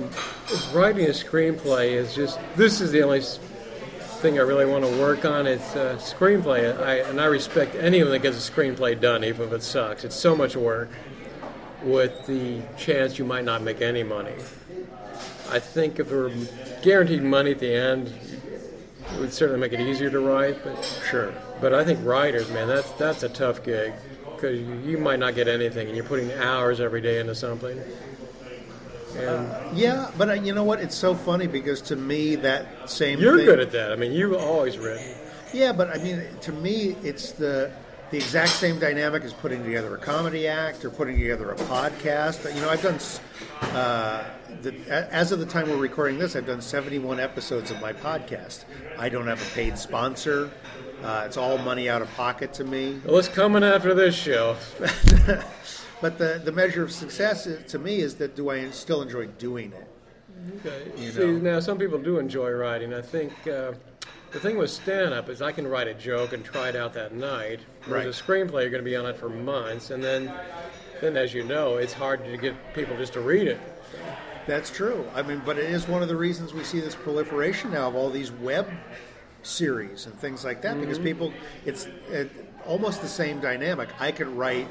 writing 0.73 1.07
a 1.07 1.11
screenplay 1.11 1.93
is 1.93 2.15
just 2.15 2.39
this 2.57 2.81
is 2.81 2.93
the 2.93 3.03
only 3.03 3.21
thing 3.21 4.39
I 4.39 4.43
really 4.43 4.65
want 4.65 4.85
to 4.85 4.91
work 4.99 5.25
on. 5.25 5.47
It's 5.47 5.75
a 5.75 5.97
screenplay, 5.99 6.81
I, 6.81 6.97
and 7.09 7.21
I 7.21 7.27
respect 7.27 7.75
anyone 7.75 8.11
that 8.13 8.21
gets 8.21 8.49
a 8.49 8.53
screenplay 8.53 8.99
done, 8.99 9.25
even 9.25 9.49
if 9.49 9.53
it 9.53 9.63
sucks. 9.63 10.05
It's 10.05 10.17
so 10.17 10.35
much 10.35 10.57
work, 10.57 10.89
with 11.83 12.27
the 12.27 12.63
chance 12.77 13.19
you 13.19 13.25
might 13.25 13.45
not 13.45 13.63
make 13.63 13.81
any 13.81 14.03
money. 14.03 14.35
I 15.51 15.59
think 15.59 16.01
if 16.01 16.09
there 16.09 16.19
were 16.19 16.33
guaranteed 16.83 17.23
money 17.23 17.53
at 17.53 17.59
the 17.59 17.75
end, 17.75 18.13
it 19.13 19.21
would 19.21 19.33
certainly 19.33 19.61
make 19.61 19.73
it 19.73 19.81
easier 19.81 20.11
to 20.11 20.21
write. 20.21 20.63
But 20.65 21.01
sure. 21.09 21.33
But 21.61 21.75
I 21.75 21.85
think 21.85 22.05
writers, 22.05 22.51
man, 22.51 22.69
that's 22.69 22.91
that's 22.93 23.23
a 23.23 23.29
tough 23.29 23.63
gig 23.63 23.93
because 24.37 24.61
you, 24.61 24.75
you 24.85 24.99
might 24.99 25.19
not 25.19 25.35
get 25.35 25.49
anything, 25.49 25.89
and 25.89 25.97
you're 25.97 26.07
putting 26.07 26.33
hours 26.33 26.81
every 26.81 27.01
day 27.01 27.19
into 27.19 27.35
something. 27.35 27.81
And 29.17 29.77
Yeah, 29.77 30.11
but 30.17 30.29
uh, 30.29 30.33
you 30.35 30.55
know 30.55 30.65
what? 30.65 30.81
It's 30.81 30.95
so 30.95 31.15
funny 31.15 31.47
because 31.47 31.81
to 31.83 31.97
me 31.97 32.37
that 32.37 32.91
same. 32.91 33.19
you're 33.19 33.37
thing, 33.37 33.47
good 33.47 33.61
at 33.61 33.73
that. 33.73 33.93
I 33.93 33.97
mean, 33.97 34.13
you've 34.13 34.35
always 34.35 34.79
written. 34.79 35.15
Yeah, 35.53 35.73
but 35.73 35.91
I 35.91 35.99
mean, 36.03 36.23
to 36.43 36.53
me, 36.53 36.97
it's 37.03 37.33
the 37.33 37.73
the 38.11 38.19
exact 38.19 38.51
same 38.51 38.79
dynamic 38.79 39.25
as 39.25 39.33
putting 39.33 39.65
together 39.65 39.95
a 39.95 39.99
comedy 39.99 40.47
act 40.47 40.85
or 40.85 40.91
putting 40.91 41.19
together 41.19 41.51
a 41.51 41.57
podcast. 41.57 42.55
You 42.55 42.61
know, 42.61 42.71
I've 42.71 42.83
done. 42.83 42.99
Uh, 43.75 44.25
the, 44.63 44.75
as 44.89 45.33
of 45.33 45.39
the 45.39 45.47
time 45.47 45.69
we're 45.69 45.77
recording 45.77 46.19
this, 46.19 46.37
I've 46.37 46.47
done 46.47 46.61
71 46.61 47.21
episodes 47.21 47.71
of 47.71 47.81
my 47.81 47.93
podcast. 47.93 48.65
I 48.99 49.09
don't 49.09 49.27
have 49.27 49.41
a 49.41 49.55
paid 49.55 49.79
sponsor. 49.79 50.51
Uh, 51.03 51.25
it's 51.27 51.37
all 51.37 51.59
money 51.59 51.89
out 51.89 52.03
of 52.03 52.13
pocket 52.15 52.53
to 52.55 52.65
me. 52.65 53.01
Well, 53.05 53.19
it's 53.19 53.29
coming 53.29 53.63
after 53.63 53.95
this 53.95 54.15
show. 54.15 54.57
But 56.01 56.19
the, 56.19 56.41
the 56.45 56.53
measure 56.53 56.83
of 56.83 56.93
success 56.93 57.49
to 57.69 57.79
me 57.79 58.01
is 58.01 58.17
that 58.17 58.37
do 58.37 58.51
I 58.51 58.71
still 58.71 59.03
enjoy 59.03 59.27
doing 59.27 59.73
it? 59.73 59.89
Okay. 60.59 60.93
You 60.97 61.11
See, 61.11 61.21
know. 61.21 61.55
now 61.55 61.61
some 61.61 61.79
people 61.79 61.99
do 61.99 62.19
enjoy 62.19 62.51
writing. 62.51 62.93
I 62.93 63.01
think 63.01 63.33
uh, 63.49 63.73
the 64.31 64.39
thing 64.39 64.59
with 64.59 64.71
stand-up 64.71 65.31
is 65.31 65.41
I 65.41 65.53
can 65.53 65.67
write 65.67 65.89
a 65.89 65.95
joke 65.95 66.35
and 66.35 66.45
try 66.45 66.69
it 66.69 66.77
out 66.77 66.93
that 66.95 67.15
night. 67.15 67.61
Whereas 67.87 68.21
a 68.21 68.23
screenplay, 68.23 68.63
you're 68.63 68.71
going 68.71 68.85
to 68.85 68.91
be 68.91 68.97
on 68.97 69.07
it 69.07 69.17
for 69.17 69.31
months, 69.31 69.91
and 69.91 70.05
then, 70.05 70.31
then 71.01 71.17
as 71.17 71.33
you 71.33 71.45
know, 71.45 71.77
it's 71.77 71.95
hard 71.95 72.25
to 72.25 72.37
get 72.37 72.55
people 72.75 72.97
just 72.97 73.15
to 73.15 73.21
read 73.21 73.49
it. 73.49 73.59
That's 74.47 74.71
true. 74.71 75.09
I 75.15 75.23
mean, 75.23 75.41
but 75.45 75.59
it 75.59 75.71
is 75.71 75.89
one 75.89 76.03
of 76.03 76.09
the 76.09 76.17
reasons 76.17 76.53
we 76.53 76.63
see 76.63 76.79
this 76.79 76.95
proliferation 76.95 77.73
now 77.73 77.89
of 77.89 77.97
all 77.97 78.11
these 78.11 78.31
web 78.31 78.71
series 79.47 80.07
and 80.07 80.15
things 80.19 80.45
like 80.45 80.63
that 80.63 80.81
because 80.81 80.99
Mhm. 80.99 81.05
people, 81.05 81.33
it's 81.65 81.87
it, 82.11 82.31
almost 82.67 83.01
the 83.01 83.09
same 83.09 83.41
dynamic. 83.41 83.89
I 84.01 84.11
could 84.13 84.29
write 84.29 84.69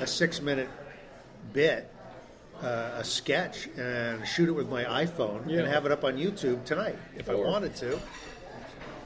a 0.00 0.06
six 0.06 0.40
minute 0.42 0.68
bit, 1.52 1.88
uh, 2.62 2.90
a 2.98 3.04
sketch, 3.04 3.68
and 3.76 4.26
shoot 4.26 4.48
it 4.48 4.52
with 4.52 4.68
my 4.68 4.84
iPhone 4.84 5.48
Yeah. 5.48 5.60
and 5.60 5.68
have 5.68 5.86
it 5.86 5.92
up 5.92 6.04
on 6.04 6.16
YouTube 6.16 6.64
tonight 6.64 6.96
if 7.16 7.30
I 7.30 7.34
wanted 7.34 7.74
to. 7.76 8.00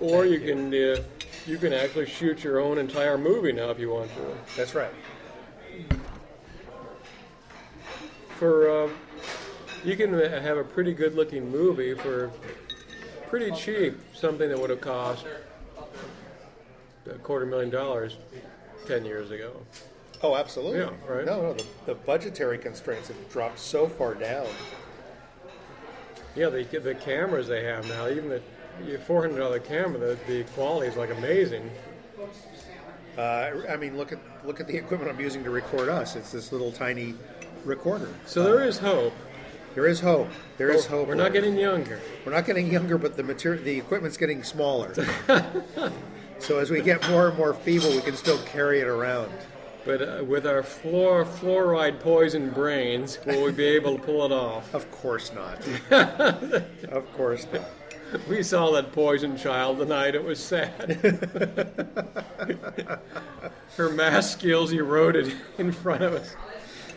Or 0.00 0.24
you 0.24 0.40
can 0.40 0.68
uh, 0.74 1.02
you 1.46 1.58
can 1.58 1.72
actually 1.72 2.06
shoot 2.06 2.42
your 2.42 2.58
own 2.58 2.78
entire 2.78 3.18
movie 3.18 3.52
now 3.52 3.70
if 3.70 3.78
you 3.78 3.90
want 3.90 4.10
to. 4.16 4.36
That's 4.56 4.74
right. 4.74 4.90
For 8.38 8.68
uh, 8.86 8.88
you 9.84 9.96
can 9.96 10.14
uh, 10.14 10.40
have 10.40 10.56
a 10.56 10.64
pretty 10.64 10.92
good-looking 10.92 11.50
movie 11.50 11.94
for 11.94 12.30
pretty 13.28 13.50
cheap. 13.52 13.98
Something 14.14 14.48
that 14.48 14.58
would 14.58 14.70
have 14.70 14.80
cost 14.80 15.24
a 17.10 17.14
quarter 17.18 17.46
million 17.46 17.70
dollars 17.70 18.16
ten 18.86 19.04
years 19.04 19.30
ago. 19.30 19.52
Oh, 20.22 20.36
absolutely. 20.36 20.80
Yeah, 20.80 20.90
right. 21.06 21.26
No, 21.26 21.42
no, 21.42 21.52
the, 21.54 21.66
the 21.86 21.94
budgetary 21.94 22.56
constraints 22.58 23.08
have 23.08 23.30
dropped 23.30 23.58
so 23.58 23.86
far 23.86 24.14
down. 24.14 24.46
Yeah, 26.34 26.48
the 26.48 26.64
the 26.64 26.94
cameras 26.94 27.46
they 27.48 27.64
have 27.64 27.86
now, 27.88 28.08
even 28.08 28.28
the 28.28 28.40
four 29.06 29.22
hundred 29.22 29.38
dollar 29.38 29.60
camera, 29.60 29.98
the, 29.98 30.18
the 30.26 30.44
quality 30.54 30.88
is 30.88 30.96
like 30.96 31.10
amazing. 31.10 31.70
Uh, 33.16 33.50
I 33.68 33.76
mean, 33.76 33.96
look 33.96 34.12
at 34.12 34.18
look 34.44 34.60
at 34.60 34.66
the 34.66 34.76
equipment 34.76 35.10
I'm 35.10 35.20
using 35.20 35.44
to 35.44 35.50
record 35.50 35.88
us. 35.88 36.16
It's 36.16 36.32
this 36.32 36.50
little 36.50 36.72
tiny 36.72 37.14
recorder. 37.64 38.08
So 38.26 38.42
there 38.42 38.64
is 38.64 38.78
hope. 38.78 39.12
There 39.74 39.86
is 39.86 40.00
hope. 40.00 40.28
There 40.56 40.70
is 40.70 40.86
Oh, 40.86 40.90
hope. 40.90 41.08
we're 41.08 41.14
not 41.14 41.32
getting 41.32 41.56
younger. 41.56 42.00
We're 42.24 42.32
not 42.32 42.46
getting 42.46 42.70
younger, 42.72 42.96
but 42.96 43.16
the 43.16 43.22
material, 43.24 43.62
the 43.62 43.76
equipment's 43.78 44.16
getting 44.16 44.42
smaller. 44.44 44.94
so 46.38 46.58
as 46.58 46.70
we 46.70 46.80
get 46.80 47.08
more 47.10 47.28
and 47.28 47.36
more 47.38 47.54
feeble, 47.54 47.90
we 47.90 48.00
can 48.00 48.14
still 48.16 48.38
carry 48.44 48.80
it 48.80 48.86
around. 48.86 49.32
But 49.84 50.00
uh, 50.00 50.24
with 50.24 50.46
our 50.46 50.62
fluor, 50.62 51.24
fluoride 51.26 52.00
poison 52.00 52.50
brains, 52.50 53.18
will 53.26 53.44
we 53.44 53.52
be 53.52 53.64
able 53.66 53.98
to 53.98 54.02
pull 54.02 54.24
it 54.24 54.32
off? 54.32 54.72
Of 54.74 54.90
course 54.90 55.32
not. 55.34 55.58
of 56.90 57.12
course 57.14 57.46
not. 57.52 57.68
We 58.28 58.42
saw 58.44 58.70
that 58.72 58.92
poison 58.92 59.36
child 59.36 59.78
tonight. 59.78 60.14
It 60.14 60.22
was 60.24 60.38
sad. 60.38 61.00
Her 63.76 63.90
math 63.90 64.24
skills 64.26 64.72
eroded 64.72 65.34
in 65.58 65.72
front 65.72 66.02
of 66.04 66.14
us. 66.14 66.36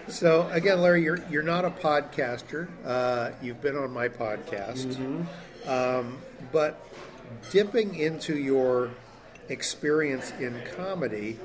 So 0.08 0.48
again, 0.52 0.82
Larry, 0.82 1.04
you're 1.04 1.20
you're 1.30 1.44
not 1.44 1.66
a 1.66 1.70
podcaster. 1.70 2.68
Uh, 2.86 3.32
you've 3.42 3.62
been 3.62 3.76
on 3.78 3.92
my 3.92 4.08
podcast, 4.08 4.86
Mm-hmm. 4.96 5.70
um, 5.70 6.18
but 6.52 6.82
dipping 7.52 7.96
into 7.96 8.38
your 8.38 8.90
experience 9.50 10.32
in 10.40 10.62
comedy, 10.76 11.40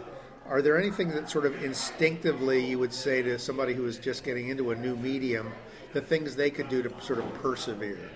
are 0.48 0.62
there 0.62 0.78
anything 0.78 1.08
that 1.10 1.28
sort 1.28 1.44
of 1.46 1.62
instinctively 1.64 2.64
you 2.64 2.78
would 2.78 2.92
say 2.94 3.22
to 3.22 3.38
somebody 3.38 3.74
who 3.74 3.84
is 3.86 3.98
just 3.98 4.22
getting 4.24 4.48
into 4.48 4.70
a 4.70 4.76
new 4.76 4.96
medium, 4.96 5.52
the 5.92 6.00
things 6.00 6.36
they 6.36 6.50
could 6.50 6.68
do 6.68 6.82
to 6.82 6.92
sort 7.00 7.18
of 7.18 7.34
persevere? 7.42 8.10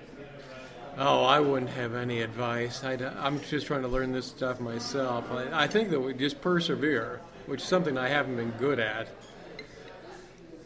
Oh, 0.99 1.25
I 1.25 1.41
wouldn't 1.41 1.73
have 1.73 1.95
any 1.95 2.23
advice. 2.23 2.83
i 2.83 2.95
am 2.95 3.41
just 3.43 3.67
trying 3.67 3.83
to 3.83 3.89
learn 3.89 4.13
this 4.13 4.27
stuff 4.27 4.61
myself. 4.61 5.31
I, 5.31 5.65
I 5.65 5.67
think 5.67 5.91
that 5.91 6.01
we 6.01 6.15
just 6.15 6.41
persevere, 6.41 7.21
which 7.47 7.61
is 7.63 7.69
something 7.69 7.99
I 7.99 8.09
haven't 8.09 8.37
been 8.37 8.53
good 8.53 8.79
at. 8.81 9.09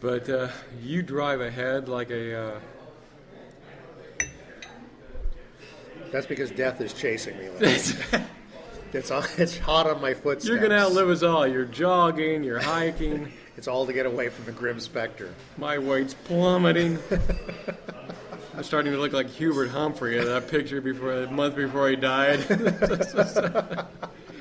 But 0.00 0.28
uh, 0.28 0.48
you 0.82 1.02
drive 1.02 1.40
ahead 1.40 1.88
like 1.88 2.10
a. 2.10 2.34
Uh, 2.48 2.60
That's 6.10 6.26
because 6.26 6.50
death 6.50 6.80
is 6.80 6.92
chasing 6.92 7.38
me. 7.38 7.48
It's 8.92 9.10
on, 9.12 9.24
it's 9.38 9.56
hot 9.56 9.86
on 9.86 10.00
my 10.00 10.14
footsteps. 10.14 10.48
you're 10.48 10.58
going 10.58 10.70
to 10.70 10.78
outlive 10.78 11.08
us 11.08 11.22
all. 11.22 11.46
You're 11.46 11.64
jogging, 11.64 12.44
you're 12.44 12.60
hiking. 12.60 13.32
It's 13.56 13.68
all 13.68 13.84
to 13.84 13.92
get 13.92 14.06
away 14.06 14.30
from 14.30 14.46
the 14.46 14.52
grim 14.52 14.80
specter. 14.80 15.34
My 15.58 15.76
weight's 15.76 16.14
plummeting. 16.14 16.98
I'm 18.56 18.62
starting 18.62 18.92
to 18.92 18.98
look 18.98 19.12
like 19.12 19.28
Hubert 19.28 19.68
Humphrey 19.68 20.16
in 20.16 20.24
that 20.24 20.48
picture 20.48 20.80
before 20.80 21.12
a 21.24 21.30
month 21.30 21.56
before 21.56 21.90
he 21.90 21.96
died. 21.96 22.40
a 22.50 23.86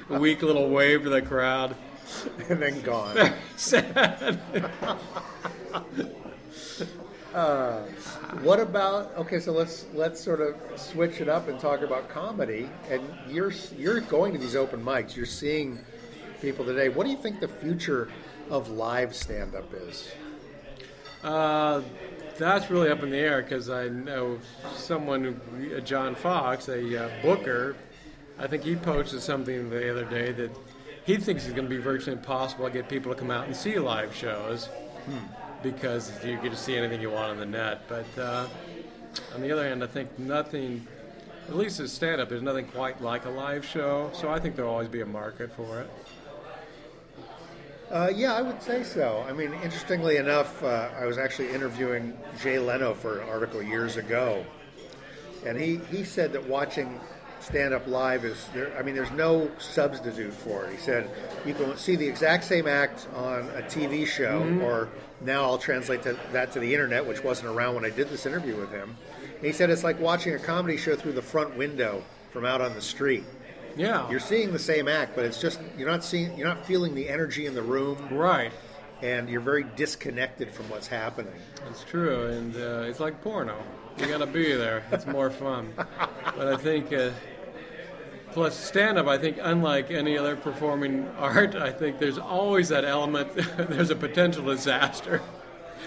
weak 0.09 0.41
little 0.41 0.69
wave 0.69 1.03
to 1.03 1.09
the 1.09 1.21
crowd. 1.21 1.75
and 2.49 2.61
then 2.61 2.81
gone. 2.81 3.15
Very 3.15 3.33
sad. 3.55 4.39
Uh, 7.33 7.83
what 8.41 8.59
about 8.59 9.15
okay? 9.15 9.39
So 9.39 9.51
let's 9.51 9.85
let's 9.93 10.19
sort 10.19 10.41
of 10.41 10.55
switch 10.75 11.21
it 11.21 11.29
up 11.29 11.47
and 11.47 11.59
talk 11.59 11.81
about 11.81 12.09
comedy. 12.09 12.67
And 12.89 13.03
you're 13.27 13.53
you're 13.77 14.01
going 14.01 14.33
to 14.33 14.39
these 14.39 14.55
open 14.55 14.83
mics. 14.83 15.15
You're 15.15 15.27
seeing 15.27 15.79
people 16.41 16.65
today. 16.65 16.89
What 16.89 17.05
do 17.05 17.11
you 17.11 17.17
think 17.17 17.39
the 17.39 17.47
future 17.47 18.09
of 18.49 18.69
live 18.69 19.15
stand 19.15 19.53
up 19.53 19.71
is? 19.73 20.11
Uh, 21.23 21.81
that's 22.37 22.71
really 22.71 22.89
up 22.89 23.03
in 23.03 23.11
the 23.11 23.17
air 23.17 23.41
because 23.41 23.69
I 23.69 23.89
know 23.89 24.39
someone, 24.73 25.39
uh, 25.75 25.81
John 25.81 26.15
Fox, 26.15 26.67
a 26.67 27.05
uh, 27.05 27.09
booker. 27.21 27.75
I 28.39 28.47
think 28.47 28.63
he 28.63 28.75
posted 28.75 29.21
something 29.21 29.69
the 29.69 29.91
other 29.91 30.05
day 30.05 30.31
that 30.31 30.51
he 31.09 31.17
thinks 31.17 31.45
it's 31.45 31.55
going 31.55 31.67
to 31.67 31.75
be 31.75 31.81
virtually 31.81 32.15
impossible 32.15 32.65
to 32.65 32.71
get 32.71 32.87
people 32.87 33.11
to 33.11 33.19
come 33.19 33.31
out 33.31 33.47
and 33.47 33.55
see 33.55 33.79
live 33.79 34.15
shows 34.15 34.69
because 35.63 36.23
you 36.23 36.37
get 36.37 36.51
to 36.51 36.55
see 36.55 36.77
anything 36.77 37.01
you 37.01 37.09
want 37.09 37.31
on 37.31 37.37
the 37.37 37.47
net. 37.47 37.81
But 37.87 38.05
uh, 38.15 38.47
on 39.33 39.41
the 39.41 39.51
other 39.51 39.67
hand, 39.67 39.83
I 39.83 39.87
think 39.87 40.19
nothing, 40.19 40.85
at 41.47 41.55
least 41.55 41.79
as 41.79 41.91
stand 41.91 42.21
up, 42.21 42.29
there's 42.29 42.43
nothing 42.43 42.67
quite 42.67 43.01
like 43.01 43.25
a 43.25 43.29
live 43.31 43.65
show. 43.65 44.11
So 44.13 44.29
I 44.29 44.39
think 44.39 44.55
there'll 44.55 44.69
always 44.69 44.87
be 44.87 45.01
a 45.01 45.05
market 45.05 45.51
for 45.51 45.79
it. 45.79 45.89
Uh, 47.89 48.11
yeah, 48.13 48.35
I 48.35 48.43
would 48.43 48.61
say 48.61 48.83
so. 48.83 49.25
I 49.27 49.33
mean, 49.33 49.51
interestingly 49.63 50.17
enough, 50.17 50.63
uh, 50.63 50.91
I 50.95 51.07
was 51.07 51.17
actually 51.17 51.49
interviewing 51.49 52.15
Jay 52.39 52.59
Leno 52.59 52.93
for 52.93 53.19
an 53.19 53.29
article 53.29 53.63
years 53.63 53.97
ago, 53.97 54.45
and 55.43 55.59
he, 55.59 55.77
he 55.89 56.03
said 56.03 56.33
that 56.33 56.47
watching 56.47 56.99
stand 57.41 57.73
up 57.73 57.87
live 57.87 58.25
is 58.25 58.47
there. 58.53 58.71
I 58.77 58.81
mean, 58.81 58.95
there's 58.95 59.11
no 59.11 59.49
substitute 59.59 60.33
for 60.33 60.65
it. 60.65 60.71
He 60.71 60.77
said 60.77 61.09
you 61.45 61.53
can 61.53 61.75
see 61.77 61.95
the 61.95 62.07
exact 62.07 62.43
same 62.43 62.67
act 62.67 63.07
on 63.15 63.49
a 63.55 63.61
TV 63.63 64.05
show, 64.05 64.41
Mhm. 64.41 64.61
or 64.63 64.89
now 65.21 65.43
I'll 65.43 65.57
translate 65.57 66.03
to, 66.03 66.17
that 66.33 66.51
to 66.53 66.59
the 66.59 66.73
internet, 66.73 67.05
which 67.05 67.23
wasn't 67.23 67.49
around 67.49 67.75
when 67.75 67.85
I 67.85 67.89
did 67.89 68.09
this 68.09 68.25
interview 68.25 68.55
with 68.55 68.71
him. 68.71 68.95
And 69.35 69.45
he 69.45 69.51
said 69.51 69.69
it's 69.69 69.83
like 69.83 69.99
watching 69.99 70.33
a 70.33 70.39
comedy 70.39 70.77
show 70.77 70.95
through 70.95 71.13
the 71.13 71.21
front 71.21 71.55
window 71.57 72.03
from 72.31 72.45
out 72.45 72.61
on 72.61 72.73
the 72.75 72.81
street. 72.81 73.23
Yeah. 73.77 74.09
You're 74.09 74.19
seeing 74.19 74.51
the 74.51 74.59
same 74.59 74.87
act, 74.87 75.15
but 75.15 75.25
it's 75.25 75.39
just 75.39 75.59
you're 75.77 75.89
not 75.89 76.03
seeing 76.03 76.37
you're 76.37 76.47
not 76.47 76.65
feeling 76.65 76.95
the 76.95 77.07
energy 77.09 77.45
in 77.45 77.55
the 77.55 77.61
room. 77.61 78.09
Right. 78.11 78.51
And 79.01 79.29
you're 79.29 79.39
very 79.39 79.65
disconnected 79.77 80.51
from 80.51 80.69
what's 80.69 80.87
happening. 80.87 81.31
It's 81.69 81.85
true, 81.85 82.25
and 82.25 82.53
uh, 82.57 82.83
it's 82.89 82.99
like 82.99 83.21
porno. 83.21 83.55
You 83.99 84.07
got 84.07 84.19
to 84.19 84.25
be 84.27 84.53
there. 84.53 84.83
It's 84.91 85.05
more 85.05 85.29
fun. 85.29 85.73
But 85.75 86.47
I 86.47 86.55
think, 86.57 86.93
uh, 86.93 87.11
plus 88.31 88.55
stand-up, 88.57 89.07
I 89.07 89.17
think, 89.17 89.37
unlike 89.41 89.91
any 89.91 90.17
other 90.17 90.35
performing 90.35 91.07
art, 91.17 91.55
I 91.55 91.71
think 91.71 91.99
there's 91.99 92.17
always 92.17 92.69
that 92.69 92.85
element. 92.85 93.29
there's 93.57 93.89
a 93.89 93.95
potential 93.95 94.45
disaster, 94.45 95.21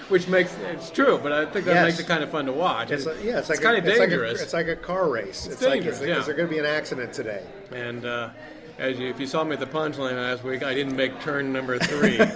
which 0.09 0.28
makes 0.28 0.55
it's 0.70 0.90
true. 0.90 1.18
But 1.22 1.32
I 1.32 1.47
think 1.47 1.64
that 1.64 1.74
Yes. 1.74 1.84
makes 1.86 2.01
it 2.01 2.06
kind 2.06 2.22
of 2.22 2.30
fun 2.30 2.44
to 2.47 2.52
watch. 2.52 2.90
It's 2.90 3.06
like, 3.06 3.22
yeah, 3.24 3.39
it's 3.39 3.48
like 3.48 3.60
kind 3.60 3.76
a, 3.76 3.78
of 3.78 3.86
it's 3.86 3.98
like 3.98 4.09
a- 4.09 4.10
dangerous. 4.10 4.43
It's 4.43 4.52
like 4.52 4.68
a 4.68 4.76
car 4.76 5.09
race. 5.10 5.47
It's 5.47 5.62
like 5.62 5.74
dangerous, 5.80 6.01
is, 6.01 6.06
yeah. 6.09 6.18
is 6.18 6.26
there 6.26 6.34
going 6.34 6.48
to 6.48 6.52
be 6.55 6.59
an 6.59 6.66
accident 6.66 7.12
today? 7.14 7.43
And 7.74 8.05
uh, 8.05 8.30
as 8.78 8.98
you, 8.98 9.09
if 9.09 9.18
you 9.20 9.26
saw 9.26 9.43
me 9.44 9.55
at 9.55 9.60
the 9.60 9.66
punchline 9.66 10.14
last 10.16 10.44
week, 10.44 10.62
I 10.62 10.74
didn't 10.74 10.97
make 10.97 11.18
turn 11.20 11.51
number 11.52 11.78
three. 11.78 12.18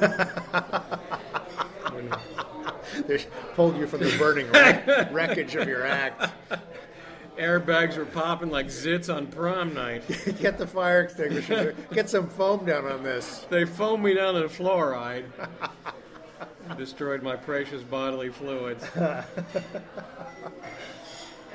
They 3.07 3.25
pulled 3.55 3.77
you 3.77 3.87
from 3.87 4.01
the 4.01 4.17
burning 4.19 4.51
wreck- 4.51 4.87
wreckage 5.13 5.55
of 5.57 5.69
your 5.69 5.87
act. 5.87 6.31
Airbags 7.39 7.97
were 7.99 8.07
popping 8.07 8.51
like 8.51 8.67
zits 8.67 9.15
on 9.15 9.27
prom 9.27 9.75
night. 9.75 10.05
Get 10.41 10.57
the 10.57 10.67
fire 10.67 11.03
extinguisher. 11.03 11.75
Get 11.93 12.09
some 12.09 12.29
foam 12.29 12.65
down 12.65 12.87
on 12.87 13.03
this. 13.03 13.47
They 13.51 13.65
foamed 13.67 14.05
me 14.05 14.15
down 14.15 14.37
in 14.37 14.45
fluoride. 14.45 15.27
Destroyed 16.79 17.23
my 17.23 17.37
precious 17.37 17.83
bodily 17.83 18.31
fluids. 18.31 18.85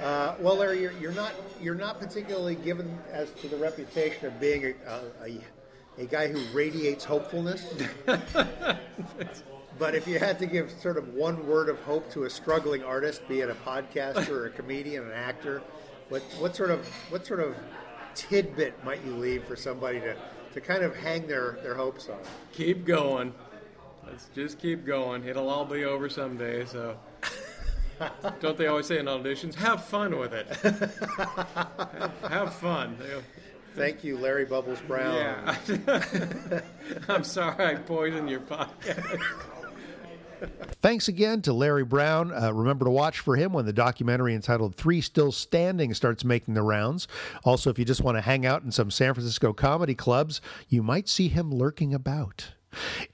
Uh, 0.02 0.36
well, 0.40 0.58
Larry, 0.58 0.82
you're, 0.82 0.94
you're 0.94 1.12
not 1.12 1.34
you're 1.62 1.76
not 1.76 2.00
particularly 2.00 2.56
given 2.56 2.98
as 3.12 3.30
to 3.34 3.48
the 3.48 3.58
reputation 3.58 4.26
of 4.26 4.40
being 4.40 4.66
a, 4.66 4.74
a, 4.90 5.02
a, 5.26 6.04
a 6.04 6.06
guy 6.06 6.28
who 6.28 6.42
radiates 6.56 7.04
hopefulness. 7.06 7.72
But 9.82 9.96
if 9.96 10.08
you 10.08 10.20
had 10.20 10.38
to 10.38 10.46
give 10.46 10.70
sort 10.70 10.96
of 10.96 11.16
one 11.16 11.48
word 11.48 11.68
of 11.68 11.80
hope 11.80 12.08
to 12.12 12.26
a 12.26 12.30
struggling 12.30 12.84
artist, 12.84 13.28
be 13.28 13.40
it 13.40 13.50
a 13.50 13.56
podcaster 13.56 14.30
or 14.30 14.46
a 14.46 14.50
comedian, 14.52 15.06
an 15.06 15.12
actor, 15.12 15.64
what 16.10 16.22
what 16.38 16.56
sort 16.56 16.70
of 16.70 16.88
what 17.10 17.26
sort 17.26 17.40
of 17.40 17.56
tidbit 18.14 18.76
might 18.86 19.04
you 19.04 19.16
leave 19.16 19.44
for 19.46 19.56
somebody 19.56 20.00
to, 20.00 20.16
to 20.54 20.62
kind 20.62 20.84
of 20.84 20.96
hang 20.96 21.26
their, 21.26 21.58
their 21.64 21.74
hopes 21.74 22.10
on? 22.10 22.20
Keep 22.54 22.86
going. 22.86 23.34
Let's 24.06 24.30
just 24.36 24.60
keep 24.60 24.86
going. 24.86 25.26
It'll 25.26 25.50
all 25.50 25.66
be 25.66 25.84
over 25.84 26.10
someday, 26.10 26.64
so. 26.64 26.96
Don't 28.40 28.58
they 28.60 28.68
always 28.68 28.86
say 28.86 29.00
in 29.00 29.08
auditions, 29.08 29.56
have 29.56 29.84
fun 29.86 30.16
with 30.16 30.34
it? 30.34 30.48
have, 30.58 32.14
have 32.30 32.54
fun. 32.54 32.98
Thank 33.76 34.04
you, 34.04 34.18
Larry 34.18 34.46
Bubbles 34.46 34.82
Brown. 34.82 35.16
Yeah. 35.16 36.62
I'm 37.10 37.24
sorry 37.24 37.66
I 37.66 37.76
poisoned 37.76 38.30
your 38.30 38.42
podcast. 38.42 39.20
Thanks 40.82 41.08
again 41.08 41.42
to 41.44 41.54
Larry 41.54 41.84
Brown. 41.84 42.34
Uh, 42.34 42.52
remember 42.52 42.86
to 42.86 42.92
watch 42.92 43.20
for 43.20 43.36
him 43.36 43.54
when 43.54 43.66
the 43.66 43.74
documentary 43.74 44.34
entitled 44.34 44.76
Three 44.76 45.02
Still 45.02 45.32
Standing 45.32 45.94
starts 45.94 46.24
making 46.24 46.54
the 46.56 46.64
rounds. 46.64 47.08
Also, 47.44 47.70
if 47.70 47.78
you 47.78 47.86
just 47.86 48.02
want 48.02 48.18
to 48.18 48.22
hang 48.22 48.46
out 48.46 48.64
in 48.64 48.72
some 48.72 48.90
San 48.90 49.14
Francisco 49.14 49.54
comedy 49.54 49.94
clubs, 49.94 50.42
you 50.68 50.82
might 50.82 51.08
see 51.08 51.28
him 51.28 51.54
lurking 51.54 51.94
about. 51.94 52.54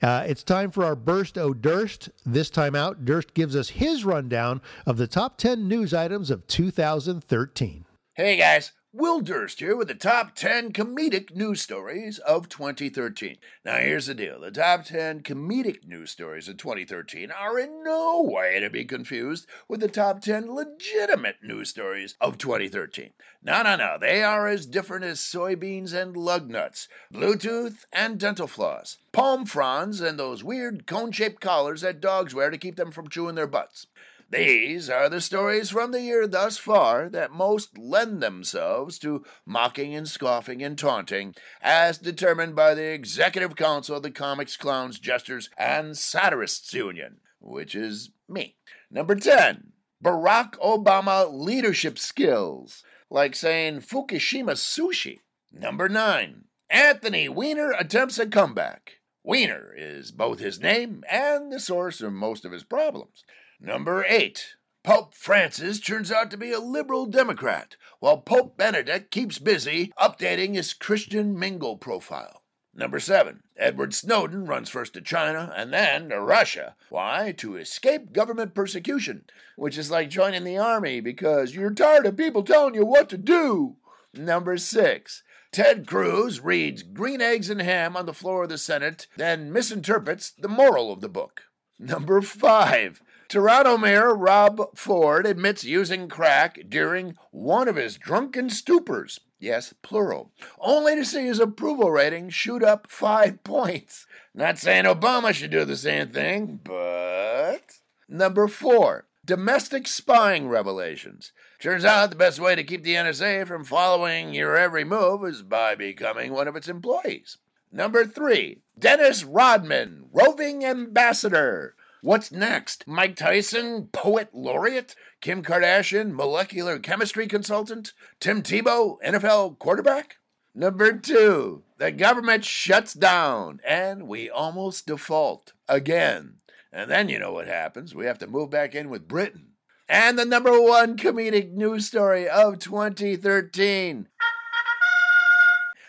Uh, 0.02 0.24
it's 0.28 0.44
time 0.44 0.72
for 0.72 0.86
our 0.86 0.96
Burst 0.96 1.38
O 1.38 1.54
Durst. 1.54 2.10
This 2.26 2.50
time 2.50 2.76
out, 2.76 3.06
Durst 3.06 3.34
gives 3.34 3.56
us 3.56 3.70
his 3.70 4.06
rundown 4.06 4.62
of 4.86 4.98
the 4.98 5.08
top 5.08 5.38
10 5.38 5.68
news 5.68 5.94
items 5.94 6.30
of 6.30 6.48
2013. 6.48 7.86
Hey 8.14 8.38
guys, 8.38 8.72
Will 8.94 9.20
Durst 9.20 9.60
here 9.60 9.76
with 9.76 9.90
the 9.90 9.96
top 9.96 10.34
10 10.34 10.72
comedic 10.72 11.36
news 11.36 11.62
stories 11.62 12.20
of 12.20 12.48
2013. 12.48 13.36
Now 13.66 13.80
here's 13.80 14.06
the 14.06 14.14
deal 14.14 14.40
the 14.40 14.50
top 14.50 14.86
10 14.86 15.24
comedic 15.24 15.86
news 15.86 16.12
stories 16.12 16.48
of 16.48 16.56
2013 16.56 17.30
are 17.30 17.60
in 17.60 17.84
no 17.84 18.22
way 18.22 18.62
to 18.62 18.70
be 18.70 18.86
confused 18.86 19.46
with 19.68 19.82
the 19.82 19.90
top 19.90 20.22
10 20.22 20.56
legitimate 20.56 21.44
news 21.44 21.70
stories 21.70 22.16
of 22.22 22.38
2013. 22.38 23.12
No, 23.44 23.62
no, 23.62 23.76
no, 23.76 23.98
they 24.00 24.24
are 24.24 24.48
as 24.48 24.66
different 24.66 25.04
as 25.04 25.20
soybeans 25.20 25.94
and 25.94 26.16
lug 26.16 26.50
nuts, 26.50 26.88
Bluetooth 27.14 27.84
and 27.92 28.18
dental 28.18 28.48
floss, 28.48 29.00
palm 29.12 29.46
fronds, 29.46 30.00
and 30.00 30.18
those 30.18 30.46
weird 30.46 30.88
cone 30.88 31.12
shaped 31.12 31.42
collars 31.42 31.82
that 31.82 32.00
dogs 32.00 32.34
wear 32.34 32.50
to 32.50 32.58
keep 32.58 32.78
them 32.78 32.92
from 32.92 33.10
chewing 33.10 33.36
their 33.36 33.48
butts. 33.48 33.88
These 34.30 34.90
are 34.90 35.08
the 35.08 35.22
stories 35.22 35.70
from 35.70 35.94
the 35.94 36.02
year 36.02 36.28
thus 36.28 36.58
far 36.58 37.08
that 37.10 37.32
most 37.32 37.78
lend 37.78 38.22
themselves 38.22 39.00
to 39.00 39.24
mocking 39.46 39.96
and 39.96 40.06
scoffing 40.06 40.62
and 40.62 40.78
taunting, 40.78 41.34
as 41.62 41.98
determined 41.98 42.54
by 42.54 42.74
the 42.74 42.92
Executive 42.92 43.56
Council 43.56 43.96
of 43.96 44.04
the 44.04 44.12
Comics, 44.12 44.58
Clowns, 44.58 45.00
Jesters, 45.00 45.50
and 45.58 45.98
Satirists 45.98 46.74
Union, 46.74 47.22
which 47.40 47.74
is 47.74 48.12
me. 48.28 48.58
Number 48.92 49.16
10. 49.16 49.72
Barack 50.04 50.56
Obama 50.60 51.32
leadership 51.32 51.98
skills, 51.98 52.84
like 53.10 53.34
saying 53.34 53.80
Fukushima 53.80 54.56
sushi. 54.56 55.20
Number 55.54 55.88
9. 55.88 56.44
Anthony 56.70 57.30
Weiner 57.30 57.72
attempts 57.72 58.20
a 58.20 58.28
comeback. 58.28 59.00
Weiner 59.24 59.74
is 59.76 60.12
both 60.12 60.40
his 60.40 60.60
name 60.60 61.06
and 61.10 61.50
the 61.50 61.62
source 61.62 62.02
of 62.02 62.12
most 62.12 62.44
of 62.44 62.52
his 62.52 62.66
problems. 62.66 63.24
Number 63.60 64.06
8. 64.08 64.56
Pope 64.84 65.16
Francis 65.16 65.80
turns 65.80 66.12
out 66.12 66.30
to 66.32 66.38
be 66.38 66.52
a 66.52 66.60
liberal 66.60 67.08
Democrat, 67.08 67.76
while 68.00 68.20
Pope 68.20 68.56
Benedict 68.56 69.10
keeps 69.10 69.40
busy 69.40 69.92
updating 70.00 70.54
his 70.54 70.74
Christian 70.74 71.38
Mingle 71.38 71.76
profile. 71.76 72.44
Number 72.76 73.00
7. 73.00 73.42
Edward 73.58 73.96
Snowden 73.96 74.46
runs 74.46 74.70
first 74.70 74.94
to 74.94 75.02
China 75.02 75.52
and 75.58 75.74
then 75.74 76.10
to 76.10 76.22
Russia. 76.22 76.76
Why? 76.90 77.34
To 77.38 77.58
escape 77.58 78.14
government 78.14 78.54
persecution, 78.54 79.26
which 79.56 79.78
is 79.78 79.90
like 79.90 80.12
joining 80.12 80.44
the 80.44 80.60
army 80.60 81.02
because 81.02 81.56
you're 81.56 81.74
tired 81.74 82.06
of 82.06 82.16
people 82.16 82.44
telling 82.44 82.76
you 82.76 82.86
what 82.86 83.10
to 83.10 83.18
do. 83.18 83.78
Number 84.14 84.58
6. 84.58 85.24
Ted 85.52 85.88
Cruz 85.88 86.40
reads 86.40 86.84
Green 86.84 87.22
Eggs 87.22 87.50
and 87.50 87.62
Ham 87.62 87.98
on 87.98 88.06
the 88.06 88.14
floor 88.14 88.44
of 88.44 88.50
the 88.50 88.60
Senate, 88.60 89.08
then 89.18 89.52
misinterprets 89.52 90.30
the 90.30 90.48
moral 90.48 90.92
of 90.92 91.02
the 91.02 91.10
book. 91.10 91.46
Number 91.80 92.22
5. 92.22 93.02
Toronto 93.28 93.78
Mayor 93.78 94.16
Rob 94.16 94.78
Ford 94.78 95.26
admits 95.26 95.64
using 95.64 96.08
crack 96.08 96.60
during 96.70 97.16
one 97.32 97.68
of 97.68 97.76
his 97.76 97.98
drunken 97.98 98.48
stupors. 98.48 99.20
Yes, 99.40 99.74
plural. 99.82 100.32
Only 100.60 100.96
to 100.96 101.06
see 101.06 101.26
his 101.26 101.40
approval 101.40 101.92
rating 101.92 102.30
shoot 102.30 102.64
up 102.64 102.90
five 102.90 103.44
points. 103.44 104.08
Not 104.34 104.58
saying 104.58 104.86
Obama 104.86 105.34
should 105.34 105.52
do 105.52 105.66
the 105.66 105.76
same 105.76 106.08
thing, 106.08 106.60
but. 106.64 107.80
Number 108.08 108.48
four, 108.48 109.08
domestic 109.26 109.88
spying 109.88 110.48
revelations. 110.48 111.34
Turns 111.60 111.84
out 111.84 112.10
the 112.10 112.16
best 112.16 112.40
way 112.40 112.56
to 112.56 112.64
keep 112.64 112.84
the 112.84 112.96
NSA 112.96 113.46
from 113.46 113.66
following 113.66 114.34
your 114.34 114.56
every 114.56 114.86
move 114.86 115.26
is 115.26 115.42
by 115.44 115.76
becoming 115.76 116.32
one 116.32 116.48
of 116.48 116.56
its 116.56 116.70
employees. 116.70 117.38
Number 117.72 118.06
three, 118.06 118.62
Dennis 118.80 119.24
Rodman, 119.26 120.06
roving 120.14 120.64
ambassador. 120.64 121.76
What's 122.02 122.32
next? 122.32 122.88
Mike 122.88 123.16
Tyson, 123.16 123.90
poet 123.92 124.30
laureate? 124.34 124.96
Kim 125.20 125.42
Kardashian, 125.42 126.14
molecular 126.14 126.78
chemistry 126.78 127.28
consultant? 127.28 127.94
Tim 128.20 128.44
Tebow, 128.44 128.98
NFL 129.04 129.58
quarterback? 129.58 130.18
Number 130.54 130.94
two, 130.98 131.64
the 131.78 131.92
government 131.92 132.46
shuts 132.46 132.94
down 132.94 133.60
and 133.68 134.08
we 134.08 134.30
almost 134.30 134.88
default 134.88 135.54
again. 135.68 136.36
And 136.72 136.90
then 136.92 137.10
you 137.10 137.18
know 137.18 137.34
what 137.34 137.48
happens. 137.48 137.96
We 137.96 138.06
have 138.06 138.20
to 138.20 138.28
move 138.28 138.52
back 138.52 138.76
in 138.76 138.90
with 138.90 139.08
Britain. 139.08 139.54
And 139.90 140.20
the 140.20 140.26
number 140.26 140.62
one 140.62 140.98
comedic 140.98 141.52
news 141.52 141.88
story 141.88 142.30
of 142.30 142.60
2013 142.60 144.08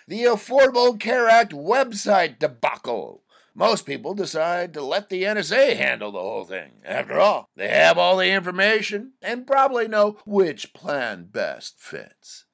the 0.09 0.25
Affordable 0.25 0.99
Care 0.99 1.29
Act 1.29 1.53
website 1.53 2.39
debacle. 2.39 3.23
Most 3.59 3.87
people 3.87 4.15
decide 4.15 4.73
to 4.75 4.83
let 4.83 5.09
the 5.09 5.25
NSA 5.25 5.77
handle 5.77 6.13
the 6.13 6.21
whole 6.21 6.45
thing. 6.45 6.75
After 6.85 7.19
all, 7.19 7.49
they 7.57 7.67
have 7.67 7.99
all 7.99 8.17
the 8.17 8.31
information 8.31 9.15
and 9.21 9.49
probably 9.49 9.89
know 9.89 10.19
which 10.25 10.73
plan 10.73 11.27
best 11.33 11.75
fits. 11.81 12.45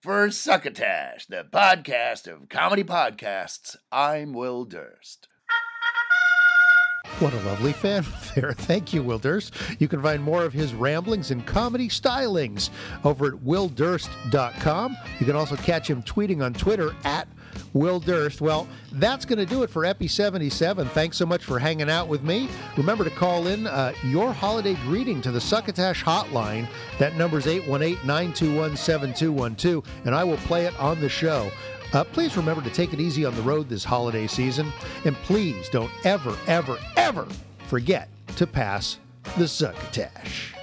For 0.00 0.30
Succotash, 0.30 1.26
the 1.26 1.44
podcast 1.52 2.26
of 2.26 2.48
comedy 2.48 2.82
podcasts, 2.82 3.76
I'm 3.92 4.32
Will 4.32 4.64
Durst. 4.64 5.28
What 7.18 7.34
a 7.34 7.40
lovely 7.40 7.74
fanfare. 7.74 8.52
Thank 8.56 8.94
you, 8.94 9.02
Will 9.02 9.18
Durst. 9.18 9.52
You 9.78 9.86
can 9.86 10.00
find 10.00 10.22
more 10.22 10.44
of 10.44 10.54
his 10.54 10.72
ramblings 10.72 11.30
and 11.30 11.44
comedy 11.44 11.88
stylings 11.88 12.70
over 13.04 13.26
at 13.26 13.34
willdurst.com. 13.34 14.96
You 15.20 15.26
can 15.26 15.36
also 15.36 15.56
catch 15.56 15.90
him 15.90 16.02
tweeting 16.02 16.42
on 16.42 16.54
Twitter 16.54 16.94
at 17.04 17.28
Will 17.72 18.00
Durst. 18.00 18.40
Well, 18.40 18.68
that's 18.92 19.24
going 19.24 19.38
to 19.38 19.46
do 19.46 19.62
it 19.62 19.70
for 19.70 19.84
Epi 19.84 20.08
77. 20.08 20.88
Thanks 20.88 21.16
so 21.16 21.26
much 21.26 21.44
for 21.44 21.58
hanging 21.58 21.90
out 21.90 22.08
with 22.08 22.22
me. 22.22 22.48
Remember 22.76 23.04
to 23.04 23.10
call 23.10 23.46
in 23.46 23.66
uh, 23.66 23.92
your 24.04 24.32
holiday 24.32 24.74
greeting 24.84 25.20
to 25.22 25.30
the 25.30 25.40
Succotash 25.40 26.04
hotline. 26.04 26.68
That 26.98 27.16
number 27.16 27.38
is 27.38 27.46
818 27.46 28.06
921 28.06 28.76
7212, 28.76 29.84
and 30.04 30.14
I 30.14 30.24
will 30.24 30.36
play 30.38 30.66
it 30.66 30.78
on 30.78 31.00
the 31.00 31.08
show. 31.08 31.50
Uh, 31.92 32.04
please 32.04 32.36
remember 32.36 32.62
to 32.62 32.70
take 32.70 32.92
it 32.92 33.00
easy 33.00 33.24
on 33.24 33.34
the 33.34 33.42
road 33.42 33.68
this 33.68 33.84
holiday 33.84 34.26
season. 34.26 34.72
And 35.04 35.16
please 35.16 35.68
don't 35.70 35.90
ever, 36.04 36.36
ever, 36.46 36.78
ever 36.96 37.26
forget 37.66 38.08
to 38.36 38.46
pass 38.46 38.98
the 39.36 39.48
Succotash. 39.48 40.57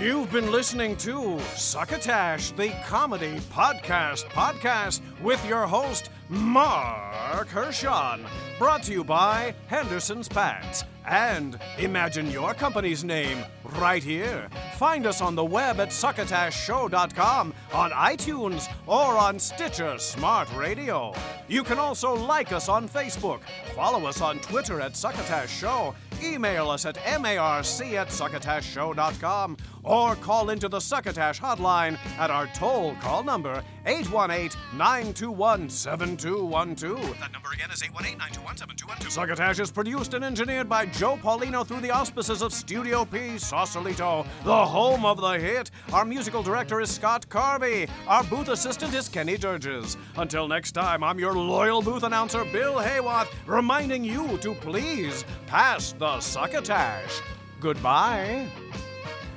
You've 0.00 0.30
been 0.30 0.52
listening 0.52 0.96
to 0.98 1.38
Succotash, 1.56 2.50
the 2.52 2.70
comedy 2.86 3.36
podcast 3.50 4.24
podcast 4.26 5.00
with 5.22 5.44
your 5.46 5.66
host, 5.66 6.10
Marc 6.28 7.48
Hershon. 7.48 8.26
Brought 8.58 8.82
to 8.84 8.92
you 8.92 9.04
by 9.04 9.54
Henderson's 9.68 10.28
Pants. 10.28 10.84
And 11.06 11.58
imagine 11.78 12.30
your 12.30 12.54
company's 12.54 13.04
name 13.04 13.44
right 13.78 14.02
here. 14.02 14.48
Find 14.76 15.06
us 15.06 15.20
on 15.20 15.34
the 15.34 15.44
web 15.44 15.78
at 15.78 15.90
succotashshow.com, 15.90 17.52
on 17.74 17.90
iTunes, 17.90 18.72
or 18.86 19.18
on 19.18 19.38
Stitcher 19.38 19.98
Smart 19.98 20.48
Radio. 20.56 21.12
You 21.46 21.62
can 21.62 21.78
also 21.78 22.14
like 22.14 22.52
us 22.52 22.70
on 22.70 22.88
Facebook, 22.88 23.40
follow 23.74 24.06
us 24.06 24.22
on 24.22 24.38
Twitter 24.38 24.80
at 24.80 24.96
Succotash 24.96 25.50
Show, 25.50 25.94
email 26.24 26.70
us 26.70 26.86
at 26.86 26.96
marc 26.96 27.64
at 27.96 28.08
succotashshow.com, 28.08 29.56
or 29.84 30.16
call 30.16 30.50
into 30.50 30.68
the 30.68 30.80
Succotash 30.80 31.40
hotline 31.40 31.98
at 32.18 32.30
our 32.30 32.46
toll 32.48 32.94
call 32.96 33.22
number 33.22 33.62
818 33.86 34.58
921 34.76 35.68
7212. 35.68 37.20
That 37.20 37.32
number 37.32 37.50
again 37.52 37.70
is 37.70 37.82
818 37.82 38.18
921 38.18 38.56
7212. 38.56 39.12
Succotash 39.12 39.60
is 39.60 39.70
produced 39.70 40.14
and 40.14 40.24
engineered 40.24 40.68
by 40.68 40.86
Joe 40.86 41.16
Paulino 41.16 41.66
through 41.66 41.80
the 41.80 41.90
auspices 41.90 42.42
of 42.42 42.52
Studio 42.52 43.04
P 43.04 43.38
Sausalito, 43.38 44.24
the 44.44 44.66
home 44.66 45.04
of 45.04 45.20
the 45.20 45.32
hit. 45.32 45.70
Our 45.92 46.04
musical 46.04 46.42
director 46.42 46.80
is 46.80 46.90
Scott 46.90 47.28
Carvey. 47.28 47.88
Our 48.08 48.24
booth 48.24 48.48
assistant 48.48 48.94
is 48.94 49.08
Kenny 49.08 49.36
Durges. 49.36 49.96
Until 50.16 50.48
next 50.48 50.72
time, 50.72 51.04
I'm 51.04 51.18
your 51.18 51.34
loyal 51.34 51.82
booth 51.82 52.02
announcer, 52.02 52.44
Bill 52.46 52.74
Haywatt, 52.74 53.28
reminding 53.46 54.04
you 54.04 54.38
to 54.38 54.54
please 54.54 55.24
pass 55.46 55.92
the 55.92 56.20
Succotash. 56.20 57.20
Goodbye. 57.60 58.48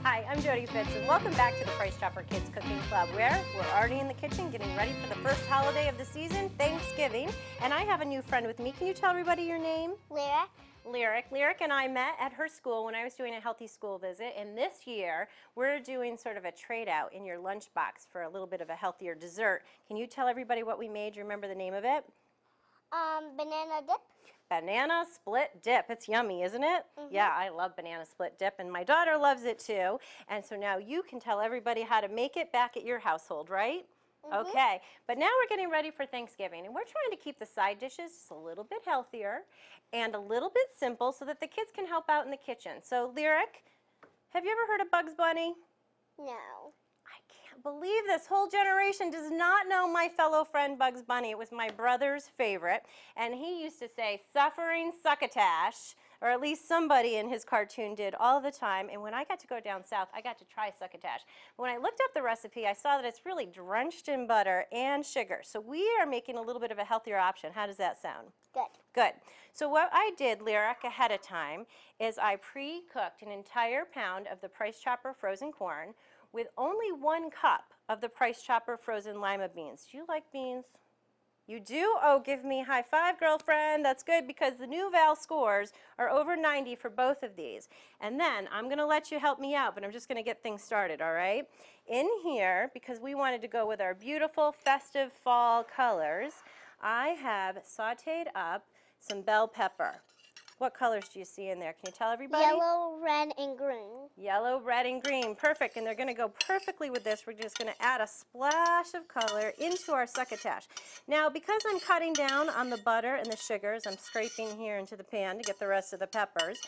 Hi, 0.09 0.25
I'm 0.31 0.41
Jody 0.41 0.65
Fitz, 0.65 0.95
and 0.95 1.05
welcome 1.05 1.34
back 1.34 1.59
to 1.59 1.65
the 1.65 1.71
Price 1.71 1.97
Chopper 1.99 2.23
Kids 2.29 2.49
Cooking 2.55 2.79
Club, 2.88 3.09
where 3.09 3.43
we're 3.53 3.77
already 3.77 3.99
in 3.99 4.07
the 4.07 4.13
kitchen 4.13 4.49
getting 4.49 4.73
ready 4.77 4.93
for 5.01 5.09
the 5.09 5.19
first 5.19 5.45
holiday 5.47 5.89
of 5.89 5.97
the 5.97 6.05
season, 6.05 6.47
Thanksgiving. 6.57 7.29
And 7.61 7.73
I 7.73 7.81
have 7.81 7.99
a 7.99 8.05
new 8.05 8.21
friend 8.21 8.47
with 8.47 8.57
me. 8.59 8.71
Can 8.71 8.88
you 8.88 8.93
tell 8.93 9.09
everybody 9.09 9.43
your 9.43 9.59
name? 9.59 9.95
Lyric. 10.09 10.49
Lyric. 10.89 11.25
Lyric 11.29 11.57
and 11.59 11.73
I 11.73 11.89
met 11.89 12.13
at 12.21 12.31
her 12.31 12.47
school 12.47 12.85
when 12.85 12.95
I 12.95 13.03
was 13.03 13.15
doing 13.15 13.35
a 13.35 13.41
healthy 13.41 13.67
school 13.67 13.97
visit, 13.97 14.34
and 14.39 14.57
this 14.57 14.88
year 14.88 15.27
we're 15.55 15.77
doing 15.81 16.15
sort 16.15 16.38
of 16.38 16.45
a 16.45 16.53
trade 16.53 16.88
out 16.88 17.11
in 17.11 17.25
your 17.25 17.39
lunchbox 17.39 18.07
for 18.09 18.21
a 18.21 18.29
little 18.29 18.47
bit 18.47 18.61
of 18.61 18.69
a 18.69 18.75
healthier 18.75 19.13
dessert. 19.13 19.63
Can 19.89 19.97
you 19.97 20.07
tell 20.07 20.29
everybody 20.29 20.63
what 20.63 20.79
we 20.79 20.88
made? 20.88 21.15
Do 21.15 21.17
you 21.17 21.23
remember 21.23 21.49
the 21.49 21.55
name 21.55 21.73
of 21.73 21.84
it? 21.84 22.05
Um, 22.93 23.35
banana 23.35 23.81
dip. 23.85 23.99
Banana 24.49 25.06
split 25.14 25.61
dip. 25.61 25.86
It's 25.90 26.07
yummy, 26.07 26.44
isn't 26.44 26.64
it? 26.64 26.86
Mm-hmm. 26.99 27.14
Yeah, 27.14 27.32
I 27.36 27.49
love 27.49 27.76
banana 27.76 28.06
split 28.06 28.38
dip, 28.40 28.56
and 28.60 28.72
my 28.72 28.84
daughter 28.84 29.18
loves 29.18 29.44
it 29.44 29.60
too. 29.60 29.99
And 30.30 30.44
so 30.44 30.56
now 30.56 30.78
you 30.78 31.03
can 31.03 31.19
tell 31.19 31.41
everybody 31.41 31.82
how 31.82 32.02
to 32.02 32.07
make 32.07 32.38
it 32.38 32.52
back 32.52 32.78
at 32.78 32.86
your 32.86 32.99
household, 32.99 33.49
right? 33.49 33.86
Mm-hmm. 34.26 34.48
Okay, 34.48 34.82
but 35.07 35.18
now 35.18 35.28
we're 35.40 35.49
getting 35.49 35.69
ready 35.69 35.91
for 35.91 36.06
Thanksgiving, 36.06 36.65
and 36.65 36.74
we're 36.74 36.82
trying 36.82 37.11
to 37.11 37.18
keep 37.18 37.40
the 37.40 37.45
side 37.45 37.80
dishes 37.80 38.11
just 38.11 38.32
a 38.32 38.36
little 38.36 38.64
bit 38.64 38.82
healthier 38.86 39.41
and 39.94 40.15
a 40.15 40.19
little 40.19 40.49
bit 40.49 40.68
simple 40.78 41.11
so 41.11 41.26
that 41.26 41.40
the 41.40 41.48
kids 41.48 41.72
can 41.74 41.86
help 41.88 42.10
out 42.10 42.26
in 42.26 42.32
the 42.32 42.38
kitchen. 42.38 42.74
So, 42.84 43.11
Lyric, 43.15 43.64
have 44.34 44.44
you 44.44 44.52
ever 44.52 44.72
heard 44.72 44.82
of 44.82 44.91
Bugs 44.91 45.14
Bunny? 45.15 45.56
No. 46.19 46.74
Believe 47.68 48.06
this 48.06 48.27
whole 48.27 48.48
generation 48.48 49.11
does 49.11 49.30
not 49.30 49.68
know 49.68 49.91
my 49.91 50.07
fellow 50.07 50.45
friend 50.45 50.80
Bugs 50.80 51.02
Bunny. 51.02 51.31
It 51.31 51.38
was 51.38 51.52
my 51.52 51.69
brother's 51.69 52.30
favorite, 52.38 52.84
and 53.18 53.34
he 53.34 53.61
used 53.64 53.80
to 53.80 53.89
say, 53.89 54.22
suffering 54.31 54.91
succotash, 55.03 55.95
or 56.22 56.30
at 56.30 56.39
least 56.39 56.65
somebody 56.65 57.18
in 57.18 57.27
his 57.27 57.44
cartoon 57.44 57.94
did 57.94 58.15
all 58.15 58.39
the 58.39 58.52
time. 58.52 58.88
And 58.91 59.02
when 59.02 59.14
I 59.14 59.26
got 59.26 59.39
to 59.41 59.48
go 59.48 59.60
down 59.60 59.84
south, 59.84 60.07
I 60.15 60.22
got 60.22 60.39
to 60.39 60.45
try 60.45 60.72
succotash. 60.72 61.22
When 61.57 61.69
I 61.69 61.77
looked 61.77 61.99
up 62.06 62.14
the 62.14 62.23
recipe, 62.23 62.65
I 62.65 62.73
saw 62.73 62.95
that 62.95 63.06
it's 63.06 63.26
really 63.26 63.45
drenched 63.45 64.07
in 64.07 64.27
butter 64.27 64.65
and 64.72 65.06
sugar. 65.06 65.41
So 65.44 65.60
we 65.60 65.85
are 65.99 66.06
making 66.06 66.38
a 66.38 66.41
little 66.41 66.61
bit 66.61 66.72
of 66.72 66.80
a 66.80 66.85
healthier 66.85 67.18
option. 67.18 67.52
How 67.53 67.68
does 67.68 67.77
that 67.77 68.02
sound? 68.02 68.30
Good. 68.53 68.64
Good. 68.95 69.11
So 69.53 69.68
what 69.68 69.89
I 69.91 70.11
did, 70.18 70.41
Lyric, 70.41 70.84
ahead 70.84 71.11
of 71.11 71.22
time, 71.22 71.65
is 71.99 72.18
I 72.18 72.38
pre-cooked 72.38 73.22
an 73.22 73.31
entire 73.31 73.84
pound 73.85 74.27
of 74.31 74.39
the 74.39 74.49
Price 74.49 74.80
Chopper 74.80 75.14
frozen 75.14 75.52
corn 75.52 75.94
with 76.38 76.47
only 76.55 76.91
one 76.91 77.31
cup 77.31 77.73
of 77.89 77.99
the 77.99 78.07
Price 78.07 78.43
Chopper 78.43 78.77
frozen 78.77 79.19
lima 79.19 79.49
beans. 79.49 79.88
Do 79.91 79.97
you 79.97 80.05
like 80.07 80.31
beans? 80.31 80.65
You 81.47 81.59
do? 81.59 81.95
Oh, 82.03 82.22
give 82.23 82.45
me 82.45 82.64
high 82.64 82.84
five, 82.84 83.19
girlfriend. 83.19 83.84
That's 83.84 84.03
good 84.03 84.27
because 84.27 84.59
the 84.59 84.68
NuVal 84.68 85.18
scores 85.18 85.72
are 85.97 86.11
over 86.11 86.35
90 86.35 86.76
for 86.76 86.91
both 86.91 87.23
of 87.23 87.35
these. 87.35 87.69
And 87.99 88.19
then 88.19 88.47
I'm 88.51 88.65
going 88.65 88.77
to 88.77 88.85
let 88.85 89.09
you 89.09 89.19
help 89.19 89.39
me 89.39 89.55
out, 89.55 89.73
but 89.73 89.84
I'm 89.84 89.91
just 89.91 90.07
going 90.07 90.18
to 90.18 90.23
get 90.23 90.43
things 90.43 90.61
started, 90.61 91.01
all 91.01 91.14
right? 91.14 91.45
In 91.88 92.07
here, 92.22 92.69
because 92.72 92.99
we 92.99 93.15
wanted 93.15 93.41
to 93.41 93.47
go 93.47 93.68
with 93.68 93.81
our 93.81 93.95
beautiful 93.95 94.51
festive 94.51 95.11
fall 95.11 95.64
colors, 95.64 96.34
I 96.84 97.15
have 97.19 97.64
sauteed 97.64 98.27
up 98.35 98.68
some 98.99 99.23
bell 99.23 99.47
pepper. 99.47 100.01
What 100.59 100.73
colors 100.73 101.07
do 101.13 101.19
you 101.19 101.25
see 101.25 101.49
in 101.49 101.59
there? 101.59 101.73
Can 101.73 101.91
you 101.91 101.91
tell 101.95 102.09
everybody? 102.09 102.43
Yellow, 102.43 102.97
red, 103.03 103.29
and 103.38 103.55
green. 103.55 104.09
Yellow, 104.17 104.59
red, 104.59 104.88
and 104.88 105.03
green. 105.03 105.35
Perfect. 105.35 105.77
And 105.77 105.85
they're 105.85 105.93
going 105.93 106.07
to 106.07 106.15
go 106.15 106.31
perfectly 106.47 106.89
with 106.89 107.03
this. 107.03 107.25
We're 107.27 107.34
just 107.34 107.59
going 107.59 107.71
to 107.71 107.79
add 107.79 108.01
a 108.01 108.07
splash 108.07 108.95
of 108.95 109.07
color 109.07 109.53
into 109.59 109.91
our 109.91 110.07
succotash. 110.07 110.63
Now, 111.07 111.29
because 111.29 111.61
I'm 111.69 111.79
cutting 111.79 112.13
down 112.13 112.49
on 112.49 112.71
the 112.71 112.77
butter 112.77 113.15
and 113.15 113.31
the 113.31 113.38
sugars, 113.38 113.84
I'm 113.85 113.97
scraping 113.97 114.57
here 114.57 114.77
into 114.77 114.95
the 114.95 115.03
pan 115.03 115.38
to 115.38 115.43
get 115.43 115.59
the 115.59 115.67
rest 115.67 115.93
of 115.93 115.99
the 115.99 116.07
peppers. 116.07 116.59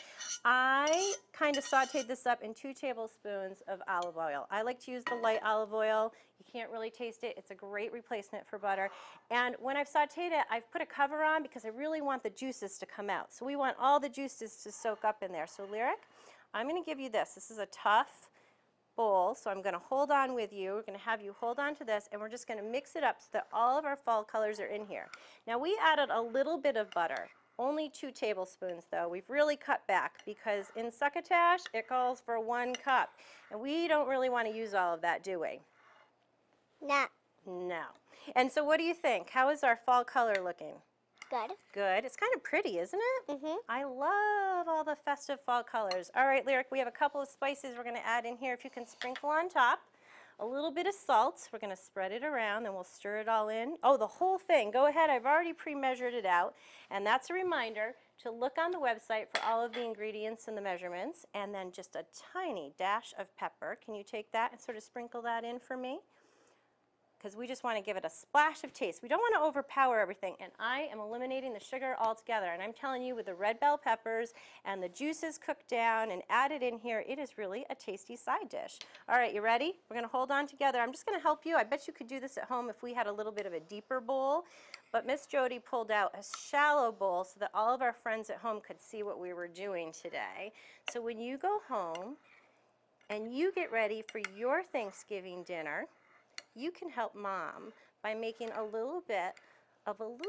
I 0.44 1.14
kind 1.32 1.56
of 1.56 1.64
sauteed 1.64 2.06
this 2.06 2.26
up 2.26 2.42
in 2.42 2.54
two 2.54 2.72
tablespoons 2.72 3.60
of 3.66 3.80
olive 3.88 4.16
oil. 4.16 4.46
I 4.52 4.62
like 4.62 4.78
to 4.84 4.92
use 4.92 5.02
the 5.04 5.16
light 5.16 5.40
olive 5.44 5.74
oil. 5.74 6.12
You 6.40 6.46
can't 6.50 6.70
really 6.70 6.90
taste 6.90 7.22
it. 7.22 7.34
It's 7.36 7.50
a 7.50 7.54
great 7.54 7.92
replacement 7.92 8.46
for 8.46 8.58
butter. 8.58 8.88
And 9.30 9.56
when 9.60 9.76
I've 9.76 9.88
sauteed 9.88 10.32
it, 10.32 10.46
I've 10.50 10.70
put 10.72 10.80
a 10.80 10.86
cover 10.86 11.22
on 11.22 11.42
because 11.42 11.66
I 11.66 11.68
really 11.68 12.00
want 12.00 12.22
the 12.22 12.30
juices 12.30 12.78
to 12.78 12.86
come 12.86 13.10
out. 13.10 13.32
So 13.32 13.44
we 13.44 13.56
want 13.56 13.76
all 13.78 14.00
the 14.00 14.08
juices 14.08 14.56
to 14.64 14.72
soak 14.72 15.04
up 15.04 15.22
in 15.22 15.32
there. 15.32 15.46
So 15.46 15.66
Lyric, 15.70 15.98
I'm 16.54 16.66
going 16.66 16.82
to 16.82 16.86
give 16.86 16.98
you 16.98 17.10
this. 17.10 17.34
This 17.34 17.50
is 17.50 17.58
a 17.58 17.66
tough 17.66 18.30
bowl, 18.96 19.34
so 19.34 19.50
I'm 19.50 19.60
going 19.62 19.74
to 19.74 19.80
hold 19.80 20.10
on 20.10 20.34
with 20.34 20.52
you. 20.52 20.72
We're 20.72 20.82
going 20.82 20.98
to 20.98 21.04
have 21.04 21.20
you 21.20 21.34
hold 21.38 21.58
on 21.58 21.74
to 21.76 21.84
this, 21.84 22.08
and 22.10 22.20
we're 22.20 22.30
just 22.30 22.48
going 22.48 22.58
to 22.58 22.64
mix 22.64 22.96
it 22.96 23.04
up 23.04 23.16
so 23.20 23.28
that 23.34 23.46
all 23.52 23.78
of 23.78 23.84
our 23.84 23.96
fall 23.96 24.24
colors 24.24 24.58
are 24.60 24.66
in 24.66 24.86
here. 24.86 25.08
Now 25.46 25.58
we 25.58 25.78
added 25.82 26.08
a 26.10 26.20
little 26.20 26.58
bit 26.58 26.76
of 26.76 26.90
butter. 26.92 27.28
Only 27.58 27.90
two 27.90 28.10
tablespoons 28.10 28.84
though. 28.90 29.06
We've 29.06 29.28
really 29.28 29.56
cut 29.56 29.86
back 29.86 30.24
because 30.24 30.66
in 30.76 30.90
succotash 30.90 31.60
it 31.74 31.86
calls 31.86 32.18
for 32.18 32.40
one 32.40 32.74
cup. 32.74 33.10
And 33.50 33.60
we 33.60 33.86
don't 33.86 34.08
really 34.08 34.30
want 34.30 34.48
to 34.48 34.56
use 34.56 34.72
all 34.72 34.94
of 34.94 35.02
that, 35.02 35.22
do 35.22 35.38
we? 35.40 35.60
No. 36.82 37.06
No. 37.46 37.82
And 38.34 38.50
so 38.50 38.64
what 38.64 38.78
do 38.78 38.84
you 38.84 38.94
think? 38.94 39.30
How 39.30 39.50
is 39.50 39.62
our 39.62 39.78
fall 39.84 40.04
color 40.04 40.36
looking? 40.42 40.74
Good. 41.30 41.52
Good. 41.72 42.04
It's 42.04 42.16
kind 42.16 42.32
of 42.34 42.42
pretty, 42.42 42.78
isn't 42.78 42.98
it? 43.00 43.32
Mm-hmm. 43.32 43.56
I 43.68 43.84
love 43.84 44.66
all 44.68 44.82
the 44.84 44.96
festive 45.04 45.38
fall 45.46 45.62
colors. 45.62 46.10
All 46.16 46.26
right, 46.26 46.44
Lyric, 46.44 46.66
we 46.72 46.78
have 46.80 46.88
a 46.88 46.92
couple 46.92 47.20
of 47.20 47.28
spices 47.28 47.76
we're 47.76 47.84
going 47.84 47.96
to 47.96 48.06
add 48.06 48.24
in 48.24 48.36
here. 48.36 48.52
If 48.52 48.64
you 48.64 48.70
can 48.70 48.86
sprinkle 48.86 49.30
on 49.30 49.48
top. 49.48 49.80
A 50.40 50.46
little 50.46 50.70
bit 50.70 50.86
of 50.86 50.94
salt. 50.94 51.48
We're 51.52 51.58
going 51.58 51.76
to 51.76 51.80
spread 51.80 52.12
it 52.12 52.24
around, 52.24 52.64
and 52.64 52.74
we'll 52.74 52.82
stir 52.82 53.18
it 53.18 53.28
all 53.28 53.50
in. 53.50 53.76
Oh, 53.84 53.98
the 53.98 54.06
whole 54.06 54.38
thing. 54.38 54.70
Go 54.70 54.86
ahead. 54.86 55.10
I've 55.10 55.26
already 55.26 55.52
pre-measured 55.52 56.14
it 56.14 56.24
out. 56.24 56.54
And 56.90 57.06
that's 57.06 57.28
a 57.28 57.34
reminder 57.34 57.94
to 58.22 58.30
look 58.30 58.56
on 58.58 58.70
the 58.70 58.78
website 58.78 59.26
for 59.32 59.44
all 59.44 59.62
of 59.62 59.74
the 59.74 59.84
ingredients 59.84 60.48
and 60.48 60.56
the 60.56 60.62
measurements. 60.62 61.26
And 61.34 61.54
then 61.54 61.72
just 61.72 61.94
a 61.94 62.06
tiny 62.32 62.72
dash 62.78 63.12
of 63.18 63.36
pepper. 63.36 63.78
Can 63.84 63.94
you 63.94 64.02
take 64.02 64.32
that 64.32 64.50
and 64.50 64.60
sort 64.60 64.78
of 64.78 64.82
sprinkle 64.82 65.20
that 65.22 65.44
in 65.44 65.60
for 65.60 65.76
me? 65.76 66.00
Because 67.20 67.36
we 67.36 67.46
just 67.46 67.62
want 67.62 67.76
to 67.76 67.82
give 67.82 67.96
it 67.96 68.04
a 68.04 68.10
splash 68.10 68.64
of 68.64 68.72
taste. 68.72 69.02
We 69.02 69.08
don't 69.08 69.18
want 69.18 69.34
to 69.34 69.42
overpower 69.42 70.00
everything, 70.00 70.36
and 70.40 70.50
I 70.58 70.88
am 70.90 70.98
eliminating 70.98 71.52
the 71.52 71.60
sugar 71.60 71.94
altogether. 71.98 72.46
And 72.46 72.62
I'm 72.62 72.72
telling 72.72 73.02
you, 73.02 73.14
with 73.14 73.26
the 73.26 73.34
red 73.34 73.60
bell 73.60 73.76
peppers 73.76 74.32
and 74.64 74.82
the 74.82 74.88
juices 74.88 75.36
cooked 75.36 75.68
down 75.68 76.10
and 76.10 76.22
added 76.30 76.62
in 76.62 76.78
here, 76.78 77.04
it 77.06 77.18
is 77.18 77.36
really 77.36 77.66
a 77.68 77.74
tasty 77.74 78.16
side 78.16 78.48
dish. 78.48 78.78
All 79.08 79.16
right, 79.16 79.34
you 79.34 79.42
ready? 79.42 79.74
We're 79.88 79.96
going 79.96 80.06
to 80.06 80.10
hold 80.10 80.30
on 80.30 80.46
together. 80.46 80.78
I'm 80.78 80.92
just 80.92 81.04
going 81.04 81.18
to 81.18 81.22
help 81.22 81.44
you. 81.44 81.56
I 81.56 81.64
bet 81.64 81.86
you 81.86 81.92
could 81.92 82.08
do 82.08 82.20
this 82.20 82.38
at 82.38 82.44
home 82.44 82.70
if 82.70 82.82
we 82.82 82.94
had 82.94 83.06
a 83.06 83.12
little 83.12 83.32
bit 83.32 83.44
of 83.44 83.52
a 83.52 83.60
deeper 83.60 84.00
bowl. 84.00 84.44
But 84.90 85.06
Miss 85.06 85.26
Jody 85.26 85.58
pulled 85.58 85.90
out 85.90 86.14
a 86.18 86.24
shallow 86.48 86.90
bowl 86.90 87.24
so 87.24 87.38
that 87.40 87.50
all 87.54 87.74
of 87.74 87.82
our 87.82 87.92
friends 87.92 88.30
at 88.30 88.38
home 88.38 88.60
could 88.66 88.80
see 88.80 89.02
what 89.02 89.20
we 89.20 89.34
were 89.34 89.46
doing 89.46 89.92
today. 89.92 90.52
So 90.90 91.02
when 91.02 91.20
you 91.20 91.36
go 91.36 91.60
home 91.68 92.16
and 93.10 93.32
you 93.32 93.52
get 93.52 93.70
ready 93.70 94.02
for 94.10 94.20
your 94.36 94.62
Thanksgiving 94.64 95.44
dinner, 95.44 95.86
you 96.60 96.70
can 96.70 96.90
help 96.90 97.14
mom 97.14 97.72
by 98.02 98.14
making 98.14 98.50
a 98.50 98.62
little 98.62 99.02
bit 99.08 99.34
of 99.86 100.00
a 100.00 100.04
little 100.04 100.20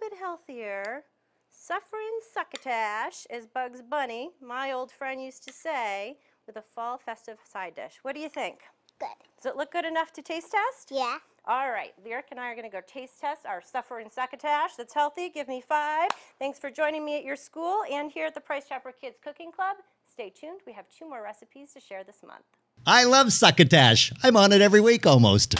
bit 0.00 0.12
healthier 0.18 1.04
suffering 1.50 2.20
succotash, 2.34 3.26
as 3.30 3.46
Bugs 3.46 3.80
Bunny, 3.80 4.30
my 4.42 4.72
old 4.72 4.92
friend, 4.92 5.22
used 5.22 5.42
to 5.44 5.52
say, 5.52 6.18
with 6.46 6.56
a 6.56 6.62
fall 6.62 6.98
festive 6.98 7.38
side 7.50 7.74
dish. 7.74 7.98
What 8.02 8.14
do 8.14 8.20
you 8.20 8.28
think? 8.28 8.60
Good. 8.98 9.08
Does 9.42 9.52
it 9.52 9.56
look 9.56 9.72
good 9.72 9.86
enough 9.86 10.12
to 10.14 10.22
taste 10.22 10.52
test? 10.52 10.90
Yeah. 10.90 11.18
All 11.46 11.70
right, 11.70 11.94
Lyric 12.04 12.26
and 12.30 12.40
I 12.40 12.50
are 12.50 12.54
going 12.54 12.68
to 12.68 12.74
go 12.74 12.82
taste 12.86 13.20
test 13.20 13.46
our 13.46 13.62
suffering 13.62 14.08
succotash 14.10 14.74
that's 14.76 14.94
healthy. 14.94 15.28
Give 15.28 15.48
me 15.48 15.62
five. 15.66 16.10
Thanks 16.38 16.58
for 16.58 16.70
joining 16.70 17.04
me 17.04 17.16
at 17.16 17.24
your 17.24 17.36
school 17.36 17.82
and 17.90 18.10
here 18.10 18.26
at 18.26 18.34
the 18.34 18.40
Price 18.40 18.68
Chopper 18.68 18.92
Kids 18.92 19.16
Cooking 19.22 19.52
Club. 19.52 19.76
Stay 20.10 20.30
tuned. 20.30 20.60
We 20.66 20.72
have 20.72 20.86
two 20.88 21.08
more 21.08 21.22
recipes 21.22 21.72
to 21.74 21.80
share 21.80 22.04
this 22.04 22.22
month. 22.26 22.44
I 22.88 23.02
love 23.02 23.32
succotash. 23.32 24.12
I'm 24.22 24.36
on 24.36 24.52
it 24.52 24.60
every 24.60 24.80
week 24.80 25.06
almost. 25.06 25.56